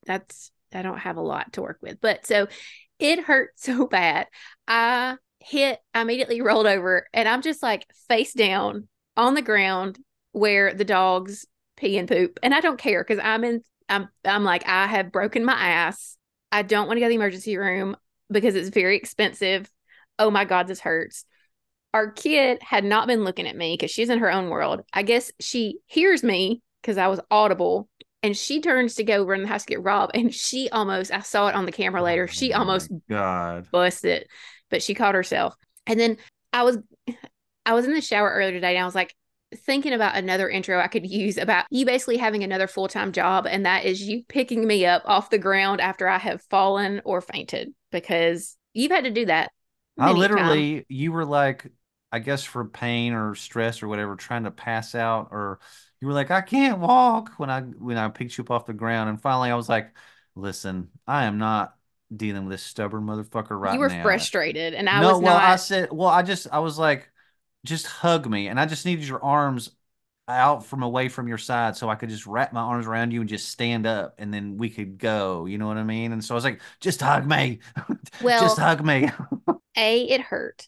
that's 0.05 0.51
I 0.73 0.81
don't 0.81 0.99
have 0.99 1.17
a 1.17 1.21
lot 1.21 1.53
to 1.53 1.61
work 1.61 1.79
with. 1.81 1.99
But 2.01 2.25
so 2.25 2.47
it 2.99 3.19
hurt 3.19 3.51
so 3.57 3.87
bad. 3.87 4.27
I 4.67 5.17
hit, 5.39 5.79
I 5.93 6.01
immediately 6.01 6.39
rolled 6.41 6.67
over 6.67 7.07
and 7.13 7.27
I'm 7.27 7.41
just 7.41 7.61
like 7.63 7.85
face 8.07 8.33
down 8.33 8.87
on 9.17 9.33
the 9.33 9.41
ground 9.41 9.99
where 10.31 10.73
the 10.73 10.85
dogs 10.85 11.45
pee 11.75 11.97
and 11.97 12.07
poop. 12.07 12.39
And 12.43 12.53
I 12.53 12.61
don't 12.61 12.77
care 12.79 13.03
because 13.03 13.19
I'm 13.21 13.43
in 13.43 13.61
I'm 13.91 14.09
I'm 14.25 14.43
like, 14.43 14.67
I 14.67 14.87
have 14.87 15.11
broken 15.11 15.45
my 15.45 15.53
ass. 15.53 16.17
I 16.51 16.63
don't 16.63 16.87
want 16.87 16.97
to 16.97 17.01
go 17.01 17.05
to 17.05 17.09
the 17.09 17.15
emergency 17.15 17.57
room 17.57 17.95
because 18.29 18.55
it's 18.55 18.69
very 18.69 18.95
expensive. 18.95 19.69
Oh 20.17 20.31
my 20.31 20.45
God, 20.45 20.67
this 20.67 20.79
hurts. 20.79 21.25
Our 21.93 22.11
kid 22.11 22.63
had 22.63 22.85
not 22.85 23.07
been 23.07 23.23
looking 23.23 23.47
at 23.47 23.55
me 23.55 23.73
because 23.73 23.91
she's 23.91 24.09
in 24.09 24.19
her 24.19 24.31
own 24.31 24.49
world. 24.49 24.81
I 24.93 25.03
guess 25.03 25.31
she 25.39 25.79
hears 25.87 26.23
me 26.23 26.61
because 26.81 26.97
I 26.97 27.07
was 27.07 27.19
audible 27.29 27.89
and 28.23 28.35
she 28.35 28.61
turns 28.61 28.95
to 28.95 29.03
go 29.03 29.25
run 29.25 29.41
the 29.41 29.47
house 29.47 29.63
to 29.65 29.73
get 29.73 29.83
Rob. 29.83 30.11
And 30.13 30.33
she 30.33 30.69
almost, 30.69 31.11
I 31.11 31.19
saw 31.19 31.47
it 31.47 31.55
on 31.55 31.65
the 31.65 31.71
camera 31.71 32.01
later, 32.01 32.27
she 32.27 32.53
Oh 32.53 32.59
almost 32.59 32.89
God. 33.09 33.67
busted, 33.71 34.27
but 34.69 34.81
she 34.81 34.93
caught 34.93 35.15
herself. 35.15 35.55
And 35.85 35.99
then 35.99 36.17
I 36.53 36.63
was, 36.63 36.77
I 37.65 37.73
was 37.73 37.85
in 37.85 37.93
the 37.93 38.01
shower 38.01 38.29
earlier 38.29 38.53
today 38.53 38.75
and 38.75 38.83
I 38.83 38.85
was 38.85 38.95
like, 38.95 39.13
thinking 39.55 39.93
about 39.93 40.15
another 40.15 40.49
intro 40.49 40.79
I 40.79 40.87
could 40.87 41.05
use 41.05 41.37
about 41.37 41.65
you 41.69 41.85
basically 41.85 42.17
having 42.17 42.43
another 42.43 42.67
full 42.67 42.87
time 42.87 43.11
job, 43.11 43.45
and 43.47 43.65
that 43.65 43.85
is 43.85 44.01
you 44.01 44.23
picking 44.27 44.65
me 44.65 44.85
up 44.85 45.03
off 45.05 45.29
the 45.29 45.37
ground 45.37 45.81
after 45.81 46.07
I 46.07 46.17
have 46.17 46.41
fallen 46.43 47.01
or 47.05 47.21
fainted 47.21 47.73
because 47.91 48.57
you've 48.73 48.91
had 48.91 49.03
to 49.03 49.11
do 49.11 49.25
that. 49.25 49.51
I 49.97 50.13
many 50.13 50.25
a 50.25 50.29
time. 50.29 50.47
literally, 50.47 50.85
you 50.89 51.11
were 51.11 51.25
like, 51.25 51.67
I 52.11 52.19
guess 52.19 52.43
for 52.43 52.65
pain 52.65 53.13
or 53.13 53.35
stress 53.35 53.83
or 53.83 53.87
whatever, 53.87 54.15
trying 54.15 54.45
to 54.45 54.51
pass 54.51 54.95
out, 54.95 55.29
or 55.31 55.59
you 55.99 56.07
were 56.07 56.13
like, 56.13 56.31
I 56.31 56.41
can't 56.41 56.79
walk 56.79 57.33
when 57.37 57.49
I 57.49 57.61
when 57.61 57.97
I 57.97 58.09
picked 58.09 58.37
you 58.37 58.43
up 58.43 58.51
off 58.51 58.65
the 58.65 58.73
ground, 58.73 59.09
and 59.09 59.21
finally 59.21 59.51
I 59.51 59.55
was 59.55 59.69
like, 59.69 59.91
listen, 60.35 60.89
I 61.05 61.25
am 61.25 61.37
not 61.37 61.75
dealing 62.15 62.45
with 62.45 62.53
this 62.53 62.63
stubborn 62.63 63.05
motherfucker 63.05 63.51
right 63.51 63.69
now. 63.69 63.73
you 63.73 63.79
were 63.79 63.89
now. 63.89 64.01
frustrated, 64.01 64.73
and 64.73 64.89
I 64.89 65.01
no, 65.01 65.13
was 65.13 65.21
well, 65.21 65.35
not. 65.35 65.43
I 65.43 65.55
said, 65.57 65.89
well, 65.91 66.09
I 66.09 66.23
just, 66.23 66.47
I 66.51 66.59
was 66.59 66.77
like, 66.79 67.10
just 67.65 67.87
hug 67.87 68.27
me, 68.29 68.47
and 68.47 68.59
I 68.59 68.65
just 68.65 68.85
needed 68.85 69.05
your 69.07 69.23
arms 69.23 69.71
out 70.27 70.65
from 70.65 70.83
away 70.83 71.09
from 71.09 71.27
your 71.27 71.37
side 71.37 71.75
so 71.75 71.89
I 71.89 71.95
could 71.95 72.09
just 72.09 72.27
wrap 72.27 72.53
my 72.53 72.61
arms 72.61 72.87
around 72.87 73.11
you 73.11 73.21
and 73.21 73.29
just 73.29 73.49
stand 73.49 73.85
up, 73.87 74.15
and 74.19 74.33
then 74.33 74.57
we 74.57 74.69
could 74.69 74.97
go. 74.97 75.45
You 75.45 75.57
know 75.57 75.67
what 75.67 75.77
I 75.77 75.83
mean? 75.83 76.11
And 76.13 76.23
so 76.23 76.35
I 76.35 76.37
was 76.37 76.43
like, 76.45 76.61
just 76.79 77.01
hug 77.01 77.27
me, 77.27 77.59
Well, 78.19 78.39
just 78.39 78.57
hug 78.57 78.83
me. 78.85 79.09
A, 79.75 80.03
it 80.09 80.21
hurt. 80.21 80.67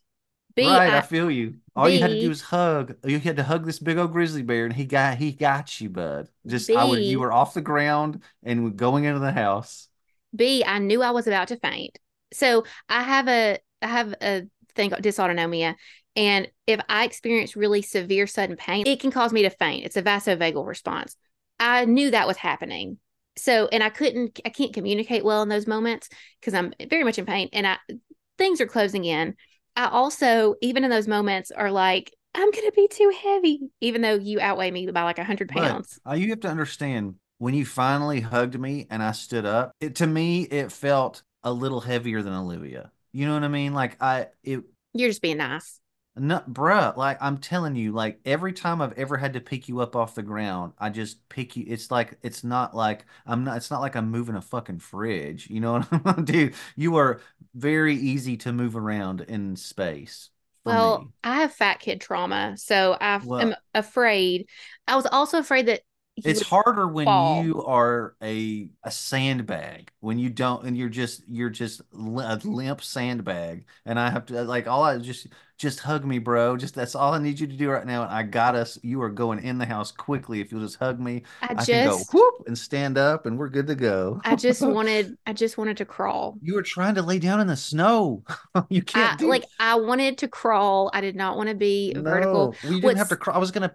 B, 0.55 0.77
right, 0.77 0.93
I, 0.93 0.99
I- 0.99 1.01
feel 1.01 1.29
you. 1.31 1.55
All 1.75 1.89
you 1.89 1.97
had 1.99 2.11
to 2.11 2.15
do 2.15 2.29
was 2.29 2.41
hug. 2.41 2.95
You 3.03 3.19
had 3.19 3.37
to 3.37 3.43
hug 3.43 3.65
this 3.65 3.79
big 3.79 3.97
old 3.97 4.11
grizzly 4.11 4.43
bear, 4.43 4.65
and 4.65 4.73
he 4.73 4.85
got 4.85 5.17
he 5.17 5.31
got 5.31 5.81
you, 5.81 5.89
bud. 5.89 6.29
Just 6.45 6.75
I 6.75 6.83
would. 6.83 7.03
You 7.03 7.19
were 7.19 7.33
off 7.33 7.55
the 7.55 7.61
ground 7.61 8.21
and 8.43 8.77
going 8.77 9.05
into 9.05 9.19
the 9.19 9.31
house. 9.31 9.87
B, 10.35 10.63
I 10.63 10.79
knew 10.79 11.01
I 11.01 11.11
was 11.11 11.27
about 11.27 11.47
to 11.49 11.57
faint. 11.57 11.97
So 12.31 12.63
I 12.89 13.03
have 13.03 13.27
a 13.27 13.59
I 13.81 13.87
have 13.87 14.13
a 14.21 14.47
thing 14.75 14.89
called 14.91 15.01
dysautonomia. 15.03 15.75
And 16.15 16.47
if 16.67 16.79
I 16.89 17.05
experience 17.05 17.55
really 17.55 17.81
severe 17.81 18.27
sudden 18.27 18.55
pain, 18.55 18.85
it 18.85 18.99
can 18.99 19.11
cause 19.11 19.33
me 19.33 19.43
to 19.43 19.49
faint. 19.49 19.85
It's 19.85 19.97
a 19.97 20.03
vasovagal 20.03 20.65
response. 20.65 21.15
I 21.59 21.85
knew 21.85 22.11
that 22.11 22.27
was 22.27 22.37
happening. 22.37 22.99
So 23.35 23.67
and 23.71 23.83
I 23.83 23.89
couldn't 23.89 24.39
I 24.45 24.49
can't 24.49 24.73
communicate 24.73 25.25
well 25.25 25.41
in 25.41 25.49
those 25.49 25.65
moments 25.65 26.09
because 26.39 26.53
I'm 26.53 26.73
very 26.89 27.03
much 27.03 27.17
in 27.17 27.25
pain 27.25 27.49
and 27.51 27.65
I 27.65 27.77
things 28.37 28.61
are 28.61 28.67
closing 28.67 29.05
in. 29.05 29.35
I 29.75 29.87
also, 29.87 30.53
even 30.61 30.83
in 30.83 30.91
those 30.91 31.07
moments, 31.07 31.49
are 31.49 31.71
like, 31.71 32.13
I'm 32.35 32.51
gonna 32.51 32.71
be 32.71 32.87
too 32.87 33.11
heavy, 33.23 33.61
even 33.81 34.01
though 34.01 34.13
you 34.15 34.39
outweigh 34.39 34.69
me 34.69 34.85
by 34.91 35.01
like 35.03 35.17
a 35.17 35.23
hundred 35.23 35.51
But- 35.53 35.63
pounds. 35.63 35.99
Uh, 36.07 36.13
you 36.13 36.29
have 36.29 36.41
to 36.41 36.47
understand 36.47 37.15
when 37.39 37.55
you 37.55 37.65
finally 37.65 38.21
hugged 38.21 38.59
me 38.59 38.85
and 38.91 39.01
I 39.01 39.13
stood 39.13 39.45
up. 39.45 39.71
It 39.81 39.95
to 39.95 40.07
me 40.07 40.43
it 40.43 40.71
felt 40.71 41.23
a 41.43 41.51
little 41.51 41.81
heavier 41.81 42.21
than 42.21 42.33
Olivia. 42.33 42.91
You 43.11 43.25
know 43.25 43.33
what 43.33 43.43
I 43.43 43.47
mean? 43.47 43.73
Like 43.73 44.01
I 44.01 44.27
it 44.43 44.61
You're 44.93 45.09
just 45.09 45.21
being 45.21 45.37
nice. 45.37 45.79
No, 46.15 46.41
bruh, 46.47 46.95
like 46.95 47.17
I'm 47.21 47.39
telling 47.39 47.75
you, 47.75 47.91
like 47.91 48.19
every 48.23 48.53
time 48.53 48.81
I've 48.83 48.93
ever 48.99 49.17
had 49.17 49.33
to 49.33 49.41
pick 49.41 49.67
you 49.67 49.79
up 49.79 49.95
off 49.95 50.13
the 50.13 50.21
ground, 50.21 50.73
I 50.77 50.89
just 50.91 51.27
pick 51.27 51.55
you. 51.55 51.65
It's 51.67 51.89
like 51.89 52.19
it's 52.21 52.43
not 52.43 52.75
like 52.75 53.05
I'm 53.25 53.43
not. 53.43 53.57
It's 53.57 53.71
not 53.71 53.81
like 53.81 53.95
I'm 53.95 54.11
moving 54.11 54.35
a 54.35 54.41
fucking 54.41 54.77
fridge. 54.79 55.49
You 55.49 55.59
know 55.59 55.79
what 55.79 55.87
I'm 56.17 56.23
dude? 56.25 56.53
You 56.75 56.97
are 56.97 57.19
very 57.55 57.95
easy 57.95 58.37
to 58.37 58.53
move 58.53 58.75
around 58.75 59.21
in 59.21 59.55
space. 59.55 60.29
Well, 60.65 60.99
me. 60.99 61.11
I 61.23 61.41
have 61.41 61.53
fat 61.53 61.79
kid 61.79 61.99
trauma, 62.01 62.55
so 62.57 62.97
I 62.99 63.21
Well- 63.21 63.41
am 63.41 63.55
afraid. 63.73 64.47
I 64.87 64.95
was 64.95 65.05
also 65.05 65.39
afraid 65.39 65.65
that 65.67 65.81
it's 66.23 66.41
harder 66.41 66.87
when 66.87 67.05
fall. 67.05 67.43
you 67.43 67.65
are 67.65 68.15
a 68.21 68.69
a 68.83 68.91
sandbag 68.91 69.91
when 69.99 70.19
you 70.19 70.29
don't 70.29 70.65
and 70.65 70.77
you're 70.77 70.87
just 70.87 71.23
you're 71.27 71.49
just 71.49 71.81
a 71.93 72.39
limp 72.45 72.81
sandbag 72.81 73.65
and 73.85 73.99
I 73.99 74.09
have 74.09 74.27
to 74.27 74.43
like 74.43 74.67
all 74.67 74.83
I 74.83 74.97
just 74.99 75.27
just 75.63 75.79
hug 75.79 76.05
me 76.05 76.19
bro. 76.19 76.57
Just 76.57 76.75
that's 76.75 76.93
all 76.93 77.13
I 77.13 77.19
need 77.19 77.39
you 77.39 77.47
to 77.47 77.55
do 77.55 77.71
right 77.71 77.85
now 77.85 78.03
and 78.03 78.11
I 78.11 78.21
got 78.21 78.53
us. 78.53 78.77
You 78.83 79.01
are 79.01 79.09
going 79.09 79.41
in 79.43 79.57
the 79.57 79.65
house 79.65 79.91
quickly. 79.91 80.41
If 80.41 80.51
you'll 80.51 80.61
just 80.61 80.75
hug 80.75 80.99
me 80.99 81.23
I 81.41 81.55
I 81.57 81.65
can 81.65 81.85
go 81.85 81.97
just, 81.97 82.13
whoop 82.13 82.43
and 82.45 82.57
stand 82.57 82.97
up 82.97 83.25
and 83.25 83.39
we're 83.39 83.49
good 83.49 83.65
to 83.67 83.75
go. 83.75 84.21
I 84.25 84.35
just 84.35 84.61
wanted, 84.65 85.17
I 85.25 85.33
just 85.33 85.57
wanted 85.57 85.77
to 85.77 85.85
crawl. 85.85 86.37
you 86.41 86.53
were 86.53 86.61
trying 86.61 86.95
to 86.95 87.01
lay 87.01 87.17
down 87.17 87.39
in 87.39 87.47
the 87.47 87.55
snow. 87.55 88.23
You 88.69 88.83
can't 88.83 89.19
do 89.19 89.27
like, 89.27 89.45
I 89.59 89.75
wanted 89.75 90.19
to 90.19 90.27
crawl. 90.27 90.91
I 90.93 91.01
did 91.01 91.15
not 91.15 91.37
want 91.37 91.49
to 91.49 91.55
be 91.55 91.93
vertical, 91.95 92.55
no 92.63 92.69
we 92.69 92.79
didn't 92.79 92.97
have 92.97 93.09
to 93.09 93.15
cry 93.15 93.33
I 93.33 93.39
was 93.39 93.51
gonna 93.51 93.73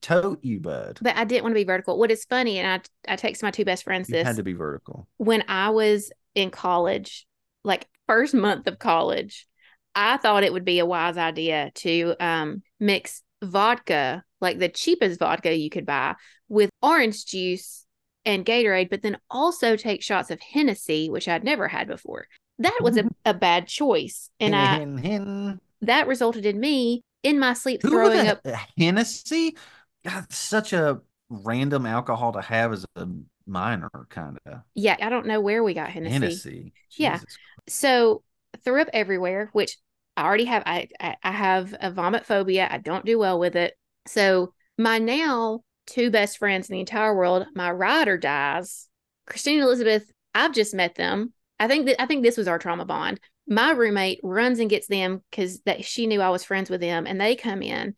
tote 0.00 0.42
you 0.42 0.60
bud. 0.60 0.98
But 1.02 1.16
I 1.16 1.24
didn't 1.24 1.42
want 1.44 1.52
to 1.52 1.60
be 1.60 1.64
vertical. 1.64 1.98
What 1.98 2.10
is 2.10 2.24
funny, 2.24 2.58
and 2.58 2.82
I, 3.06 3.12
I 3.12 3.16
text 3.16 3.42
my 3.42 3.50
two 3.50 3.64
best 3.64 3.84
friends 3.84 4.08
you 4.08 4.14
this 4.14 4.26
had 4.26 4.36
to 4.36 4.42
be 4.42 4.54
vertical. 4.54 5.08
when 5.18 5.44
I 5.48 5.70
was 5.70 6.10
in 6.34 6.50
college, 6.50 7.26
like 7.64 7.86
first 8.06 8.34
month 8.34 8.66
of 8.66 8.78
college, 8.78 9.46
I 9.94 10.16
thought 10.16 10.44
it 10.44 10.52
would 10.52 10.64
be 10.64 10.78
a 10.78 10.86
wise 10.86 11.16
idea 11.16 11.70
to 11.76 12.14
um, 12.20 12.62
mix 12.80 13.22
vodka, 13.42 14.24
like 14.40 14.58
the 14.58 14.68
cheapest 14.68 15.20
vodka 15.20 15.56
you 15.56 15.70
could 15.70 15.86
buy, 15.86 16.14
with 16.48 16.70
orange 16.82 17.26
juice 17.26 17.86
and 18.24 18.44
Gatorade, 18.44 18.90
but 18.90 19.02
then 19.02 19.18
also 19.30 19.76
take 19.76 20.02
shots 20.02 20.30
of 20.30 20.40
Hennessy, 20.40 21.10
which 21.10 21.28
I'd 21.28 21.44
never 21.44 21.68
had 21.68 21.86
before. 21.86 22.26
That 22.58 22.78
was 22.80 22.96
a, 22.96 23.04
a 23.24 23.34
bad 23.34 23.66
choice. 23.66 24.30
And 24.40 24.54
I 24.54 24.78
Hen- 24.78 25.60
that 25.82 26.06
resulted 26.06 26.46
in 26.46 26.58
me 26.58 27.02
in 27.22 27.38
my 27.38 27.52
sleep 27.52 27.82
Who 27.82 27.90
throwing 27.90 28.28
up. 28.28 28.46
Hennessy? 28.78 29.56
God, 30.04 30.32
such 30.32 30.72
a 30.72 31.00
random 31.28 31.86
alcohol 31.86 32.32
to 32.32 32.40
have 32.40 32.72
as 32.72 32.86
a 32.96 33.08
minor, 33.46 33.90
kind 34.08 34.38
of. 34.46 34.60
Yeah, 34.74 34.96
I 35.00 35.08
don't 35.08 35.26
know 35.26 35.40
where 35.40 35.62
we 35.62 35.74
got 35.74 35.90
Hennessy. 35.90 36.12
Hennessy. 36.12 36.72
Yeah. 36.96 37.20
So 37.68 38.22
threw 38.64 38.82
up 38.82 38.88
everywhere, 38.92 39.50
which 39.52 39.78
I 40.16 40.24
already 40.24 40.44
have 40.44 40.62
I 40.66 40.88
I 41.00 41.32
have 41.32 41.74
a 41.80 41.90
vomit 41.90 42.26
phobia. 42.26 42.68
I 42.70 42.78
don't 42.78 43.04
do 43.04 43.18
well 43.18 43.38
with 43.38 43.56
it. 43.56 43.74
So 44.06 44.52
my 44.78 44.98
now 44.98 45.60
two 45.86 46.10
best 46.10 46.38
friends 46.38 46.68
in 46.68 46.74
the 46.74 46.80
entire 46.80 47.14
world, 47.14 47.46
my 47.54 47.70
ride 47.70 48.08
or 48.08 48.16
dies, 48.16 48.88
Christine 49.26 49.58
and 49.58 49.64
Elizabeth, 49.64 50.10
I've 50.34 50.54
just 50.54 50.74
met 50.74 50.94
them. 50.94 51.32
I 51.58 51.68
think 51.68 51.86
that 51.86 52.00
I 52.00 52.06
think 52.06 52.22
this 52.22 52.36
was 52.36 52.48
our 52.48 52.58
trauma 52.58 52.84
bond. 52.84 53.20
My 53.46 53.72
roommate 53.72 54.20
runs 54.22 54.58
and 54.58 54.70
gets 54.70 54.86
them 54.86 55.22
because 55.30 55.60
that 55.62 55.84
she 55.84 56.06
knew 56.06 56.20
I 56.20 56.30
was 56.30 56.44
friends 56.44 56.70
with 56.70 56.80
them, 56.80 57.06
and 57.06 57.20
they 57.20 57.36
come 57.36 57.62
in, 57.62 57.94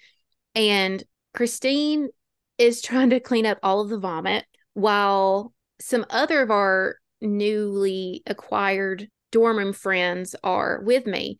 and 0.55 1.02
Christine 1.34 2.09
is 2.59 2.82
trying 2.82 3.10
to 3.10 3.20
clean 3.20 3.47
up 3.47 3.59
all 3.62 3.80
of 3.80 3.88
the 3.88 3.98
vomit 3.98 4.44
while 4.74 5.52
some 5.80 6.05
other 6.10 6.43
of 6.43 6.51
our 6.51 6.97
newly 7.20 8.22
acquired 8.26 9.09
dorm 9.32 9.59
room 9.59 9.72
friends 9.72 10.34
are 10.43 10.80
with 10.82 11.06
me. 11.06 11.38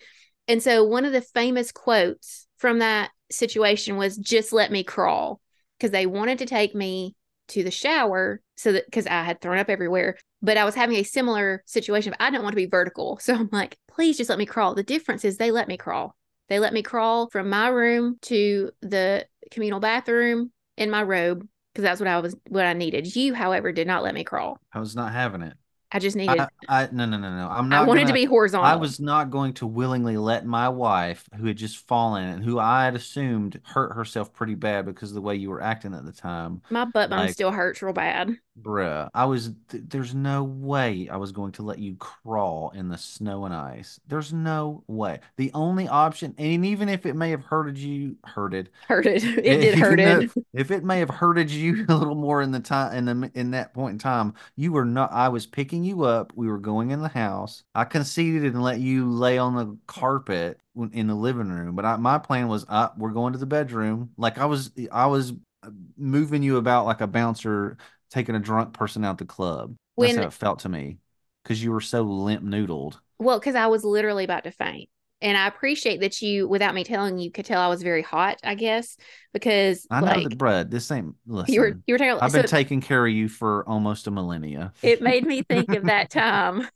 And 0.48 0.62
so 0.62 0.85
one 0.85 1.05
of 1.05 1.12
the 1.12 1.20
famous 1.20 1.73
quotes 1.73 2.47
from 2.59 2.78
that 2.78 3.10
situation 3.31 3.97
was 3.97 4.16
just 4.16 4.52
let 4.52 4.70
me 4.70 4.85
crawl 4.85 5.40
because 5.78 5.90
they 5.90 6.06
wanted 6.06 6.39
to 6.39 6.47
take 6.47 6.74
me 6.74 7.14
to 7.48 7.62
the 7.62 7.70
shower 7.70 8.40
so 8.56 8.73
that 8.73 8.86
because 8.86 9.06
I 9.06 9.23
had 9.23 9.40
thrown 9.40 9.59
up 9.59 9.68
everywhere, 9.68 10.16
but 10.43 10.56
I 10.56 10.64
was 10.64 10.74
having 10.74 10.97
a 10.97 11.02
similar 11.02 11.62
situation. 11.66 12.12
But 12.12 12.24
I 12.24 12.31
didn't 12.31 12.43
want 12.43 12.52
to 12.52 12.56
be 12.56 12.66
vertical. 12.66 13.18
So 13.23 13.35
I'm 13.35 13.48
like, 13.52 13.77
please 13.89 14.16
just 14.16 14.31
let 14.31 14.39
me 14.39 14.47
crawl. 14.47 14.74
The 14.74 14.82
difference 14.82 15.24
is 15.24 15.36
they 15.36 15.51
let 15.51 15.68
me 15.68 15.77
crawl. 15.77 16.14
They 16.48 16.59
let 16.59 16.73
me 16.73 16.82
crawl 16.82 17.28
from 17.31 17.51
my 17.51 17.68
room 17.68 18.18
to 18.23 18.70
the 18.81 19.27
communal 19.51 19.81
bathroom 19.81 20.52
in 20.77 20.90
my 20.90 21.02
robe 21.02 21.47
because 21.73 21.82
that's 21.82 22.01
what 22.01 22.09
I 22.09 22.20
was 22.20 22.36
what 22.48 22.64
I 22.64 22.73
needed. 22.73 23.14
You, 23.16 23.35
however, 23.35 23.73
did 23.73 23.86
not 23.86 24.02
let 24.02 24.14
me 24.14 24.24
crawl. 24.24 24.59
I 24.73 24.78
was 24.78 24.94
not 24.94 25.12
having 25.12 25.43
it. 25.43 25.55
I 25.92 25.98
just 25.98 26.16
needed. 26.16 26.40
I, 26.40 26.48
I 26.68 26.88
no 26.90 27.06
no 27.06 27.16
no 27.16 27.30
no. 27.30 27.48
I'm 27.48 27.68
not. 27.68 27.84
I 27.84 27.86
wanted 27.86 28.00
gonna, 28.02 28.08
to 28.08 28.14
be 28.14 28.24
horizontal. 28.24 28.66
I 28.66 28.74
was 28.74 28.98
not 28.98 29.30
going 29.30 29.52
to 29.54 29.66
willingly 29.66 30.16
let 30.16 30.44
my 30.44 30.68
wife, 30.68 31.28
who 31.36 31.46
had 31.46 31.56
just 31.56 31.78
fallen 31.86 32.24
and 32.24 32.42
who 32.44 32.58
I 32.58 32.84
had 32.84 32.94
assumed 32.96 33.60
hurt 33.64 33.94
herself 33.94 34.32
pretty 34.32 34.56
bad 34.56 34.84
because 34.84 35.10
of 35.10 35.14
the 35.14 35.20
way 35.22 35.36
you 35.36 35.48
were 35.48 35.62
acting 35.62 35.94
at 35.94 36.04
the 36.04 36.12
time. 36.12 36.60
My 36.70 36.84
butt 36.84 37.10
bone 37.10 37.20
like- 37.20 37.32
still 37.32 37.52
hurts 37.52 37.82
real 37.82 37.92
bad. 37.92 38.36
Bruh, 38.60 39.10
I 39.12 39.26
was. 39.26 39.52
Th- 39.68 39.84
there's 39.86 40.14
no 40.14 40.42
way 40.42 41.08
I 41.10 41.18
was 41.18 41.30
going 41.30 41.52
to 41.52 41.62
let 41.62 41.78
you 41.78 41.94
crawl 41.96 42.72
in 42.74 42.88
the 42.88 42.96
snow 42.96 43.44
and 43.44 43.54
ice. 43.54 44.00
There's 44.08 44.32
no 44.32 44.82
way. 44.86 45.20
The 45.36 45.50
only 45.52 45.88
option, 45.88 46.34
and 46.38 46.64
even 46.64 46.88
if 46.88 47.04
it 47.04 47.14
may 47.16 47.30
have 47.30 47.44
hurted 47.44 47.76
you, 47.76 48.16
hurted. 48.24 48.70
Hurted. 48.88 49.22
It 49.46 49.60
If 49.60 49.60
did 49.60 49.74
you 49.78 49.84
hurt 49.84 50.00
it. 50.00 50.30
If 50.54 50.70
it 50.70 50.84
may 50.84 51.00
have 51.00 51.10
hurted 51.10 51.50
you 51.50 51.84
a 51.90 51.94
little 51.94 52.14
more 52.14 52.40
in 52.40 52.50
the 52.50 52.60
time 52.60 52.96
in 52.96 53.20
the 53.20 53.30
in 53.34 53.50
that 53.50 53.74
point 53.74 53.92
in 53.92 53.98
time, 53.98 54.32
you 54.56 54.72
were 54.72 54.86
not. 54.86 55.12
I 55.12 55.28
was 55.28 55.44
picking 55.46 55.76
you 55.85 56.05
up. 56.05 56.32
We 56.35 56.48
were 56.48 56.59
going 56.59 56.90
in 56.90 57.01
the 57.01 57.09
house. 57.09 57.65
I 57.74 57.85
conceded 57.85 58.44
and 58.44 58.62
let 58.62 58.81
you 58.81 59.09
lay 59.11 59.39
on 59.39 59.55
the 59.55 59.77
carpet 59.86 60.61
in 60.93 61.07
the 61.07 61.15
living 61.15 61.48
room. 61.48 61.74
But 61.74 61.85
I, 61.85 61.97
my 61.97 62.19
plan 62.19 62.48
was, 62.48 62.65
uh, 62.69 62.89
we're 62.97 63.11
going 63.11 63.32
to 63.32 63.39
the 63.39 63.47
bedroom. 63.47 64.11
Like 64.16 64.39
I 64.39 64.47
was, 64.47 64.70
I 64.93 65.07
was 65.07 65.32
uh, 65.62 65.70
moving 65.97 66.43
you 66.43 66.57
about 66.57 66.86
like 66.86 67.01
a 67.01 67.07
bouncer 67.07 67.78
taking 68.11 68.35
a 68.35 68.40
drunk 68.40 68.73
person 68.73 69.05
out 69.05 69.19
the 69.19 69.24
club. 69.24 69.74
That's 69.98 70.15
how 70.15 70.24
it 70.24 70.32
felt 70.32 70.61
to 70.61 70.69
me 70.69 70.98
because 71.43 71.62
you 71.62 71.73
were 71.73 71.81
so 71.81 72.03
limp 72.03 72.43
noodled. 72.43 72.98
Well, 73.19 73.39
because 73.39 73.55
I 73.55 73.66
was 73.69 73.85
literally 73.85 74.24
about 74.24 74.44
to 74.44 74.51
faint. 74.51 74.89
And 75.22 75.36
I 75.36 75.47
appreciate 75.47 76.01
that 76.01 76.20
you, 76.20 76.47
without 76.47 76.74
me 76.74 76.84
telling 76.84 77.18
you, 77.18 77.30
could 77.30 77.47
tell 77.47 77.60
I 77.60 77.68
was 77.68 77.82
very 77.82 78.02
hot, 78.02 78.38
I 78.44 78.55
guess, 78.55 78.97
because 79.32 79.86
I 79.90 80.01
know 80.01 80.06
like 80.06 80.28
that, 80.28 80.38
Brad. 80.38 80.70
This 80.70 80.90
ain't. 80.90 81.14
Listen, 81.26 81.55
you 81.55 81.60
were 81.60 81.78
you 81.86 81.94
were 81.94 81.98
talking 81.98 82.18
I've 82.20 82.32
so 82.32 82.43
been 82.43 82.51
taking 82.51 82.80
care 82.80 83.06
of 83.06 83.12
you 83.12 83.28
for 83.28 83.66
almost 83.68 84.06
a 84.06 84.10
millennia. 84.10 84.72
it 84.82 85.01
made 85.01 85.26
me 85.26 85.43
think 85.43 85.70
of 85.70 85.84
that 85.84 86.10
time 86.10 86.68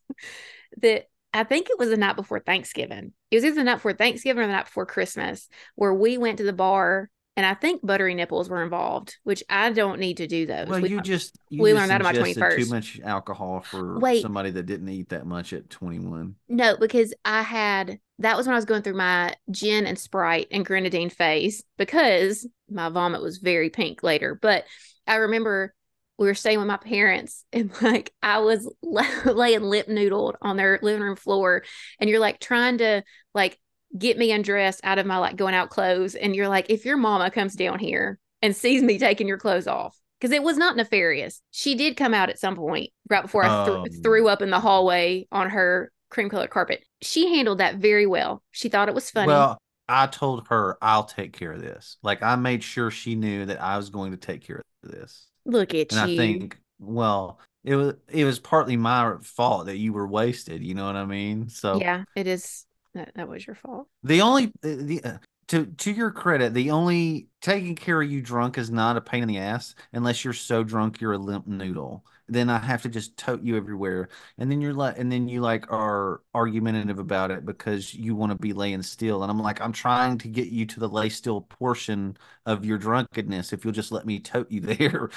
that 0.80 1.04
I 1.34 1.44
think 1.44 1.68
it 1.70 1.78
was 1.78 1.90
the 1.90 1.96
night 1.96 2.16
before 2.16 2.40
Thanksgiving. 2.40 3.12
It 3.30 3.36
was 3.36 3.44
either 3.44 3.56
the 3.56 3.64
night 3.64 3.76
before 3.76 3.92
Thanksgiving 3.92 4.42
or 4.42 4.46
the 4.46 4.52
night 4.52 4.64
before 4.64 4.86
Christmas, 4.86 5.48
where 5.74 5.92
we 5.94 6.16
went 6.16 6.38
to 6.38 6.44
the 6.44 6.52
bar 6.54 7.10
and 7.36 7.46
I 7.46 7.54
think 7.54 7.84
buttery 7.86 8.14
nipples 8.14 8.50
were 8.50 8.62
involved, 8.62 9.16
which 9.22 9.42
I 9.48 9.70
don't 9.70 10.00
need 10.00 10.18
to 10.18 10.26
do 10.26 10.46
those. 10.46 10.68
Well, 10.68 10.82
We- 10.82 10.90
you 10.90 11.00
just 11.00 11.38
you 11.48 11.62
we 11.62 11.70
just 11.70 11.78
learned 11.78 11.90
that 11.90 12.00
on 12.00 12.12
my 12.22 12.28
ingested 12.28 12.42
21st. 12.42 12.56
Too 12.56 12.74
much 12.74 13.00
alcohol 13.02 13.60
for 13.60 13.98
Wait. 13.98 14.22
somebody 14.22 14.50
that 14.50 14.64
didn't 14.64 14.88
eat 14.88 15.10
that 15.10 15.26
much 15.26 15.52
at 15.52 15.70
21. 15.70 16.34
No, 16.48 16.76
because 16.76 17.14
I 17.24 17.42
had 17.42 17.98
that 18.20 18.36
was 18.36 18.46
when 18.46 18.54
I 18.54 18.58
was 18.58 18.64
going 18.64 18.82
through 18.82 18.96
my 18.96 19.34
gin 19.50 19.86
and 19.86 19.98
Sprite 19.98 20.48
and 20.50 20.64
grenadine 20.64 21.10
phase 21.10 21.64
because 21.78 22.46
my 22.70 22.88
vomit 22.88 23.22
was 23.22 23.38
very 23.38 23.70
pink 23.70 24.02
later. 24.02 24.38
But 24.40 24.64
I 25.06 25.16
remember 25.16 25.74
we 26.18 26.26
were 26.26 26.34
staying 26.34 26.58
with 26.58 26.68
my 26.68 26.76
parents 26.76 27.44
and 27.52 27.70
like 27.82 28.12
I 28.22 28.38
was 28.40 28.72
laying 29.24 29.62
lip 29.62 29.88
noodled 29.88 30.34
on 30.42 30.56
their 30.56 30.78
living 30.82 31.02
room 31.02 31.16
floor 31.16 31.64
and 31.98 32.08
you're 32.08 32.20
like 32.20 32.38
trying 32.40 32.78
to 32.78 33.02
like 33.34 33.58
get 33.98 34.16
me 34.18 34.30
undressed 34.30 34.80
out 34.84 34.98
of 34.98 35.06
my 35.06 35.16
like 35.18 35.36
going 35.36 35.54
out 35.54 35.70
clothes 35.70 36.14
and 36.14 36.36
you're 36.36 36.48
like 36.48 36.66
if 36.70 36.84
your 36.84 36.96
mama 36.96 37.30
comes 37.30 37.56
down 37.56 37.78
here 37.78 38.18
and 38.42 38.54
sees 38.54 38.82
me 38.82 38.98
taking 38.98 39.26
your 39.26 39.38
clothes 39.38 39.66
off 39.66 39.96
because 40.20 40.32
it 40.32 40.42
was 40.42 40.58
not 40.58 40.76
nefarious. 40.76 41.40
She 41.50 41.74
did 41.74 41.96
come 41.96 42.12
out 42.14 42.28
at 42.28 42.38
some 42.38 42.54
point 42.54 42.90
right 43.08 43.22
before 43.22 43.44
I 43.44 43.64
th- 43.64 43.76
Oh. 43.78 43.82
Um. 43.82 43.88
threw 44.02 44.28
up 44.28 44.42
in 44.42 44.50
the 44.50 44.60
hallway 44.60 45.26
on 45.32 45.50
her 45.50 45.90
cream 46.10 46.28
colored 46.28 46.50
carpet. 46.50 46.84
She 47.00 47.34
handled 47.34 47.58
that 47.58 47.76
very 47.76 48.06
well. 48.06 48.42
She 48.50 48.68
thought 48.68 48.88
it 48.88 48.94
was 48.94 49.10
funny. 49.10 49.28
Well, 49.28 49.58
I 49.88 50.06
told 50.06 50.46
her 50.48 50.76
I'll 50.82 51.04
take 51.04 51.32
care 51.32 51.52
of 51.52 51.60
this. 51.60 51.96
Like 52.02 52.22
I 52.22 52.36
made 52.36 52.62
sure 52.62 52.90
she 52.90 53.14
knew 53.14 53.46
that 53.46 53.60
I 53.60 53.76
was 53.76 53.90
going 53.90 54.12
to 54.12 54.16
take 54.16 54.42
care 54.42 54.62
of 54.84 54.90
this. 54.90 55.26
Look 55.44 55.74
at 55.74 55.92
And 55.92 56.10
you. 56.10 56.14
I 56.14 56.16
think, 56.16 56.58
well, 56.78 57.40
it 57.64 57.76
was 57.76 57.94
it 58.08 58.24
was 58.24 58.38
partly 58.38 58.76
my 58.76 59.16
fault 59.22 59.66
that 59.66 59.78
you 59.78 59.92
were 59.92 60.06
wasted. 60.06 60.62
You 60.62 60.74
know 60.74 60.86
what 60.86 60.96
I 60.96 61.04
mean? 61.04 61.48
So 61.48 61.80
yeah, 61.80 62.04
it 62.14 62.26
is. 62.26 62.66
That, 62.94 63.12
that 63.14 63.28
was 63.28 63.46
your 63.46 63.54
fault. 63.54 63.86
the 64.02 64.20
only 64.20 64.52
the, 64.62 64.74
the 64.74 65.04
uh, 65.04 65.18
to 65.48 65.66
to 65.66 65.92
your 65.92 66.10
credit, 66.10 66.54
the 66.54 66.70
only 66.70 67.28
taking 67.40 67.76
care 67.76 68.02
of 68.02 68.10
you 68.10 68.20
drunk 68.20 68.58
is 68.58 68.70
not 68.70 68.96
a 68.96 69.00
pain 69.00 69.22
in 69.22 69.28
the 69.28 69.38
ass 69.38 69.74
unless 69.92 70.24
you're 70.24 70.32
so 70.32 70.64
drunk 70.64 71.00
you're 71.00 71.12
a 71.12 71.18
limp 71.18 71.46
noodle. 71.46 72.04
Then 72.30 72.48
I 72.50 72.58
have 72.58 72.82
to 72.82 72.88
just 72.88 73.16
tote 73.16 73.42
you 73.42 73.56
everywhere, 73.56 74.08
and 74.38 74.50
then 74.50 74.60
you're 74.60 74.74
like, 74.74 74.98
and 74.98 75.10
then 75.10 75.28
you 75.28 75.40
like 75.40 75.70
are 75.72 76.22
argumentative 76.34 76.98
about 76.98 77.30
it 77.30 77.44
because 77.44 77.94
you 77.94 78.14
want 78.14 78.32
to 78.32 78.38
be 78.38 78.52
laying 78.52 78.82
still, 78.82 79.22
and 79.22 79.30
I'm 79.30 79.40
like, 79.40 79.60
I'm 79.60 79.72
trying 79.72 80.18
to 80.18 80.28
get 80.28 80.48
you 80.48 80.66
to 80.66 80.80
the 80.80 80.88
lay 80.88 81.08
still 81.08 81.40
portion 81.42 82.16
of 82.46 82.64
your 82.64 82.78
drunkenness. 82.78 83.52
If 83.52 83.64
you'll 83.64 83.72
just 83.74 83.92
let 83.92 84.06
me 84.06 84.20
tote 84.20 84.50
you 84.50 84.60
there. 84.62 85.10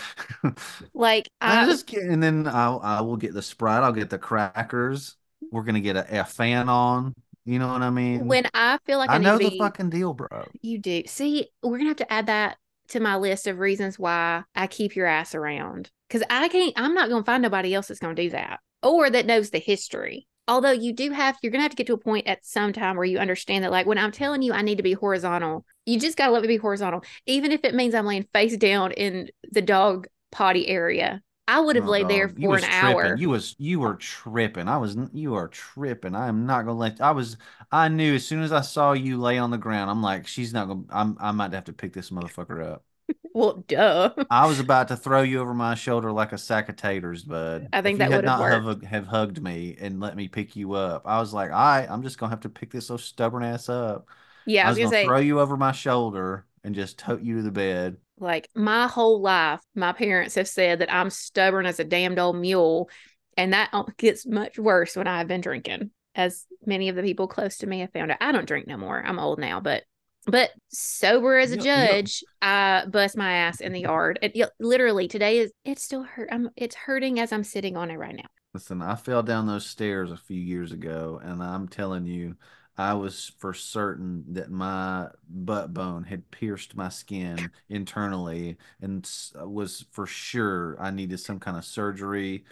Like 0.93 1.29
I'm 1.41 1.61
I, 1.61 1.65
just 1.65 1.87
kidding. 1.87 2.11
And 2.13 2.23
then 2.23 2.47
I'll 2.47 2.79
I 2.83 3.01
will 3.01 3.17
get 3.17 3.33
the 3.33 3.41
Sprite. 3.41 3.83
I'll 3.83 3.91
get 3.93 4.09
the 4.09 4.19
crackers. 4.19 5.15
We're 5.51 5.63
gonna 5.63 5.81
get 5.81 5.95
a, 5.97 6.21
a 6.21 6.25
fan 6.25 6.69
on. 6.69 7.13
You 7.45 7.59
know 7.59 7.67
what 7.67 7.81
I 7.81 7.89
mean? 7.89 8.27
when 8.27 8.45
I 8.53 8.77
feel 8.85 8.97
like 8.97 9.11
I, 9.11 9.15
I 9.15 9.17
know 9.17 9.33
to 9.33 9.39
the 9.39 9.49
be, 9.49 9.57
fucking 9.57 9.89
deal, 9.89 10.13
bro. 10.13 10.53
you 10.61 10.77
do. 10.79 11.03
See, 11.07 11.49
we're 11.61 11.77
gonna 11.77 11.89
have 11.89 11.97
to 11.97 12.13
add 12.13 12.27
that 12.27 12.57
to 12.93 12.99
my 12.99 13.15
list 13.17 13.47
of 13.47 13.59
reasons 13.59 13.99
why 13.99 14.43
I 14.55 14.67
keep 14.67 14.95
your 14.95 15.05
ass 15.05 15.35
around. 15.35 15.91
Because 16.07 16.25
I 16.29 16.47
can't. 16.47 16.73
I'm 16.75 16.93
not 16.93 17.09
gonna 17.09 17.25
find 17.25 17.43
nobody 17.43 17.73
else 17.73 17.87
that's 17.87 17.99
gonna 17.99 18.15
do 18.15 18.29
that 18.31 18.59
or 18.81 19.09
that 19.09 19.25
knows 19.25 19.49
the 19.49 19.59
history. 19.59 20.27
Although 20.47 20.71
you 20.71 20.93
do 20.93 21.11
have, 21.11 21.37
you're 21.41 21.51
gonna 21.51 21.63
have 21.63 21.71
to 21.71 21.77
get 21.77 21.87
to 21.87 21.93
a 21.93 21.97
point 21.97 22.27
at 22.27 22.45
some 22.45 22.73
time 22.73 22.95
where 22.95 23.05
you 23.05 23.17
understand 23.17 23.63
that, 23.63 23.71
like 23.71 23.85
when 23.85 23.97
I'm 23.97 24.11
telling 24.11 24.41
you 24.41 24.53
I 24.53 24.61
need 24.61 24.77
to 24.77 24.83
be 24.83 24.93
horizontal, 24.93 25.65
you 25.85 25.99
just 25.99 26.17
gotta 26.17 26.31
let 26.31 26.41
me 26.41 26.47
be 26.47 26.57
horizontal, 26.57 27.03
even 27.25 27.51
if 27.51 27.63
it 27.63 27.75
means 27.75 27.95
I'm 27.95 28.05
laying 28.05 28.27
face 28.33 28.57
down 28.57 28.91
in 28.91 29.29
the 29.51 29.61
dog 29.61 30.07
potty 30.31 30.67
area. 30.67 31.21
I 31.47 31.59
would 31.59 31.75
have 31.75 31.85
Oh, 31.85 31.87
laid 31.87 32.07
there 32.09 32.29
for 32.29 32.55
was 32.55 32.57
an 32.57 32.63
tripping. 32.65 33.17
hour. 33.17 33.17
You 33.17 33.29
was 33.29 33.55
you 33.59 33.79
were 33.79 33.95
tripping. 33.95 34.67
I 34.67 34.77
was 34.77 34.95
you 35.13 35.35
are 35.35 35.47
tripping. 35.47 36.15
I 36.15 36.27
am 36.27 36.45
not 36.45 36.63
gonna 36.65 36.77
let. 36.77 37.01
I 37.01 37.11
was. 37.11 37.37
I 37.71 37.87
knew 37.89 38.15
as 38.15 38.25
soon 38.27 38.41
as 38.43 38.51
I 38.51 38.61
saw 38.61 38.93
you 38.93 39.19
lay 39.19 39.37
on 39.39 39.51
the 39.51 39.57
ground. 39.57 39.89
I'm 39.89 40.01
like, 40.03 40.27
she's 40.27 40.53
not 40.53 40.67
gonna. 40.67 40.83
I'm. 40.89 41.17
I 41.19 41.31
might 41.31 41.53
have 41.53 41.65
to 41.65 41.73
pick 41.73 41.93
this 41.93 42.11
motherfucker 42.11 42.63
up. 42.65 42.85
Well, 43.33 43.63
duh. 43.67 44.13
I 44.29 44.47
was 44.47 44.59
about 44.59 44.87
to 44.87 44.95
throw 44.97 45.21
you 45.21 45.39
over 45.41 45.53
my 45.53 45.75
shoulder 45.75 46.11
like 46.11 46.31
a 46.31 46.37
sack 46.37 46.69
of 46.69 46.75
taters, 46.75 47.23
bud. 47.23 47.69
I 47.73 47.81
think 47.81 47.99
that 47.99 48.13
would've 48.13 48.31
not 48.35 48.49
have, 48.49 48.81
have 48.83 49.07
hugged 49.07 49.41
me 49.41 49.75
and 49.79 49.99
let 49.99 50.15
me 50.15 50.27
pick 50.27 50.55
you 50.55 50.73
up. 50.73 51.03
I 51.05 51.19
was 51.19 51.33
like, 51.33 51.51
all 51.51 51.57
right, 51.57 51.87
I'm 51.89 52.01
just 52.03 52.17
gonna 52.17 52.31
have 52.31 52.41
to 52.41 52.49
pick 52.49 52.71
this 52.71 52.87
so 52.87 52.97
stubborn 52.97 53.43
ass 53.43 53.69
up. 53.69 54.07
Yeah, 54.45 54.67
I 54.67 54.69
was, 54.69 54.77
gonna, 54.77 54.85
gonna 54.85 54.89
say, 54.89 55.03
throw 55.03 55.19
you 55.19 55.39
over 55.39 55.57
my 55.57 55.71
shoulder 55.71 56.45
and 56.63 56.75
just 56.75 56.97
tote 56.99 57.21
you 57.21 57.37
to 57.37 57.41
the 57.43 57.51
bed. 57.51 57.97
like 58.17 58.47
my 58.55 58.87
whole 58.87 59.21
life, 59.21 59.59
my 59.75 59.91
parents 59.91 60.35
have 60.35 60.47
said 60.47 60.79
that 60.79 60.93
I'm 60.93 61.09
stubborn 61.09 61.65
as 61.65 61.79
a 61.79 61.83
damned 61.83 62.19
old 62.19 62.35
mule, 62.37 62.89
and 63.37 63.53
that 63.53 63.71
gets 63.97 64.25
much 64.25 64.59
worse 64.59 64.95
when 64.95 65.07
I've 65.07 65.27
been 65.27 65.41
drinking. 65.41 65.91
As 66.15 66.45
many 66.65 66.89
of 66.89 66.95
the 66.95 67.01
people 67.01 67.27
close 67.27 67.57
to 67.57 67.67
me 67.67 67.79
have 67.79 67.91
found 67.91 68.11
out, 68.11 68.17
I 68.21 68.31
don't 68.31 68.47
drink 68.47 68.67
no 68.67 68.77
more. 68.77 69.01
I'm 69.03 69.19
old 69.19 69.39
now, 69.39 69.59
but 69.59 69.83
but 70.25 70.51
sober 70.69 71.37
as 71.37 71.51
a 71.51 71.57
Yep, 71.57 71.69
yep. 71.75 71.97
judge, 71.97 72.23
I 72.41 72.85
bust 72.87 73.17
my 73.17 73.33
ass 73.33 73.59
in 73.59 73.73
the 73.73 73.81
yard. 73.81 74.19
It, 74.21 74.49
literally 74.59 75.07
today 75.07 75.39
is 75.39 75.51
it's 75.65 75.83
still 75.83 76.03
hurt. 76.03 76.29
I'm 76.31 76.49
it's 76.55 76.75
hurting 76.75 77.19
as 77.19 77.31
I'm 77.33 77.43
sitting 77.43 77.75
on 77.75 77.89
it 77.91 77.97
right 77.97 78.15
now. 78.15 78.29
Listen, 78.53 78.81
I 78.81 78.95
fell 78.95 79.23
down 79.23 79.47
those 79.47 79.65
stairs 79.65 80.11
a 80.11 80.17
few 80.17 80.39
years 80.39 80.71
ago, 80.71 81.19
and 81.23 81.41
I'm 81.41 81.67
telling 81.67 82.05
you, 82.05 82.35
I 82.77 82.93
was 82.95 83.31
for 83.37 83.53
certain 83.53 84.25
that 84.33 84.49
my 84.49 85.09
butt 85.29 85.73
bone 85.73 86.03
had 86.03 86.31
pierced 86.31 86.75
my 86.75 86.89
skin 86.89 87.51
internally, 87.69 88.57
and 88.81 89.09
uh, 89.39 89.47
was 89.47 89.85
for 89.91 90.07
sure 90.07 90.75
I 90.79 90.89
needed 90.91 91.19
some 91.19 91.39
kind 91.39 91.57
of 91.57 91.65
surgery 91.65 92.45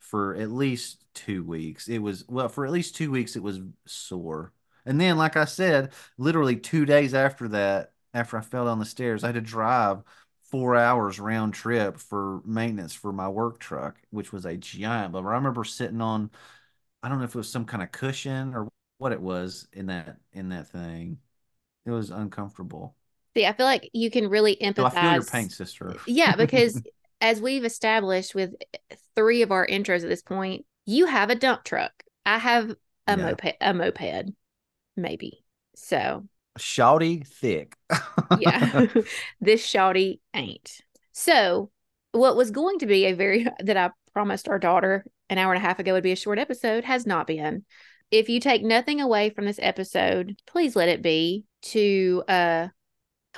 for 0.00 0.34
at 0.34 0.50
least 0.50 1.04
two 1.14 1.44
weeks. 1.44 1.88
It 1.88 1.98
was 1.98 2.24
well, 2.28 2.48
for 2.48 2.66
at 2.66 2.72
least 2.72 2.96
two 2.96 3.10
weeks, 3.10 3.36
it 3.36 3.42
was 3.42 3.60
sore. 3.86 4.52
And 4.84 5.00
then, 5.00 5.16
like 5.18 5.36
I 5.36 5.44
said, 5.44 5.92
literally 6.16 6.56
two 6.56 6.84
days 6.86 7.14
after 7.14 7.48
that, 7.48 7.92
after 8.14 8.38
I 8.38 8.40
fell 8.40 8.64
down 8.66 8.78
the 8.78 8.84
stairs, 8.84 9.22
I 9.22 9.28
had 9.28 9.34
to 9.34 9.40
drive 9.40 10.02
four 10.50 10.76
hours 10.76 11.20
round 11.20 11.54
trip 11.54 11.98
for 11.98 12.40
maintenance 12.44 12.94
for 12.94 13.12
my 13.12 13.28
work 13.28 13.58
truck, 13.60 14.00
which 14.10 14.32
was 14.32 14.46
a 14.46 14.56
giant. 14.56 15.12
But 15.12 15.24
I 15.24 15.34
remember 15.34 15.64
sitting 15.64 16.00
on, 16.00 16.30
I 17.02 17.08
don't 17.08 17.18
know 17.18 17.24
if 17.24 17.34
it 17.34 17.38
was 17.38 17.50
some 17.50 17.64
kind 17.66 17.82
of 17.82 17.92
cushion 17.92 18.54
or 18.54 18.68
what 18.98 19.12
it 19.12 19.20
was 19.20 19.66
in 19.72 19.86
that 19.86 20.18
in 20.32 20.50
that 20.50 20.68
thing. 20.68 21.18
It 21.86 21.90
was 21.90 22.10
uncomfortable. 22.10 22.94
See, 23.36 23.46
I 23.46 23.52
feel 23.52 23.66
like 23.66 23.90
you 23.92 24.10
can 24.10 24.28
really 24.28 24.56
empathize. 24.56 24.84
I 24.84 24.90
feel 24.90 25.12
your 25.12 25.24
pain, 25.24 25.48
sister. 25.48 25.96
Yeah, 26.06 26.36
because 26.36 26.80
as 27.20 27.40
we've 27.40 27.64
established 27.64 28.34
with 28.34 28.54
three 29.14 29.42
of 29.42 29.52
our 29.52 29.66
intros 29.66 30.02
at 30.02 30.08
this 30.08 30.22
point, 30.22 30.64
you 30.86 31.06
have 31.06 31.30
a 31.30 31.34
dump 31.34 31.64
truck. 31.64 31.92
I 32.26 32.38
have 32.38 32.74
a 33.06 33.16
Yeah. 33.16 33.16
moped, 33.16 33.56
a 33.60 33.74
moped, 33.74 34.32
maybe. 34.96 35.44
So 35.76 36.26
Shouty 36.58 37.24
thick. 37.26 37.76
yeah, 38.30 38.86
this 39.40 39.66
shawty 39.66 40.20
ain't. 40.34 40.80
So 41.12 41.70
what 42.12 42.36
was 42.36 42.50
going 42.50 42.78
to 42.80 42.86
be 42.86 43.06
a 43.06 43.12
very 43.12 43.46
that 43.60 43.76
I 43.76 43.90
promised 44.12 44.48
our 44.48 44.58
daughter 44.58 45.04
an 45.30 45.38
hour 45.38 45.52
and 45.52 45.62
a 45.62 45.66
half 45.66 45.78
ago 45.78 45.92
would 45.92 46.02
be 46.02 46.12
a 46.12 46.16
short 46.16 46.38
episode 46.38 46.84
has 46.84 47.06
not 47.06 47.26
been. 47.26 47.64
If 48.10 48.28
you 48.28 48.40
take 48.40 48.62
nothing 48.62 49.00
away 49.00 49.30
from 49.30 49.44
this 49.44 49.58
episode, 49.60 50.36
please 50.46 50.74
let 50.74 50.88
it 50.88 51.02
be 51.02 51.44
to 51.60 52.22
uh 52.28 52.68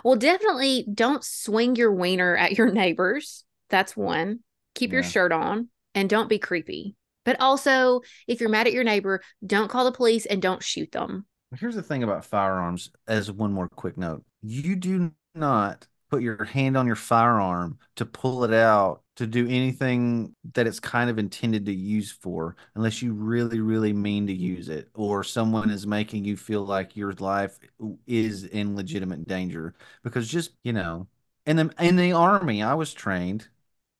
well 0.05 0.17
definitely 0.17 0.87
don't 0.93 1.25
swing 1.25 1.77
your 1.77 1.93
wiener 1.93 2.37
at 2.37 2.57
your 2.57 2.71
neighbors. 2.71 3.45
That's 3.69 3.97
one. 3.97 4.41
Keep 4.75 4.93
your 4.93 5.03
Yeah. 5.03 5.09
shirt 5.09 5.33
on 5.33 5.69
and 5.95 6.09
don't 6.09 6.29
be 6.29 6.39
creepy. 6.39 6.97
But 7.25 7.41
also, 7.41 8.01
if 8.27 8.41
you're 8.41 8.49
mad 8.49 8.67
at 8.67 8.73
your 8.73 8.85
neighbor, 8.85 9.21
don't 9.47 9.69
call 9.69 9.85
the 9.85 9.93
police 9.93 10.27
and 10.27 10.41
don't 10.41 10.63
shoot 10.63 10.91
them. 10.93 11.27
Here's 11.59 11.75
the 11.75 11.83
thing 11.83 12.03
about 12.03 12.25
firearms, 12.25 12.91
as 13.09 13.31
one 13.31 13.53
more 13.53 13.69
quick 13.69 13.99
note. 13.99 14.25
You 14.41 14.77
do 14.77 15.13
not 15.35 15.87
put 16.11 16.23
your 16.23 16.45
hand 16.45 16.77
on 16.77 16.87
your 16.87 16.97
firearm 16.97 17.79
to 17.97 18.07
pull 18.07 18.45
it 18.45 18.53
out 18.53 19.03
to 19.21 19.27
do 19.27 19.47
anything 19.49 20.35
that 20.55 20.67
it's 20.67 20.81
kind 20.81 21.11
of 21.11 21.19
intended 21.19 21.67
to 21.67 21.75
use 21.75 22.11
for, 22.11 22.57
unless 22.75 23.03
you 23.03 23.13
really, 23.13 23.61
really 23.61 23.93
mean 23.93 24.27
to 24.27 24.33
use 24.33 24.71
it, 24.71 24.89
or 24.95 25.23
someone 25.23 25.69
is 25.69 25.87
making 25.87 26.25
you 26.25 26.39
feel 26.39 26.65
like 26.65 26.97
your 26.97 27.13
life 27.13 27.59
is 28.07 28.45
in 28.45 28.75
legitimate 28.75 29.29
danger. 29.29 29.75
Because 30.03 30.27
just, 30.27 30.53
you 30.65 30.73
know, 30.73 31.07
in 31.45 31.57
the 31.57 31.71
in 31.79 31.97
the 31.97 32.13
army, 32.13 32.63
I 32.63 32.73
was 32.73 32.95
trained, 32.95 33.47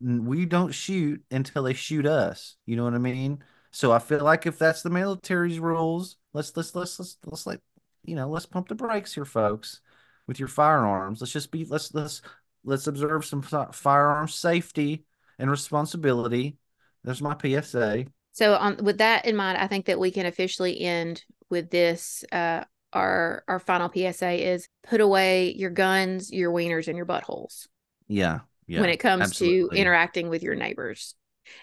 we 0.01 0.47
don't 0.47 0.73
shoot 0.73 1.23
until 1.31 1.65
they 1.65 1.75
shoot 1.75 2.07
us. 2.07 2.57
You 2.65 2.77
know 2.77 2.85
what 2.85 2.95
I 2.95 2.99
mean? 2.99 3.45
So 3.73 3.93
I 3.93 3.99
feel 3.99 4.25
like 4.25 4.47
if 4.47 4.59
that's 4.59 4.81
the 4.81 4.89
military's 4.89 5.61
rules, 5.61 6.17
let's 6.33 6.57
let's 6.57 6.75
let's 6.75 6.99
let's 6.99 7.19
let's 7.27 7.47
like 7.47 7.61
you 8.05 8.15
know 8.15 8.31
let's 8.31 8.47
pump 8.47 8.69
the 8.69 8.75
brakes 8.75 9.13
here, 9.13 9.27
folks, 9.27 9.83
with 10.27 10.39
your 10.39 10.49
firearms. 10.49 11.21
Let's 11.21 11.35
just 11.35 11.51
be 11.51 11.67
let's 11.67 11.93
let's 11.93 12.23
let's 12.65 12.87
observe 12.87 13.27
some 13.27 13.43
firearm 13.43 14.29
safety 14.29 15.05
and 15.41 15.51
responsibility. 15.51 16.57
There's 17.03 17.23
my 17.23 17.35
PSA. 17.35 18.07
So, 18.33 18.55
on 18.55 18.77
with 18.85 18.99
that 18.99 19.27
in 19.27 19.37
mind, 19.37 19.59
I 19.59 19.67
think 19.67 19.87
that 19.87 19.99
we 19.99 20.11
can 20.11 20.27
officially 20.27 20.81
end 20.81 21.25
with 21.49 21.71
this. 21.71 22.25
Uh, 22.31 22.65
our 22.93 23.45
our 23.47 23.61
final 23.61 23.91
PSA 23.93 24.53
is 24.53 24.69
put 24.89 25.01
away 25.01 25.53
your 25.55 25.71
guns, 25.71 26.33
your 26.33 26.53
wieners, 26.53 26.89
and 26.89 26.97
your 26.97 27.07
buttholes 27.07 27.69
Yeah, 28.09 28.41
yeah. 28.67 28.81
when 28.81 28.91
it 28.91 28.99
comes 28.99 29.23
absolutely. 29.23 29.77
to 29.77 29.81
interacting 29.81 30.29
with 30.29 30.43
your 30.43 30.55
neighbors. 30.57 31.15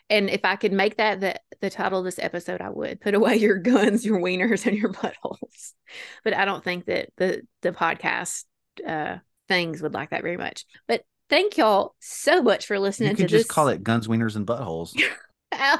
And 0.09 0.29
if 0.29 0.43
I 0.43 0.55
could 0.55 0.73
make 0.73 0.97
that 0.97 1.19
the 1.19 1.35
the 1.61 1.69
title 1.69 1.99
of 1.99 2.05
this 2.05 2.19
episode, 2.19 2.61
I 2.61 2.69
would 2.69 3.01
put 3.01 3.13
away 3.13 3.37
your 3.37 3.57
guns, 3.57 4.05
your 4.05 4.19
wieners, 4.19 4.65
and 4.65 4.77
your 4.77 4.91
buttholes. 4.93 5.73
But 6.23 6.35
I 6.35 6.45
don't 6.45 6.63
think 6.63 6.85
that 6.85 7.09
the 7.17 7.41
the 7.61 7.71
podcast 7.71 8.45
uh, 8.85 9.17
things 9.47 9.81
would 9.81 9.93
like 9.93 10.11
that 10.11 10.23
very 10.23 10.37
much. 10.37 10.65
But 10.87 11.03
thank 11.29 11.57
y'all 11.57 11.95
so 11.99 12.41
much 12.41 12.65
for 12.65 12.79
listening 12.79 13.09
You 13.09 13.15
to 13.15 13.23
could 13.23 13.29
just 13.29 13.47
this. 13.47 13.47
call 13.47 13.67
it 13.69 13.83
guns, 13.83 14.07
wieners, 14.07 14.35
and 14.35 14.45
buttholes. 14.47 14.95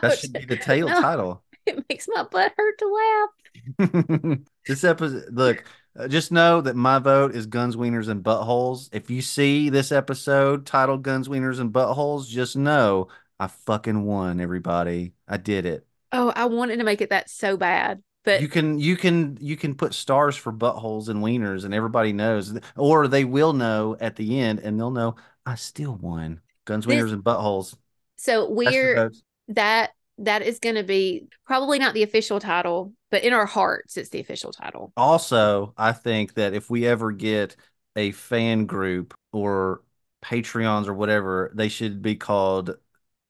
That 0.02 0.14
should 0.14 0.36
be 0.36 0.46
the 0.46 0.58
tail 0.58 0.88
No. 0.88 0.94
title. 0.94 1.44
It 1.66 1.84
makes 1.90 2.08
my 2.08 2.24
butt 2.24 2.54
hurt 2.58 2.78
to 2.80 2.88
laugh. 2.88 3.30
this 4.68 4.84
episode, 4.84 5.26
look, 5.32 5.64
uh, 5.98 6.08
just 6.08 6.32
know 6.32 6.62
that 6.62 6.76
my 6.76 7.00
vote 7.00 7.36
is 7.36 7.46
guns, 7.46 7.76
wieners, 7.76 8.08
and 8.08 8.24
buttholes. 8.24 8.90
If 8.94 9.10
you 9.10 9.22
see 9.22 9.70
this 9.70 9.92
episode 9.92 10.66
titled 10.66 11.04
Guns, 11.04 11.28
Wieners, 11.28 11.60
and 11.60 11.74
Buttholes, 11.74 12.28
just 12.30 12.56
know 12.56 13.10
I 13.40 13.48
fucking 13.48 14.04
won, 14.04 14.40
everybody. 14.40 15.14
I 15.28 15.38
did 15.38 15.66
it. 15.66 15.86
Oh, 16.12 16.32
I 16.36 16.46
wanted 16.46 16.78
to 16.78 16.84
make 16.86 17.02
it 17.02 17.10
that 17.10 17.30
so 17.30 17.58
bad, 17.58 18.02
but 18.24 18.42
You 18.42 18.48
can 18.48 18.80
you 18.80 18.96
can 18.96 19.38
you 19.42 19.58
can 19.58 19.76
put 19.76 19.94
stars 19.94 20.36
for 20.36 20.54
buttholes 20.54 21.10
and 21.10 21.22
wieners 21.22 21.66
and 21.66 21.74
everybody 21.74 22.14
knows 22.14 22.58
or 22.78 23.08
they 23.08 23.26
will 23.26 23.54
know 23.54 23.98
at 24.00 24.16
the 24.16 24.40
end 24.40 24.60
and 24.60 24.80
they'll 24.80 24.92
know 24.92 25.16
I 25.48 25.56
still 25.56 25.96
won. 25.96 26.42
Guns, 26.66 26.86
This- 26.86 26.96
wieners, 26.96 27.14
and 27.14 27.24
buttholes. 27.24 27.76
so 28.18 28.50
we're 28.52 29.12
that 29.48 29.92
that 30.18 30.42
is 30.42 30.60
going 30.60 30.76
to 30.76 30.84
be 30.84 31.28
probably 31.46 31.80
not 31.80 31.94
the 31.94 32.04
official 32.04 32.40
title, 32.40 32.92
but 33.12 33.24
in 33.24 33.32
our 33.34 33.46
hearts, 33.46 33.96
it's 33.96 34.10
the 34.10 34.20
official 34.20 34.52
title. 34.52 34.92
Also, 34.98 35.74
I 35.78 35.94
think 35.94 36.34
that 36.34 36.54
if 36.54 36.70
we 36.70 36.86
ever 36.86 37.12
get 37.14 37.56
a 37.96 38.12
fan 38.12 38.66
group 38.66 39.14
or 39.32 39.84
Patreons 40.22 40.88
or 40.88 40.94
whatever, 40.94 41.52
they 41.56 41.70
should 41.70 42.02
be 42.02 42.16
called 42.16 42.76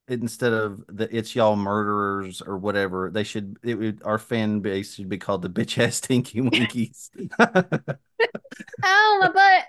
instead 0.07 0.53
of 0.53 0.83
the 0.87 1.13
It's 1.15 1.35
Y'all 1.35 1.55
Murderers 1.55 2.41
or 2.41 2.57
whatever. 2.57 3.11
They 3.11 3.23
should 3.23 3.57
it 3.61 3.75
would 3.75 4.01
our 4.03 4.17
fan 4.17 4.61
base 4.61 4.95
should 4.95 5.09
be 5.09 5.17
called 5.19 5.43
the 5.43 5.49
Bitch 5.49 5.77
Ass 5.77 5.99
Tinky 5.99 6.41
Winkies. 6.49 7.11
Oh, 8.83 9.19
my 9.21 9.31
butt! 9.31 9.65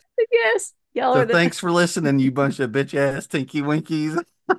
You 0.22 0.28
make 0.30 0.30
me 0.30 0.38
laugh. 0.44 0.52
yes, 0.54 0.72
y'all 0.94 1.14
so 1.14 1.20
are 1.20 1.26
the 1.26 1.32
thanks 1.32 1.58
for 1.58 1.70
listening, 1.70 2.18
you 2.18 2.32
bunch 2.32 2.60
of 2.60 2.70
bitch 2.70 2.94
ass 2.94 3.26
Tinky 3.26 3.62
Winkies. 3.62 4.18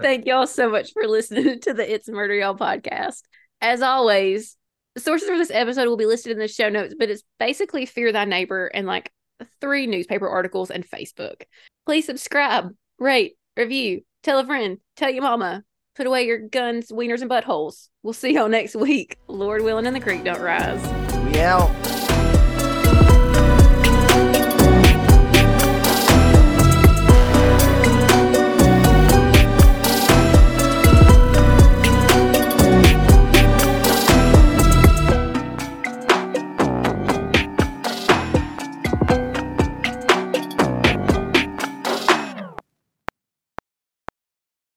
Thank 0.00 0.26
y'all 0.26 0.46
so 0.46 0.70
much 0.70 0.92
for 0.92 1.06
listening 1.06 1.60
to 1.62 1.74
the 1.74 1.92
It's 1.92 2.08
Murder 2.08 2.34
Y'all 2.34 2.56
podcast. 2.56 3.22
As 3.60 3.82
always, 3.82 4.56
sources 4.96 5.28
for 5.28 5.36
this 5.36 5.50
episode 5.50 5.88
will 5.88 5.96
be 5.96 6.06
listed 6.06 6.32
in 6.32 6.38
the 6.38 6.48
show 6.48 6.68
notes, 6.68 6.94
but 6.98 7.10
it's 7.10 7.22
basically 7.38 7.86
Fear 7.86 8.12
Thy 8.12 8.24
Neighbor 8.24 8.66
and 8.66 8.86
like 8.86 9.10
three 9.60 9.86
newspaper 9.86 10.28
articles 10.28 10.70
and 10.70 10.88
Facebook. 10.88 11.42
Please 11.86 12.06
subscribe, 12.06 12.70
rate, 12.98 13.36
review, 13.56 14.02
tell 14.22 14.38
a 14.38 14.44
friend, 14.44 14.78
tell 14.96 15.10
your 15.10 15.22
mama, 15.22 15.64
put 15.96 16.06
away 16.06 16.26
your 16.26 16.38
guns, 16.38 16.90
wieners, 16.90 17.22
and 17.22 17.30
buttholes. 17.30 17.88
We'll 18.02 18.12
see 18.12 18.34
y'all 18.34 18.48
next 18.48 18.76
week. 18.76 19.18
Lord 19.26 19.62
willing, 19.62 19.86
and 19.86 19.96
the 19.96 20.00
creek 20.00 20.24
don't 20.24 20.40
rise. 20.40 20.82
we 21.24 21.40
out. 21.40 21.83